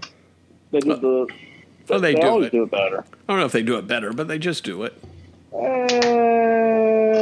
they 0.73 0.81
did 0.81 1.01
the 1.01 1.27
well, 1.89 2.01
they, 2.01 2.15
they 2.15 2.21
do 2.21 2.43
it. 2.43 2.53
do 2.53 2.65
it 2.65 2.71
better. 2.71 3.05
I 3.29 3.33
don't 3.33 3.39
know 3.39 3.47
if 3.47 3.53
they 3.53 3.63
do 3.63 3.77
it 3.77 3.87
better, 3.87 4.13
but 4.13 4.29
they 4.29 4.39
just 4.39 4.65
do 4.65 4.83
it. 4.83 5.01
Uh, 5.53 5.57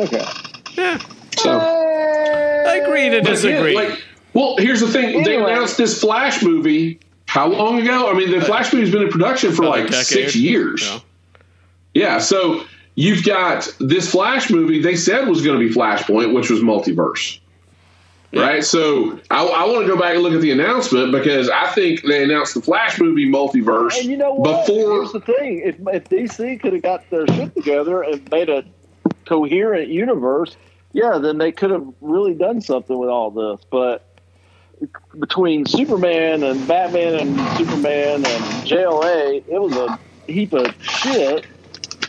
okay. 0.04 0.24
Yeah. 0.72 0.98
So 1.36 1.52
uh, 1.52 2.64
I 2.68 2.76
agree 2.76 3.10
to 3.10 3.20
disagree. 3.20 3.76
Again, 3.76 3.90
like, 3.90 4.02
well, 4.32 4.56
here's 4.56 4.80
the 4.80 4.88
thing: 4.88 5.04
anyway. 5.04 5.24
they 5.24 5.36
announced 5.36 5.76
this 5.76 6.00
Flash 6.00 6.42
movie 6.42 6.98
how 7.26 7.48
long 7.48 7.80
ago? 7.80 8.10
I 8.10 8.14
mean, 8.14 8.30
the 8.30 8.44
Flash 8.44 8.72
movie's 8.72 8.90
been 8.90 9.02
in 9.02 9.10
production 9.10 9.52
for 9.52 9.66
like 9.66 9.92
six 9.92 10.34
years. 10.34 10.82
Yeah. 10.82 11.00
yeah. 11.94 12.18
So 12.18 12.64
you've 12.94 13.24
got 13.24 13.68
this 13.78 14.10
Flash 14.10 14.50
movie. 14.50 14.80
They 14.80 14.96
said 14.96 15.28
was 15.28 15.44
going 15.44 15.60
to 15.60 15.68
be 15.68 15.74
Flashpoint, 15.74 16.32
which 16.32 16.48
was 16.48 16.60
multiverse. 16.60 17.40
Right. 18.36 18.64
So 18.64 19.20
I, 19.30 19.44
I, 19.44 19.64
want 19.66 19.86
to 19.86 19.92
go 19.92 19.98
back 19.98 20.14
and 20.14 20.22
look 20.22 20.32
at 20.32 20.40
the 20.40 20.50
announcement 20.50 21.12
because 21.12 21.48
I 21.48 21.68
think 21.70 22.02
they 22.02 22.24
announced 22.24 22.54
the 22.54 22.62
Flash 22.62 23.00
movie 23.00 23.30
multiverse. 23.30 23.98
And 23.98 24.06
you 24.06 24.16
know 24.16 24.34
what? 24.34 24.66
Before 24.66 24.92
Here's 24.92 25.12
the 25.12 25.20
thing: 25.20 25.62
if, 25.64 25.76
if 25.92 26.08
DC 26.08 26.60
could 26.60 26.72
have 26.72 26.82
got 26.82 27.08
their 27.10 27.26
shit 27.28 27.54
together 27.54 28.02
and 28.02 28.28
made 28.30 28.48
a 28.48 28.64
coherent 29.24 29.88
universe, 29.88 30.56
yeah, 30.92 31.18
then 31.18 31.38
they 31.38 31.52
could 31.52 31.70
have 31.70 31.86
really 32.00 32.34
done 32.34 32.60
something 32.60 32.98
with 32.98 33.08
all 33.08 33.30
this. 33.30 33.64
But 33.70 34.06
between 35.18 35.66
Superman 35.66 36.42
and 36.42 36.66
Batman 36.66 37.14
and 37.14 37.58
Superman 37.58 38.24
and 38.26 38.44
JLA, 38.66 39.44
it 39.48 39.60
was 39.60 39.76
a 39.76 39.98
heap 40.26 40.52
of 40.52 40.74
shit. 40.82 41.46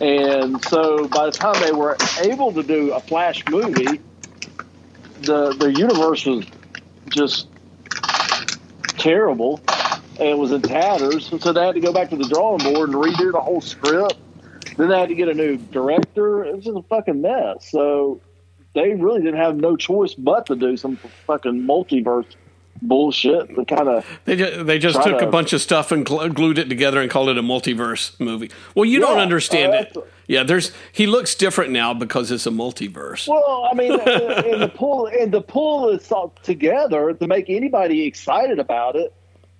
And 0.01 0.63
so 0.65 1.07
by 1.07 1.27
the 1.27 1.31
time 1.31 1.61
they 1.61 1.71
were 1.71 1.97
able 2.21 2.51
to 2.53 2.63
do 2.63 2.91
a 2.93 2.99
Flash 2.99 3.47
movie 3.49 4.01
the 5.21 5.53
the 5.53 5.71
universe 5.71 6.25
was 6.25 6.45
just 7.09 7.47
terrible 8.97 9.61
and 10.19 10.29
it 10.29 10.37
was 10.37 10.51
in 10.51 10.61
tatters. 10.61 11.27
So 11.27 11.51
they 11.51 11.65
had 11.65 11.75
to 11.75 11.81
go 11.81 11.93
back 11.93 12.09
to 12.09 12.15
the 12.15 12.27
drawing 12.27 12.63
board 12.63 12.89
and 12.89 12.97
redo 12.97 13.31
the 13.31 13.39
whole 13.39 13.61
script. 13.61 14.15
Then 14.77 14.89
they 14.89 14.99
had 14.99 15.09
to 15.09 15.15
get 15.15 15.29
a 15.29 15.33
new 15.33 15.57
director. 15.57 16.43
It 16.45 16.55
was 16.55 16.65
just 16.65 16.77
a 16.77 16.81
fucking 16.83 17.21
mess. 17.21 17.69
So 17.69 18.21
they 18.73 18.93
really 18.93 19.21
didn't 19.21 19.39
have 19.39 19.55
no 19.55 19.75
choice 19.75 20.13
but 20.13 20.45
to 20.47 20.55
do 20.55 20.77
some 20.77 20.97
fucking 21.27 21.61
multiverse 21.61 22.35
bullshit. 22.81 23.55
The 23.55 23.65
kind 23.65 23.87
of 23.87 24.05
they 24.25 24.35
just, 24.35 24.65
they 24.65 24.79
just 24.79 25.01
took 25.01 25.19
to, 25.19 25.27
a 25.27 25.31
bunch 25.31 25.53
of 25.53 25.61
stuff 25.61 25.91
and 25.91 26.05
glued 26.05 26.57
it 26.57 26.69
together 26.69 27.01
and 27.01 27.09
called 27.09 27.29
it 27.29 27.37
a 27.37 27.43
multiverse 27.43 28.19
movie. 28.19 28.51
Well, 28.73 28.85
you 28.85 28.99
yeah, 28.99 29.05
don't 29.05 29.19
understand 29.19 29.73
uh, 29.73 29.77
it. 29.77 29.97
Yeah, 30.27 30.43
there's 30.43 30.71
he 30.91 31.07
looks 31.07 31.35
different 31.35 31.71
now 31.71 31.93
because 31.93 32.31
it's 32.31 32.47
a 32.47 32.51
multiverse. 32.51 33.27
Well, 33.27 33.67
I 33.71 33.75
mean, 33.75 33.91
and 33.99 34.61
the 34.61 34.71
pull 34.73 35.07
and 35.07 35.31
the 35.31 35.41
pull 35.41 35.89
is 35.89 36.11
all 36.11 36.33
together 36.43 37.13
to 37.13 37.27
make 37.27 37.49
anybody 37.49 38.05
excited 38.05 38.59
about 38.59 38.95
it. 38.95 39.13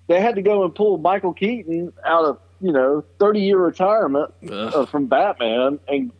They 0.08 0.20
had 0.20 0.36
to 0.36 0.42
go 0.42 0.64
and 0.64 0.74
pull 0.74 0.98
Michael 0.98 1.32
Keaton 1.32 1.92
out 2.04 2.24
of 2.24 2.38
you 2.60 2.72
know 2.72 3.04
thirty 3.18 3.40
year 3.40 3.58
retirement 3.58 4.32
uh, 4.50 4.86
from 4.86 5.06
Batman, 5.06 5.78
and 5.88 6.12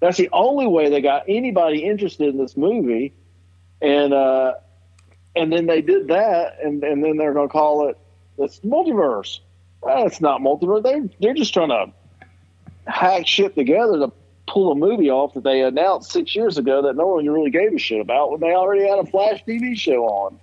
that's 0.00 0.16
the 0.16 0.30
only 0.32 0.66
way 0.66 0.90
they 0.90 1.00
got 1.00 1.24
anybody 1.28 1.84
interested 1.84 2.28
in 2.28 2.38
this 2.38 2.56
movie. 2.56 3.14
And 3.80 4.12
uh, 4.12 4.54
and 5.34 5.52
then 5.52 5.66
they 5.66 5.80
did 5.80 6.08
that, 6.08 6.58
and 6.62 6.82
and 6.84 7.02
then 7.04 7.16
they're 7.16 7.32
going 7.32 7.48
to 7.48 7.52
call 7.52 7.88
it 7.88 7.98
it's 8.38 8.60
multiverse. 8.60 9.40
Well, 9.80 10.06
it's 10.06 10.20
not 10.20 10.40
multiverse. 10.40 10.82
They 10.82 11.16
they're 11.20 11.34
just 11.34 11.52
trying 11.52 11.68
to 11.68 11.92
hack 12.86 13.26
shit 13.26 13.54
together 13.54 13.98
to 13.98 14.12
pull 14.48 14.72
a 14.72 14.74
movie 14.74 15.10
off 15.10 15.34
that 15.34 15.44
they 15.44 15.62
announced 15.62 16.10
six 16.10 16.34
years 16.34 16.58
ago 16.58 16.82
that 16.82 16.96
no 16.96 17.06
one 17.06 17.28
really 17.28 17.50
gave 17.50 17.72
a 17.72 17.78
shit 17.78 18.00
about 18.00 18.32
when 18.32 18.40
they 18.40 18.54
already 18.54 18.86
had 18.86 18.98
a 18.98 19.06
Flash 19.06 19.44
TV 19.44 19.76
show 19.76 20.04
on. 20.04 20.38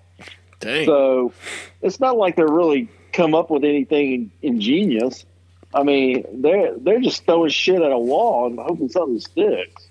Dang. 0.60 0.86
So 0.86 1.34
it's 1.82 2.00
not 2.00 2.18
like 2.18 2.36
they're 2.36 2.48
really 2.48 2.90
come 3.14 3.34
up 3.34 3.50
with 3.50 3.64
anything 3.64 4.32
ingenious. 4.42 5.26
I 5.74 5.84
mean, 5.84 6.26
they're 6.42 6.78
they're 6.78 7.02
just 7.02 7.26
throwing 7.26 7.50
shit 7.50 7.82
at 7.82 7.92
a 7.92 8.00
wall 8.00 8.48
and 8.48 8.60
hoping 8.60 8.90
something 8.90 9.20
sticks. 9.20 9.88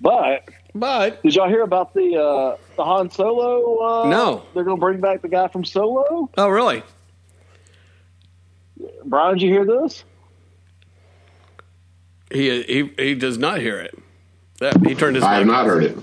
But 0.00 0.48
but 0.74 1.22
did 1.22 1.34
y'all 1.34 1.48
hear 1.48 1.62
about 1.62 1.94
the 1.94 2.16
uh, 2.16 2.56
the 2.76 2.84
Han 2.84 3.10
Solo? 3.10 3.78
Uh, 4.04 4.08
No. 4.08 4.42
they're 4.54 4.64
going 4.64 4.76
to 4.76 4.80
bring 4.80 5.00
back 5.00 5.22
the 5.22 5.28
guy 5.28 5.48
from 5.48 5.64
Solo. 5.64 6.30
oh, 6.36 6.48
really? 6.48 6.82
Brian, 9.04 9.34
did 9.38 9.42
you 9.42 9.50
hear 9.52 9.64
this? 9.64 10.04
He 12.32 12.62
he 12.62 12.92
he 12.96 13.14
does 13.14 13.38
not 13.38 13.58
hear 13.58 13.78
it. 13.80 13.98
That, 14.60 14.76
he 14.86 14.94
turned 14.94 15.16
his. 15.16 15.24
I 15.24 15.34
have 15.36 15.46
not 15.46 15.62
off. 15.62 15.66
heard 15.66 15.84
it. 15.84 15.96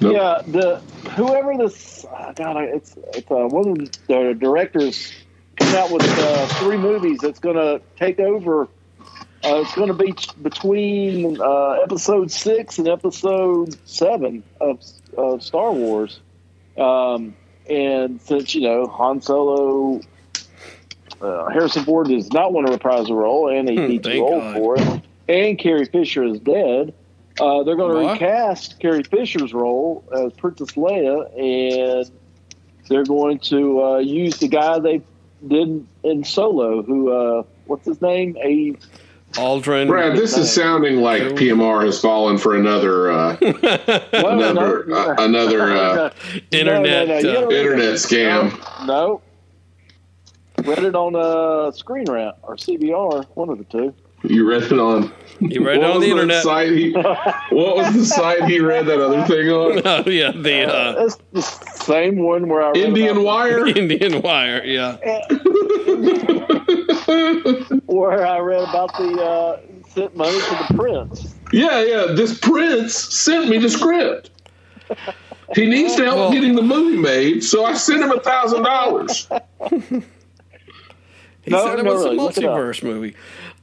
Nope. 0.00 0.14
Yeah, 0.14 0.42
the 0.46 0.76
whoever 1.10 1.56
this 1.58 2.04
uh, 2.06 2.32
God, 2.34 2.56
it's 2.64 2.96
it's 3.14 3.30
uh, 3.30 3.46
one 3.46 3.68
of 3.68 3.78
the 4.06 4.34
directors 4.38 5.12
coming 5.56 5.74
out 5.76 5.90
with 5.90 6.02
uh, 6.18 6.46
three 6.60 6.78
movies 6.78 7.18
that's 7.20 7.38
going 7.38 7.56
to 7.56 7.82
take 7.96 8.18
over. 8.18 8.68
Uh, 9.42 9.62
it's 9.62 9.74
going 9.74 9.88
to 9.88 9.94
be 9.94 10.14
between 10.42 11.40
uh, 11.40 11.70
episode 11.82 12.30
six 12.30 12.78
and 12.78 12.86
episode 12.88 13.76
seven 13.88 14.42
of, 14.60 14.82
of 15.16 15.42
Star 15.42 15.72
Wars. 15.72 16.20
Um, 16.76 17.34
and 17.68 18.20
since 18.20 18.54
you 18.54 18.60
know 18.62 18.86
Han 18.86 19.22
Solo, 19.22 20.00
uh, 21.22 21.48
Harrison 21.48 21.84
Ford 21.84 22.08
does 22.08 22.30
not 22.32 22.52
want 22.52 22.66
to 22.66 22.72
reprise 22.72 23.06
the 23.06 23.14
role, 23.14 23.48
and 23.48 23.68
he'd 23.68 23.86
be 23.86 23.98
too 23.98 24.26
old 24.26 24.42
God. 24.42 24.56
for 24.56 24.76
it, 24.78 25.02
and 25.28 25.58
Carrie 25.58 25.86
Fisher 25.86 26.24
is 26.24 26.38
dead. 26.40 26.92
Uh, 27.40 27.62
they're 27.62 27.76
going 27.76 28.06
to 28.06 28.12
recast 28.12 28.78
Carrie 28.80 29.04
Fisher's 29.04 29.54
role 29.54 30.04
as 30.12 30.34
Princess 30.34 30.72
Leia, 30.72 31.32
and 31.38 32.10
they're 32.88 33.04
going 33.04 33.38
to 33.38 33.82
uh, 33.82 33.98
use 33.98 34.38
the 34.38 34.48
guy 34.48 34.78
they 34.78 35.00
did 35.46 35.86
in 36.02 36.24
Solo. 36.24 36.82
Who, 36.82 37.10
uh, 37.10 37.44
what's 37.64 37.86
his 37.86 38.02
name? 38.02 38.36
A 38.44 38.76
Aldrin. 39.34 39.86
Brad, 39.86 40.16
this 40.16 40.36
is 40.36 40.52
sounding 40.52 41.00
like 41.02 41.22
PMR 41.22 41.84
has 41.84 42.00
fallen 42.00 42.36
for 42.36 42.56
another 42.56 43.12
uh, 43.12 43.36
another 44.12 44.92
uh, 44.92 45.14
another 45.18 45.72
uh, 45.76 46.10
Internet, 46.50 47.22
you 47.22 47.30
uh, 47.30 47.32
don't- 47.34 47.52
internet 47.52 47.94
scam. 47.94 48.86
No. 48.86 49.22
Read 50.64 50.84
it 50.84 50.94
on 50.94 51.16
uh, 51.16 51.70
Screen 51.72 52.04
Rant 52.10 52.36
or 52.42 52.56
CBR, 52.56 53.24
one 53.34 53.48
of 53.48 53.58
the 53.58 53.64
two. 53.64 53.94
You 54.22 54.48
read 54.48 54.64
it 54.64 54.72
on. 54.78 55.10
You 55.40 55.64
read 55.66 55.76
it 55.76 55.80
what 55.80 55.90
on 55.92 55.96
was 55.98 56.04
the 56.04 56.10
internet. 56.10 56.42
Site 56.42 56.72
he, 56.72 56.92
what 56.92 57.76
was 57.76 57.94
the 57.94 58.04
site 58.04 58.44
he 58.44 58.60
read 58.60 58.84
that 58.86 59.00
other 59.00 59.24
thing 59.26 59.48
on? 59.48 59.80
Oh 59.86 60.10
yeah, 60.10 60.32
the 60.32 60.64
uh, 60.70 61.04
It's 61.06 61.16
the 61.32 61.40
same 61.40 62.18
one 62.18 62.46
where 62.48 62.62
I 62.62 62.66
read 62.72 62.76
Indian 62.76 63.12
about- 63.16 63.24
Wire. 63.24 63.66
Indian 63.76 64.20
Wire. 64.20 64.62
Yeah. 64.64 64.96
where 67.86 68.26
I 68.26 68.38
read 68.38 68.62
about 68.68 68.92
the 68.98 69.22
uh, 69.22 69.60
sent 69.88 70.14
money 70.16 70.38
to 70.38 70.64
the 70.68 70.74
prince. 70.76 71.34
Yeah, 71.52 71.82
yeah. 71.82 72.06
This 72.12 72.38
prince 72.38 72.94
sent 72.94 73.48
me 73.48 73.56
the 73.58 73.70
script. 73.70 74.30
He 75.54 75.66
needs 75.66 75.96
to 75.96 76.04
help 76.04 76.16
Well- 76.16 76.32
getting 76.32 76.54
the 76.54 76.62
movie 76.62 76.98
made, 76.98 77.42
so 77.42 77.64
I 77.64 77.72
sent 77.74 78.02
him 78.02 78.10
a 78.12 78.20
thousand 78.20 78.62
dollars. 78.64 79.26
He 81.42 81.50
No, 81.50 81.64
said 81.64 81.78
it 81.78 81.84
no, 81.84 81.94
was 81.94 82.04
really, 82.04 82.18
a 82.18 82.20
look 82.20 82.36
it 82.36 82.44
multiverse 82.44 82.82
movie. 82.82 83.16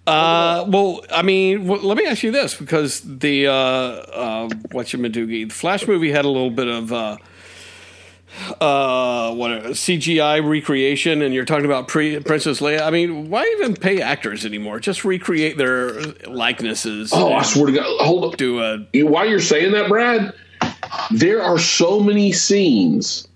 Uh, 0.08 0.64
well, 0.70 1.02
I 1.12 1.22
mean, 1.22 1.68
well, 1.68 1.82
let 1.82 1.98
me 1.98 2.06
ask 2.06 2.24
you 2.24 2.32
this 2.32 2.56
because 2.56 3.02
the 3.02 3.48
uh, 3.48 3.52
uh, 3.52 4.50
what 4.72 4.94
you 4.94 5.00
the 5.26 5.50
Flash 5.50 5.86
movie 5.86 6.12
had 6.12 6.24
a 6.24 6.30
little 6.30 6.50
bit 6.50 6.70
of 6.70 6.94
uh, 6.94 7.18
uh, 8.62 9.34
what 9.34 9.52
CGI 9.52 10.48
recreation, 10.48 11.22
and 11.22 11.36
you're 11.36 11.44
talking 11.44 11.66
about 11.66 11.90
pre- 11.90 12.22
Princess 12.22 12.62
Leia. 12.62 12.84
I 12.84 12.90
mean, 12.90 13.30
why 13.30 13.44
even 13.58 13.76
pay 13.76 14.02
actors 14.02 14.46
anymore? 14.46 14.80
Just 14.80 15.04
recreate 15.04 15.58
their 15.58 16.00
likenesses. 16.26 17.12
Oh, 17.14 17.34
I 17.34 17.44
swear 17.44 17.66
to 17.66 17.74
God! 17.74 17.86
Hold 18.00 18.34
up. 18.34 18.38
do 18.38 18.62
a 18.62 19.04
While 19.04 19.28
you're 19.28 19.42
saying 19.42 19.74
that, 19.74 19.90
Brad, 19.90 20.34
there 21.12 21.44
are 21.44 21.60
so 21.60 22.00
many 22.00 22.32
scenes 22.32 23.28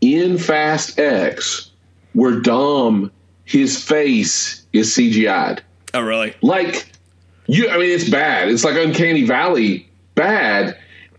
in 0.00 0.38
Fast 0.38 1.00
X 1.00 1.72
where 2.12 2.38
Dom, 2.40 3.10
his 3.44 3.82
face 3.82 4.64
is 4.72 4.94
CGI'd. 4.94 5.64
Oh 5.94 6.00
really? 6.00 6.34
like 6.42 6.86
you 7.46 7.68
i 7.68 7.76
mean 7.76 7.90
it's 7.90 8.08
bad 8.08 8.48
it's 8.48 8.64
like 8.64 8.76
uncanny 8.76 9.24
valley 9.24 9.88
bad 10.14 10.68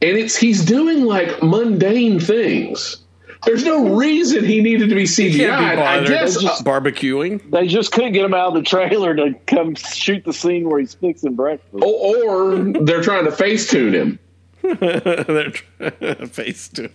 and 0.02 0.18
it's 0.18 0.36
he's 0.36 0.64
doing 0.64 1.06
like 1.06 1.42
mundane 1.44 2.20
things 2.20 2.98
there's 3.46 3.66
no 3.66 3.96
reason 3.96 4.46
he 4.46 4.62
needed 4.62 4.90
to 4.90 4.96
be 4.96 5.04
cgi'd 5.04 5.36
Can't 5.38 5.78
be 5.78 5.84
i 5.84 6.04
guess 6.06 6.42
Just 6.42 6.62
uh, 6.62 6.64
barbecuing. 6.64 7.52
They 7.52 7.68
just 7.68 7.92
couldn't 7.92 8.14
get 8.14 8.24
him 8.24 8.34
out 8.34 8.50
of 8.50 8.54
the 8.54 8.62
trailer 8.62 9.16
to 9.16 9.34
come 9.48 9.76
shoot 9.76 10.24
the 10.24 10.34
scene 10.34 10.70
where 10.70 10.80
he's 10.80 10.94
fixing 10.94 11.36
breakfast. 11.36 11.84
or, 11.84 12.26
or 12.26 12.56
they're 12.86 13.04
trying 13.04 13.26
to 13.26 13.32
face 13.32 13.70
tune 13.70 13.94
him 13.94 14.20
They're 14.80 15.50
tr- 15.52 16.26
face 16.28 16.70
to. 16.70 16.90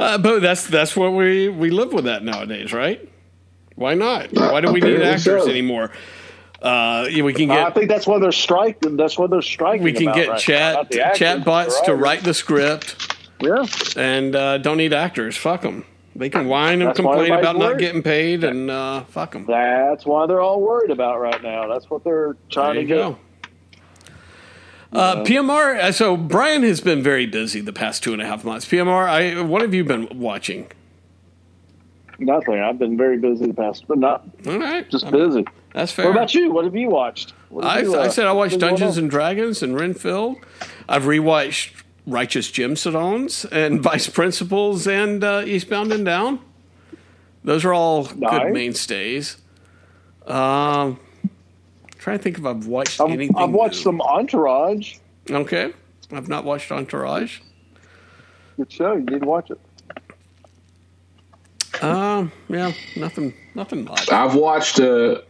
Uh, 0.00 0.18
but 0.18 0.40
that's 0.40 0.66
that's 0.66 0.96
what 0.96 1.12
we 1.12 1.48
we 1.48 1.70
live 1.70 1.92
with 1.92 2.06
that 2.06 2.24
nowadays, 2.24 2.72
right? 2.72 3.08
Why 3.76 3.94
not? 3.94 4.32
Why 4.32 4.60
do 4.60 4.72
we 4.72 4.80
need 4.80 5.00
actors 5.00 5.44
so. 5.44 5.48
anymore? 5.48 5.92
Uh, 6.62 7.06
we 7.08 7.32
can 7.32 7.48
get. 7.48 7.66
I 7.66 7.70
think 7.70 7.88
that's 7.88 8.06
why 8.06 8.18
they're 8.18 8.32
striking. 8.32 8.96
That's 8.96 9.18
why 9.18 9.26
they're 9.26 9.40
striking. 9.42 9.82
we 9.82 9.92
can 9.92 10.12
get 10.12 10.28
right 10.28 10.38
chat 10.38 10.76
actors, 10.76 11.18
chat 11.18 11.44
bots 11.44 11.80
to 11.82 11.94
write 11.94 12.22
the 12.22 12.34
script 12.34 13.16
Yeah, 13.40 13.64
and 13.96 14.36
uh, 14.36 14.58
don't 14.58 14.76
need 14.76 14.92
actors. 14.92 15.36
Fuck 15.36 15.62
them. 15.62 15.84
They 16.14 16.28
can 16.28 16.48
whine 16.48 16.82
and 16.82 16.88
That's 16.88 16.96
complain 16.96 17.32
about 17.32 17.56
not 17.56 17.78
getting 17.78 18.02
paid 18.02 18.44
and 18.44 18.70
uh, 18.70 19.04
fuck 19.04 19.32
them. 19.32 19.46
that's 19.46 20.04
why 20.04 20.26
they're 20.26 20.40
all 20.42 20.60
worried 20.60 20.90
about 20.90 21.18
right 21.20 21.42
now. 21.42 21.66
That's 21.66 21.88
what 21.88 22.04
they're 22.04 22.36
trying 22.50 22.74
to 22.74 22.84
get. 22.84 22.96
go. 22.96 23.18
Uh, 24.92 25.22
PMR. 25.24 25.78
uh, 25.78 25.92
So 25.92 26.16
Brian 26.16 26.62
has 26.64 26.80
been 26.80 27.02
very 27.02 27.24
busy 27.24 27.60
the 27.60 27.72
past 27.72 28.02
two 28.02 28.12
and 28.12 28.20
a 28.20 28.26
half 28.26 28.44
months. 28.44 28.66
PMR. 28.66 29.08
I 29.08 29.40
what 29.40 29.62
have 29.62 29.72
you 29.72 29.84
been 29.84 30.08
watching? 30.18 30.66
Nothing. 32.18 32.60
I've 32.60 32.78
been 32.78 32.98
very 32.98 33.16
busy 33.16 33.46
the 33.46 33.54
past, 33.54 33.86
but 33.88 33.96
not 33.98 34.28
All 34.46 34.58
right, 34.58 34.86
just 34.90 35.10
busy. 35.10 35.46
That's 35.72 35.92
fair. 35.92 36.06
What 36.06 36.12
about 36.12 36.34
you? 36.34 36.52
What 36.52 36.64
have 36.64 36.74
you 36.76 36.88
watched? 36.88 37.32
Have 37.52 37.64
I, 37.64 37.80
you, 37.80 37.94
I 37.96 38.06
uh, 38.06 38.10
said 38.10 38.26
I 38.26 38.32
watched 38.32 38.58
Dungeons 38.58 38.96
and 38.98 39.10
Dragons 39.10 39.62
and 39.62 39.78
Renfield. 39.78 40.36
I've 40.88 41.02
rewatched 41.04 41.72
Righteous 42.06 42.50
Gemstones 42.50 43.50
and 43.50 43.80
Vice 43.82 44.08
Principals 44.08 44.86
and 44.86 45.22
uh, 45.22 45.42
Eastbound 45.46 45.92
and 45.92 46.04
Down. 46.04 46.40
Those 47.44 47.64
are 47.64 47.72
all 47.72 48.04
good 48.06 48.20
Nice. 48.20 48.52
mainstays. 48.52 49.36
Um, 50.26 51.00
trying 51.98 52.18
to 52.18 52.22
think 52.22 52.38
if 52.38 52.44
I've 52.44 52.66
watched 52.66 53.00
I've, 53.00 53.10
anything. 53.10 53.36
I've 53.36 53.50
watched 53.50 53.76
new. 53.78 53.82
some 53.82 54.00
Entourage. 54.02 54.96
Okay, 55.30 55.72
I've 56.12 56.28
not 56.28 56.44
watched 56.44 56.70
Entourage. 56.70 57.40
Good 58.56 58.70
show. 58.72 58.92
You 58.94 59.00
need 59.04 59.20
to 59.22 59.26
watch 59.26 59.50
it. 59.50 59.60
Um, 61.82 62.30
yeah, 62.48 62.72
nothing, 62.96 63.32
nothing 63.54 63.84
much. 63.84 64.10
i've 64.12 64.34
watched 64.34 64.80
uh 64.80 65.20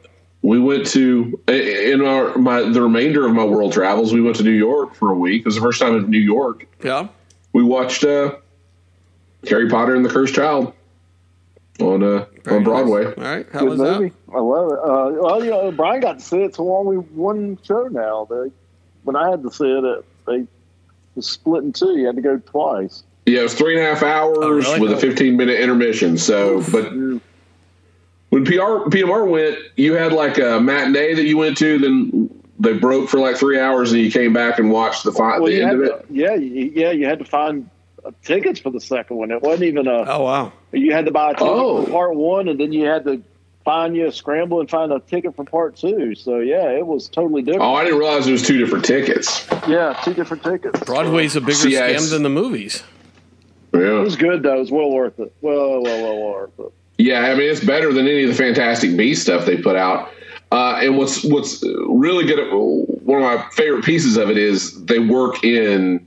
we 0.43 0.59
went 0.59 0.87
to 0.87 1.39
in 1.49 2.01
our 2.05 2.37
my 2.39 2.63
the 2.63 2.81
remainder 2.83 3.27
of 3.27 3.33
my 3.35 3.45
world 3.45 3.73
travels 3.73 4.13
we 4.13 4.21
went 4.21 4.37
to 4.37 4.43
new 4.43 4.51
york 4.51 4.95
for 4.95 5.11
a 5.11 5.15
week 5.15 5.41
it 5.41 5.45
was 5.47 5.55
the 5.57 5.61
first 5.61 5.81
time 5.81 5.95
in 5.97 6.09
new 6.11 6.19
york 6.19 6.67
Yeah, 6.83 7.09
we 7.53 7.63
watched 7.63 8.05
uh 8.05 8.37
harry 9.49 9.69
potter 9.69 9.95
and 9.95 10.05
the 10.05 10.09
cursed 10.09 10.35
child 10.35 10.73
on 11.81 12.03
uh 12.03 12.25
Very 12.45 12.57
on 12.57 12.63
nice. 12.63 12.65
broadway 12.65 13.05
All 13.07 13.13
right, 13.23 13.47
how 13.53 13.61
Good 13.61 13.69
was 13.71 13.79
movie. 13.81 14.13
I 14.35 14.39
love 14.39 14.73
it. 14.73 14.79
Uh, 14.79 15.23
well, 15.23 15.45
you 15.45 15.51
know, 15.51 15.73
Brian 15.73 16.01
got 16.01 16.19
to 16.19 16.25
see 16.25 16.39
it. 16.43 16.45
It's 16.47 16.61
only 16.61 16.97
one 16.99 17.59
show 17.65 17.89
now. 17.89 18.27
They, 18.31 18.53
when 19.03 19.17
I 19.17 19.29
had 19.31 19.43
to 19.43 19.51
see 19.51 19.65
it, 19.71 19.83
it 19.83 20.05
they 20.27 20.47
was 21.17 21.27
split 21.29 21.65
in 21.65 21.73
two. 21.73 21.97
You 21.99 22.07
had 22.07 22.17
to 22.17 22.23
go 22.23 22.39
twice. 22.39 23.03
Yeah, 23.27 23.41
it 23.41 23.43
was 23.45 23.55
three 23.55 23.77
and 23.77 23.85
a 23.85 23.89
half 23.95 24.03
hours 24.05 24.39
Oh, 24.41 24.51
really? 24.51 24.81
with 24.81 24.93
a 24.93 24.97
15 24.99 25.37
minute 25.37 25.59
intermission. 25.59 26.17
So, 26.19 26.63
but 26.71 26.93
when 28.31 28.45
PR, 28.45 28.89
PMR 28.91 29.29
went, 29.29 29.59
you 29.77 29.95
had 29.95 30.13
like 30.13 30.39
a 30.39 30.61
matinee 30.61 31.15
that 31.15 31.25
you 31.25 31.37
went 31.39 31.57
to, 31.59 31.79
then 31.79 32.31
they 32.59 32.73
broke 32.75 33.09
for 33.09 33.19
like 33.21 33.37
three 33.37 33.59
hours 33.61 33.93
and 33.93 34.01
you 34.01 34.11
came 34.11 34.33
back 34.33 34.59
and 34.59 34.71
watched 34.71 35.05
the, 35.05 35.13
fi- 35.13 35.39
Well, 35.39 35.47
the 35.47 35.63
end 35.63 35.73
of 35.73 35.83
it. 35.83 36.09
to, 36.09 36.15
yeah, 36.15 36.35
you, 36.35 36.73
yeah, 36.75 36.91
you 36.91 37.07
had 37.07 37.19
to 37.21 37.25
find 37.25 37.69
uh, 38.05 38.11
tickets 38.25 38.59
for 38.61 38.71
the 38.71 38.81
second 38.81 39.17
one. 39.17 39.31
It 39.31 39.43
wasn't 39.43 39.65
even 39.65 39.87
a. 39.87 40.05
Oh 40.11 40.25
wow, 40.25 40.53
You 40.73 40.93
had 40.93 41.05
to 41.07 41.11
buy 41.11 41.31
a 41.31 41.35
ticket 41.35 41.49
Oh. 41.49 41.85
for 41.85 41.91
part 41.91 42.15
one, 42.17 42.49
and 42.49 42.59
then 42.61 42.73
you 42.73 42.87
had 42.87 43.05
to 43.05 43.23
find 43.65 43.95
you 43.95 44.07
a 44.07 44.13
scramble 44.13 44.59
and 44.61 44.71
find 44.71 44.91
a 44.93 45.01
ticket 45.01 45.37
for 45.37 45.45
part 45.45 45.77
two. 45.77 46.15
So 46.15 46.39
yeah, 46.39 46.71
it 46.71 46.87
was 46.87 47.09
totally 47.09 47.43
different. 47.43 47.63
Oh, 47.65 47.75
I 47.75 47.85
didn't 47.85 47.99
realize 47.99 48.27
it 48.27 48.33
was 48.33 48.43
two 48.47 48.57
different 48.59 48.85
tickets. 48.85 49.47
yeah, 49.69 49.99
two 50.05 50.15
different 50.15 50.43
tickets. 50.43 50.81
Broadway's 50.81 51.37
a 51.37 51.41
bigger 51.41 51.53
See, 51.55 51.73
scam 51.73 52.11
than 52.11 52.23
the 52.23 52.31
movies. 52.31 52.83
Yeah. 53.75 53.99
It 54.01 54.03
was 54.03 54.17
good 54.17 54.43
though. 54.43 54.57
It 54.57 54.61
was 54.61 54.71
well 54.71 54.91
worth 54.91 55.19
it. 55.21 55.33
Well, 55.41 55.81
well, 55.81 55.83
well, 55.83 56.03
well 56.03 56.33
worth 56.33 56.59
it. 56.59 56.73
Yeah, 57.01 57.21
I 57.21 57.35
mean, 57.35 57.51
it's 57.51 57.65
better 57.65 57.95
than 57.95 58.07
any 58.07 58.25
of 58.25 58.29
the 58.29 58.35
Fantastic 58.35 58.95
Beast 58.95 59.23
stuff 59.23 59.47
they 59.47 59.57
put 59.57 59.75
out. 59.75 60.13
Uh, 60.53 60.81
and 60.83 60.99
what's 60.99 61.25
what's 61.25 61.65
really 61.65 62.27
good, 62.27 62.53
one 62.53 63.23
of 63.23 63.25
my 63.25 63.43
favorite 63.53 63.85
pieces 63.85 64.19
of 64.19 64.29
it 64.29 64.37
is 64.37 64.85
they 64.85 64.99
work 64.99 65.43
in, 65.43 66.07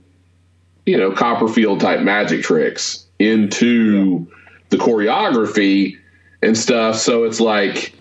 you 0.86 0.96
know, 0.96 1.10
Copperfield 1.10 1.80
type 1.80 2.00
magic 2.00 2.44
tricks 2.44 3.06
into 3.18 4.24
the 4.68 4.76
choreography 4.76 5.98
and 6.42 6.56
stuff. 6.56 6.94
So 6.96 7.24
it's 7.24 7.40
like, 7.40 7.92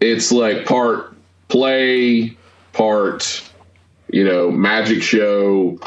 it's 0.00 0.32
like 0.32 0.64
part 0.64 1.14
play, 1.48 2.34
part, 2.72 3.42
you 4.10 4.24
know, 4.24 4.50
magic 4.50 5.02
show, 5.02 5.78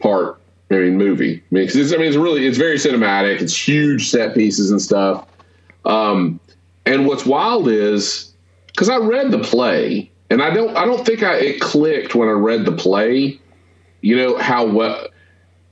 part 0.00 0.38
I 0.70 0.74
mean, 0.74 0.98
movie. 0.98 1.36
I 1.36 1.54
mean, 1.54 1.64
it's, 1.64 1.94
I 1.94 1.96
mean, 1.96 2.08
it's 2.08 2.16
really 2.16 2.46
it's 2.46 2.58
very 2.58 2.76
cinematic. 2.76 3.40
It's 3.40 3.56
huge 3.56 4.10
set 4.10 4.34
pieces 4.34 4.70
and 4.70 4.82
stuff. 4.82 5.26
Um, 5.84 6.40
and 6.86 7.06
what's 7.06 7.26
wild 7.26 7.68
is 7.68 8.32
because 8.66 8.88
I 8.88 8.96
read 8.96 9.30
the 9.30 9.38
play, 9.38 10.10
and 10.30 10.42
I 10.42 10.52
don't 10.52 10.76
I 10.76 10.84
don't 10.84 11.04
think 11.04 11.22
I 11.22 11.36
it 11.36 11.60
clicked 11.60 12.14
when 12.14 12.28
I 12.28 12.32
read 12.32 12.64
the 12.64 12.72
play. 12.72 13.38
You 14.00 14.16
know 14.16 14.38
how 14.38 14.66
well 14.66 15.06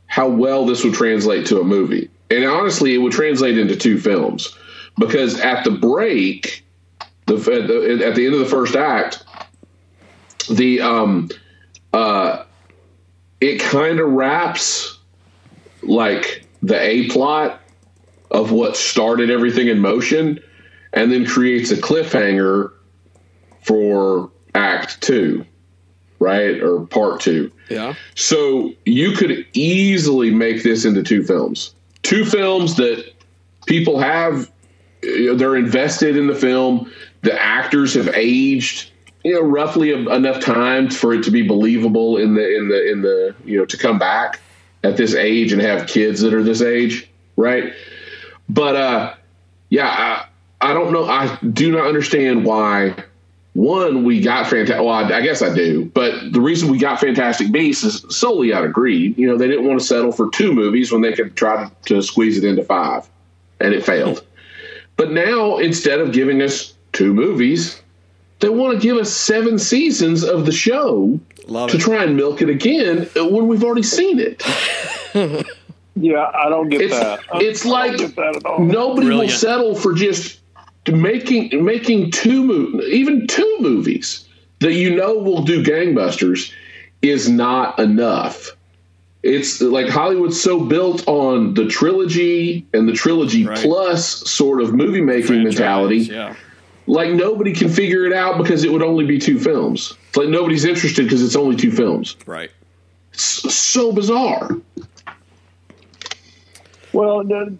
how 0.07 0.29
well 0.29 0.67
this 0.67 0.85
would 0.85 0.95
translate 0.95 1.47
to 1.47 1.61
a 1.61 1.65
movie, 1.65 2.11
and 2.31 2.45
honestly, 2.45 2.95
it 2.95 2.99
would 2.99 3.13
translate 3.13 3.59
into 3.59 3.77
two 3.77 3.99
films 3.99 4.57
because 4.99 5.41
at 5.41 5.65
the 5.65 5.71
break, 5.71 6.65
the, 7.27 7.37
the 7.37 8.05
at 8.07 8.15
the 8.15 8.27
end 8.27 8.35
of 8.35 8.41
the 8.41 8.47
first 8.47 8.77
act, 8.77 9.25
the 10.49 10.81
um 10.81 11.29
uh 11.93 12.45
it 13.41 13.61
kind 13.61 13.99
of 13.99 14.11
wraps 14.11 14.99
like 15.83 16.47
the 16.63 16.79
A 16.79 17.09
plot 17.09 17.61
of 18.31 18.53
what 18.53 18.77
started 18.77 19.31
everything 19.31 19.69
in 19.69 19.79
motion 19.79 20.41
and 20.93 21.11
then 21.11 21.27
creates 21.27 21.71
a 21.71 21.77
cliffhanger 21.77 22.73
for 23.63 24.31
act 24.55 25.01
two, 25.01 25.45
right? 26.19 26.61
Or 26.63 26.87
part 26.87 27.21
two. 27.21 27.51
Yeah. 27.69 27.95
So 28.15 28.73
you 28.85 29.13
could 29.13 29.47
easily 29.53 30.31
make 30.31 30.63
this 30.63 30.85
into 30.85 31.03
two 31.03 31.23
films. 31.23 31.75
Two 32.03 32.25
films 32.25 32.77
that 32.77 33.13
people 33.67 33.99
have, 33.99 34.51
know, 35.03 35.35
they're 35.35 35.57
invested 35.57 36.17
in 36.17 36.27
the 36.27 36.35
film. 36.35 36.91
The 37.23 37.41
actors 37.41 37.95
have 37.95 38.09
aged 38.15 38.91
you 39.25 39.35
know 39.35 39.43
roughly 39.43 39.93
enough 39.93 40.41
time 40.41 40.89
for 40.89 41.13
it 41.13 41.23
to 41.25 41.31
be 41.31 41.47
believable 41.47 42.17
in 42.17 42.35
the 42.35 42.57
in 42.57 42.69
the 42.69 42.91
in 42.91 43.03
the 43.03 43.35
you 43.45 43.59
know 43.59 43.65
to 43.67 43.77
come 43.77 43.99
back 43.99 44.41
at 44.83 44.97
this 44.97 45.15
age 45.15 45.53
and 45.53 45.61
have 45.61 45.87
kids 45.87 46.21
that 46.21 46.33
are 46.33 46.43
this 46.43 46.63
age 46.63 47.09
right 47.37 47.73
but 48.55 48.77
uh 48.77 49.15
yeah 49.69 50.27
i, 50.61 50.71
I 50.71 50.75
don't 50.75 50.93
know 50.93 51.05
i 51.05 51.39
do 51.53 51.71
not 51.73 51.87
understand 51.87 52.45
why 52.45 52.95
one 53.55 54.05
we 54.05 54.21
got 54.21 54.47
fantastic 54.49 54.85
well 54.85 54.95
I, 54.95 55.05
I 55.05 55.21
guess 55.21 55.43
i 55.43 55.55
do 55.55 55.87
but 55.87 56.33
the 56.33 56.41
reason 56.41 56.71
we 56.71 56.79
got 56.79 57.01
fantastic 57.01 57.51
beasts 57.53 57.85
is 57.85 58.05
solely 58.09 58.53
out 58.53 58.65
of 58.65 58.73
greed 58.73 59.17
you 59.19 59.27
know 59.27 59.37
they 59.37 59.49
didn't 59.49 59.67
want 59.67 59.81
to 59.81 59.87
settle 59.87 60.13
for 60.13 60.31
two 60.31 60.53
movies 60.53 60.93
when 60.93 61.03
they 61.03 61.13
could 61.13 61.37
try 61.37 61.71
to, 61.87 62.03
squeeze 62.03 62.37
it 62.39 62.45
into 62.45 62.65
five 62.65 63.09
and 63.61 63.75
it 63.75 63.85
failed 63.85 64.25
but 64.97 65.13
now 65.13 65.59
instead 65.59 66.01
of 66.01 66.13
giving 66.13 66.43
us 66.43 66.75
two 66.93 67.15
movies 67.15 67.81
they 68.41 68.49
want 68.49 68.75
to 68.75 68.83
give 68.83 68.97
us 68.97 69.13
seven 69.13 69.59
seasons 69.59 70.25
of 70.25 70.47
the 70.47 70.53
show 70.53 71.21
Love 71.47 71.71
to 71.71 71.77
it. 71.77 71.81
try 71.81 72.05
and 72.05 72.17
milk 72.17 72.41
it 72.41 72.49
again 72.49 73.09
when 73.15 73.49
we've 73.49 73.65
already 73.65 73.83
seen 73.83 74.19
it. 74.19 74.43
Yeah, 76.01 76.31
I 76.35 76.49
don't 76.49 76.69
get 76.69 76.81
It's 76.83 76.99
that. 76.99 77.21
I- 77.33 77.41
it's 77.43 77.67
I 77.67 77.69
like 77.69 77.97
get 77.99 78.17
that 78.17 78.37
at 78.37 78.45
all. 78.47 78.59
nobody 78.61 79.09
will 79.09 79.29
settle 79.29 79.75
for 79.75 79.93
just 79.93 80.41
making 80.91 81.65
making 81.65 82.11
two 82.11 82.43
mo- 82.45 82.81
even 82.83 83.27
two 83.27 83.57
movies 83.61 84.27
that 84.61 84.73
you 84.75 84.95
know 84.95 85.15
will 85.15 85.43
do 85.43 85.63
gangbusters 85.63 86.53
is 87.03 87.29
not 87.29 87.79
enough. 87.79 88.51
It's 89.23 89.61
like 89.61 89.89
Hollywood's 89.89 90.41
so 90.41 90.61
built 90.65 91.07
on 91.07 91.53
the 91.55 91.67
trilogy 91.67 92.65
and 92.73 92.89
the 92.89 92.93
trilogy 92.95 93.47
Right. 93.47 93.59
plus 93.59 94.07
sort 94.31 94.63
of 94.63 94.73
movie 94.75 95.03
making 95.03 95.45
mentality. 95.45 95.99
Yeah. 95.99 96.35
like 96.87 97.11
nobody 97.13 97.53
can 97.53 97.69
figure 97.69 98.05
it 98.07 98.13
out 98.13 98.37
because 98.43 98.65
it 98.65 98.73
would 98.73 98.83
only 98.83 99.05
be 99.07 99.17
two 99.19 99.39
films. 99.39 99.95
It's 100.09 100.17
like 100.17 100.29
nobody's 100.29 100.65
interested 100.65 101.05
because 101.05 101.23
it's 101.23 101.37
only 101.37 101.55
two 101.55 101.71
films. 101.71 102.17
Right. 102.27 102.51
It's 103.13 103.23
so 103.55 103.93
bizarre. 103.93 104.57
Well, 106.93 107.25
the- 107.25 107.57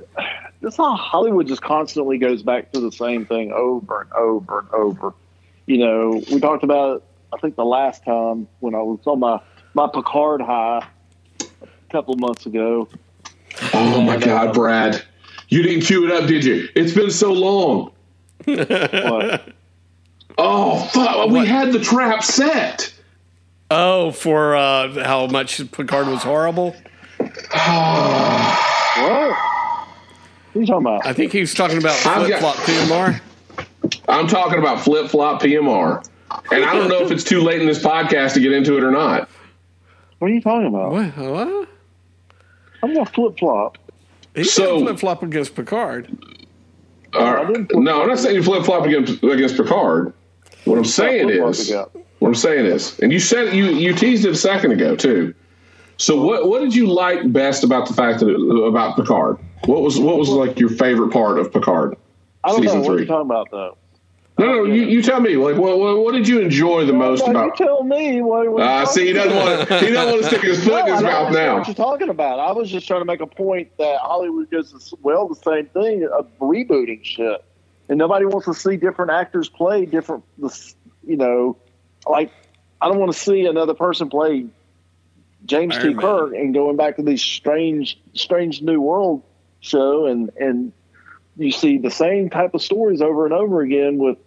that's 0.61 0.77
how 0.77 0.95
Hollywood 0.95 1.47
just 1.47 1.63
constantly 1.63 2.19
goes 2.19 2.43
back 2.43 2.73
to 2.73 2.81
the 2.81 2.93
same 2.93 3.25
thing 3.25 3.53
over 3.53 4.03
and 4.03 4.13
over 4.13 4.61
and 4.61 4.69
over. 4.73 5.15
You 5.67 5.79
know, 5.79 6.23
we 6.31 6.41
talked 6.41 6.65
about 6.65 6.97
it, 6.97 7.03
I 7.33 7.39
think 7.39 7.57
the 7.57 7.65
last 7.65 8.05
time 8.05 8.49
when 8.61 8.75
I 8.75 8.83
was 8.83 9.01
on 9.07 9.21
my 9.21 9.41
my 9.73 9.89
Picard 9.93 10.43
high 10.43 10.85
a 11.41 11.47
couple 11.93 12.17
months 12.17 12.45
ago. 12.47 12.89
Oh 13.73 14.01
my 14.03 14.17
God, 14.17 14.53
Brad. 14.53 15.03
You 15.49 15.63
didn't 15.63 15.83
cue 15.83 16.07
it 16.07 16.13
up, 16.13 16.29
did 16.29 16.45
you? 16.45 16.69
It's 16.75 16.93
been 16.93 17.11
so 17.11 17.33
long. 17.33 17.93
But 18.47 19.45
Oh, 20.39 20.79
fuck. 20.93 21.31
We 21.31 21.47
had 21.47 21.73
the 21.73 21.81
trap 21.81 22.23
set. 22.25 22.93
Oh, 23.71 24.11
for 24.11 24.57
uh, 24.57 25.05
how 25.05 25.27
much 25.27 25.71
Picard 25.73 26.09
was 26.09 26.23
horrible. 26.23 26.75
what? 29.03 29.31
What 29.31 30.57
are 30.57 30.61
you 30.61 30.67
talking 30.67 30.87
about? 30.87 31.07
I 31.07 31.13
think 31.13 31.33
he 31.33 31.41
was 31.41 31.55
talking 31.55 31.79
about 31.79 31.95
I've 32.07 32.27
flip 32.27 32.41
got- 32.41 32.41
flop 32.41 32.57
PMR. 32.57 33.21
I'm 34.09 34.27
talking 34.27 34.59
about 34.59 34.81
flip 34.81 35.09
flop 35.11 35.43
PMR. 35.43 36.05
And 36.53 36.65
I 36.65 36.75
don't 36.75 36.89
know 36.89 37.03
if 37.05 37.11
it's 37.11 37.25
too 37.25 37.41
late 37.41 37.61
in 37.61 37.67
this 37.67 37.83
podcast 37.83 38.35
to 38.35 38.41
get 38.41 38.53
into 38.53 38.77
it 38.77 38.85
or 38.85 38.91
not. 38.91 39.29
What 40.19 40.31
are 40.31 40.35
you 40.35 40.41
talking 40.41 40.67
about? 40.69 40.93
What? 40.93 41.17
what? 41.17 41.69
I'm 42.83 42.95
gonna 42.95 43.07
flip 43.07 43.39
flop. 43.39 43.79
He 44.35 44.45
So- 44.45 44.81
flip 44.81 44.99
flop 44.99 45.23
against 45.23 45.55
Picard. 45.55 46.09
Uh, 47.15 47.19
All 47.19 47.45
right. 47.45 47.67
No, 47.75 48.03
I'm 48.03 48.09
not 48.09 48.19
saying 48.19 48.37
you 48.37 48.43
flip 48.43 48.65
flop 48.65 48.87
against, 48.87 49.23
against 49.25 49.57
Picard. 49.57 50.13
What 50.65 50.79
I'm 50.79 50.85
saying 50.85 51.31
is, 51.31 51.73
what 51.73 52.29
I'm 52.29 52.35
saying 52.35 52.67
is, 52.67 52.99
and 53.01 53.13
you 53.13 53.19
said 53.19 53.55
you 53.55 53.67
you 53.67 53.93
teased 53.95 54.25
it 54.25 54.31
a 54.31 54.37
second 54.37 54.73
ago 54.73 54.95
too. 54.95 55.35
So 56.01 56.19
what 56.19 56.49
what 56.49 56.63
did 56.63 56.75
you 56.75 56.87
like 56.87 57.31
best 57.31 57.63
about 57.63 57.87
the 57.87 57.93
fact 57.93 58.21
that 58.21 58.31
it, 58.31 58.67
about 58.67 58.97
Picard? 58.97 59.37
What 59.67 59.83
was 59.83 60.01
what 60.01 60.17
was 60.17 60.31
like 60.31 60.59
your 60.59 60.71
favorite 60.71 61.13
part 61.13 61.39
of 61.39 61.53
Picard? 61.53 61.95
I 62.43 62.49
don't 62.49 62.63
Season 62.63 62.81
know 62.81 62.89
what 62.89 62.99
you're 62.99 63.07
talking 63.07 63.27
about 63.27 63.51
though. 63.51 63.77
No, 64.39 64.47
no, 64.47 64.65
you, 64.65 64.85
you 64.85 65.03
tell 65.03 65.21
me. 65.21 65.37
Like, 65.37 65.57
what, 65.57 65.79
what 65.79 65.99
what 65.99 66.13
did 66.13 66.27
you 66.27 66.41
enjoy 66.41 66.87
the 66.87 66.95
most 66.95 67.27
No, 67.27 67.33
about? 67.33 67.61
you 67.61 67.67
tell 67.67 67.85
me 67.85 68.23
what. 68.23 68.51
what 68.51 68.63
Ah, 68.63 68.85
see, 68.85 69.09
he 69.09 69.13
doesn't 69.13 69.37
want 69.37 69.69
to. 69.69 69.79
He 69.81 69.91
doesn't 69.91 70.13
want 70.13 70.23
to 70.23 70.29
stick 70.29 70.41
his 70.41 70.65
foot 70.65 70.87
in 70.87 70.95
his 70.95 71.03
I 71.03 71.11
don't 71.11 71.25
mouth 71.25 71.33
now. 71.35 71.59
What 71.59 71.67
you're 71.67 71.75
talking 71.75 72.09
about? 72.09 72.39
I 72.39 72.51
was 72.53 72.71
just 72.71 72.87
trying 72.87 73.03
to 73.03 73.05
make 73.05 73.21
a 73.21 73.27
point 73.27 73.77
that 73.77 74.01
Hollywood 74.01 74.51
does 74.51 74.73
this, 74.73 74.95
well 75.03 75.29
the 75.29 75.35
same 75.35 75.67
thing 75.67 76.09
of 76.11 76.27
rebooting 76.39 77.05
shit, 77.05 77.45
and 77.91 77.99
nobody 77.99 78.25
wants 78.25 78.47
to 78.47 78.55
see 78.55 78.79
different 78.79 79.11
actors 79.11 79.51
play 79.51 79.85
different. 79.85 80.25
You 80.39 81.17
know, 81.19 81.59
like 82.09 82.33
I 82.81 82.89
don't 82.89 82.99
want 82.99 83.13
to 83.13 83.19
see 83.19 83.45
another 83.45 83.75
person 83.75 84.09
play 84.09 84.47
James 85.47 85.77
T. 85.77 85.83
Iron 85.83 85.97
Man. 85.97 86.01
Kirk 86.01 86.35
and 86.35 86.55
going 86.55 86.77
back 86.77 86.97
to 86.97 87.03
these 87.03 87.23
strange, 87.23 87.99
strange 88.15 88.63
new 88.63 88.81
world 88.81 89.23
show, 89.61 90.07
and 90.07 90.31
and 90.39 90.73
you 91.37 91.53
see 91.53 91.79
the 91.79 91.91
same 91.91 92.31
type 92.31 92.55
of 92.55 92.63
stories 92.63 93.01
over 93.01 93.25
and 93.25 93.35
over 93.35 93.61
again 93.61 93.99
with 93.99 94.19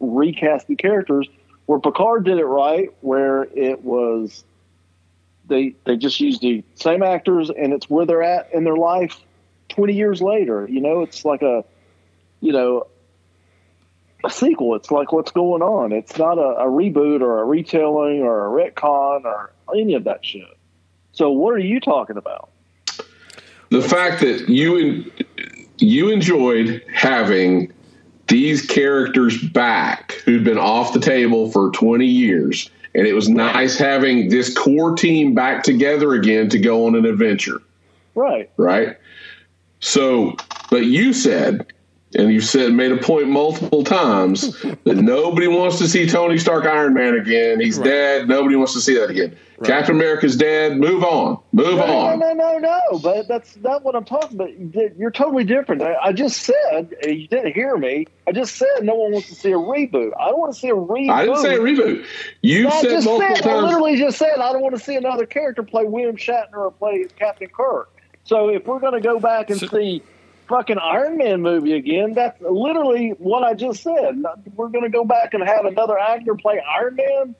recasted 0.00 0.78
characters. 0.78 1.28
Where 1.66 1.80
Picard 1.80 2.24
did 2.24 2.38
it 2.38 2.44
right, 2.44 2.90
where 3.00 3.42
it 3.42 3.82
was 3.82 4.44
they 5.48 5.74
they 5.84 5.96
just 5.96 6.20
used 6.20 6.40
the 6.40 6.64
same 6.74 7.02
actors 7.02 7.50
and 7.50 7.72
it's 7.72 7.88
where 7.88 8.06
they're 8.06 8.22
at 8.22 8.52
in 8.52 8.64
their 8.64 8.76
life 8.76 9.20
20 9.68 9.94
years 9.94 10.20
later 10.20 10.66
you 10.68 10.80
know 10.80 11.02
it's 11.02 11.24
like 11.24 11.42
a 11.42 11.64
you 12.40 12.52
know 12.52 12.86
a 14.26 14.30
sequel. 14.30 14.74
It's 14.74 14.90
like 14.90 15.12
what's 15.12 15.30
going 15.30 15.62
on. 15.62 15.92
It's 15.92 16.18
not 16.18 16.38
a, 16.38 16.58
a 16.58 16.66
reboot 16.66 17.20
or 17.20 17.40
a 17.40 17.44
retelling 17.44 18.20
or 18.20 18.46
a 18.46 18.70
retcon 18.70 19.24
or 19.24 19.52
any 19.74 19.94
of 19.94 20.04
that 20.04 20.24
shit. 20.24 20.44
So 21.12 21.30
what 21.30 21.54
are 21.54 21.58
you 21.58 21.80
talking 21.80 22.16
about? 22.16 22.50
The 23.70 23.82
fact 23.82 24.20
that 24.20 24.48
you 24.48 24.78
en- 24.78 25.10
you 25.78 26.10
enjoyed 26.10 26.82
having 26.92 27.72
these 28.28 28.66
characters 28.66 29.40
back 29.42 30.12
who'd 30.24 30.44
been 30.44 30.58
off 30.58 30.92
the 30.92 31.00
table 31.00 31.50
for 31.50 31.70
20 31.70 32.04
years 32.06 32.70
and 32.94 33.06
it 33.06 33.12
was 33.12 33.28
nice 33.28 33.78
having 33.78 34.30
this 34.30 34.52
core 34.56 34.96
team 34.96 35.34
back 35.34 35.62
together 35.62 36.14
again 36.14 36.48
to 36.48 36.58
go 36.58 36.86
on 36.86 36.94
an 36.94 37.04
adventure. 37.04 37.60
Right. 38.14 38.50
Right? 38.56 38.96
So 39.80 40.36
but 40.70 40.86
you 40.86 41.12
said 41.12 41.66
and 42.16 42.32
you've 42.32 42.44
said 42.44 42.72
made 42.72 42.92
a 42.92 42.96
point 42.96 43.28
multiple 43.28 43.84
times 43.84 44.60
that 44.84 44.96
nobody 44.96 45.48
wants 45.48 45.78
to 45.78 45.88
see 45.88 46.08
Tony 46.08 46.38
Stark 46.38 46.64
Iron 46.64 46.94
Man 46.94 47.14
again. 47.14 47.60
He's 47.60 47.78
right. 47.78 47.84
dead. 47.84 48.28
Nobody 48.28 48.56
wants 48.56 48.72
to 48.72 48.80
see 48.80 48.94
that 48.98 49.10
again. 49.10 49.36
Right. 49.58 49.68
Captain 49.68 49.94
America's 49.94 50.36
dead. 50.36 50.78
Move 50.78 51.04
on. 51.04 51.38
Move 51.52 51.76
no, 51.76 51.84
on. 51.84 52.18
No, 52.18 52.32
no, 52.32 52.58
no, 52.58 52.80
no. 52.90 52.98
But 52.98 53.28
that's 53.28 53.56
not 53.58 53.84
what 53.84 53.94
I'm 53.94 54.04
talking 54.04 54.40
about. 54.40 54.98
You're 54.98 55.10
totally 55.10 55.44
different. 55.44 55.82
I, 55.82 55.94
I 55.96 56.12
just 56.12 56.42
said 56.42 56.94
you 57.04 57.28
didn't 57.28 57.52
hear 57.52 57.76
me. 57.76 58.06
I 58.26 58.32
just 58.32 58.56
said 58.56 58.82
no 58.82 58.94
one 58.94 59.12
wants 59.12 59.28
to 59.28 59.34
see 59.34 59.52
a 59.52 59.56
reboot. 59.56 60.12
I 60.18 60.28
don't 60.30 60.40
want 60.40 60.54
to 60.54 60.60
see 60.60 60.68
a 60.68 60.74
reboot. 60.74 61.10
I 61.10 61.24
didn't 61.26 61.42
say 61.42 61.54
a 61.54 61.58
reboot. 61.58 62.06
You 62.42 62.70
said 62.70 63.04
multiple 63.04 63.18
said, 63.18 63.42
times. 63.42 63.46
I 63.46 63.60
literally 63.60 63.96
just 63.96 64.18
said 64.18 64.38
I 64.38 64.52
don't 64.52 64.62
want 64.62 64.74
to 64.74 64.80
see 64.82 64.96
another 64.96 65.26
character 65.26 65.62
play 65.62 65.84
William 65.84 66.16
Shatner 66.16 66.56
or 66.56 66.70
play 66.70 67.06
Captain 67.18 67.48
Kirk. 67.48 67.90
So 68.24 68.48
if 68.48 68.66
we're 68.66 68.80
going 68.80 68.94
to 68.94 69.00
go 69.00 69.20
back 69.20 69.50
and 69.50 69.60
so, 69.60 69.68
see 69.68 70.02
fucking 70.48 70.78
Iron 70.78 71.16
Man 71.16 71.42
movie 71.42 71.74
again. 71.74 72.14
That's 72.14 72.40
literally 72.40 73.10
what 73.18 73.42
I 73.42 73.54
just 73.54 73.82
said. 73.82 74.22
We're 74.54 74.68
going 74.68 74.84
to 74.84 74.90
go 74.90 75.04
back 75.04 75.34
and 75.34 75.42
have 75.42 75.64
another 75.64 75.98
actor 75.98 76.34
play 76.34 76.60
Iron 76.60 76.96
Man. 76.96 77.34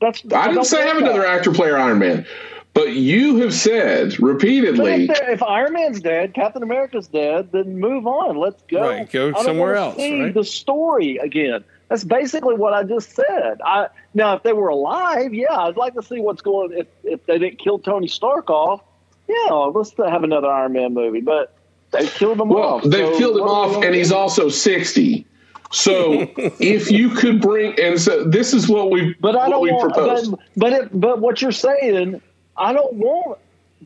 That's 0.00 0.22
I 0.32 0.48
didn't 0.48 0.64
say 0.64 0.86
have 0.86 0.96
that. 0.96 1.04
another 1.04 1.26
actor 1.26 1.52
play 1.52 1.72
Iron 1.72 1.98
Man, 1.98 2.26
but 2.74 2.92
you 2.92 3.38
have 3.38 3.54
said 3.54 4.20
repeatedly 4.20 5.04
if, 5.04 5.10
if, 5.22 5.42
Iron 5.42 5.72
Man's 5.72 6.00
dead, 6.00 6.34
Captain 6.34 6.62
America's 6.62 7.08
dead, 7.08 7.50
then 7.52 7.80
move 7.80 8.06
on. 8.06 8.36
Let's 8.36 8.62
go. 8.68 8.82
Right, 8.82 9.10
go 9.10 9.32
somewhere 9.42 9.76
else. 9.76 9.96
See 9.96 10.20
right? 10.20 10.34
the 10.34 10.44
story 10.44 11.16
again. 11.16 11.64
That's 11.88 12.04
basically 12.04 12.56
what 12.56 12.74
I 12.74 12.82
just 12.82 13.14
said. 13.14 13.60
I 13.64 13.88
now 14.12 14.34
if 14.34 14.42
they 14.42 14.52
were 14.52 14.68
alive, 14.68 15.32
yeah, 15.32 15.56
I'd 15.56 15.76
like 15.76 15.94
to 15.94 16.02
see 16.02 16.20
what's 16.20 16.42
going. 16.42 16.72
If 16.76 16.88
if 17.04 17.24
they 17.24 17.38
didn't 17.38 17.58
kill 17.58 17.78
Tony 17.78 18.08
Stark 18.08 18.50
off, 18.50 18.82
yeah, 19.28 19.52
let's 19.52 19.94
have 19.96 20.24
another 20.24 20.48
Iron 20.48 20.74
Man 20.74 20.92
movie. 20.92 21.20
But 21.22 21.55
they 21.98 22.06
killed 22.08 22.40
him 22.40 22.48
well, 22.48 22.62
off. 22.62 22.82
They've 22.82 23.06
so 23.06 23.18
killed 23.18 23.36
him 23.36 23.44
off, 23.44 23.82
and 23.82 23.94
he's 23.94 24.12
also 24.12 24.48
sixty. 24.48 25.26
So 25.72 26.30
if 26.36 26.90
you 26.90 27.10
could 27.10 27.40
bring, 27.40 27.78
and 27.80 28.00
so 28.00 28.24
this 28.24 28.54
is 28.54 28.68
what 28.68 28.90
we, 28.90 29.14
but 29.20 29.36
I 29.36 29.48
don't 29.48 29.62
we 29.62 29.72
want, 29.72 29.92
proposed. 29.92 30.30
But 30.30 30.40
but, 30.56 30.72
it, 30.72 31.00
but 31.00 31.20
what 31.20 31.42
you're 31.42 31.52
saying, 31.52 32.20
I 32.56 32.72
don't 32.72 32.94
want 32.94 33.38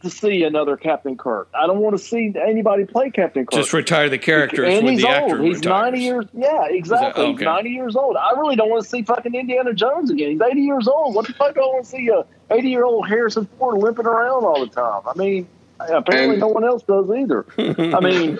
to 0.02 0.10
see 0.10 0.44
another 0.44 0.76
Captain 0.76 1.16
Kirk. 1.16 1.48
I 1.52 1.66
don't 1.66 1.80
want 1.80 1.98
to 1.98 2.02
see 2.02 2.32
anybody 2.40 2.84
play 2.84 3.10
Captain 3.10 3.44
Kirk. 3.44 3.58
Just 3.58 3.72
retire 3.72 4.08
the 4.08 4.18
character. 4.18 4.64
And 4.64 4.88
he's 4.88 5.04
old. 5.04 5.40
He's 5.40 5.56
retires. 5.56 5.64
ninety 5.64 6.00
years. 6.00 6.26
Yeah, 6.32 6.66
exactly. 6.66 7.22
That, 7.24 7.28
okay. 7.30 7.32
He's 7.32 7.40
ninety 7.40 7.70
years 7.70 7.96
old. 7.96 8.16
I 8.16 8.32
really 8.38 8.56
don't 8.56 8.70
want 8.70 8.82
to 8.82 8.88
see 8.88 9.02
fucking 9.02 9.34
Indiana 9.34 9.72
Jones 9.74 10.10
again. 10.10 10.32
He's 10.32 10.40
eighty 10.40 10.62
years 10.62 10.86
old. 10.86 11.14
What 11.14 11.26
the 11.26 11.32
fuck? 11.32 11.54
do 11.54 11.60
I 11.60 11.66
want 11.66 11.84
to 11.84 11.90
see 11.90 12.08
a 12.08 12.24
eighty 12.54 12.70
year 12.70 12.84
old 12.84 13.08
Harrison 13.08 13.48
Ford 13.58 13.78
limping 13.78 14.06
around 14.06 14.44
all 14.44 14.60
the 14.60 14.72
time. 14.72 15.02
I 15.06 15.16
mean, 15.16 15.48
apparently 15.88 16.34
and, 16.34 16.40
no 16.40 16.48
one 16.48 16.64
else 16.64 16.82
does 16.82 17.10
either. 17.10 17.46
I 17.58 18.00
mean. 18.00 18.38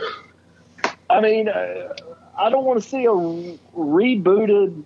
I 1.09 1.21
mean, 1.21 1.49
uh, 1.49 1.95
I 2.39 2.51
don't 2.51 2.65
want 2.65 2.81
to 2.83 2.89
see 2.89 3.05
a 3.05 3.11
rebooted 3.11 4.85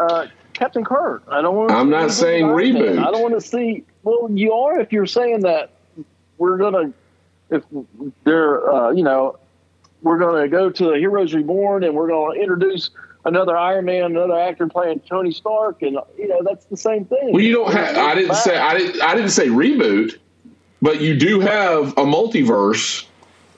uh, 0.00 0.26
Captain 0.52 0.84
Kirk. 0.84 1.22
I 1.28 1.40
don't 1.40 1.54
want. 1.54 1.70
I'm 1.70 1.90
not 1.90 2.10
saying 2.10 2.46
reboot. 2.46 2.98
I 2.98 3.10
don't 3.10 3.22
want 3.22 3.34
to 3.34 3.40
see. 3.40 3.84
Well, 4.02 4.28
you 4.32 4.52
are 4.52 4.80
if 4.80 4.92
you're 4.92 5.06
saying 5.06 5.40
that 5.40 5.70
we're 6.38 6.58
gonna 6.58 6.92
if 7.50 7.64
they're 8.24 8.70
uh, 8.70 8.90
you 8.90 9.02
know 9.02 9.38
we're 10.02 10.18
gonna 10.18 10.48
go 10.48 10.70
to 10.70 10.84
the 10.84 10.98
Heroes 10.98 11.34
Reborn 11.34 11.84
and 11.84 11.94
we're 11.94 12.08
gonna 12.08 12.38
introduce 12.40 12.90
another 13.24 13.56
Iron 13.56 13.84
Man, 13.84 14.04
another 14.04 14.38
actor 14.38 14.66
playing 14.66 15.00
Tony 15.00 15.32
Stark, 15.32 15.82
and 15.82 15.98
you 16.16 16.28
know 16.28 16.40
that's 16.42 16.66
the 16.66 16.76
same 16.76 17.04
thing. 17.04 17.32
Well, 17.32 17.42
you 17.42 17.54
don't 17.54 17.72
have. 17.72 17.96
I 17.96 18.14
didn't 18.14 18.36
say. 18.36 18.56
I 18.58 18.76
didn't. 18.76 19.02
I 19.02 19.14
didn't 19.14 19.30
say 19.30 19.48
reboot, 19.48 20.18
but 20.80 21.00
you 21.00 21.16
do 21.16 21.40
have 21.40 21.90
a 21.92 22.04
multiverse 22.04 23.06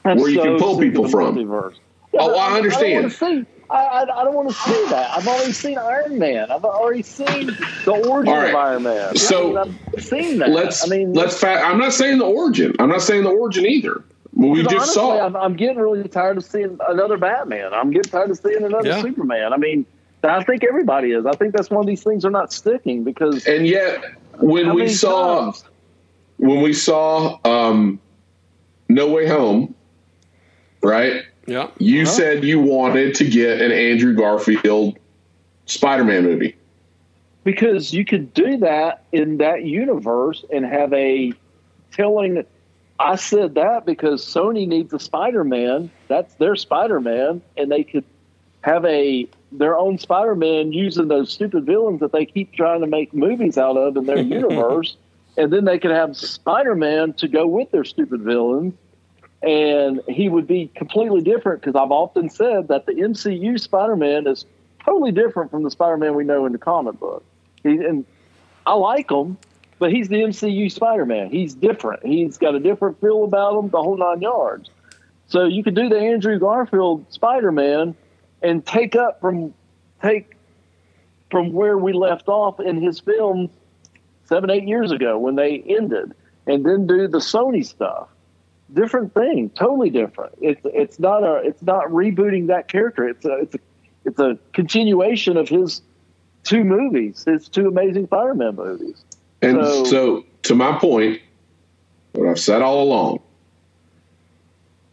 where 0.02 0.28
you 0.28 0.40
can 0.40 0.58
pull 0.58 0.78
people 0.78 1.08
from. 1.08 1.36
Yeah, 1.36 2.20
oh, 2.20 2.36
I 2.36 2.56
understand. 2.56 3.46
I, 3.70 3.76
I, 3.76 4.02
I, 4.02 4.24
don't 4.24 4.34
want 4.34 4.48
to 4.48 4.54
see 4.54 4.84
that. 4.90 5.16
I've 5.16 5.28
already 5.28 5.52
seen 5.52 5.78
Iron 5.78 6.18
Man. 6.18 6.50
I've 6.50 6.64
already 6.64 7.02
seen 7.02 7.46
the 7.84 7.92
origin 8.08 8.34
right. 8.34 8.48
of 8.48 8.54
Iron 8.56 8.82
Man. 8.82 9.14
So 9.16 9.56
I 9.56 9.64
mean, 9.64 9.78
I've 9.96 10.04
seen 10.04 10.38
that. 10.38 10.50
Let's. 10.50 10.84
I 10.84 10.88
mean, 10.88 11.12
let's. 11.12 11.38
Fa- 11.38 11.62
I'm 11.62 11.78
not 11.78 11.92
saying 11.92 12.18
the 12.18 12.24
origin. 12.24 12.74
I'm 12.80 12.88
not 12.88 13.02
saying 13.02 13.22
the 13.22 13.30
origin 13.30 13.66
either. 13.66 14.02
Well, 14.32 14.50
we 14.50 14.62
just 14.62 14.74
honestly, 14.74 14.94
saw. 14.94 15.24
I'm, 15.24 15.36
I'm, 15.36 15.56
getting 15.56 15.78
really 15.78 16.08
tired 16.08 16.36
of 16.36 16.44
seeing 16.44 16.78
another 16.88 17.16
Batman. 17.16 17.72
I'm 17.72 17.90
getting 17.90 18.10
tired 18.10 18.30
of 18.30 18.38
seeing 18.38 18.64
another 18.64 18.88
yeah. 18.88 19.02
Superman. 19.02 19.52
I 19.52 19.56
mean, 19.56 19.86
I 20.24 20.42
think 20.42 20.64
everybody 20.64 21.12
is. 21.12 21.26
I 21.26 21.32
think 21.32 21.54
that's 21.54 21.70
one 21.70 21.80
of 21.80 21.86
these 21.86 22.02
things 22.02 22.24
are 22.24 22.30
not 22.30 22.52
sticking 22.52 23.04
because. 23.04 23.46
And 23.46 23.68
yet, 23.68 24.02
when 24.38 24.74
we 24.74 24.88
saw, 24.88 25.44
times? 25.46 25.64
When 26.40 26.62
we 26.62 26.72
saw 26.72 27.38
um, 27.44 28.00
No 28.88 29.08
Way 29.08 29.28
Home, 29.28 29.74
right? 30.82 31.24
Yeah. 31.46 31.68
You 31.78 32.02
uh-huh. 32.02 32.10
said 32.10 32.44
you 32.44 32.60
wanted 32.60 33.14
to 33.16 33.28
get 33.28 33.60
an 33.60 33.70
Andrew 33.70 34.14
Garfield 34.14 34.98
Spider 35.66 36.04
Man 36.04 36.24
movie. 36.24 36.56
Because 37.44 37.92
you 37.92 38.04
could 38.04 38.32
do 38.32 38.58
that 38.58 39.04
in 39.12 39.38
that 39.38 39.64
universe 39.64 40.44
and 40.50 40.64
have 40.64 40.92
a 40.94 41.32
telling. 41.92 42.44
I 42.98 43.16
said 43.16 43.54
that 43.54 43.84
because 43.84 44.24
Sony 44.24 44.66
needs 44.66 44.92
a 44.92 44.98
Spider 44.98 45.44
Man. 45.44 45.90
That's 46.08 46.32
their 46.34 46.56
Spider 46.56 47.00
Man, 47.00 47.42
and 47.56 47.70
they 47.70 47.84
could 47.84 48.04
have 48.62 48.84
a 48.86 49.26
their 49.52 49.76
own 49.76 49.98
Spider 49.98 50.34
Man 50.34 50.72
using 50.72 51.08
those 51.08 51.30
stupid 51.30 51.66
villains 51.66 52.00
that 52.00 52.12
they 52.12 52.24
keep 52.24 52.54
trying 52.54 52.80
to 52.80 52.86
make 52.86 53.12
movies 53.12 53.58
out 53.58 53.76
of 53.76 53.96
in 53.96 54.06
their 54.06 54.18
universe, 54.22 54.96
and 55.36 55.52
then 55.52 55.64
they 55.64 55.78
could 55.78 55.90
have 55.90 56.16
Spider 56.16 56.74
Man 56.74 57.12
to 57.14 57.28
go 57.28 57.46
with 57.46 57.70
their 57.70 57.84
stupid 57.84 58.20
villains 58.22 58.74
and 59.42 60.02
he 60.08 60.28
would 60.28 60.46
be 60.46 60.70
completely 60.74 61.22
different 61.22 61.62
because 61.62 61.74
I've 61.74 61.90
often 61.90 62.28
said 62.28 62.68
that 62.68 62.86
the 62.86 62.92
MCU 62.92 63.58
Spider-Man 63.58 64.26
is 64.26 64.44
totally 64.84 65.12
different 65.12 65.50
from 65.50 65.62
the 65.62 65.70
Spider-Man 65.70 66.14
we 66.14 66.24
know 66.24 66.46
in 66.46 66.52
the 66.52 66.58
comic 66.58 66.98
book. 66.98 67.24
He, 67.62 67.70
and 67.70 68.04
I 68.66 68.74
like 68.74 69.10
him, 69.10 69.38
but 69.78 69.92
he's 69.92 70.08
the 70.08 70.16
MCU 70.16 70.70
Spider-Man. 70.70 71.30
He's 71.30 71.54
different. 71.54 72.04
He's 72.04 72.36
got 72.36 72.54
a 72.54 72.60
different 72.60 73.00
feel 73.00 73.24
about 73.24 73.58
him, 73.58 73.70
the 73.70 73.82
whole 73.82 73.96
nine 73.96 74.20
yards. 74.20 74.68
So 75.28 75.44
you 75.44 75.64
could 75.64 75.74
do 75.74 75.88
the 75.88 75.98
Andrew 75.98 76.38
Garfield 76.38 77.06
Spider-Man 77.10 77.94
and 78.42 78.66
take 78.66 78.96
up 78.96 79.20
from 79.20 79.54
take 80.02 80.36
from 81.30 81.52
where 81.52 81.78
we 81.78 81.92
left 81.92 82.28
off 82.28 82.58
in 82.58 82.82
his 82.82 82.98
film 83.00 83.48
seven, 84.30 84.48
eight 84.48 84.66
years 84.66 84.90
ago 84.92 85.18
when 85.18 85.34
they 85.34 85.62
ended, 85.68 86.14
and 86.46 86.64
then 86.64 86.86
do 86.86 87.06
the 87.06 87.18
Sony 87.18 87.66
stuff 87.66 88.08
different 88.74 89.14
thing, 89.14 89.50
totally 89.50 89.90
different. 89.90 90.34
It's 90.40 90.60
it's 90.64 90.98
not 90.98 91.22
a 91.22 91.42
it's 91.44 91.62
not 91.62 91.86
rebooting 91.86 92.48
that 92.48 92.68
character. 92.68 93.08
It's 93.08 93.24
a 93.24 93.38
it's 93.38 93.54
a 93.54 93.58
it's 94.04 94.18
a 94.18 94.38
continuation 94.52 95.36
of 95.36 95.48
his 95.48 95.82
two 96.44 96.64
movies, 96.64 97.24
his 97.24 97.48
two 97.48 97.68
Amazing 97.68 98.06
Spider-Man 98.06 98.56
movies. 98.56 99.04
And 99.42 99.64
so, 99.64 99.84
so 99.84 100.24
to 100.44 100.54
my 100.54 100.78
point, 100.78 101.20
what 102.12 102.28
I've 102.28 102.38
said 102.38 102.62
all 102.62 102.82
along, 102.82 103.20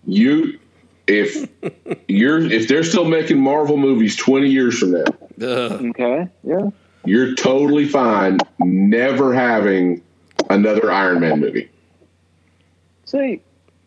you 0.05 0.59
if 1.07 1.49
you're 2.07 2.39
if 2.39 2.67
they're 2.67 2.83
still 2.83 3.05
making 3.05 3.39
Marvel 3.39 3.77
movies 3.77 4.15
twenty 4.15 4.49
years 4.49 4.79
from 4.79 4.91
now, 4.91 5.05
uh. 5.41 5.79
okay, 5.89 6.27
yeah, 6.43 6.69
you're 7.07 7.35
totally 7.35 7.87
fine 7.87 8.37
never 8.59 9.33
having 9.33 10.01
another 10.49 10.91
Iron 10.91 11.19
Man 11.21 11.39
movie. 11.39 11.69
See, 13.05 13.41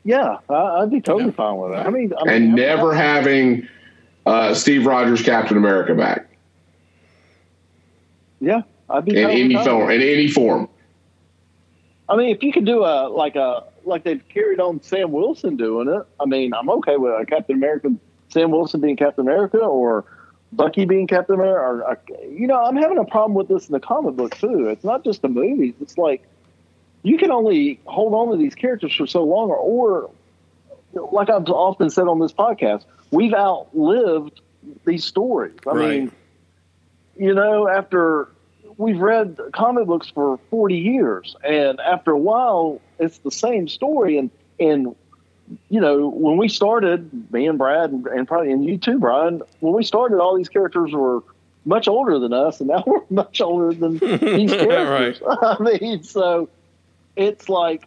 yeah, 0.05 0.38
I'd 0.48 0.90
be 0.90 1.01
totally 1.01 1.26
yeah. 1.26 1.30
fine 1.32 1.56
with 1.59 1.72
that. 1.72 1.86
I 1.86 1.90
mean, 1.90 2.12
I 2.18 2.24
mean 2.24 2.34
and 2.34 2.55
never 2.55 2.94
having 2.94 3.68
uh, 4.26 4.55
Steve 4.55 4.86
Rogers 4.86 5.22
Captain 5.22 5.56
America 5.56 5.94
back. 5.94 6.26
Yeah, 8.40 8.62
I'd 8.88 9.05
be 9.05 9.20
in 9.20 9.28
any 9.28 9.55
form. 9.55 9.90
In 9.90 10.01
any 10.01 10.28
form. 10.28 10.68
I 12.09 12.16
mean, 12.16 12.34
if 12.34 12.42
you 12.42 12.52
could 12.52 12.64
do 12.64 12.84
a 12.84 13.09
like 13.09 13.36
a 13.36 13.64
like 13.84 14.05
they've 14.05 14.26
carried 14.28 14.60
on 14.60 14.82
Sam 14.82 15.12
Wilson 15.12 15.56
doing 15.56 15.88
it, 15.88 16.02
I 16.18 16.24
mean, 16.24 16.52
I'm 16.55 16.70
okay 16.70 16.97
with 16.97 17.12
a 17.12 17.26
Captain 17.26 17.56
America, 17.56 17.92
Sam 18.30 18.51
Wilson 18.51 18.80
being 18.80 18.97
Captain 18.97 19.26
America, 19.26 19.59
or 19.59 20.05
Bucky 20.52 20.85
being 20.85 21.06
Captain 21.06 21.35
America. 21.36 21.60
Or, 21.60 21.90
uh, 21.90 21.97
you 22.28 22.47
know, 22.47 22.60
I'm 22.60 22.77
having 22.77 22.98
a 22.98 23.05
problem 23.05 23.35
with 23.35 23.48
this 23.48 23.68
in 23.68 23.72
the 23.72 23.81
comic 23.81 24.16
book 24.16 24.36
too. 24.36 24.68
It's 24.68 24.85
not 24.85 25.05
just 25.05 25.22
the 25.22 25.28
movies. 25.28 25.74
It's 25.81 25.97
like 25.97 26.22
you 27.02 27.18
can 27.18 27.31
only 27.31 27.81
hold 27.85 28.14
on 28.14 28.31
to 28.32 28.36
these 28.36 28.55
characters 28.55 28.94
for 28.94 29.06
so 29.06 29.24
long, 29.24 29.51
or, 29.51 29.56
or 29.56 30.10
like 31.12 31.31
I've 31.31 31.48
often 31.48 31.90
said 31.90 32.09
on 32.09 32.18
this 32.18 32.32
podcast, 32.32 32.85
we've 33.10 33.32
outlived 33.32 34.40
these 34.85 35.05
stories. 35.05 35.55
I 35.66 35.70
right. 35.70 36.01
mean, 36.01 36.12
you 37.16 37.35
know, 37.35 37.68
after 37.68 38.28
we've 38.77 38.98
read 38.98 39.39
comic 39.52 39.86
books 39.86 40.10
for 40.10 40.39
40 40.51 40.77
years, 40.77 41.36
and 41.44 41.81
after 41.81 42.12
a 42.12 42.18
while, 42.18 42.81
it's 42.98 43.18
the 43.18 43.31
same 43.31 43.68
story. 43.68 44.18
And, 44.18 44.31
and 44.59 44.97
you 45.68 45.81
know, 45.81 46.09
when 46.09 46.36
we 46.36 46.48
started, 46.48 47.32
me 47.32 47.47
and 47.47 47.59
Brad, 47.59 47.90
and, 47.90 48.27
probably 48.27 48.52
and 48.52 48.64
you 48.64 48.78
too, 48.78 48.98
Brian, 48.98 49.43
when 49.60 49.72
we 49.72 49.85
started, 49.85 50.20
all 50.20 50.36
these 50.36 50.48
characters 50.48 50.93
were 50.93 51.22
much 51.64 51.89
older 51.89 52.18
than 52.18 52.32
us, 52.32 52.60
and 52.60 52.68
now 52.68 52.82
we're 52.86 53.02
much 53.10 53.40
older 53.40 53.74
than 53.74 53.98
these 53.98 54.51
characters. 54.51 55.20
right. 55.20 55.39
I 55.43 55.62
mean, 55.62 56.02
so 56.02 56.48
it's 57.16 57.48
like 57.48 57.86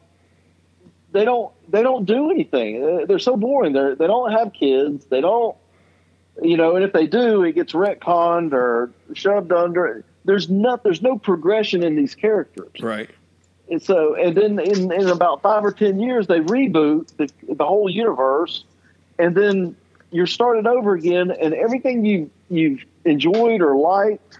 they 1.11 1.25
don't 1.25 1.53
they 1.69 1.83
don't 1.83 2.05
do 2.05 2.31
anything. 2.31 3.05
They're 3.07 3.19
so 3.19 3.37
boring. 3.37 3.73
They 3.73 3.95
they 3.95 4.07
don't 4.07 4.31
have 4.31 4.53
kids. 4.53 5.05
They 5.05 5.21
don't, 5.21 5.55
you 6.41 6.57
know. 6.57 6.75
And 6.75 6.83
if 6.83 6.93
they 6.93 7.07
do, 7.07 7.43
it 7.43 7.53
gets 7.53 7.73
retconned 7.73 8.53
or 8.53 8.91
shoved 9.13 9.51
under. 9.51 10.03
There's 10.25 10.49
not 10.49 10.83
there's 10.83 11.01
no 11.01 11.17
progression 11.17 11.83
in 11.83 11.95
these 11.95 12.15
characters. 12.15 12.71
Right. 12.79 13.09
And 13.69 13.81
so, 13.81 14.15
and 14.15 14.35
then 14.35 14.59
in, 14.59 14.91
in 14.91 15.07
about 15.07 15.41
five 15.41 15.63
or 15.63 15.71
ten 15.71 15.99
years, 15.99 16.27
they 16.27 16.39
reboot 16.39 17.07
the, 17.17 17.29
the 17.53 17.65
whole 17.65 17.89
universe, 17.89 18.65
and 19.17 19.35
then 19.35 19.75
you're 20.11 20.27
started 20.27 20.67
over 20.67 20.93
again, 20.93 21.31
and 21.31 21.53
everything 21.53 22.05
you 22.05 22.29
you've 22.49 22.83
enjoyed 23.05 23.61
or 23.61 23.75
liked 23.75 24.39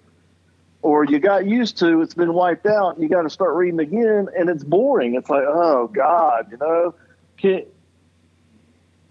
or 0.83 1.05
you 1.05 1.17
got 1.17 1.47
used 1.47 1.77
to, 1.77 2.01
it's 2.01 2.13
been 2.13 2.33
wiped 2.33 2.65
out. 2.65 2.99
You 2.99 3.07
got 3.07 3.21
to 3.21 3.29
start 3.29 3.55
reading 3.55 3.79
again, 3.79 4.27
and 4.37 4.49
it's 4.49 4.65
boring. 4.65 5.15
It's 5.15 5.29
like, 5.29 5.45
oh 5.47 5.87
God, 5.87 6.51
you 6.51 6.57
know. 6.57 6.93
Can, 7.37 7.63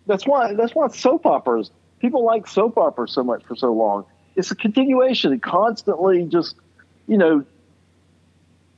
that's 0.07 0.27
why 0.27 0.53
that's 0.53 0.75
why 0.75 0.89
soap 0.89 1.27
operas. 1.27 1.71
People 1.99 2.25
like 2.25 2.47
soap 2.47 2.77
operas 2.77 3.13
so 3.13 3.25
much 3.25 3.43
for 3.45 3.57
so 3.57 3.73
long. 3.73 4.05
It's 4.37 4.51
a 4.51 4.55
continuation, 4.55 5.39
constantly 5.41 6.25
just, 6.25 6.57
you 7.07 7.17
know, 7.17 7.45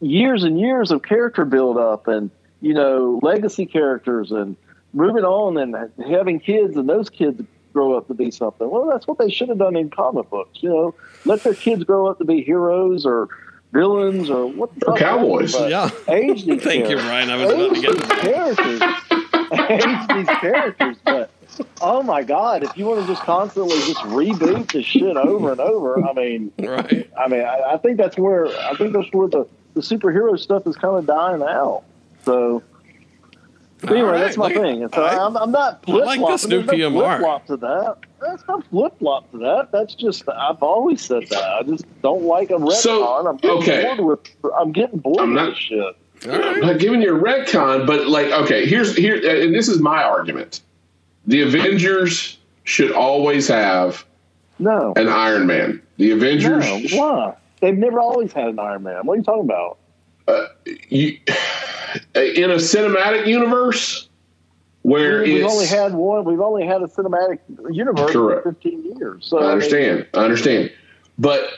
years 0.01 0.45
and 0.45 0.59
years 0.59 0.91
of 0.91 1.03
character 1.03 1.45
build 1.45 1.79
up, 1.79 2.09
and 2.09 2.31
you 2.61 2.75
know, 2.75 3.21
legacy 3.23 3.67
characters, 3.67 4.33
and 4.33 4.57
moving 4.93 5.25
on, 5.25 5.57
and 5.57 5.91
having 6.07 6.41
kids, 6.41 6.77
and 6.77 6.89
those 6.89 7.11
kids 7.11 7.43
grow 7.73 7.97
up 7.97 8.07
to 8.09 8.15
be 8.15 8.31
something. 8.31 8.71
Well, 8.71 8.87
that's 8.87 9.07
what 9.07 9.19
they 9.19 9.31
should 9.31 9.49
have 9.49 9.59
done 9.59 9.77
in 9.77 9.91
comic 9.91 10.31
books. 10.31 10.63
You 10.63 10.71
know, 10.71 10.95
let 11.25 11.43
their 11.43 11.55
kids 11.55 11.85
grow 11.85 12.07
up 12.07 12.19
to 12.19 12.25
be 12.25 12.43
heroes 12.43 13.05
or 13.05 13.29
villains 13.73 14.31
or 14.31 14.47
what 14.47 14.71
or 14.87 14.97
cowboys. 14.97 15.55
Yeah. 15.55 15.91
Age 16.09 16.47
these 16.47 16.63
Thank 16.65 16.89
you, 16.89 16.97
Ryan. 16.97 17.31
I 17.31 17.37
was 17.37 17.53
about 17.53 17.75
to 17.75 17.81
get 17.81 17.99
these 17.99 18.21
characters. 18.21 18.83
age 19.71 20.09
these 20.09 20.37
characters, 20.39 20.97
but 21.05 21.31
oh 21.81 22.03
my 22.03 22.23
god, 22.23 22.63
if 22.63 22.77
you 22.77 22.87
want 22.87 23.01
to 23.03 23.07
just 23.07 23.23
constantly 23.23 23.77
just 23.81 24.01
reboot 24.01 24.73
the 24.73 24.83
shit 24.83 25.17
over 25.17 25.53
and 25.53 25.61
over, 25.61 26.03
I 26.03 26.13
mean, 26.13 26.53
right. 26.59 27.11
I 27.19 27.29
mean, 27.29 27.43
I, 27.43 27.75
I 27.75 27.77
think 27.79 27.99
that's 27.99 28.17
where 28.17 28.47
I 28.47 28.75
think 28.77 28.93
that's 28.93 29.13
where 29.13 29.29
the 29.29 29.47
the 29.75 29.81
superhero 29.81 30.39
stuff 30.39 30.67
is 30.67 30.77
kind 30.77 30.97
of 30.97 31.07
dying 31.07 31.43
out. 31.43 31.83
So 32.25 32.63
anyway, 33.83 34.01
right, 34.03 34.19
that's 34.19 34.37
my 34.37 34.47
like- 34.47 34.55
thing. 34.57 34.89
So 34.95 35.03
I- 35.03 35.25
I'm, 35.27 35.37
I'm 35.37 35.51
not 35.51 35.85
flip 35.85 36.07
like 36.07 36.19
flopping. 36.19 36.35
this 36.35 36.47
new 36.47 36.63
There's 36.63 36.79
no 36.79 36.91
PMR. 36.91 37.07
flip 37.17 37.21
flop 37.21 37.47
to 37.47 37.57
that. 37.59 37.97
That's 38.21 38.43
not 38.49 38.67
flip 38.69 38.99
flop 38.99 39.31
to 39.33 39.39
that. 39.39 39.73
That's 39.73 39.95
just 39.95 40.29
I've 40.29 40.63
always 40.63 41.01
said 41.03 41.27
that. 41.29 41.45
I 41.45 41.63
just 41.65 41.85
don't 42.03 42.23
like 42.25 42.51
a 42.51 42.55
retcon. 42.55 42.73
So, 42.73 43.27
I'm 43.27 43.37
getting 43.37 43.59
okay. 43.59 43.83
bored 43.97 44.01
with 44.01 44.53
I'm 44.59 44.73
getting 44.73 44.99
bored 44.99 45.19
I'm 45.21 45.35
with 45.35 45.37
not- 45.43 45.51
this 45.51 45.59
shit. 45.59 45.97
All 46.27 46.33
I'm 46.43 46.61
not 46.61 46.79
giving 46.79 47.03
you 47.03 47.15
a 47.15 47.21
retcon, 47.21 47.87
but 47.87 48.07
like, 48.07 48.29
okay, 48.29 48.65
here's 48.65 48.97
here, 48.97 49.17
and 49.17 49.55
this 49.55 49.69
is 49.69 49.81
my 49.81 50.03
argument: 50.03 50.63
the 51.27 51.43
Avengers 51.43 52.39
should 52.63 52.93
always 52.93 53.47
have 53.49 54.07
No, 54.59 54.95
an 54.97 55.09
Iron 55.09 55.47
Man. 55.47 55.83
The 55.99 56.13
Avengers, 56.13 56.65
no. 56.65 56.99
Why? 56.99 57.35
They've 57.65 57.79
never 57.79 57.99
always 57.99 58.31
had 58.31 58.49
an 58.49 58.59
Iron 58.59 58.83
Man. 58.83 59.07
What 59.07 59.15
are 59.15 59.17
you 59.17 59.23
talking 59.23 59.45
about? 59.45 59.79
you, 60.91 61.19
in 62.15 62.51
a 62.51 62.57
cinematic 62.57 63.27
universe 63.27 64.07
where 64.83 65.23
We've 65.23 65.43
it's, 65.43 65.51
only 65.51 65.67
had 65.67 65.95
one. 65.95 66.27
We've 66.27 66.43
only 66.43 66.67
had 66.67 66.83
a 66.83 66.89
cinematic 66.89 67.39
universe 67.73 68.13
Correct. 68.13 68.43
for 68.43 68.53
15 68.53 68.97
years. 68.99 69.25
So 69.27 69.39
I 69.39 69.53
understand, 69.53 70.07
I 70.13 70.25
understand, 70.25 70.73
but 71.19 71.55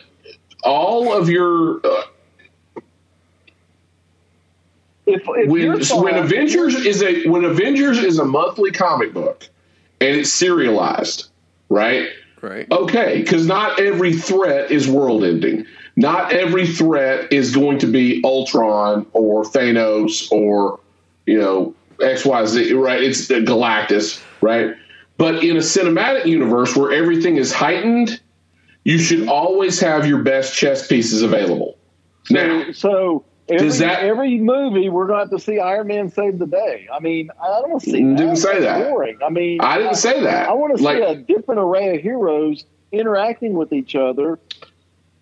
all 0.62 1.12
of 1.12 1.28
your 1.28 1.80
uh, 1.84 2.02
If, 5.06 5.22
if 5.26 5.50
when 5.50 5.60
your 5.60 5.80
thought- 5.80 6.04
when 6.04 6.14
Avengers 6.14 6.76
is 6.76 7.02
a 7.02 7.26
when 7.26 7.44
Avengers 7.44 7.98
is 7.98 8.20
a 8.20 8.24
monthly 8.24 8.70
comic 8.70 9.12
book 9.12 9.48
and 10.00 10.16
it's 10.16 10.32
serialized, 10.32 11.30
right? 11.68 12.10
Right. 12.42 12.70
Okay, 12.70 13.22
because 13.22 13.44
not 13.46 13.80
every 13.80 14.12
threat 14.12 14.70
is 14.70 14.88
world 14.88 15.24
ending. 15.24 15.66
Not 15.96 16.32
every 16.32 16.66
threat 16.66 17.32
is 17.32 17.54
going 17.56 17.78
to 17.78 17.86
be 17.86 18.20
Ultron 18.22 19.06
or 19.12 19.44
Thanos 19.44 20.30
or 20.30 20.80
you 21.26 21.38
know 21.38 21.74
X 22.00 22.24
Y 22.24 22.46
Z. 22.46 22.72
Right? 22.74 23.02
It's 23.02 23.28
Galactus, 23.28 24.22
right? 24.42 24.74
But 25.18 25.42
in 25.42 25.56
a 25.56 25.60
cinematic 25.60 26.26
universe 26.26 26.76
where 26.76 26.92
everything 26.92 27.38
is 27.38 27.50
heightened, 27.52 28.20
you 28.84 28.98
should 28.98 29.26
always 29.28 29.80
have 29.80 30.06
your 30.06 30.22
best 30.22 30.54
chess 30.54 30.86
pieces 30.86 31.22
available. 31.22 31.78
Now, 32.28 32.64
So, 32.66 32.72
so 32.72 33.24
every, 33.48 33.66
Does 33.66 33.78
that- 33.78 34.02
every 34.02 34.36
movie 34.38 34.90
we're 34.90 35.06
going 35.06 35.16
to 35.16 35.20
have 35.20 35.30
to 35.30 35.38
see 35.38 35.58
Iron 35.58 35.86
Man 35.86 36.10
save 36.10 36.38
the 36.38 36.46
day. 36.46 36.86
I 36.92 37.00
mean, 37.00 37.30
I 37.42 37.62
don't 37.62 37.80
see 37.80 37.92
that. 37.92 38.16
Didn't 38.18 38.36
say 38.36 38.60
That's 38.60 38.80
that. 38.82 38.90
Boring. 38.90 39.16
I 39.24 39.30
mean, 39.30 39.60
I 39.62 39.78
didn't 39.78 39.94
say 39.94 40.20
that. 40.22 40.50
I 40.50 40.52
want 40.52 40.76
to 40.76 40.82
Like- 40.82 40.98
see 40.98 41.02
a 41.04 41.14
different 41.14 41.62
array 41.62 41.96
of 41.96 42.02
heroes 42.02 42.66
interacting 42.92 43.54
with 43.54 43.72
each 43.72 43.96
other 43.96 44.38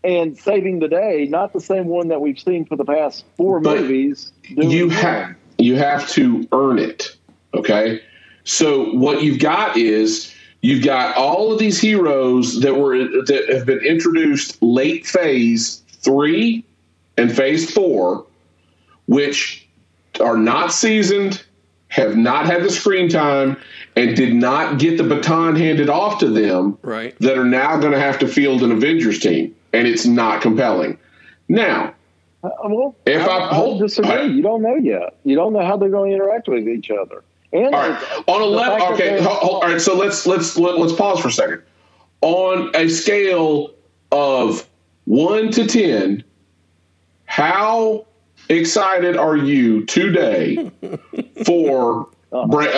and 0.05 0.37
saving 0.39 0.79
the 0.81 0.89
day, 0.89 1.27
not 1.31 1.53
the 1.53 1.61
same 1.61 1.87
one 1.87 2.09
that 2.09 2.21
we've 2.21 2.39
seen 2.39 2.67
for 2.67 2.77
the 2.77 2.85
past 2.85 3.25
four 3.37 3.59
But 3.61 3.81
movies. 3.81 4.33
doing 4.55 4.71
you 4.71 4.89
have 4.91 5.35
you 5.59 5.77
have 5.77 6.09
to 6.11 6.47
earn 6.53 6.79
it 6.81 7.17
okay 7.55 8.01
so 8.43 8.93
what 8.97 9.23
you've 9.23 9.39
got 9.39 9.77
is 9.77 10.35
you've 10.63 10.85
got 10.85 11.17
all 11.17 11.53
of 11.53 11.61
these 11.61 11.81
heroes 11.81 12.61
that 12.61 12.75
were 12.75 12.99
that 12.99 13.45
have 13.49 13.65
been 13.65 13.79
introduced 13.79 14.61
late 14.63 15.07
phase 15.07 15.81
3 16.03 16.65
and 17.17 17.35
phase 17.35 17.71
4 17.71 18.27
which 19.07 19.67
are 20.21 20.37
not 20.37 20.73
seasoned 20.73 21.45
have 21.89 22.17
not 22.17 22.47
had 22.47 22.65
the 22.65 22.71
screen 22.71 23.09
time 23.09 23.57
and 23.95 24.17
did 24.17 24.35
not 24.35 24.81
get 24.81 24.97
the 24.99 25.05
baton 25.05 25.55
handed 25.55 25.89
off 25.89 26.19
to 26.19 26.29
them 26.29 26.77
Right. 26.83 27.17
that 27.21 27.39
are 27.39 27.45
now 27.45 27.77
going 27.79 27.93
to 27.93 28.01
have 28.01 28.19
to 28.19 28.27
field 28.29 28.65
an 28.65 28.73
avengers 28.73 29.21
team 29.21 29.54
and 29.75 29.87
it's 29.89 30.07
not 30.07 30.41
compelling 30.43 30.99
now 31.49 31.93
Uh, 32.43 32.51
well, 32.65 32.95
If 33.07 33.23
I, 33.27 33.39
I- 33.39 33.51
I 33.51 33.55
hold- 33.55 33.81
disagree. 33.81 34.11
I- 34.13 34.23
you 34.25 34.43
don't 34.43 34.61
know 34.63 34.77
yet. 34.77 35.17
You 35.25 35.35
don't 35.35 35.53
know 35.55 35.65
how 35.65 35.77
they're 35.79 35.89
going 35.89 36.11
to 36.11 36.17
interact 36.17 36.47
with 36.47 36.69
each 36.69 36.91
other. 36.91 37.23
And 37.55 37.75
All 37.75 37.89
right. 37.89 38.23
On 38.27 38.43
a 38.43 38.51
the 38.51 38.59
fact 38.59 38.81
level, 38.81 38.95
okay. 38.95 39.09
they're- 39.11 39.23
ho- 39.23 39.29
ho- 39.31 39.49
all 39.57 39.61
right. 39.63 39.81
So 39.81 39.97
let's 39.97 40.27
let's 40.27 40.59
let, 40.59 40.79
let's 40.79 40.93
pause 40.93 41.21
for 41.21 41.29
a 41.29 41.33
second. 41.33 41.63
On 42.21 42.71
a 42.75 42.89
scale 42.89 43.71
of 44.13 44.69
one 45.07 45.51
to 45.53 45.67
ten, 45.67 46.23
how 47.25 48.05
excited 48.51 49.17
are 49.17 49.37
you 49.39 49.85
today 49.87 50.71
for 51.47 52.09
Bra- 52.31 52.65
uh, 52.67 52.69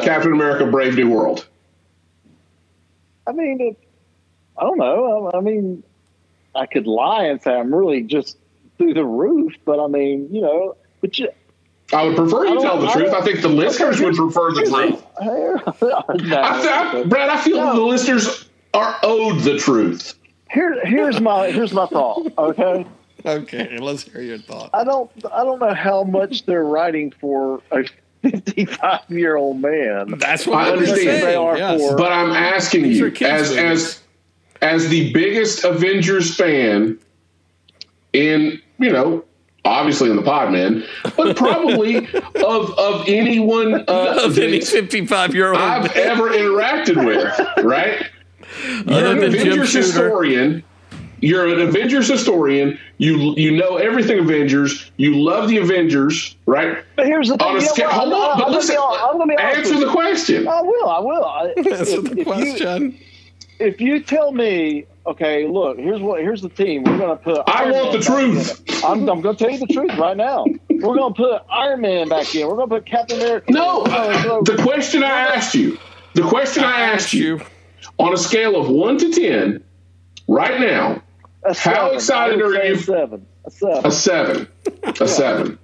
uh, 0.00 0.02
Captain 0.02 0.32
America: 0.32 0.66
Brave 0.66 0.96
New 0.96 1.10
World? 1.10 1.46
I 3.26 3.32
mean, 3.32 3.60
it, 3.60 3.76
I 4.58 4.62
don't 4.64 4.78
know. 4.78 5.30
I, 5.32 5.38
I 5.38 5.40
mean, 5.40 5.84
I 6.54 6.66
could 6.66 6.86
lie 6.86 7.24
and 7.24 7.40
say 7.40 7.52
I'm 7.54 7.74
really 7.74 8.02
just 8.02 8.36
through 8.78 8.94
the 8.94 9.04
roof, 9.04 9.54
but 9.64 9.82
I 9.82 9.86
mean, 9.86 10.28
you 10.32 10.40
know, 10.40 10.76
but 11.00 11.18
you, 11.18 11.28
I 11.92 12.04
would 12.04 12.16
prefer 12.16 12.46
I 12.46 12.52
you 12.52 12.60
tell 12.60 12.80
the 12.80 12.88
I 12.88 12.92
truth. 12.92 13.12
I 13.12 13.20
think 13.22 13.40
the 13.42 13.48
listeners 13.48 14.00
would 14.00 14.14
prefer 14.14 14.52
the 14.52 14.62
truth. 14.62 15.04
no, 16.24 16.36
I, 16.36 17.00
I, 17.00 17.04
Brad, 17.04 17.28
I 17.30 17.40
feel 17.40 17.56
No. 17.58 17.74
the 17.76 17.82
listeners 17.82 18.48
are 18.74 18.96
owed 19.02 19.40
the 19.40 19.58
truth. 19.58 20.14
Here, 20.50 20.84
here's 20.84 21.20
my 21.20 21.50
here's 21.50 21.72
my 21.72 21.86
thought. 21.86 22.30
Okay, 22.38 22.86
Okay. 23.24 23.78
Let's 23.78 24.02
hear 24.02 24.20
your 24.22 24.38
thought. 24.38 24.70
I 24.74 24.84
don't 24.84 25.10
I 25.32 25.44
don't 25.44 25.60
know 25.60 25.74
how 25.74 26.02
much 26.04 26.44
they're 26.44 26.64
writing 26.64 27.12
for 27.20 27.62
a 27.70 27.84
55 28.22 29.00
year 29.08 29.36
old 29.36 29.60
man. 29.60 30.18
That's 30.18 30.46
what 30.46 30.58
I 30.58 30.70
understand. 30.70 31.00
saying. 31.02 31.24
They 31.24 31.34
are 31.34 31.56
yes. 31.56 31.80
for- 31.80 31.96
But 31.96 32.12
I'm 32.12 32.30
asking 32.30 32.86
you, 32.86 33.06
are 33.06 33.10
kids' 33.10 33.50
as 33.50 33.56
as 33.56 34.01
as 34.62 34.88
the 34.88 35.12
biggest 35.12 35.64
Avengers 35.64 36.34
fan 36.34 36.98
in 38.12 38.60
you 38.78 38.90
know, 38.90 39.24
obviously 39.64 40.10
in 40.10 40.16
the 40.16 40.22
pod, 40.22 40.52
man, 40.52 40.84
but 41.16 41.36
probably 41.36 41.96
of 42.36 42.78
of 42.78 43.04
anyone 43.08 43.84
uh, 43.88 44.20
of 44.24 44.38
any 44.38 44.60
55 44.60 45.34
year 45.34 45.48
old. 45.48 45.58
I've 45.58 45.94
ever 45.96 46.30
interacted 46.30 47.04
with, 47.04 47.64
right? 47.64 48.06
You're 48.86 49.12
an 49.12 49.22
Avengers 49.24 49.72
historian. 49.72 50.62
You're 51.20 51.46
an 51.48 51.60
Avengers 51.60 52.08
historian. 52.08 52.78
You 52.98 53.34
you 53.36 53.52
know 53.52 53.76
everything 53.76 54.18
Avengers. 54.18 54.90
You 54.96 55.16
love 55.22 55.48
the 55.48 55.58
Avengers, 55.58 56.36
right? 56.46 56.84
But 56.96 57.06
here's 57.06 57.28
the 57.28 57.36
thing. 57.36 57.46
On 57.46 57.56
a 57.56 57.60
you 57.60 57.66
know 57.78 57.88
hold 57.88 58.12
I'm- 58.12 58.22
on, 58.22 58.30
I'm 58.32 58.52
but 58.52 58.66
gonna 58.66 58.66
be 58.66 58.76
I'm 58.76 59.18
gonna 59.18 59.36
be 59.36 59.42
Answer 59.42 59.78
the 59.86 59.90
question. 59.92 60.48
I 60.48 60.60
will. 60.62 60.88
I 60.88 60.98
will. 60.98 61.24
Answer 61.56 61.82
if- 61.98 62.04
the 62.04 62.10
if 62.12 62.18
you- 62.18 62.24
question. 62.24 62.98
If 63.62 63.80
you 63.80 64.02
tell 64.02 64.32
me, 64.32 64.86
okay, 65.06 65.46
look, 65.46 65.78
here's 65.78 66.00
what 66.00 66.20
here's 66.20 66.42
the 66.42 66.48
team. 66.48 66.84
We're 66.84 66.98
gonna 66.98 67.16
put. 67.16 67.38
I 67.46 67.62
Iron 67.64 67.72
want 67.72 67.92
Man 67.92 68.00
the 68.00 68.06
truth. 68.06 68.84
I'm, 68.84 69.08
I'm 69.08 69.20
gonna 69.20 69.36
tell 69.36 69.50
you 69.50 69.58
the 69.58 69.66
truth 69.72 69.96
right 69.96 70.16
now. 70.16 70.44
We're 70.68 70.96
gonna 70.96 71.14
put 71.14 71.42
Iron 71.50 71.80
Man 71.80 72.08
back 72.08 72.34
in. 72.34 72.46
We're 72.48 72.56
gonna 72.56 72.68
put 72.68 72.86
Captain 72.86 73.20
America. 73.20 73.52
No, 73.52 73.82
We're 73.86 73.92
uh, 73.92 74.42
the 74.42 74.58
question 74.62 75.02
I 75.04 75.10
asked 75.34 75.54
you, 75.54 75.78
the 76.14 76.22
question 76.22 76.64
I 76.64 76.80
asked 76.80 77.12
you, 77.12 77.40
on 77.98 78.12
a 78.12 78.16
scale 78.18 78.56
of 78.60 78.68
one 78.68 78.98
to 78.98 79.10
ten, 79.12 79.62
right 80.28 80.60
now, 80.60 81.02
a 81.44 81.54
how 81.56 81.90
excited 81.92 82.40
are 82.40 82.52
you- 82.64 82.74
A 82.74 82.78
seven. 82.78 83.26
A 83.44 83.50
seven. 83.50 83.84
a 83.84 83.90
seven, 83.90 84.48
a 85.00 85.08
seven. 85.08 85.58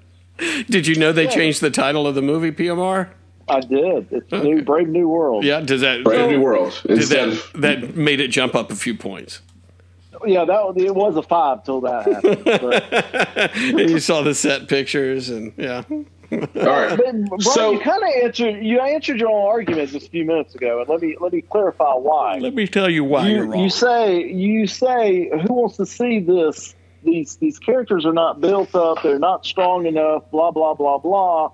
Did 0.69 0.87
you 0.87 0.95
know 0.97 1.13
they 1.13 1.27
changed 1.27 1.61
the 1.61 1.71
title 1.71 2.07
of 2.07 2.15
the 2.15 2.23
movie, 2.23 2.53
PMR? 2.53 3.09
I 3.49 3.61
did. 3.61 4.09
It's 4.11 4.31
new, 4.33 4.63
Brave 4.63 4.89
New 4.89 5.09
World. 5.09 5.45
Yeah, 5.45 5.61
does 5.61 5.81
that 5.81 6.05
Brave 6.05 6.31
New 6.31 6.41
World. 6.41 6.79
Did 6.87 6.99
Instead 6.99 7.31
that, 7.31 7.55
of, 7.55 7.61
that 7.61 7.97
made 7.97 8.21
it 8.21 8.29
jump 8.29 8.55
up 8.55 8.71
a 8.71 8.77
few 8.77 8.95
points. 8.97 9.41
Yeah, 10.27 10.45
that 10.45 10.65
was- 10.65 10.77
it 10.83 10.95
was 10.95 11.17
a 11.17 11.23
five 11.23 11.65
till 11.65 11.81
that 11.83 12.05
happened. 12.07 13.81
And 13.81 13.91
you 13.91 14.01
saw 14.01 14.23
the 14.23 14.35
set 14.35 14.69
pictures 14.69 15.29
and 15.29 15.53
yeah. 15.57 15.85
all 15.91 16.39
right. 16.41 16.49
but 16.55 16.99
Brian, 16.99 17.41
So- 17.41 17.71
you 17.73 17.79
kind 17.81 18.03
of 18.03 18.11
answered 18.25 18.63
you 18.63 18.81
answered 18.81 19.21
your 19.21 19.31
own 19.31 19.47
argument 19.47 19.91
just 19.91 20.07
a 20.09 20.11
few 20.11 20.25
minutes 20.25 20.55
ago, 20.55 20.81
and 20.81 20.89
let 20.89 21.01
me 21.01 21.17
let 21.21 21.33
me 21.33 21.41
clarify 21.43 21.93
why. 21.95 22.39
Let 22.39 22.55
me 22.55 22.67
tell 22.67 22.91
you 22.91 23.05
why 23.05 23.29
you, 23.29 23.43
are 23.43 23.47
wrong. 23.47 23.63
you 23.63 23.71
say 23.71 24.27
you 24.31 24.67
say 24.67 25.31
who 25.47 25.55
wants 25.55 25.77
to 25.77 25.87
see 25.87 26.19
this 26.21 26.75
these 27.05 27.37
these 27.37 27.59
characters 27.61 28.05
are 28.05 28.13
not 28.13 28.41
built 28.41 28.75
up 28.75 29.01
they're 29.05 29.21
not 29.21 29.47
strong 29.47 29.87
enough 29.87 30.29
blah 30.33 30.51
blah 30.51 30.75
blah 30.75 30.99
blah 30.99 31.49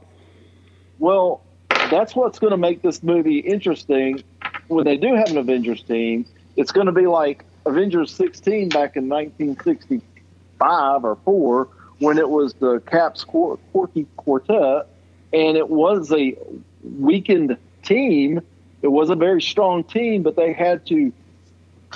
well 0.99 1.44
that's 1.90 2.15
what's 2.15 2.39
going 2.39 2.52
to 2.52 2.56
make 2.56 2.82
this 2.82 3.02
movie 3.02 3.39
interesting 3.39 4.23
when 4.69 4.85
they 4.85 4.97
do 4.97 5.15
have 5.15 5.28
an 5.28 5.39
avengers 5.39 5.82
team. 5.82 6.27
It's 6.56 6.73
going 6.73 6.86
to 6.86 6.93
be 6.93 7.06
like 7.06 7.44
avengers 7.66 8.12
16 8.15 8.69
back 8.69 8.97
in 8.97 9.09
1965 9.09 11.05
or 11.05 11.16
4 11.24 11.69
when 11.98 12.19
it 12.19 12.28
was 12.28 12.55
the 12.55 12.81
caps 12.81 13.24
quirky 13.24 14.06
quartet 14.16 14.86
and 15.32 15.56
it 15.56 15.69
was 15.69 16.12
a 16.12 16.36
weakened 16.82 17.56
team. 17.82 18.40
It 18.82 18.89
was 18.89 19.11
a 19.11 19.16
very 19.16 19.43
strong 19.43 19.85
team 19.85 20.23
but 20.23 20.36
they 20.36 20.52
had 20.52 20.86
to 20.86 21.12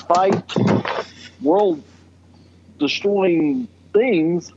fight 0.09 0.55
world 1.43 1.83
destroying 2.79 3.69
things 3.93 4.53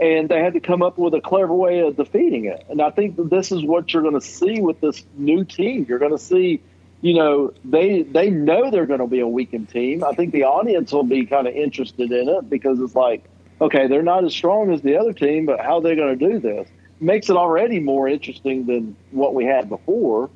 and 0.00 0.28
they 0.28 0.40
had 0.42 0.54
to 0.54 0.60
come 0.60 0.82
up 0.82 0.98
with 0.98 1.14
a 1.14 1.20
clever 1.20 1.54
way 1.54 1.80
of 1.80 1.96
defeating 1.96 2.44
it. 2.44 2.64
And 2.68 2.82
i 2.82 2.90
think 2.90 3.16
that 3.16 3.30
this 3.30 3.50
is 3.52 3.64
what 3.64 3.92
you're 3.92 4.02
going 4.02 4.14
to 4.14 4.20
see 4.20 4.60
with 4.60 4.80
this 4.80 5.04
new 5.16 5.44
team. 5.44 5.86
You're 5.88 5.98
going 5.98 6.16
to 6.16 6.18
see 6.18 6.62
you 7.02 7.14
know 7.14 7.52
they 7.64 8.02
they 8.02 8.30
know 8.30 8.70
they're 8.70 8.86
going 8.86 9.00
to 9.00 9.06
be 9.06 9.20
a 9.20 9.28
weakened 9.28 9.68
team. 9.68 10.04
I 10.04 10.12
think 10.12 10.32
the 10.32 10.44
audience 10.44 10.92
will 10.92 11.04
be 11.04 11.26
kind 11.26 11.46
of 11.46 11.54
interested 11.54 12.10
in 12.10 12.28
it 12.28 12.48
because 12.50 12.80
it's 12.80 12.94
like 12.94 13.24
okay 13.60 13.86
they're 13.86 14.02
not 14.02 14.24
as 14.24 14.32
strong 14.32 14.72
as 14.72 14.82
the 14.82 14.96
other 14.96 15.12
team 15.12 15.46
but 15.46 15.60
how 15.60 15.76
are 15.76 15.82
they 15.82 15.96
going 15.96 16.18
to 16.18 16.28
do 16.32 16.38
this? 16.38 16.68
Makes 16.98 17.28
it 17.28 17.36
already 17.36 17.78
more 17.78 18.08
interesting 18.08 18.66
than 18.66 18.96
what 19.10 19.34
we 19.34 19.44
had 19.44 19.68
before. 19.68 20.30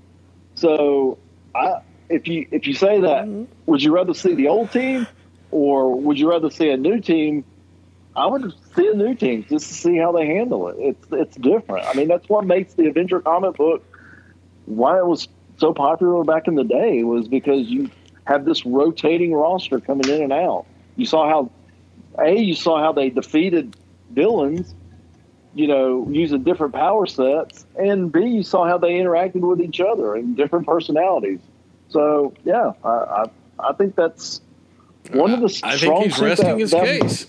So 0.55 1.19
I, 1.55 1.81
if 2.11 2.27
you 2.29 2.47
if 2.51 2.67
you 2.67 2.75
say 2.75 3.01
that, 3.01 3.25
mm-hmm. 3.25 3.45
would 3.67 3.83
you 3.83 3.95
rather 3.95 4.13
see 4.13 4.35
the 4.35 4.49
old 4.49 4.71
team, 4.73 5.07
or 5.51 5.99
would 5.99 6.19
you 6.19 6.29
rather 6.29 6.51
see 6.51 6.69
a 6.71 6.77
new 6.77 7.01
team? 7.01 7.45
I 8.17 8.27
would 8.27 8.53
see 8.75 8.89
a 8.89 8.95
new 8.95 9.15
team 9.15 9.45
just 9.49 9.69
to 9.69 9.75
see 9.75 9.97
how 9.97 10.13
they 10.13 10.27
handle 10.27 10.69
it. 10.69 10.77
It's 10.79 11.07
it's 11.13 11.37
different. 11.37 11.87
I 11.87 11.95
mean, 11.95 12.09
that's 12.09 12.29
what 12.29 12.45
makes 12.45 12.75
the 12.75 12.89
Avenger 12.89 13.21
comic 13.21 13.57
book 13.57 13.85
why 14.67 14.99
it 14.99 15.07
was 15.07 15.29
so 15.59 15.73
popular 15.73 16.23
back 16.25 16.49
in 16.49 16.55
the 16.55 16.65
day 16.65 17.03
was 17.05 17.29
because 17.29 17.69
you 17.69 17.91
have 18.25 18.45
this 18.45 18.65
rotating 18.67 19.33
roster 19.33 19.81
coming 19.81 20.09
in 20.09 20.23
and 20.23 20.33
out. 20.33 20.67
You 20.97 21.07
saw 21.07 21.29
how 21.29 21.51
a 22.19 22.35
you 22.37 22.55
saw 22.55 22.81
how 22.81 22.93
they 22.93 23.11
defeated 23.11 23.77
villains 24.11 24.75
you 25.53 25.67
know, 25.67 26.07
using 26.09 26.45
different 26.45 26.73
power 26.73 27.07
sets, 27.07 27.67
and 27.77 28.13
B, 28.13 28.25
you 28.25 28.45
saw 28.45 28.67
how 28.69 28.79
they 28.79 28.93
interacted 28.93 29.41
with 29.41 29.61
each 29.61 29.81
other 29.81 30.15
and 30.15 30.37
different 30.37 30.65
personalities. 30.65 31.41
So, 31.89 32.33
yeah, 32.45 32.71
I, 32.85 32.89
I, 32.89 33.25
I 33.59 33.73
think 33.73 33.97
that's 33.97 34.41
one 35.11 35.33
of 35.33 35.41
the 35.41 35.47
I 35.65 35.77
strong 35.77 36.03
think 36.03 36.13
he's 36.13 36.23
resting 36.23 36.47
that- 36.51 36.59
his 36.61 36.71
that- 36.71 36.85
case. 36.85 37.27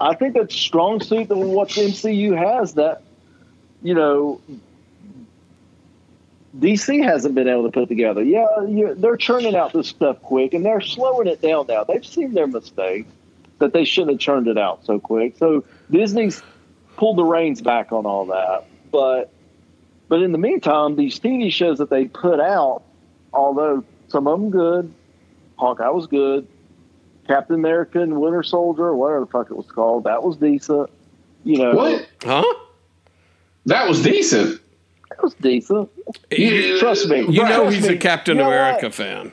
I 0.00 0.14
think 0.14 0.34
that's 0.34 0.54
a 0.54 0.58
strong 0.58 1.00
suit 1.00 1.28
that 1.28 1.36
what 1.36 1.68
the 1.68 1.82
MCU 1.82 2.36
has 2.36 2.74
that, 2.74 3.02
you 3.82 3.94
know, 3.94 4.40
DC 6.58 7.04
hasn't 7.04 7.34
been 7.34 7.48
able 7.48 7.64
to 7.64 7.70
put 7.70 7.88
together. 7.88 8.22
Yeah, 8.22 8.46
they're 8.96 9.16
churning 9.16 9.54
out 9.54 9.72
this 9.72 9.88
stuff 9.88 10.20
quick, 10.22 10.54
and 10.54 10.64
they're 10.64 10.80
slowing 10.80 11.28
it 11.28 11.42
down 11.42 11.66
now. 11.68 11.84
They've 11.84 12.04
seen 12.04 12.32
their 12.32 12.46
mistakes 12.46 13.08
that 13.58 13.72
they 13.72 13.84
shouldn't 13.84 14.12
have 14.12 14.20
churned 14.20 14.48
it 14.48 14.58
out 14.58 14.84
so 14.84 14.98
quick. 14.98 15.36
So 15.36 15.64
Disney's 15.90 16.42
pulled 16.96 17.18
the 17.18 17.24
reins 17.24 17.60
back 17.60 17.92
on 17.92 18.06
all 18.06 18.26
that. 18.26 18.64
But 18.90 19.30
but 20.08 20.22
in 20.22 20.32
the 20.32 20.38
meantime, 20.38 20.96
these 20.96 21.20
TV 21.20 21.52
shows 21.52 21.78
that 21.78 21.90
they 21.90 22.06
put 22.06 22.40
out, 22.40 22.82
although 23.32 23.84
some 24.08 24.26
of 24.26 24.40
them 24.40 24.50
good, 24.50 24.92
Hawkeye 25.56 25.88
was 25.90 26.08
good, 26.08 26.48
Captain 27.30 27.54
America 27.54 28.00
and 28.00 28.20
Winter 28.20 28.42
Soldier, 28.42 28.86
or 28.86 28.96
whatever 28.96 29.20
the 29.20 29.26
fuck 29.26 29.50
it 29.52 29.56
was 29.56 29.66
called, 29.70 30.02
that 30.02 30.22
was 30.24 30.36
decent. 30.36 30.90
You 31.44 31.58
know, 31.58 31.74
What? 31.74 32.08
Huh? 32.24 32.44
That 33.66 33.88
was 33.88 34.02
decent. 34.02 34.60
That 35.10 35.22
was 35.22 35.34
decent. 35.34 35.88
You, 36.32 36.78
Trust 36.80 37.08
me. 37.08 37.20
you 37.20 37.44
know 37.44 37.62
Trust 37.62 37.76
he's 37.76 37.88
me. 37.88 37.94
a 37.94 37.98
Captain 37.98 38.36
You 38.36 38.42
know 38.42 38.48
America 38.48 38.86
what? 38.86 38.94
fan. 38.94 39.32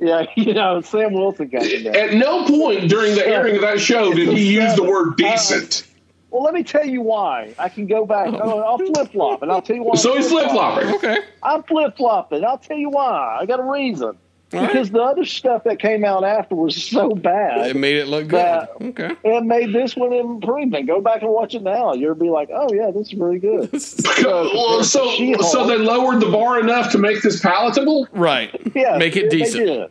Yeah, 0.00 0.26
you 0.36 0.52
know, 0.52 0.82
Sam 0.82 1.14
Wilson 1.14 1.48
got 1.48 1.62
in 1.62 1.84
there. 1.84 1.96
At 1.96 2.12
no 2.14 2.46
point 2.46 2.90
during 2.90 3.14
the 3.14 3.26
airing 3.26 3.54
of 3.56 3.62
that 3.62 3.80
show 3.80 4.12
did 4.12 4.28
he 4.36 4.52
use 4.54 4.74
the 4.76 4.82
word 4.84 5.16
decent. 5.16 5.84
Uh, 5.86 5.90
well, 6.30 6.42
let 6.42 6.52
me 6.52 6.62
tell 6.62 6.84
you 6.84 7.00
why. 7.00 7.54
I 7.58 7.70
can 7.70 7.86
go 7.86 8.04
back. 8.04 8.28
Oh. 8.34 8.36
I'll, 8.58 8.64
I'll 8.64 8.78
flip 8.78 9.12
flop, 9.12 9.40
and 9.42 9.50
I'll 9.50 9.62
tell 9.62 9.76
you 9.76 9.84
why. 9.84 9.94
So 9.96 10.14
he's 10.14 10.28
flip 10.28 10.50
flopping. 10.50 10.88
Okay. 10.96 11.18
I'm 11.42 11.62
flip 11.62 11.96
flopping. 11.96 12.44
I'll 12.44 12.58
tell 12.58 12.76
you 12.76 12.90
why. 12.90 13.38
I 13.40 13.46
got 13.46 13.60
a 13.60 13.62
reason. 13.62 14.18
Right. 14.52 14.66
Because 14.68 14.90
the 14.90 15.00
other 15.02 15.24
stuff 15.24 15.64
that 15.64 15.78
came 15.78 16.04
out 16.04 16.22
after 16.24 16.54
was 16.54 16.76
so 16.82 17.10
bad. 17.10 17.66
It 17.70 17.76
made 17.76 17.96
it 17.96 18.06
look 18.08 18.28
good. 18.28 18.38
That- 18.38 18.70
Okay. 18.80 19.10
it 19.24 19.44
made 19.44 19.72
this 19.72 19.96
one 19.96 20.12
an 20.12 20.20
improvement. 20.20 20.86
Go 20.86 21.00
back 21.00 21.22
and 21.22 21.30
watch 21.30 21.54
it 21.54 21.62
now. 21.62 21.92
You'll 21.94 22.14
be 22.14 22.28
like, 22.30 22.50
oh 22.52 22.68
yeah, 22.72 22.90
this 22.90 23.08
is 23.08 23.14
really 23.14 23.38
good. 23.38 23.70
Well, 24.24 24.84
so 24.84 25.06
so 25.42 25.66
they 25.66 25.78
lowered 25.78 26.20
the 26.20 26.30
bar 26.30 26.60
enough 26.60 26.92
to 26.92 26.98
make 26.98 27.22
this 27.22 27.40
palatable. 27.40 28.08
Right. 28.12 28.50
yeah, 28.74 28.96
Make 28.98 29.16
it 29.16 29.30
they 29.30 29.38
decent. 29.38 29.66
did. 29.66 29.90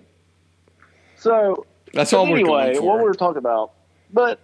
So 1.17 1.65
That's 1.93 2.09
so 2.11 2.19
all 2.19 2.25
we're 2.27 2.37
anyway, 2.39 2.73
going 2.73 2.85
what 2.85 2.95
we 2.97 3.01
for. 3.01 3.07
were 3.07 3.13
talking 3.13 3.37
about, 3.37 3.71
but 4.11 4.39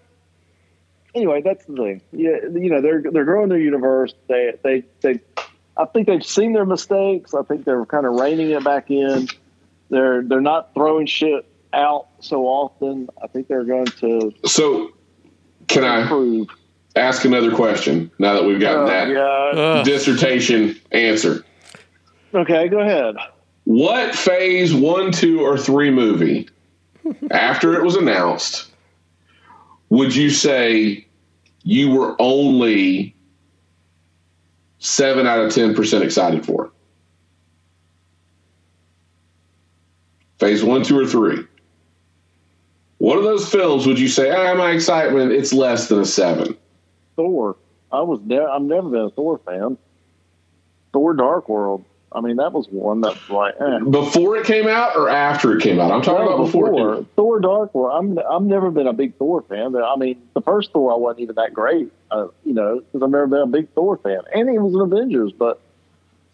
anyway, 1.16 1.42
that's 1.42 1.66
the 1.66 1.76
thing. 1.76 2.02
Yeah, 2.12 2.38
you 2.54 2.70
know, 2.70 2.82
they're 2.82 3.04
they're 3.12 3.26
growing 3.26 3.50
their 3.50 3.60
universe. 3.60 4.14
They 4.28 4.54
they 4.64 4.84
they. 5.02 5.20
I 5.78 5.86
think 5.86 6.08
they've 6.08 6.26
seen 6.26 6.54
their 6.54 6.66
mistakes. 6.66 7.34
I 7.34 7.42
think 7.44 7.64
they're 7.66 7.86
kind 7.86 8.06
of 8.06 8.14
reining 8.16 8.52
it 8.52 8.64
back 8.64 8.92
in. 8.92 9.28
They're 9.90 10.22
they're 10.24 10.42
not 10.42 10.74
throwing 10.74 11.06
shit 11.08 11.46
out 11.74 12.08
so 12.20 12.46
often. 12.46 13.10
I 13.22 13.28
think 13.28 13.48
they're 13.48 13.64
going 13.64 13.86
to 13.86 14.34
So 14.46 14.92
can 15.68 15.84
I 15.84 16.46
ask 16.96 17.26
another 17.26 17.54
question 17.56 18.12
now 18.20 18.34
that 18.34 18.44
we've 18.44 18.60
gotten 18.60 18.84
Oh, 18.84 18.88
that 18.88 19.10
yeah. 19.10 19.84
Dissertation 19.84 20.80
answer? 20.92 21.44
Okay, 22.34 22.68
go 22.68 22.80
ahead. 22.80 23.16
What 23.66 24.16
phase 24.16 24.74
one, 24.74 25.12
two, 25.12 25.42
or 25.42 25.58
three 25.58 25.92
movie 25.92 26.50
after 27.32 27.74
it 27.76 27.84
was 27.84 27.96
announced 27.96 28.72
would 29.90 30.16
you 30.16 30.30
say 30.30 31.08
you 31.64 31.92
were 31.92 32.16
only 32.20 33.16
seven 34.78 35.26
out 35.28 35.40
of 35.40 35.54
ten 35.54 35.74
percent 35.74 36.04
excited 36.04 36.46
for? 36.46 36.72
Phase 40.40 40.64
one, 40.64 40.84
two, 40.84 40.98
or 40.98 41.06
three. 41.06 41.46
One 43.00 43.18
of 43.18 43.24
those 43.24 43.50
films 43.50 43.86
would 43.88 44.00
you 44.00 44.08
say, 44.08 44.30
ah, 44.32 44.54
my 44.56 44.72
excitement, 44.72 45.32
it's 45.32 45.54
less 45.54 45.88
than 45.88 46.00
a 46.00 46.06
seven? 46.06 46.58
Thor. 47.16 47.56
I 47.92 48.02
was 48.02 48.20
ne- 48.26 48.40
I've 48.40 48.62
never 48.62 48.90
been 48.90 49.02
a 49.02 49.10
Thor 49.10 49.40
fan. 49.46 49.78
Thor: 50.94 51.14
Dark 51.14 51.50
World. 51.50 51.84
I 52.12 52.22
mean, 52.22 52.38
that 52.38 52.54
was 52.54 52.68
one 52.70 53.02
that's 53.02 53.30
like 53.30 53.54
eh. 53.60 53.80
Before 53.90 54.36
it 54.38 54.46
came 54.46 54.68
out 54.68 54.96
or 54.96 55.10
after 55.10 55.56
it 55.56 55.62
came 55.62 55.80
out? 55.80 55.92
I'm 55.92 56.02
talking 56.02 56.26
No, 56.26 56.34
about 56.34 56.46
before. 56.46 56.96
came 56.96 57.06
Thor. 57.16 57.40
Dark 57.40 57.74
World. 57.76 57.94
I'm 58.20 58.20
I've 58.32 58.42
never 58.48 58.72
been 58.72 58.88
a 58.88 58.94
big 58.94 59.16
Thor 59.18 59.42
fan. 59.44 59.76
I 59.76 59.96
mean, 59.96 60.22
the 60.34 60.42
first 60.42 60.72
Thor 60.72 60.92
I 60.92 60.96
wasn't 60.96 61.22
even 61.22 61.36
that 61.36 61.54
great. 61.54 61.92
Uh, 62.12 62.28
you 62.46 62.54
know, 62.54 62.80
because 62.80 63.04
I've 63.04 63.10
never 63.12 63.28
been 63.28 63.42
a 63.42 63.48
big 63.48 63.70
Thor 63.74 63.98
fan, 63.98 64.22
and 64.34 64.50
he 64.50 64.58
was 64.58 64.74
an 64.74 64.82
Avengers. 64.82 65.32
But 65.34 65.60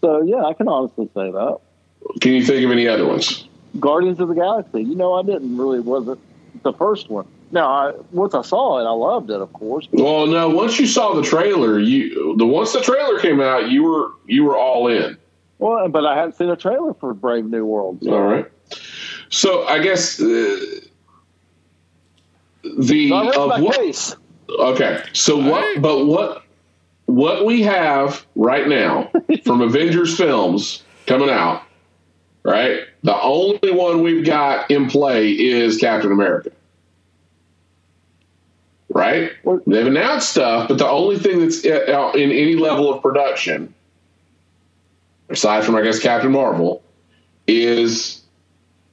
so 0.02 0.22
yeah, 0.23 0.44
I 0.44 0.53
can 0.53 0.68
honestly 0.68 1.06
say 1.15 1.32
that. 1.32 1.60
Can 2.22 2.34
you 2.34 2.44
think 2.45 2.64
of 2.65 2.72
any 2.72 2.88
other 2.88 3.06
ones? 3.07 3.48
Guardians 3.80 4.20
of 4.20 4.28
the 4.30 4.36
Galaxy. 4.36 4.84
You 4.84 4.96
know, 4.96 5.14
I 5.14 5.24
didn't 5.24 5.58
really 5.58 5.80
wasn't 5.80 6.20
the 6.64 6.74
first 6.74 7.10
one. 7.10 7.28
Now, 7.52 7.68
I, 7.68 7.94
once 8.12 8.34
I 8.34 8.42
saw 8.42 8.80
it, 8.80 8.84
I 8.84 8.92
loved 8.92 9.30
it, 9.30 9.40
of 9.40 9.54
course. 9.54 9.88
Well, 9.92 10.26
no. 10.28 10.50
Once 10.50 10.80
you 10.80 10.88
saw 10.88 11.14
the 11.14 11.22
trailer, 11.22 11.80
you 11.80 12.36
the 12.38 12.46
once 12.46 12.74
the 12.74 12.82
trailer 12.82 13.20
came 13.20 13.40
out, 13.40 13.70
you 13.70 13.84
were 13.84 14.12
you 14.26 14.44
were 14.44 14.58
all 14.58 14.88
in. 14.88 15.18
Well, 15.60 15.88
but 15.90 16.06
I 16.06 16.16
hadn't 16.16 16.36
seen 16.36 16.50
a 16.50 16.56
trailer 16.58 16.94
for 16.96 17.14
Brave 17.14 17.46
New 17.46 17.66
World. 17.66 18.00
So. 18.04 18.14
All 18.14 18.24
right. 18.24 18.46
So 19.30 19.66
I 19.68 19.80
guess 19.80 20.20
uh, 20.20 20.26
the 22.78 23.10
So 23.10 23.16
I 23.16 23.36
of 23.36 23.50
my 23.50 23.62
what, 23.62 23.76
case. 23.78 24.16
okay. 24.60 25.04
So 25.14 25.38
what? 25.38 25.62
right. 25.62 25.82
But 25.82 26.06
what? 26.06 26.44
What 27.06 27.46
we 27.46 27.62
have 27.62 28.26
right 28.36 28.68
now 28.68 29.12
from 29.46 29.62
Avengers 29.62 30.18
films 30.18 30.84
coming 31.06 31.30
out, 31.30 31.62
right? 32.46 32.82
The 33.04 33.20
only 33.20 33.72
one 33.72 34.02
we've 34.04 34.24
got 34.26 34.70
in 34.72 34.88
play 34.88 35.32
is 35.32 35.78
Captain 35.78 36.12
America, 36.12 36.52
right? 38.90 39.32
right? 39.44 39.60
They've 39.68 39.88
announced 39.88 40.30
stuff, 40.30 40.68
but 40.70 40.78
the 40.78 40.88
only 40.88 41.18
thing 41.18 41.40
that's 41.40 41.66
uh, 41.66 42.12
in 42.16 42.32
any 42.32 42.56
level 42.56 42.94
of 42.94 43.02
production, 43.02 43.74
aside 45.30 45.64
from 45.66 45.76
I 45.76 45.82
guess 45.82 46.00
Captain 46.00 46.32
Marvel, 46.32 46.84
is 47.48 48.22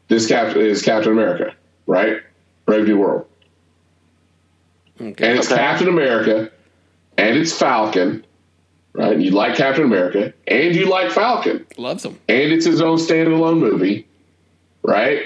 this 0.08 0.26
Cap 0.26 0.56
is 0.56 0.82
Captain 0.82 1.12
America, 1.12 1.54
right? 1.86 2.22
Brave 2.64 2.86
New 2.86 2.98
World, 2.98 3.26
Okay. 5.00 5.28
and 5.28 5.38
it's 5.38 5.50
Okay. 5.52 5.60
Captain 5.60 5.88
America, 5.88 6.50
and 7.18 7.36
it's 7.36 7.52
Falcon, 7.52 8.24
right? 8.94 9.18
You 9.18 9.30
like 9.30 9.56
Captain 9.56 9.84
America, 9.84 10.32
and 10.46 10.74
you 10.74 10.86
like 10.88 11.10
Falcon, 11.10 11.66
Loves 11.76 12.04
him. 12.04 12.18
and 12.28 12.52
it's 12.52 12.64
his 12.66 12.80
own 12.80 12.98
standalone 12.98 13.58
movie, 13.58 14.06
right? 14.82 15.22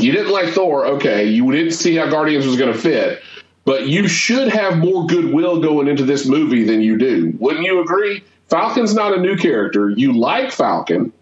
You 0.00 0.12
didn't 0.12 0.32
like 0.32 0.48
Thor, 0.50 0.86
okay. 0.86 1.24
You 1.24 1.50
didn't 1.52 1.72
see 1.72 1.94
how 1.96 2.10
Guardians 2.10 2.46
was 2.46 2.56
going 2.56 2.72
to 2.72 2.78
fit, 2.78 3.22
but 3.64 3.88
you 3.88 4.08
should 4.08 4.48
have 4.48 4.76
more 4.78 5.06
goodwill 5.06 5.60
going 5.60 5.88
into 5.88 6.04
this 6.04 6.26
movie 6.26 6.64
than 6.64 6.82
you 6.82 6.98
do. 6.98 7.32
Wouldn't 7.38 7.64
you 7.64 7.80
agree? 7.80 8.22
Falcon's 8.48 8.92
not 8.94 9.16
a 9.16 9.20
new 9.20 9.36
character. 9.36 9.88
You 9.90 10.12
like 10.12 10.50
Falcon, 10.52 11.12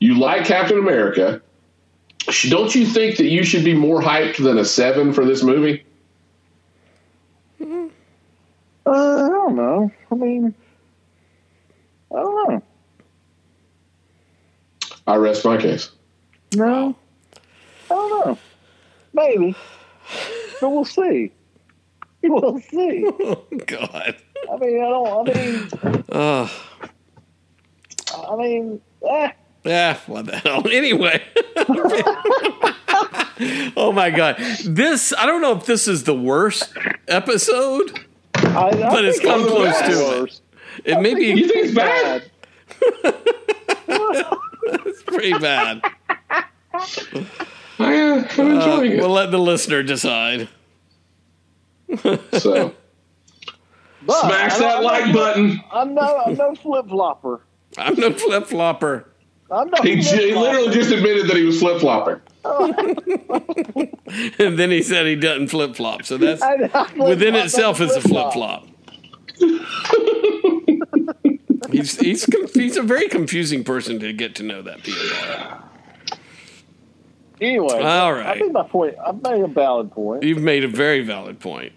you 0.00 0.18
like 0.18 0.44
Captain 0.44 0.78
America. 0.78 1.40
Don't 2.48 2.74
you 2.74 2.84
think 2.84 3.16
that 3.18 3.26
you 3.26 3.44
should 3.44 3.64
be 3.64 3.72
more 3.72 4.02
hyped 4.02 4.42
than 4.42 4.58
a 4.58 4.64
seven 4.64 5.12
for 5.12 5.24
this 5.24 5.42
movie? 5.42 5.84
Uh, 7.60 7.88
I 8.86 9.28
don't 9.28 9.56
know. 9.56 9.90
I 10.10 10.14
mean, 10.14 10.54
I 12.12 12.16
don't 12.16 12.48
know. 12.50 12.62
I 15.06 15.16
rest 15.16 15.44
my 15.44 15.56
case. 15.56 15.90
No, 16.54 16.94
I 17.90 17.94
don't 17.94 18.26
know. 18.26 18.38
Maybe, 19.12 19.54
but 20.60 20.70
we'll 20.70 20.84
see. 20.84 21.32
We'll 22.22 22.58
see. 22.60 23.08
Oh, 23.20 23.44
God. 23.66 24.16
I 24.52 24.56
mean, 24.56 24.82
I 24.82 24.88
don't. 24.88 25.28
I 25.28 25.32
mean, 25.32 25.68
Uh, 26.10 26.48
I 28.28 28.36
mean, 28.36 28.80
eh. 29.08 29.30
yeah, 29.64 29.96
what 30.06 30.26
the 30.26 30.36
hell? 30.38 30.66
Anyway. 30.68 31.22
oh, 33.76 33.92
my 33.94 34.10
God. 34.10 34.36
This, 34.64 35.12
I 35.16 35.26
don't 35.26 35.40
know 35.40 35.52
if 35.56 35.66
this 35.66 35.86
is 35.86 36.02
the 36.04 36.14
worst 36.14 36.72
episode. 37.06 38.00
I, 38.34 38.70
I 38.70 38.90
But 38.90 39.04
it's 39.04 39.20
come 39.20 39.46
close 39.46 39.78
to 39.82 40.24
it. 40.24 40.40
Worse. 40.84 40.96
It 40.96 41.00
may 41.00 41.14
be 41.14 41.26
You 41.26 41.48
think 41.48 41.66
it's 41.66 41.74
bad? 41.74 42.30
it's 43.88 45.02
pretty 45.02 45.32
bad. 45.38 45.80
I, 46.32 46.44
uh, 47.78 47.78
I'm 47.78 47.80
Uh, 47.80 48.54
enjoying 48.54 48.92
it. 48.92 49.00
we'll 49.00 49.10
let 49.10 49.30
the 49.30 49.38
listener 49.38 49.82
decide. 49.82 50.48
So 52.32 52.74
But 54.02 54.20
smash 54.20 54.54
I 54.54 54.58
that 54.58 54.72
don't- 54.74 54.84
like 54.84 55.12
button. 55.14 55.60
I'm 55.72 55.94
no, 55.94 56.22
I'm 56.26 56.34
no 56.34 56.54
flip 56.54 56.88
flopper. 56.88 57.40
I'm 57.78 57.94
no 57.94 58.12
flip 58.12 58.46
flopper. 58.46 59.08
I'm 59.50 59.68
no. 59.70 59.78
He, 59.82 59.96
j- 60.00 60.30
he 60.30 60.34
literally 60.34 60.72
just 60.74 60.90
admitted 60.90 61.28
that 61.28 61.36
he 61.36 61.44
was 61.44 61.58
flip 61.60 61.80
flopping. 61.80 62.20
And 64.38 64.56
then 64.58 64.70
he 64.70 64.82
said 64.82 65.04
he 65.06 65.16
doesn't 65.16 65.48
flip 65.48 65.74
flop. 65.76 66.04
So 66.04 66.16
that's 66.16 66.40
I, 66.42 66.70
I 66.72 66.92
within 67.08 67.34
itself 67.34 67.80
on 67.80 67.88
is 67.88 67.96
a 67.96 68.00
flip 68.00 68.32
flip-flop. 68.32 68.64
flop. 68.64 68.66
he's 71.70 71.98
he's 71.98 72.24
he's 72.54 72.76
a 72.76 72.82
very 72.82 73.08
confusing 73.08 73.64
person 73.64 73.98
to 74.00 74.12
get 74.12 74.34
to 74.36 74.42
know 74.42 74.62
that 74.62 74.78
PMR. 74.78 75.62
Anyway, 77.38 77.82
All 77.82 77.82
I 77.82 78.10
right. 78.12 78.40
made 78.40 78.52
my 78.52 78.62
point. 78.62 78.94
I 79.04 79.12
made 79.12 79.42
a 79.42 79.46
valid 79.46 79.92
point. 79.92 80.22
You've 80.22 80.40
made 80.40 80.64
a 80.64 80.68
very 80.68 81.02
valid 81.02 81.38
point. 81.38 81.72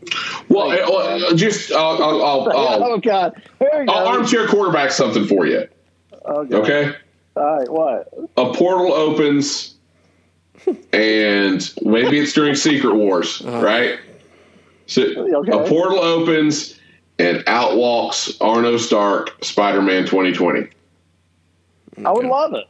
Well, 0.47 0.71
uh, 0.71 1.27
uh, 1.31 1.33
just 1.35 1.71
I'll, 1.73 2.01
I'll, 2.01 2.23
I'll, 2.23 2.49
I'll, 2.51 2.83
oh 2.93 2.97
God! 2.97 3.41
Here 3.59 3.69
you 3.83 3.91
I'll 3.91 4.05
go. 4.05 4.19
armchair 4.19 4.47
quarterback 4.47 4.91
something 4.91 5.25
for 5.27 5.45
you. 5.45 5.67
Okay. 6.25 6.55
Okay, 6.55 6.95
All 7.35 7.57
right. 7.57 7.69
What? 7.69 8.13
a 8.37 8.53
portal 8.53 8.93
opens, 8.93 9.75
and 10.93 11.73
maybe 11.81 12.19
it's 12.19 12.31
during 12.31 12.55
Secret 12.55 12.95
Wars, 12.95 13.41
right? 13.41 13.99
So 14.85 15.01
Okay. 15.03 15.51
a 15.51 15.67
portal 15.67 15.99
opens, 15.99 16.78
and 17.19 17.43
out 17.47 17.75
walks 17.77 18.39
Arno 18.41 18.77
Stark, 18.77 19.43
Spider 19.43 19.81
Man 19.81 20.05
2020. 20.05 20.67
I 22.05 22.11
would 22.11 22.25
love 22.25 22.53
it 22.53 22.65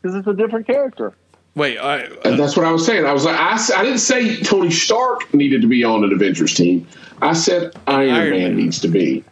because 0.00 0.14
it's 0.16 0.26
a 0.28 0.32
different 0.34 0.66
character. 0.66 1.12
Wait, 1.56 1.76
I, 1.78 2.04
uh, 2.04 2.16
And 2.24 2.38
that's 2.38 2.56
what 2.56 2.64
I 2.64 2.70
was 2.70 2.86
saying. 2.86 3.04
I 3.04 3.12
was 3.12 3.24
like, 3.24 3.38
I, 3.38 3.54
s- 3.54 3.72
I 3.72 3.82
didn't 3.82 3.98
say 3.98 4.36
Tony 4.36 4.70
Stark 4.70 5.34
needed 5.34 5.60
to 5.62 5.66
be 5.66 5.82
on 5.82 6.04
an 6.04 6.12
Avengers 6.12 6.54
team. 6.54 6.86
I 7.20 7.32
said 7.32 7.74
Iron, 7.88 8.10
Iron 8.10 8.30
Man, 8.30 8.40
Man. 8.40 8.56
needs 8.56 8.78
to 8.80 8.88
be. 8.88 9.24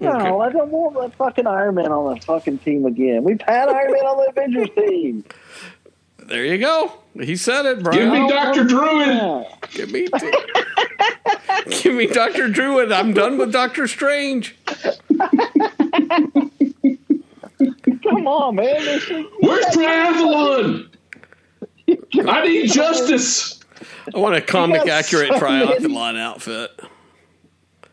No, 0.00 0.40
I 0.40 0.50
don't 0.50 0.70
want 0.70 0.94
that 0.96 1.14
fucking 1.16 1.46
Iron 1.46 1.74
Man 1.76 1.92
on 1.92 2.14
the 2.14 2.20
fucking 2.22 2.58
team 2.58 2.86
again. 2.86 3.22
We've 3.24 3.40
had 3.42 3.68
Iron 3.68 3.92
Man 3.92 4.02
on 4.04 4.16
the 4.24 4.30
Avengers 4.30 4.68
team. 4.76 5.24
there 6.24 6.44
you 6.46 6.58
go. 6.58 6.92
He 7.20 7.36
said 7.36 7.66
it, 7.66 7.84
Give 7.92 8.10
me 8.10 8.28
Doctor 8.28 8.64
Druid. 8.64 9.46
Give 9.70 9.92
me, 9.92 10.08
give 11.82 11.94
me 11.94 12.06
Doctor 12.06 12.48
Druid. 12.48 12.92
I'm 12.92 13.12
done 13.14 13.38
with 13.38 13.52
Doctor 13.52 13.86
Strange. 13.86 14.56
Come 18.02 18.26
on, 18.26 18.56
man. 18.56 18.76
Is- 18.76 19.08
Where's 19.40 19.64
Triathlon? 19.66 20.88
I 22.26 22.46
need 22.46 22.70
justice. 22.70 23.60
I 24.14 24.18
want 24.18 24.36
a 24.36 24.40
comic 24.40 24.86
accurate 24.88 25.32
so 25.32 25.40
many- 25.40 25.66
triathlon 25.66 26.18
outfit. 26.18 26.70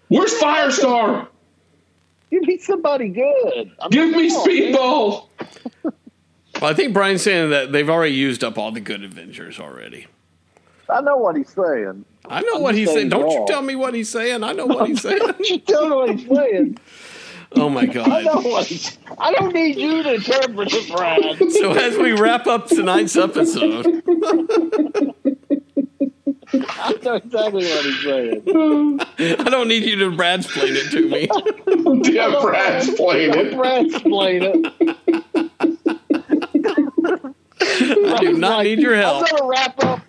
Where's 0.10 0.34
Firestar? 0.40 1.28
Give 2.30 2.44
me 2.44 2.58
somebody 2.58 3.10
good. 3.10 3.72
I 3.80 3.88
mean, 3.88 3.90
Give 3.92 4.10
me 4.12 4.30
come 4.30 4.38
on, 4.38 4.48
man. 4.48 4.74
Speedball. 4.74 5.28
Well, 6.62 6.70
I 6.70 6.74
think 6.74 6.94
Brian's 6.94 7.22
saying 7.22 7.50
that 7.52 7.72
they've 7.72 7.90
already 7.90 8.14
used 8.14 8.44
up 8.44 8.58
all 8.58 8.72
the 8.72 8.82
good 8.82 9.04
Avengers 9.04 9.60
already. 9.60 10.08
I 10.92 11.02
know 11.02 11.18
what 11.18 11.36
he's 11.36 11.50
saying. 11.50 12.06
I 12.28 12.42
know 12.42 12.60
what 12.60 12.76
he's 12.76 12.88
saying 12.90 13.10
saying. 13.10 13.10
Don't 13.10 13.32
you 13.32 13.46
tell 13.48 13.62
me 13.62 13.76
what 13.76 13.94
he's 13.94 14.10
saying. 14.10 14.44
I 14.44 14.52
know 14.54 14.66
what 14.68 14.88
he's 14.90 15.02
saying. 15.02 15.20
Don't 15.20 15.40
you 15.50 15.60
tell 15.60 15.90
me 15.90 15.96
what 15.96 16.10
he's 16.20 16.28
saying. 16.28 16.78
Oh 17.54 17.70
my 17.70 17.82
I 17.82 17.86
god. 17.88 18.26
what. 18.46 18.98
I 19.18 19.34
don't 19.34 19.54
need 19.54 19.76
you 19.76 20.04
to 20.04 20.14
interpret 20.16 20.70
it, 20.72 20.90
Brad. 20.92 21.52
So 21.52 21.72
as 21.74 21.98
we 21.98 22.14
wrap 22.14 22.48
up 22.48 22.68
tonight's 22.68 23.16
episode, 23.18 23.86
I 26.54 26.94
know 27.04 27.16
exactly 27.16 27.66
what 27.66 27.86
he's 27.86 28.04
saying. 28.04 28.44
I 29.40 29.50
don't 29.50 29.68
need 29.68 29.84
you 29.84 29.98
to 29.98 30.12
Brad's 30.16 30.46
explain 30.46 30.74
it 30.76 30.92
to 30.92 31.10
me. 31.10 31.28
Yeah, 32.12 32.40
Brad's 32.42 32.90
playing 32.96 33.34
it. 33.34 33.56
Brad 33.56 33.86
explain 33.86 34.42
it. 34.44 34.66
I 37.64 38.18
do 38.20 38.34
not 38.34 38.64
need 38.64 38.80
your 38.80 38.96
help. 38.96 39.26
I'm 39.30 39.38
gonna 39.38 39.50
wrap 39.50 39.84
up. 39.84 40.02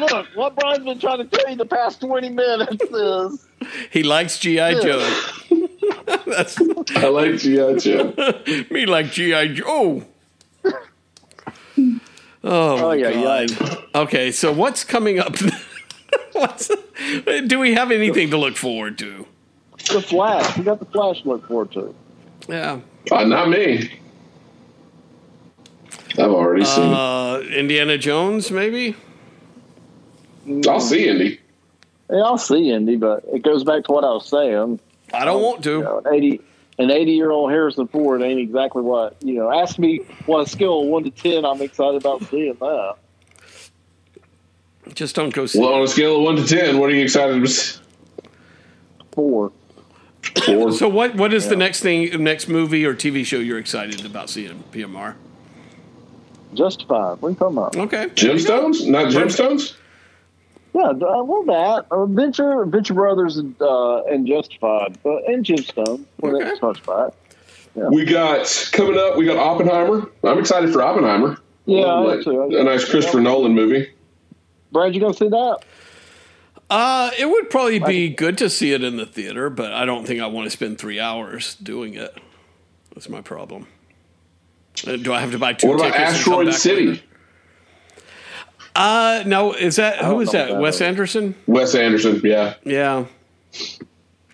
Look, 0.00 0.26
what 0.34 0.56
Brian's 0.56 0.84
been 0.84 0.98
trying 0.98 1.18
to 1.18 1.24
tell 1.36 1.50
you 1.50 1.56
the 1.56 1.66
past 1.66 2.00
20 2.00 2.28
minutes 2.30 2.82
is 2.84 3.46
He 3.90 4.02
likes 4.02 4.38
GI 4.38 4.56
Joe. 4.82 5.22
That's 6.26 6.58
I 6.96 7.08
like 7.08 7.36
G.I. 7.38 7.76
Joe. 7.76 8.14
me 8.70 8.86
like 8.86 9.10
GI 9.12 9.54
Joe. 9.54 10.04
Oh, 10.66 12.00
Oh, 12.42 12.88
my 12.88 12.94
yeah, 12.94 13.12
God. 13.12 13.50
yeah. 13.50 13.74
Okay, 14.02 14.32
so 14.32 14.50
what's 14.52 14.82
coming 14.84 15.18
up? 15.18 15.36
what's, 16.32 16.70
do 17.46 17.58
we 17.58 17.74
have 17.74 17.90
anything 17.90 18.30
to 18.30 18.38
look 18.38 18.56
forward 18.56 18.96
to? 18.98 19.26
the 19.92 20.00
Flash. 20.00 20.56
We 20.56 20.64
got 20.64 20.78
the 20.78 20.86
Flash 20.86 21.22
to 21.22 21.28
look 21.28 21.46
forward 21.46 21.72
to. 21.72 21.94
Yeah. 22.48 22.80
Uh, 23.10 23.24
not 23.24 23.48
me. 23.50 23.92
I've 26.12 26.30
already 26.30 26.64
seen. 26.64 26.92
Uh, 26.92 27.40
Indiana 27.54 27.98
Jones, 27.98 28.50
maybe. 28.50 28.96
It. 30.58 30.68
I'll 30.68 30.80
see 30.80 31.08
Indy. 31.08 31.40
Yeah, 32.10 32.22
I'll 32.22 32.38
see 32.38 32.70
Indy, 32.70 32.96
but 32.96 33.24
it 33.32 33.42
goes 33.42 33.64
back 33.64 33.84
to 33.84 33.92
what 33.92 34.04
I 34.04 34.10
was 34.10 34.26
saying. 34.26 34.80
I 35.12 35.24
don't 35.24 35.42
want 35.42 35.62
to. 35.64 35.70
You 35.70 35.82
know, 35.82 35.98
an 36.04 36.14
80 36.14 36.40
an 36.80 36.90
80 36.90 37.12
year 37.12 37.30
old 37.30 37.50
Harrison 37.50 37.86
Ford 37.88 38.22
ain't 38.22 38.40
exactly 38.40 38.82
what 38.82 39.16
you 39.22 39.34
know. 39.34 39.52
Ask 39.52 39.78
me 39.78 39.98
what 40.26 40.46
a 40.46 40.50
scale 40.50 40.80
of 40.80 40.88
one 40.88 41.04
to 41.04 41.10
ten. 41.10 41.44
I'm 41.44 41.60
excited 41.60 41.96
about 41.96 42.24
seeing 42.24 42.54
that. 42.54 42.96
Just 44.94 45.14
don't 45.14 45.32
go 45.32 45.46
see. 45.46 45.60
Well, 45.60 45.74
on 45.74 45.82
a 45.82 45.88
scale 45.88 46.16
of 46.16 46.22
one 46.22 46.36
to 46.36 46.46
ten, 46.46 46.78
what 46.78 46.90
are 46.90 46.94
you 46.94 47.02
excited 47.02 47.40
to 47.40 47.48
see? 47.48 47.80
Four. 49.12 49.52
Four. 50.46 50.72
So 50.72 50.88
what? 50.88 51.14
What 51.16 51.34
is 51.34 51.48
the 51.48 51.56
next 51.56 51.80
thing, 51.80 52.22
next 52.22 52.48
movie 52.48 52.84
or 52.86 52.94
TV 52.94 53.26
show 53.26 53.38
you're 53.38 53.58
excited 53.58 54.04
about 54.06 54.30
seeing? 54.30 54.64
PMR. 54.72 55.16
Justified. 56.54 57.20
What 57.20 57.28
are 57.28 57.30
you 57.30 57.36
talking 57.36 57.58
about? 57.58 57.76
Okay. 57.76 58.06
Gemstones? 58.14 58.86
Not 58.88 59.12
gemstones? 59.12 59.76
Yeah, 60.72 60.92
d- 60.96 61.04
uh, 61.04 61.22
well, 61.24 61.44
that 61.44 61.86
Adventure, 61.90 62.62
Adventure 62.62 62.94
Brothers, 62.94 63.36
and, 63.38 63.54
uh, 63.60 64.04
and 64.04 64.26
Justified, 64.26 64.98
but 65.02 65.24
and 65.26 65.44
Gemstone. 65.44 66.04
When 66.18 66.36
Okay. 66.36 66.48
it's 66.48 66.60
touched 66.60 66.86
by 66.86 67.08
it. 67.08 67.14
We 67.74 68.04
got 68.04 68.68
coming 68.72 68.96
up. 68.98 69.16
We 69.16 69.24
got 69.26 69.36
Oppenheimer. 69.36 70.08
I'm 70.24 70.38
excited 70.38 70.72
for 70.72 70.82
Oppenheimer. 70.82 71.38
Yeah, 71.66 71.84
I 71.86 71.98
am 72.00 72.04
Like, 72.06 72.22
too. 72.24 72.56
a 72.56 72.64
nice 72.64 72.88
Christopher 72.88 73.20
Nolan 73.20 73.54
movie. 73.54 73.88
Brad, 74.72 74.94
you 74.94 75.00
gonna 75.00 75.14
see 75.14 75.28
that? 75.28 75.58
Uh, 76.68 77.10
it 77.18 77.28
would 77.28 77.50
probably 77.50 77.80
be 77.80 78.08
good 78.08 78.38
to 78.38 78.48
see 78.48 78.72
it 78.72 78.84
in 78.84 78.96
the 78.96 79.06
theater, 79.06 79.50
but 79.50 79.72
I 79.72 79.84
don't 79.84 80.06
think 80.06 80.20
I 80.20 80.26
want 80.26 80.46
to 80.46 80.50
spend 80.50 80.78
three 80.78 81.00
hours 81.00 81.56
doing 81.56 81.94
it. 81.94 82.14
That's 82.94 83.08
my 83.08 83.20
problem. 83.20 83.66
Uh, 84.86 84.96
do 84.96 85.12
I 85.12 85.20
have 85.20 85.32
to 85.32 85.38
buy 85.38 85.52
two 85.52 85.66
What 85.68 85.76
about 85.80 85.92
tickets? 85.92 85.98
and 86.16 86.24
come 86.24 86.32
Asteroid 86.34 86.46
back 86.46 86.56
City? 86.56 87.02
Later? 88.74 88.86
Uh, 88.86 89.22
no, 89.26 89.52
is 89.52 89.76
that 89.76 89.98
who 89.98 90.12
don't 90.12 90.22
is 90.22 90.32
know 90.32 90.38
that? 90.46 90.48
that 90.52 90.60
Wes 90.60 90.76
is. 90.76 90.82
Anderson? 90.82 91.34
Wes 91.46 91.74
Anderson, 91.74 92.20
yeah. 92.24 92.54
Yeah. 92.64 93.06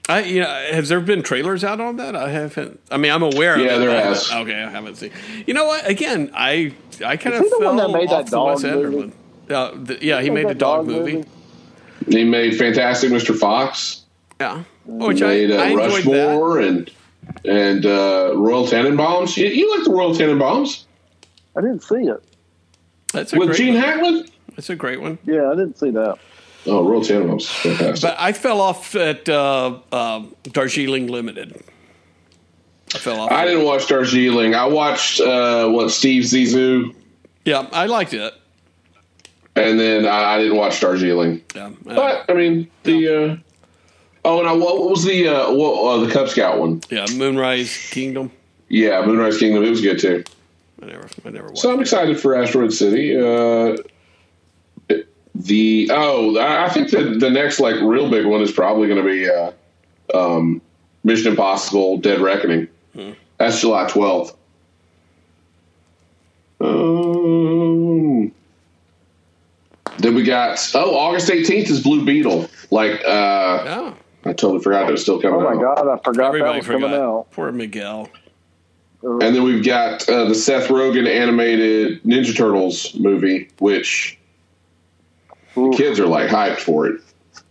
I 0.09 0.23
you 0.23 0.41
know 0.41 0.49
has 0.71 0.89
there 0.89 1.01
been 1.01 1.23
trailers 1.23 1.65
out 1.65 1.81
on 1.81 1.97
that? 1.97 2.15
I 2.15 2.31
haven't. 2.31 2.81
I 2.91 2.97
mean, 2.97 3.11
I'm 3.11 3.23
aware. 3.25 3.59
Yeah, 3.59 3.75
of 3.75 3.81
there 3.81 3.91
I 3.91 4.03
has. 4.03 4.31
Okay, 4.31 4.55
I 4.63 4.71
haven't 4.71 4.97
seen. 4.97 5.11
You 5.47 5.55
know 5.55 5.65
what? 5.67 5.89
Again, 5.89 6.31
I 6.35 6.75
I 7.05 7.17
kind 7.17 7.35
of 7.37 7.43
Is 7.43 7.51
he 7.51 7.51
the 7.51 7.57
fell 7.59 7.75
one 7.75 7.77
that 7.93 7.99
made 7.99 8.11
that 8.11 8.15
off 8.15 8.25
the 8.27 8.31
dog 8.31 8.49
Wes 8.49 8.63
movie? 8.63 8.87
Anderson. 8.97 9.13
Uh, 9.51 9.71
the, 9.85 9.99
yeah, 10.05 10.21
he 10.21 10.29
Is 10.29 10.35
made 10.35 10.45
that 10.45 10.55
the 10.55 10.55
dog, 10.55 10.87
movie. 10.87 11.25
He 12.09 12.25
made 12.25 12.57
Fantastic 12.57 13.11
Mr. 13.11 13.37
Fox. 13.37 14.03
Yeah, 14.41 14.63
which 14.85 15.19
He 15.19 15.25
I, 15.25 15.29
made 15.29 15.51
uh, 15.51 15.57
I 15.57 15.67
enjoyed 15.69 16.05
that. 16.05 16.69
And 16.69 16.91
and 17.45 17.87
uh, 17.87 18.33
Royal 18.37 18.65
Tenenbaums. 18.67 19.37
You, 19.37 19.47
you 19.47 19.75
like 19.77 19.85
the 19.85 19.91
Royal 19.91 20.15
Tenenbaums 20.15 20.85
I 21.57 21.63
didn't 21.63 21.83
see 21.83 22.05
it. 22.05 22.23
That's 23.12 23.33
a 23.33 23.39
with 23.39 23.49
great 23.49 23.59
Gene 23.59 23.74
one. 23.74 23.83
Hackman? 23.83 24.28
That's 24.55 24.70
a 24.70 24.77
great 24.77 25.01
one. 25.01 25.19
Yeah, 25.24 25.51
I 25.51 25.55
didn't 25.55 25.78
see 25.78 25.91
that. 25.91 26.19
Oh, 26.66 26.85
Royal 26.89 27.01
Tenenbaums, 27.03 27.47
fantastic. 27.49 28.03
But 28.11 28.16
I 28.19 28.33
fell 28.33 28.61
off 28.61 28.95
at 28.97 29.28
uh, 29.28 29.78
um 29.93 30.35
Darjeeling 30.45 31.07
Limited. 31.07 31.62
I 32.95 32.99
fell 32.99 33.20
off. 33.20 33.31
I 33.33 33.45
didn't 33.45 33.65
watch 33.65 33.87
Darjeeling. 33.87 34.55
I 34.55 34.65
watched 34.66 35.20
uh, 35.20 35.69
what 35.69 35.91
Steve 35.91 36.24
Zissou, 36.24 36.95
yeah, 37.45 37.69
I 37.73 37.87
liked 37.87 38.15
it. 38.15 38.35
and 39.55 39.78
then 39.78 40.07
I, 40.07 40.35
I 40.35 40.39
didn't 40.39 40.57
watch 40.57 40.81
Darjeeling. 40.81 41.43
Yeah, 41.55 41.66
uh, 41.66 41.70
But 41.95 42.24
I 42.28 42.35
mean 42.35 42.69
the. 42.83 43.09
Uh, 43.09 43.37
oh, 44.24 44.41
and 44.41 44.49
I, 44.49 44.53
what 44.53 44.91
was 44.91 45.05
the 45.05 45.28
uh, 45.28 45.53
what, 45.53 45.73
uh, 45.95 46.05
the 46.05 46.12
Cub 46.12 46.28
Scout 46.28 46.59
one? 46.59 46.81
yeah, 46.91 47.07
Moonrise 47.15 47.77
Kingdom. 47.91 48.33
Yeah, 48.69 49.05
Moonrise 49.07 49.39
Kingdom. 49.39 49.62
It 49.65 49.70
was 49.70 49.81
good 49.81 50.01
too. 50.01 50.24
I 50.87 50.93
never, 50.93 51.09
I 51.25 51.31
never 51.31 51.47
watched. 51.49 51.59
So 51.59 51.73
I'm 51.73 51.79
it. 51.79 51.83
excited 51.83 52.21
for 52.21 52.35
Asteroid 52.37 52.73
City. 52.73 53.17
Uh, 53.17 53.77
the 55.35 55.91
oh, 55.93 56.37
I 56.39 56.65
I 56.67 56.69
think 56.71 56.91
the 56.91 57.17
the 57.19 57.31
next 57.31 57.61
like 57.61 57.75
real 57.83 58.09
big 58.11 58.25
one 58.25 58.41
is 58.41 58.53
probably 58.53 58.89
going 58.89 59.03
to 59.05 59.09
be 59.09 59.29
uh, 59.29 59.53
um, 60.15 60.63
Mission 61.05 61.33
Impossible: 61.33 61.99
Dead 61.99 62.21
Reckoning. 62.21 62.69
That's 63.39 63.61
July 63.61 63.85
12th. 63.85 64.35
Um, 66.61 68.33
then 69.99 70.15
we 70.15 70.23
got 70.23 70.59
oh 70.75 70.95
August 70.97 71.29
18th 71.29 71.69
is 71.69 71.83
Blue 71.83 72.05
Beetle. 72.05 72.49
Like 72.71 73.03
uh, 73.05 73.65
Oh, 73.67 73.95
I 74.25 74.33
totally 74.33 74.61
forgot 74.63 74.89
it 74.89 74.93
was 74.93 75.03
still 75.03 75.21
coming 75.21 75.41
Oh 75.41 75.43
my 75.55 75.57
out. 75.69 75.77
god, 75.77 75.89
I 75.89 76.03
forgot 76.03 76.29
everybody 76.29 76.53
that 76.53 76.59
was 76.59 76.67
coming 76.67 76.91
forgot. 76.91 77.01
out. 77.01 77.31
Poor 77.33 77.53
Miguel. 77.53 78.09
And 79.02 79.20
then 79.20 79.43
we've 79.43 79.64
got 79.64 80.09
uh, 80.09 80.24
the 80.24 80.35
Seth 80.35 80.68
Rogen 80.68 81.06
animated 81.06 82.02
Ninja 82.02 82.36
Turtles 82.36 82.94
movie, 82.94 83.48
which 83.59 84.18
Ooh. 85.56 85.73
kids 85.77 86.01
are 86.01 86.06
like 86.06 86.28
hyped 86.28 86.59
for 86.59 86.86
it. 86.86 87.01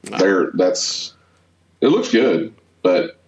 They're 0.03 0.51
that's 0.53 1.13
it 1.81 1.87
looks 1.87 2.11
good, 2.11 2.53
but 2.81 3.19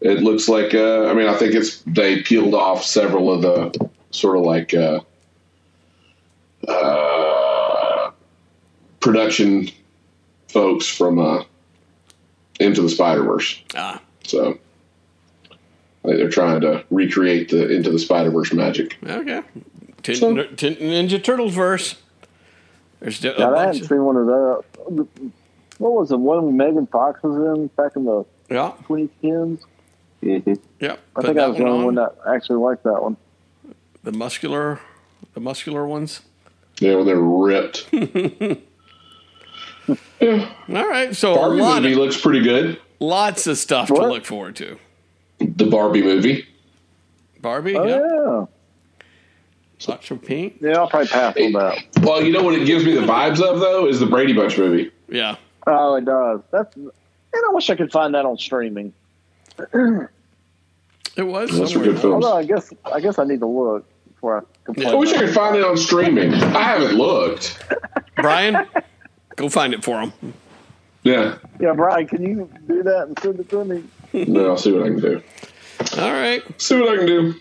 it 0.00 0.22
looks 0.22 0.48
like 0.48 0.74
uh, 0.74 1.06
I 1.06 1.14
mean 1.14 1.28
I 1.28 1.34
think 1.34 1.54
it's 1.54 1.82
they 1.82 2.22
peeled 2.22 2.54
off 2.54 2.82
several 2.82 3.32
of 3.32 3.42
the 3.42 3.90
sort 4.10 4.36
of 4.36 4.44
like 4.44 4.74
uh, 4.74 5.00
uh, 6.66 8.10
production 9.00 9.68
folks 10.48 10.86
from 10.86 11.18
uh, 11.18 11.44
Into 12.58 12.82
the 12.82 12.88
Spider 12.88 13.22
Verse. 13.22 13.62
Ah, 13.74 14.00
So 14.24 14.58
I 16.08 16.12
think 16.12 16.20
they're 16.20 16.30
trying 16.30 16.60
to 16.62 16.84
recreate 16.90 17.50
the 17.50 17.68
Into 17.70 17.90
the 17.90 17.98
Spider 17.98 18.30
Verse 18.30 18.52
magic. 18.52 18.96
okay. 19.06 19.42
Tin, 20.02 20.14
So- 20.16 20.44
Tin- 20.56 20.76
Ninja 20.76 21.22
Turtles 21.22 21.54
verse. 21.54 21.96
There's 23.00 23.22
a 23.24 23.28
God, 23.34 23.40
I 23.40 23.44
bunch. 23.50 23.58
hadn't 23.66 23.82
Of, 23.82 23.88
seen 23.88 24.04
one 24.04 24.16
of 24.16 24.26
that. 24.26 24.62
What 25.78 25.92
was 25.92 26.08
the 26.08 26.16
one 26.18 26.56
Megan 26.56 26.86
Fox 26.86 27.22
was 27.22 27.36
in 27.58 27.66
back 27.76 27.94
in 27.94 28.04
the 28.04 28.24
yeah, 28.50 28.72
2010s? 28.88 29.60
Mm-hmm. 30.22 30.52
yeah. 30.80 30.92
I 30.92 30.96
Put 31.14 31.24
think 31.26 31.38
I 31.38 31.46
was 31.46 31.56
the 31.58 31.62
one 31.64 31.72
only 31.72 31.78
on. 31.80 31.84
one 31.84 31.94
that 31.96 32.16
actually 32.26 32.56
liked 32.58 32.82
that 32.84 33.00
one. 33.02 33.16
the 34.02 34.10
muscular, 34.12 34.80
the 35.34 35.40
muscular 35.40 35.86
ones. 35.86 36.22
Yeah, 36.80 36.94
when 36.96 37.06
they're 37.06 37.16
ripped. 37.20 37.88
yeah. 37.92 38.54
All 40.68 40.88
right, 40.88 41.14
so 41.14 41.34
Barbie 41.34 41.58
a 41.58 41.62
lot 41.62 41.82
movie 41.82 41.92
of, 41.94 41.98
looks 42.00 42.20
pretty 42.20 42.40
good. 42.40 42.80
lots 43.00 43.46
of 43.46 43.58
stuff 43.58 43.88
to 43.88 43.94
look 43.94 44.24
forward 44.24 44.56
to. 44.56 44.78
The 45.38 45.66
Barbie 45.66 46.02
movie. 46.02 46.46
Barbie, 47.40 47.76
Oh 47.76 47.86
yeah, 47.86 48.46
yeah, 49.86 49.92
lots 49.94 50.10
of 50.10 50.22
pink, 50.24 50.56
yeah. 50.60 50.72
I'll 50.78 50.88
probably 50.88 51.06
pass 51.08 51.36
on 51.36 51.52
that. 51.52 51.78
Well, 52.02 52.22
you 52.22 52.32
know 52.32 52.42
what 52.42 52.54
it 52.54 52.66
gives 52.66 52.84
me 52.84 52.92
the 52.94 53.02
vibes 53.02 53.40
of 53.40 53.60
though 53.60 53.86
is 53.86 54.00
the 54.00 54.06
Brady 54.06 54.32
Bunch 54.32 54.58
movie. 54.58 54.90
yeah. 55.08 55.36
Oh, 55.66 55.94
it 55.96 56.04
does. 56.06 56.40
That's. 56.50 56.74
And 56.76 56.90
I 57.34 57.52
wish 57.52 57.68
I 57.68 57.76
could 57.76 57.92
find 57.92 58.14
that 58.14 58.24
on 58.24 58.38
streaming. 58.38 58.92
It 61.16 61.22
was. 61.26 61.50
Those 61.50 61.76
are 61.76 61.80
good 61.82 61.98
films. 62.00 62.24
Although 62.24 62.36
I 62.38 62.44
guess 62.44 62.72
I 62.92 63.00
guess 63.00 63.18
I 63.18 63.24
need 63.24 63.40
to 63.40 63.46
look 63.46 63.84
before 64.14 64.38
I 64.38 64.42
complain. 64.64 64.88
I 64.88 64.94
wish 64.94 65.12
I 65.12 65.18
could 65.18 65.34
find 65.34 65.56
it 65.56 65.64
on 65.64 65.76
streaming. 65.76 66.32
I 66.34 66.62
haven't 66.62 66.96
looked. 66.96 67.62
Brian, 68.16 68.66
go 69.36 69.48
find 69.48 69.74
it 69.74 69.84
for 69.84 70.00
him. 70.00 70.12
Yeah. 71.02 71.38
Yeah, 71.60 71.72
Brian, 71.74 72.06
can 72.06 72.22
you 72.22 72.50
do 72.66 72.82
that 72.82 73.08
and 73.08 73.18
send 73.20 73.40
it 73.40 73.48
to 73.50 73.64
me? 73.64 73.84
No, 74.12 74.48
I'll 74.50 74.56
see 74.56 74.72
what 74.72 74.82
I 74.84 74.88
can 74.88 75.00
do. 75.00 75.22
All 75.98 76.12
right. 76.12 76.42
See 76.60 76.78
what 76.78 76.88
I 76.90 76.96
can 76.96 77.06
do. 77.06 77.34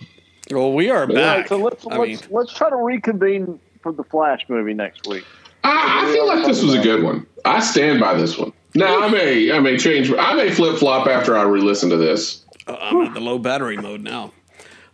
Well, 0.52 0.74
we 0.74 0.90
are 0.90 1.02
All 1.02 1.08
right, 1.08 1.16
back. 1.16 1.48
so 1.48 1.58
let's 1.58 1.84
let's 1.86 2.00
mean, 2.00 2.20
let's 2.30 2.54
try 2.54 2.70
to 2.70 2.76
reconvene 2.78 3.60
for 3.82 3.92
the 3.92 4.04
Flash 4.04 4.46
movie 4.48 4.74
next 4.74 5.08
week. 5.08 5.26
I, 5.64 6.06
I 6.08 6.14
feel 6.14 6.26
like 6.28 6.46
this 6.46 6.64
was 6.64 6.74
a 6.74 6.82
good 6.82 7.04
one. 7.04 7.26
I 7.44 7.60
stand 7.60 8.00
by 8.00 8.14
this 8.14 8.38
one. 8.38 8.54
Now 8.74 9.02
I 9.04 9.10
may 9.10 9.52
I 9.52 9.60
may 9.60 9.78
change 9.78 10.12
I 10.12 10.36
may 10.36 10.52
flip 10.52 10.78
flop 10.78 11.08
after 11.08 11.38
I 11.38 11.44
re-listen 11.44 11.90
to 11.90 11.98
this. 11.98 12.46
uh, 12.68 12.78
I'm 12.80 13.02
at 13.02 13.14
the 13.14 13.20
low 13.20 13.40
battery 13.40 13.76
mode 13.78 14.02
now. 14.02 14.32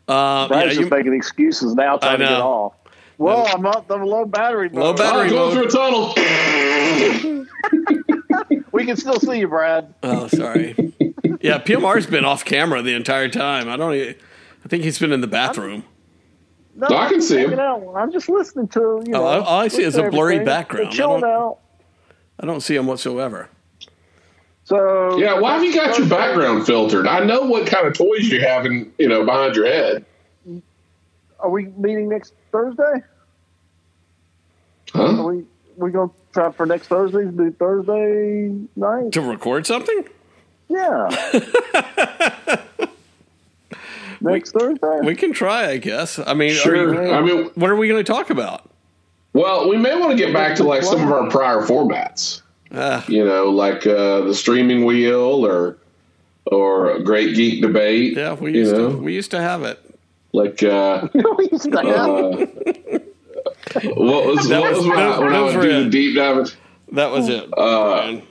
Uh, 0.07 0.13
yeah, 0.13 0.47
Brian's 0.47 0.73
you, 0.73 0.79
just 0.81 0.91
making 0.91 1.13
excuses 1.13 1.75
now, 1.75 1.97
trying 1.97 2.19
to 2.19 2.25
I 2.25 2.29
get 2.29 2.37
know. 2.39 2.47
off. 2.47 2.73
Well, 3.19 3.47
I'm 3.47 3.65
up 3.65 3.87
the 3.87 3.97
low 3.97 4.25
battery. 4.25 4.69
Mode. 4.69 4.79
Low 4.79 4.87
mode. 4.87 4.97
battery. 4.97 5.27
Oh, 5.27 5.53
going 5.53 5.55
mode. 5.55 5.71
through 5.71 5.81
a 5.81 5.81
tunnel. 7.31 7.43
We 8.73 8.85
can 8.87 8.97
still 8.97 9.19
see 9.19 9.37
you, 9.39 9.47
Brad. 9.47 9.93
oh, 10.01 10.27
sorry. 10.27 10.73
Yeah, 11.41 11.59
PMR's 11.59 12.05
been 12.07 12.25
off 12.25 12.45
camera 12.45 12.81
the 12.81 12.93
entire 12.93 13.29
time. 13.29 13.67
I 13.69 13.77
don't. 13.77 13.93
Even, 13.93 14.15
I 14.65 14.67
think 14.67 14.83
he's 14.83 14.99
been 14.99 15.11
in 15.11 15.21
the 15.21 15.27
bathroom. 15.27 15.83
No, 16.75 16.87
I 16.87 17.07
can 17.09 17.21
see 17.21 17.37
him. 17.39 17.59
out. 17.59 17.83
I'm 17.95 18.11
just 18.11 18.29
listening 18.29 18.67
to 18.69 18.79
you. 19.05 19.13
Oh, 19.15 19.19
know, 19.19 19.43
all 19.43 19.59
I 19.59 19.67
see 19.67 19.83
is 19.83 19.95
a 19.95 20.09
blurry 20.09 20.35
everything. 20.35 20.45
background. 20.45 20.87
We're 20.87 20.91
chilling 20.91 21.23
I 21.23 21.27
don't- 21.27 21.39
out. 21.41 21.57
I 22.39 22.45
don't 22.47 22.61
see 22.61 22.75
him 22.75 22.87
whatsoever. 22.87 23.47
So 24.65 25.17
Yeah, 25.19 25.39
why 25.39 25.53
have 25.55 25.63
you 25.63 25.73
got 25.73 25.97
your 25.99 26.07
background 26.07 26.65
filtered? 26.65 27.05
I 27.05 27.23
know 27.23 27.41
what 27.41 27.67
kind 27.67 27.85
of 27.85 27.93
toys 27.93 28.27
you 28.29 28.41
have 28.41 28.65
in 28.65 28.91
you 28.97 29.07
know 29.07 29.23
behind 29.25 29.55
your 29.55 29.67
head. 29.67 30.05
Are 31.39 31.49
we 31.49 31.65
meeting 31.77 32.09
next 32.09 32.33
Thursday? 32.51 33.03
Are 34.95 35.13
Huh? 35.15 35.23
we 35.23 35.43
we 35.77 35.91
gonna 35.91 36.11
try 36.33 36.51
for 36.51 36.65
next 36.65 36.87
Thursday? 36.87 37.25
To 37.25 37.31
do 37.31 37.51
Thursday 37.51 38.51
night? 38.75 39.11
To 39.11 39.21
record 39.21 39.65
something? 39.67 40.05
Yeah. 40.73 42.61
next 44.21 44.51
Thursday. 44.51 44.99
We 45.03 45.15
can 45.15 45.33
try, 45.33 45.69
I 45.69 45.77
guess. 45.77 46.19
I 46.19 46.33
mean, 46.33 46.51
are 46.51 46.55
Sure. 46.55 46.93
you- 47.05 47.11
I 47.11 47.21
mean, 47.21 47.45
what 47.55 47.69
are 47.69 47.75
we 47.75 47.87
going 47.87 48.03
to 48.03 48.09
talk 48.11 48.29
about? 48.29 48.69
well, 49.33 49.67
we 49.67 49.77
may 49.77 49.97
want 49.99 50.11
to 50.11 50.17
get 50.17 50.31
back 50.33 50.55
to 50.57 50.63
like 50.63 50.83
some 50.83 51.01
of 51.03 51.11
our 51.11 51.27
prior 51.29 51.61
formats. 51.61 52.41
Uh, 52.71 53.01
You 53.07 53.25
know, 53.25 53.49
like 53.49 53.85
uh, 53.85 54.21
the 54.21 54.33
streaming 54.33 54.85
wheel 54.85 55.45
or 55.45 55.77
or 56.45 56.91
a 56.91 57.03
great 57.03 57.35
geek 57.35 57.61
debate. 57.61 58.15
yeah, 58.17 58.33
we 58.33 58.51
you 58.51 58.59
used 58.59 58.73
know, 58.75 58.89
to 58.91 58.97
we 58.97 59.13
used 59.13 59.31
to 59.31 59.39
have 59.41 59.63
it. 59.63 59.79
like 60.33 60.61
uh, 60.63 61.07
we 61.37 61.49
used 61.51 61.71
to 61.71 61.77
have- 61.81 61.87
uh, 61.87 62.45
what 63.95 64.25
was 64.27 64.47
That 64.49 64.61
what 64.61 64.71
was- 64.71 64.79
was 64.79 64.87
when, 64.87 64.99
I, 64.99 65.03
those- 65.03 65.19
when 65.19 65.29
I 65.29 65.37
those 65.39 65.55
would 65.55 65.61
do 65.63 65.69
it. 65.69 65.83
the 65.85 65.89
deep 65.89 66.15
dive? 66.15 66.55
That 66.91 67.11
was 67.11 67.27
it. 67.29 67.43
Uh, 67.45 67.47
Brian. 67.57 68.21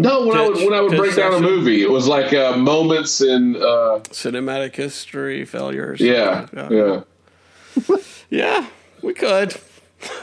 No, 0.00 0.26
when 0.26 0.36
I 0.38 0.48
would 0.48 0.56
when 0.56 0.72
I 0.74 0.80
would 0.80 0.96
break 0.96 1.16
down 1.16 1.34
a 1.34 1.40
movie, 1.40 1.82
it 1.82 1.90
was 1.90 2.06
like 2.06 2.32
uh, 2.32 2.56
moments 2.56 3.20
in 3.20 3.56
uh, 3.56 3.98
Cinematic 4.10 4.76
history 4.76 5.44
failures. 5.44 6.00
yeah 6.00 6.46
yeah. 6.70 7.00
Yeah, 8.30 8.66
we 9.02 9.14
could. 9.14 9.56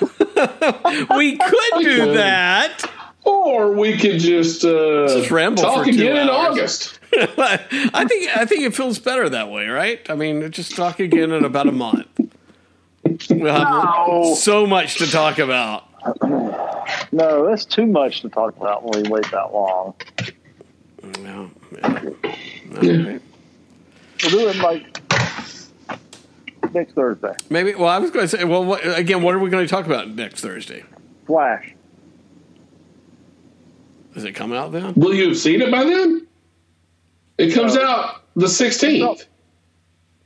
we 1.18 1.38
could 1.38 1.82
do 1.82 1.98
could. 2.06 2.16
that. 2.18 2.84
Or 3.24 3.72
we 3.72 3.98
could 3.98 4.20
just 4.20 4.64
uh, 4.64 5.08
Just 5.08 5.32
ramble 5.32 5.64
talk 5.64 5.88
again 5.88 6.16
in. 6.18 6.30
August. 6.30 7.00
I 7.14 8.06
think 8.08 8.38
I 8.38 8.46
think 8.46 8.62
it 8.64 8.76
feels 8.76 9.00
better 9.00 9.28
that 9.30 9.50
way, 9.50 9.68
right? 9.68 10.08
I 10.10 10.16
mean, 10.16 10.52
just 10.52 10.76
talk 10.76 11.00
again 11.00 11.32
in 11.32 11.44
about 11.44 11.68
a 11.68 11.72
month. 11.72 12.08
We'll 13.30 13.54
have 13.54 13.68
No. 14.08 14.36
so 14.38 14.66
much 14.68 14.98
to 15.00 15.10
talk 15.12 15.40
about. 15.40 15.84
No, 17.12 17.46
that's 17.48 17.66
too 17.66 17.86
much 17.86 18.22
to 18.22 18.30
talk 18.30 18.56
about 18.58 18.84
when 18.84 19.04
we 19.04 19.10
wait 19.10 19.26
that 19.32 19.54
long. 19.54 19.94
Yeah, 21.22 21.48
yeah. 21.84 22.10
Yeah. 22.82 23.18
We'll 24.24 24.32
do 24.32 24.48
it 24.50 24.56
like 24.58 25.02
next 26.74 26.94
Thursday. 26.94 27.34
Maybe. 27.50 27.76
Well, 27.76 27.90
I 27.90 28.00
was 28.00 28.12
going 28.12 28.24
to 28.28 28.28
say. 28.38 28.44
Well, 28.44 28.66
what, 28.66 28.86
again, 28.98 29.22
what 29.24 29.36
are 29.36 29.40
we 29.40 29.50
going 29.50 29.66
to 29.66 29.70
talk 29.70 29.86
about 29.86 30.10
next 30.10 30.42
Thursday? 30.42 30.84
Flash. 31.28 31.74
Is 34.16 34.24
it 34.24 34.32
come 34.34 34.54
out 34.54 34.72
then? 34.72 34.94
Will 34.96 35.14
you 35.14 35.28
have 35.28 35.38
seen 35.38 35.62
it 35.62 35.70
by 35.72 35.84
then? 35.84 36.26
It 37.38 37.54
comes 37.54 37.76
No. 37.76 37.82
out 37.86 38.24
the 38.36 38.46
16th. 38.48 39.26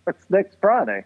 That's 0.06 0.24
next 0.30 0.58
Friday. 0.62 1.06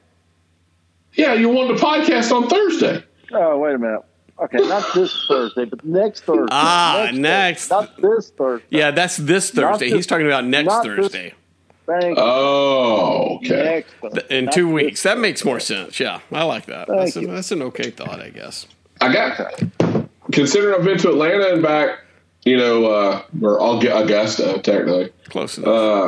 Yeah, 1.13 1.33
you 1.33 1.47
wanted 1.49 1.77
to 1.77 1.83
podcast 1.83 2.31
on 2.35 2.49
Thursday. 2.49 3.03
Oh, 3.31 3.57
wait 3.59 3.75
a 3.75 3.77
minute. 3.77 4.01
Okay, 4.43 4.57
not 4.57 4.93
this 4.93 5.25
Thursday, 5.27 5.65
but 5.65 5.83
next 5.85 6.21
Thursday. 6.25 6.47
Ah, 6.51 7.05
Thursday. 7.05 7.21
next. 7.21 7.69
Not 7.69 7.95
this 8.01 8.29
Thursday. 8.31 8.65
Yeah, 8.69 8.91
that's 8.91 9.17
this 9.17 9.51
Thursday. 9.51 9.87
this- 9.87 9.95
He's 9.95 10.07
talking 10.07 10.25
about 10.27 10.45
next 10.45 10.73
Thursday 10.83 11.33
Thank 11.85 12.17
Oh, 12.17 13.37
okay. 13.37 13.85
Next 14.03 14.31
in 14.31 14.49
two 14.51 14.71
weeks. 14.71 15.03
That 15.03 15.17
makes 15.17 15.43
more 15.43 15.59
sense. 15.59 15.99
Yeah, 15.99 16.19
I 16.31 16.43
like 16.43 16.65
that. 16.67 16.87
Thank 16.87 16.99
That's, 16.99 17.15
a, 17.17 17.25
that's 17.27 17.51
an 17.51 17.61
okay 17.63 17.89
thought, 17.89 18.21
I 18.21 18.29
guess. 18.29 18.67
I 19.01 19.11
got, 19.11 19.61
considering 20.31 20.75
I've 20.79 20.85
been 20.85 20.97
to 20.99 21.09
Atlanta 21.09 21.53
and 21.53 21.61
back, 21.61 21.99
you 22.45 22.55
know, 22.55 22.85
uh, 22.85 23.21
or 23.41 23.59
Aug- 23.59 24.03
Augusta, 24.03 24.59
technically. 24.63 25.11
Close 25.29 25.57
enough. 25.57 25.67
Uh, 25.67 26.07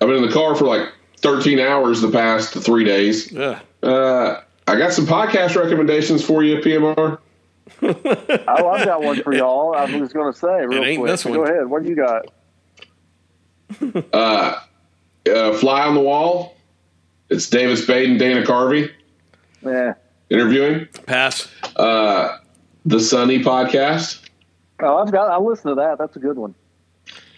I've 0.00 0.08
been 0.08 0.16
in 0.16 0.26
the 0.26 0.32
car 0.32 0.54
for 0.54 0.64
like 0.64 0.88
13 1.18 1.58
hours 1.60 2.00
the 2.00 2.10
past 2.10 2.54
three 2.54 2.84
days. 2.84 3.30
Yeah. 3.30 3.60
Uh, 3.82 4.40
I 4.66 4.78
got 4.78 4.94
some 4.94 5.04
podcast 5.06 5.60
recommendations 5.60 6.24
for 6.24 6.42
you, 6.42 6.58
PMR. 6.60 7.18
Oh, 7.82 8.68
I've 8.68 8.84
got 8.84 9.02
one 9.02 9.22
for 9.22 9.32
y'all. 9.34 9.74
I 9.74 9.84
was 9.98 10.12
going 10.12 10.32
to 10.32 10.38
say 10.38 10.66
real 10.66 10.84
ain't 10.84 10.98
quick. 11.00 11.10
this 11.10 11.24
one. 11.24 11.34
Go 11.34 11.44
ahead. 11.44 11.66
What 11.68 11.82
do 11.82 11.88
you 11.88 11.96
got? 11.96 12.26
Uh, 15.26 15.52
Fly 15.58 15.86
on 15.86 15.94
the 15.94 16.00
Wall. 16.00 16.56
It's 17.28 17.48
David 17.48 17.76
Spade 17.78 18.10
and 18.10 18.18
Dana 18.18 18.42
Carvey 18.42 18.90
Yeah. 19.64 19.94
interviewing. 20.30 20.88
Pass. 21.06 21.46
Uh, 21.76 22.38
the 22.84 22.98
Sunny 22.98 23.38
podcast. 23.40 24.28
Oh, 24.80 24.96
I've 24.96 25.12
got. 25.12 25.30
I 25.30 25.38
listen 25.38 25.68
to 25.68 25.74
that. 25.76 25.98
That's 25.98 26.16
a 26.16 26.18
good 26.18 26.36
one. 26.38 26.54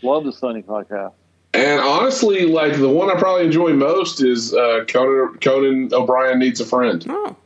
Love 0.02 0.24
the 0.24 0.32
Sunny 0.32 0.62
podcast. 0.62 1.12
And 1.54 1.80
honestly, 1.80 2.46
like 2.46 2.78
the 2.78 2.88
one 2.88 3.10
I 3.14 3.18
probably 3.18 3.44
enjoy 3.44 3.72
most 3.74 4.22
is 4.22 4.54
uh, 4.54 4.84
Conan, 4.88 5.38
Conan 5.40 5.90
O'Brien 5.92 6.38
Needs 6.38 6.60
a 6.60 6.64
Friend. 6.64 7.04
Oh, 7.08 7.36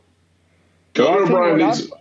Conan 0.93 1.13
Well, 1.13 1.23
O'Brien 1.43 1.57
needs. 1.57 1.89
what, 1.89 1.99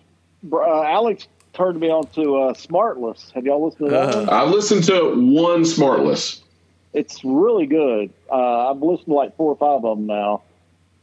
Uh, 0.53 0.83
Alex 0.83 1.27
turned 1.53 1.81
me 1.81 1.89
on 1.91 2.07
to 2.09 2.37
uh, 2.37 2.53
Smartless. 2.55 3.31
Have 3.33 3.47
y'all 3.47 3.65
listened 3.65 3.89
to 3.89 3.91
that 3.93 4.09
Uh-huh. 4.15 4.19
one? 4.27 4.29
I 4.31 4.45
listened 4.45 4.85
to 4.85 5.15
one 5.33 5.63
Smartless. 5.63 6.41
It's 6.93 7.25
really 7.25 7.67
good. 7.67 8.11
Uh, 8.31 8.71
I've 8.71 8.79
listened 8.83 9.07
to 9.09 9.15
like 9.15 9.37
four 9.37 9.53
or 9.53 9.57
five 9.57 9.85
of 9.85 9.97
them 9.99 10.07
now. 10.07 10.43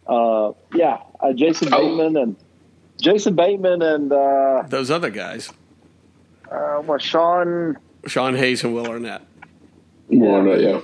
Uh, 0.08 0.54
yeah, 0.74 1.00
uh, 1.20 1.34
Jason 1.34 1.74
Oh. 1.74 1.78
Bateman 1.82 2.18
and 2.18 2.36
Jason 3.02 3.36
Bateman 3.36 3.82
and 3.82 4.12
uh, 4.12 4.64
those 4.68 4.90
other 4.92 5.10
guys, 5.10 5.52
uh, 6.52 6.78
what 6.78 7.02
Sean. 7.02 7.78
Sean 8.08 8.36
Hayes 8.36 8.64
and 8.64 8.74
Will 8.74 8.88
Arnett. 8.88 9.22
More 10.10 10.40
on 10.40 10.48
that, 10.48 10.62
yeah. 10.62 10.82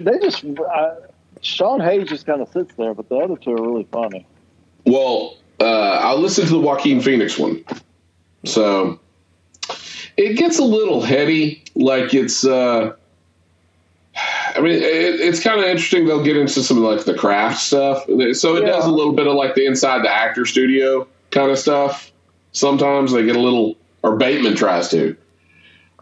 They 0.00 0.18
just 0.18 0.44
uh, 0.44 0.94
Sean 1.42 1.80
Hayes 1.80 2.08
just 2.08 2.24
kind 2.26 2.40
of 2.40 2.48
sits 2.48 2.72
there, 2.76 2.94
but 2.94 3.08
the 3.08 3.16
other 3.16 3.36
two 3.36 3.50
are 3.52 3.62
really 3.62 3.86
funny. 3.92 4.26
Well, 4.86 5.36
uh, 5.62 6.00
I 6.02 6.14
listened 6.14 6.48
to 6.48 6.54
the 6.54 6.60
Joaquin 6.60 7.00
Phoenix 7.00 7.38
one. 7.38 7.64
So 8.44 8.98
it 10.16 10.36
gets 10.36 10.58
a 10.58 10.64
little 10.64 11.00
heady. 11.00 11.62
Like 11.74 12.12
it's, 12.14 12.44
uh, 12.44 12.94
I 14.54 14.60
mean, 14.60 14.74
it, 14.74 14.82
it's 14.82 15.42
kind 15.42 15.60
of 15.60 15.66
interesting. 15.66 16.06
They'll 16.06 16.24
get 16.24 16.36
into 16.36 16.62
some 16.62 16.78
like 16.82 17.04
the 17.04 17.14
craft 17.14 17.60
stuff. 17.60 18.04
So 18.06 18.56
it 18.56 18.62
Yeah. 18.62 18.72
does 18.72 18.86
a 18.86 18.90
little 18.90 19.12
bit 19.12 19.26
of 19.26 19.34
like 19.34 19.54
the 19.54 19.64
inside 19.66 20.04
the 20.04 20.10
actor 20.10 20.44
studio 20.44 21.06
kind 21.30 21.50
of 21.50 21.58
stuff. 21.58 22.12
Sometimes 22.52 23.12
they 23.12 23.24
get 23.24 23.36
a 23.36 23.40
little, 23.40 23.76
or 24.02 24.16
Bateman 24.16 24.54
tries 24.56 24.88
to. 24.90 25.16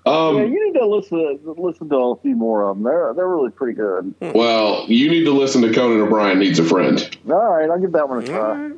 Um, 0.07 0.39
yeah, 0.39 0.45
you 0.45 0.67
need 0.73 0.79
to 0.81 0.87
listen 0.87 1.19
to, 1.19 1.53
listen 1.61 1.89
to 1.91 1.97
a 1.97 2.17
few 2.17 2.35
more 2.35 2.69
of 2.69 2.77
them. 2.77 2.85
They're 2.85 3.13
they're 3.15 3.29
really 3.29 3.51
pretty 3.51 3.75
good. 3.75 4.15
Well, 4.35 4.87
you 4.89 5.11
need 5.11 5.25
to 5.25 5.31
listen 5.33 5.61
to 5.63 5.73
Conan 5.73 6.01
O'Brien 6.01 6.39
Needs 6.39 6.59
a 6.59 6.65
Friend. 6.65 7.17
All 7.29 7.53
right, 7.53 7.69
I'll 7.71 7.79
give 7.79 7.93
that 7.93 8.09
one 8.09 8.25
a 8.25 8.27
try. 8.27 8.71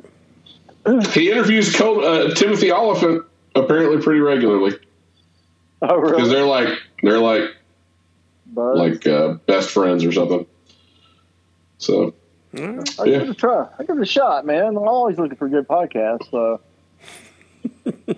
He 1.13 1.31
interviews 1.31 1.73
Co- 1.75 2.01
uh, 2.01 2.33
Timothy 2.35 2.71
Olyphant 2.71 3.23
apparently 3.55 4.01
pretty 4.01 4.19
regularly 4.19 4.77
Oh, 5.81 6.01
because 6.01 6.29
they're 6.29 6.45
like 6.45 6.77
they're 7.01 7.19
like 7.19 7.55
Buzz? 8.47 8.77
like 8.77 9.07
uh, 9.07 9.33
best 9.45 9.69
friends 9.69 10.05
or 10.05 10.11
something. 10.11 10.45
So 11.77 12.13
I'll 12.55 12.61
yeah. 12.63 12.83
give 13.05 13.21
it 13.23 13.29
a 13.29 13.33
try. 13.33 13.67
I 13.77 13.83
give 13.83 13.97
it 13.97 14.01
a 14.01 14.05
shot, 14.05 14.45
man. 14.45 14.65
I'm 14.67 14.77
always 14.77 15.17
looking 15.17 15.37
for 15.37 15.49
good 15.49 15.67
podcasts. 15.67 16.29
So. 16.31 16.61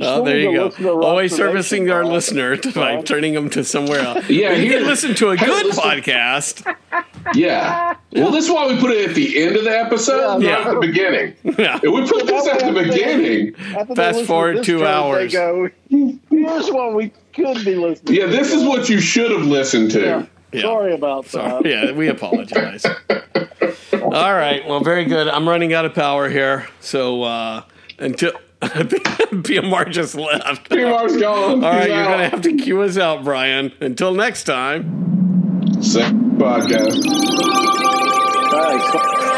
Oh, 0.00 0.24
there 0.24 0.38
you 0.40 0.52
go. 0.54 0.64
listen 0.66 0.82
to 0.84 0.92
Rob 0.92 1.04
Always 1.04 1.34
servicing 1.34 1.90
our 1.90 2.04
listener 2.04 2.56
to, 2.56 2.72
by 2.72 3.00
turning 3.02 3.32
them 3.34 3.48
to 3.50 3.64
somewhere 3.64 4.00
else. 4.00 4.28
Yeah, 4.28 4.52
you 4.52 4.70
can 4.70 4.84
listen 4.84 5.14
to 5.16 5.30
a 5.30 5.36
good 5.36 5.66
listen- 5.66 5.82
podcast. 5.82 6.76
yeah. 7.34 7.96
Well, 8.12 8.30
this 8.30 8.44
is 8.46 8.50
why 8.50 8.66
we 8.66 8.78
put 8.78 8.90
it 8.90 9.08
at 9.08 9.14
the 9.14 9.42
end 9.42 9.56
of 9.56 9.64
the 9.64 9.70
episode, 9.78 10.42
Yeah. 10.42 10.50
not 10.58 10.66
at 10.66 10.74
the 10.74 10.80
beginning. 10.80 11.34
Yeah. 11.58 11.80
If 11.82 11.94
we 11.94 12.06
put 12.06 12.26
this 12.26 12.46
at 12.46 12.60
the 12.60 12.72
way 12.72 12.80
I 12.80 12.88
think- 12.90 12.92
beginning, 12.92 13.54
Fast 13.54 13.88
listen 13.88 14.20
to 14.20 14.26
forward 14.26 14.56
this 14.58 14.66
two 14.66 14.78
track, 14.80 14.94
hours. 14.94 15.32
They 15.32 15.38
go, 15.38 15.70
here's 15.88 16.70
what 16.70 16.94
we 16.94 17.12
could 17.32 17.64
be 17.64 17.76
listening. 17.76 18.14
yeah, 18.16 18.26
to. 18.26 18.30
this 18.32 18.52
is 18.52 18.64
what 18.64 18.88
you 18.90 19.00
should 19.00 19.30
have 19.30 19.46
listened 19.46 19.92
to. 19.92 20.00
Yeah. 20.00 20.26
Yeah. 20.52 20.60
Sorry 20.62 20.94
about 20.94 21.26
So, 21.26 21.38
that. 21.38 21.66
yeah, 21.66 21.92
we 21.92 22.08
apologize. 22.08 22.84
All 22.84 24.34
right. 24.34 24.62
Well, 24.68 24.80
very 24.80 25.04
good. 25.04 25.26
I'm 25.28 25.48
running 25.48 25.72
out 25.72 25.84
of 25.84 25.94
power 25.94 26.28
here. 26.28 26.68
So 26.80 27.22
uh, 27.24 27.62
until 27.98 28.32
PMR 29.44 29.90
just 29.90 30.14
left. 30.14 30.44
All 30.46 30.54
PMR's 30.56 31.16
gone. 31.20 31.64
All 31.64 31.70
right, 31.70 31.80
He's 31.82 31.88
you're 31.88 31.96
out. 31.98 32.06
going 32.06 32.18
to 32.18 32.28
have 32.28 32.40
to 32.42 32.52
cue 32.56 32.82
us 32.82 32.96
out, 32.98 33.24
Brian. 33.24 33.72
Until 33.80 34.14
next 34.14 34.44
time. 34.44 35.82
Sick 35.82 36.12
podcast. 36.12 37.02
Thanks. 38.50 39.33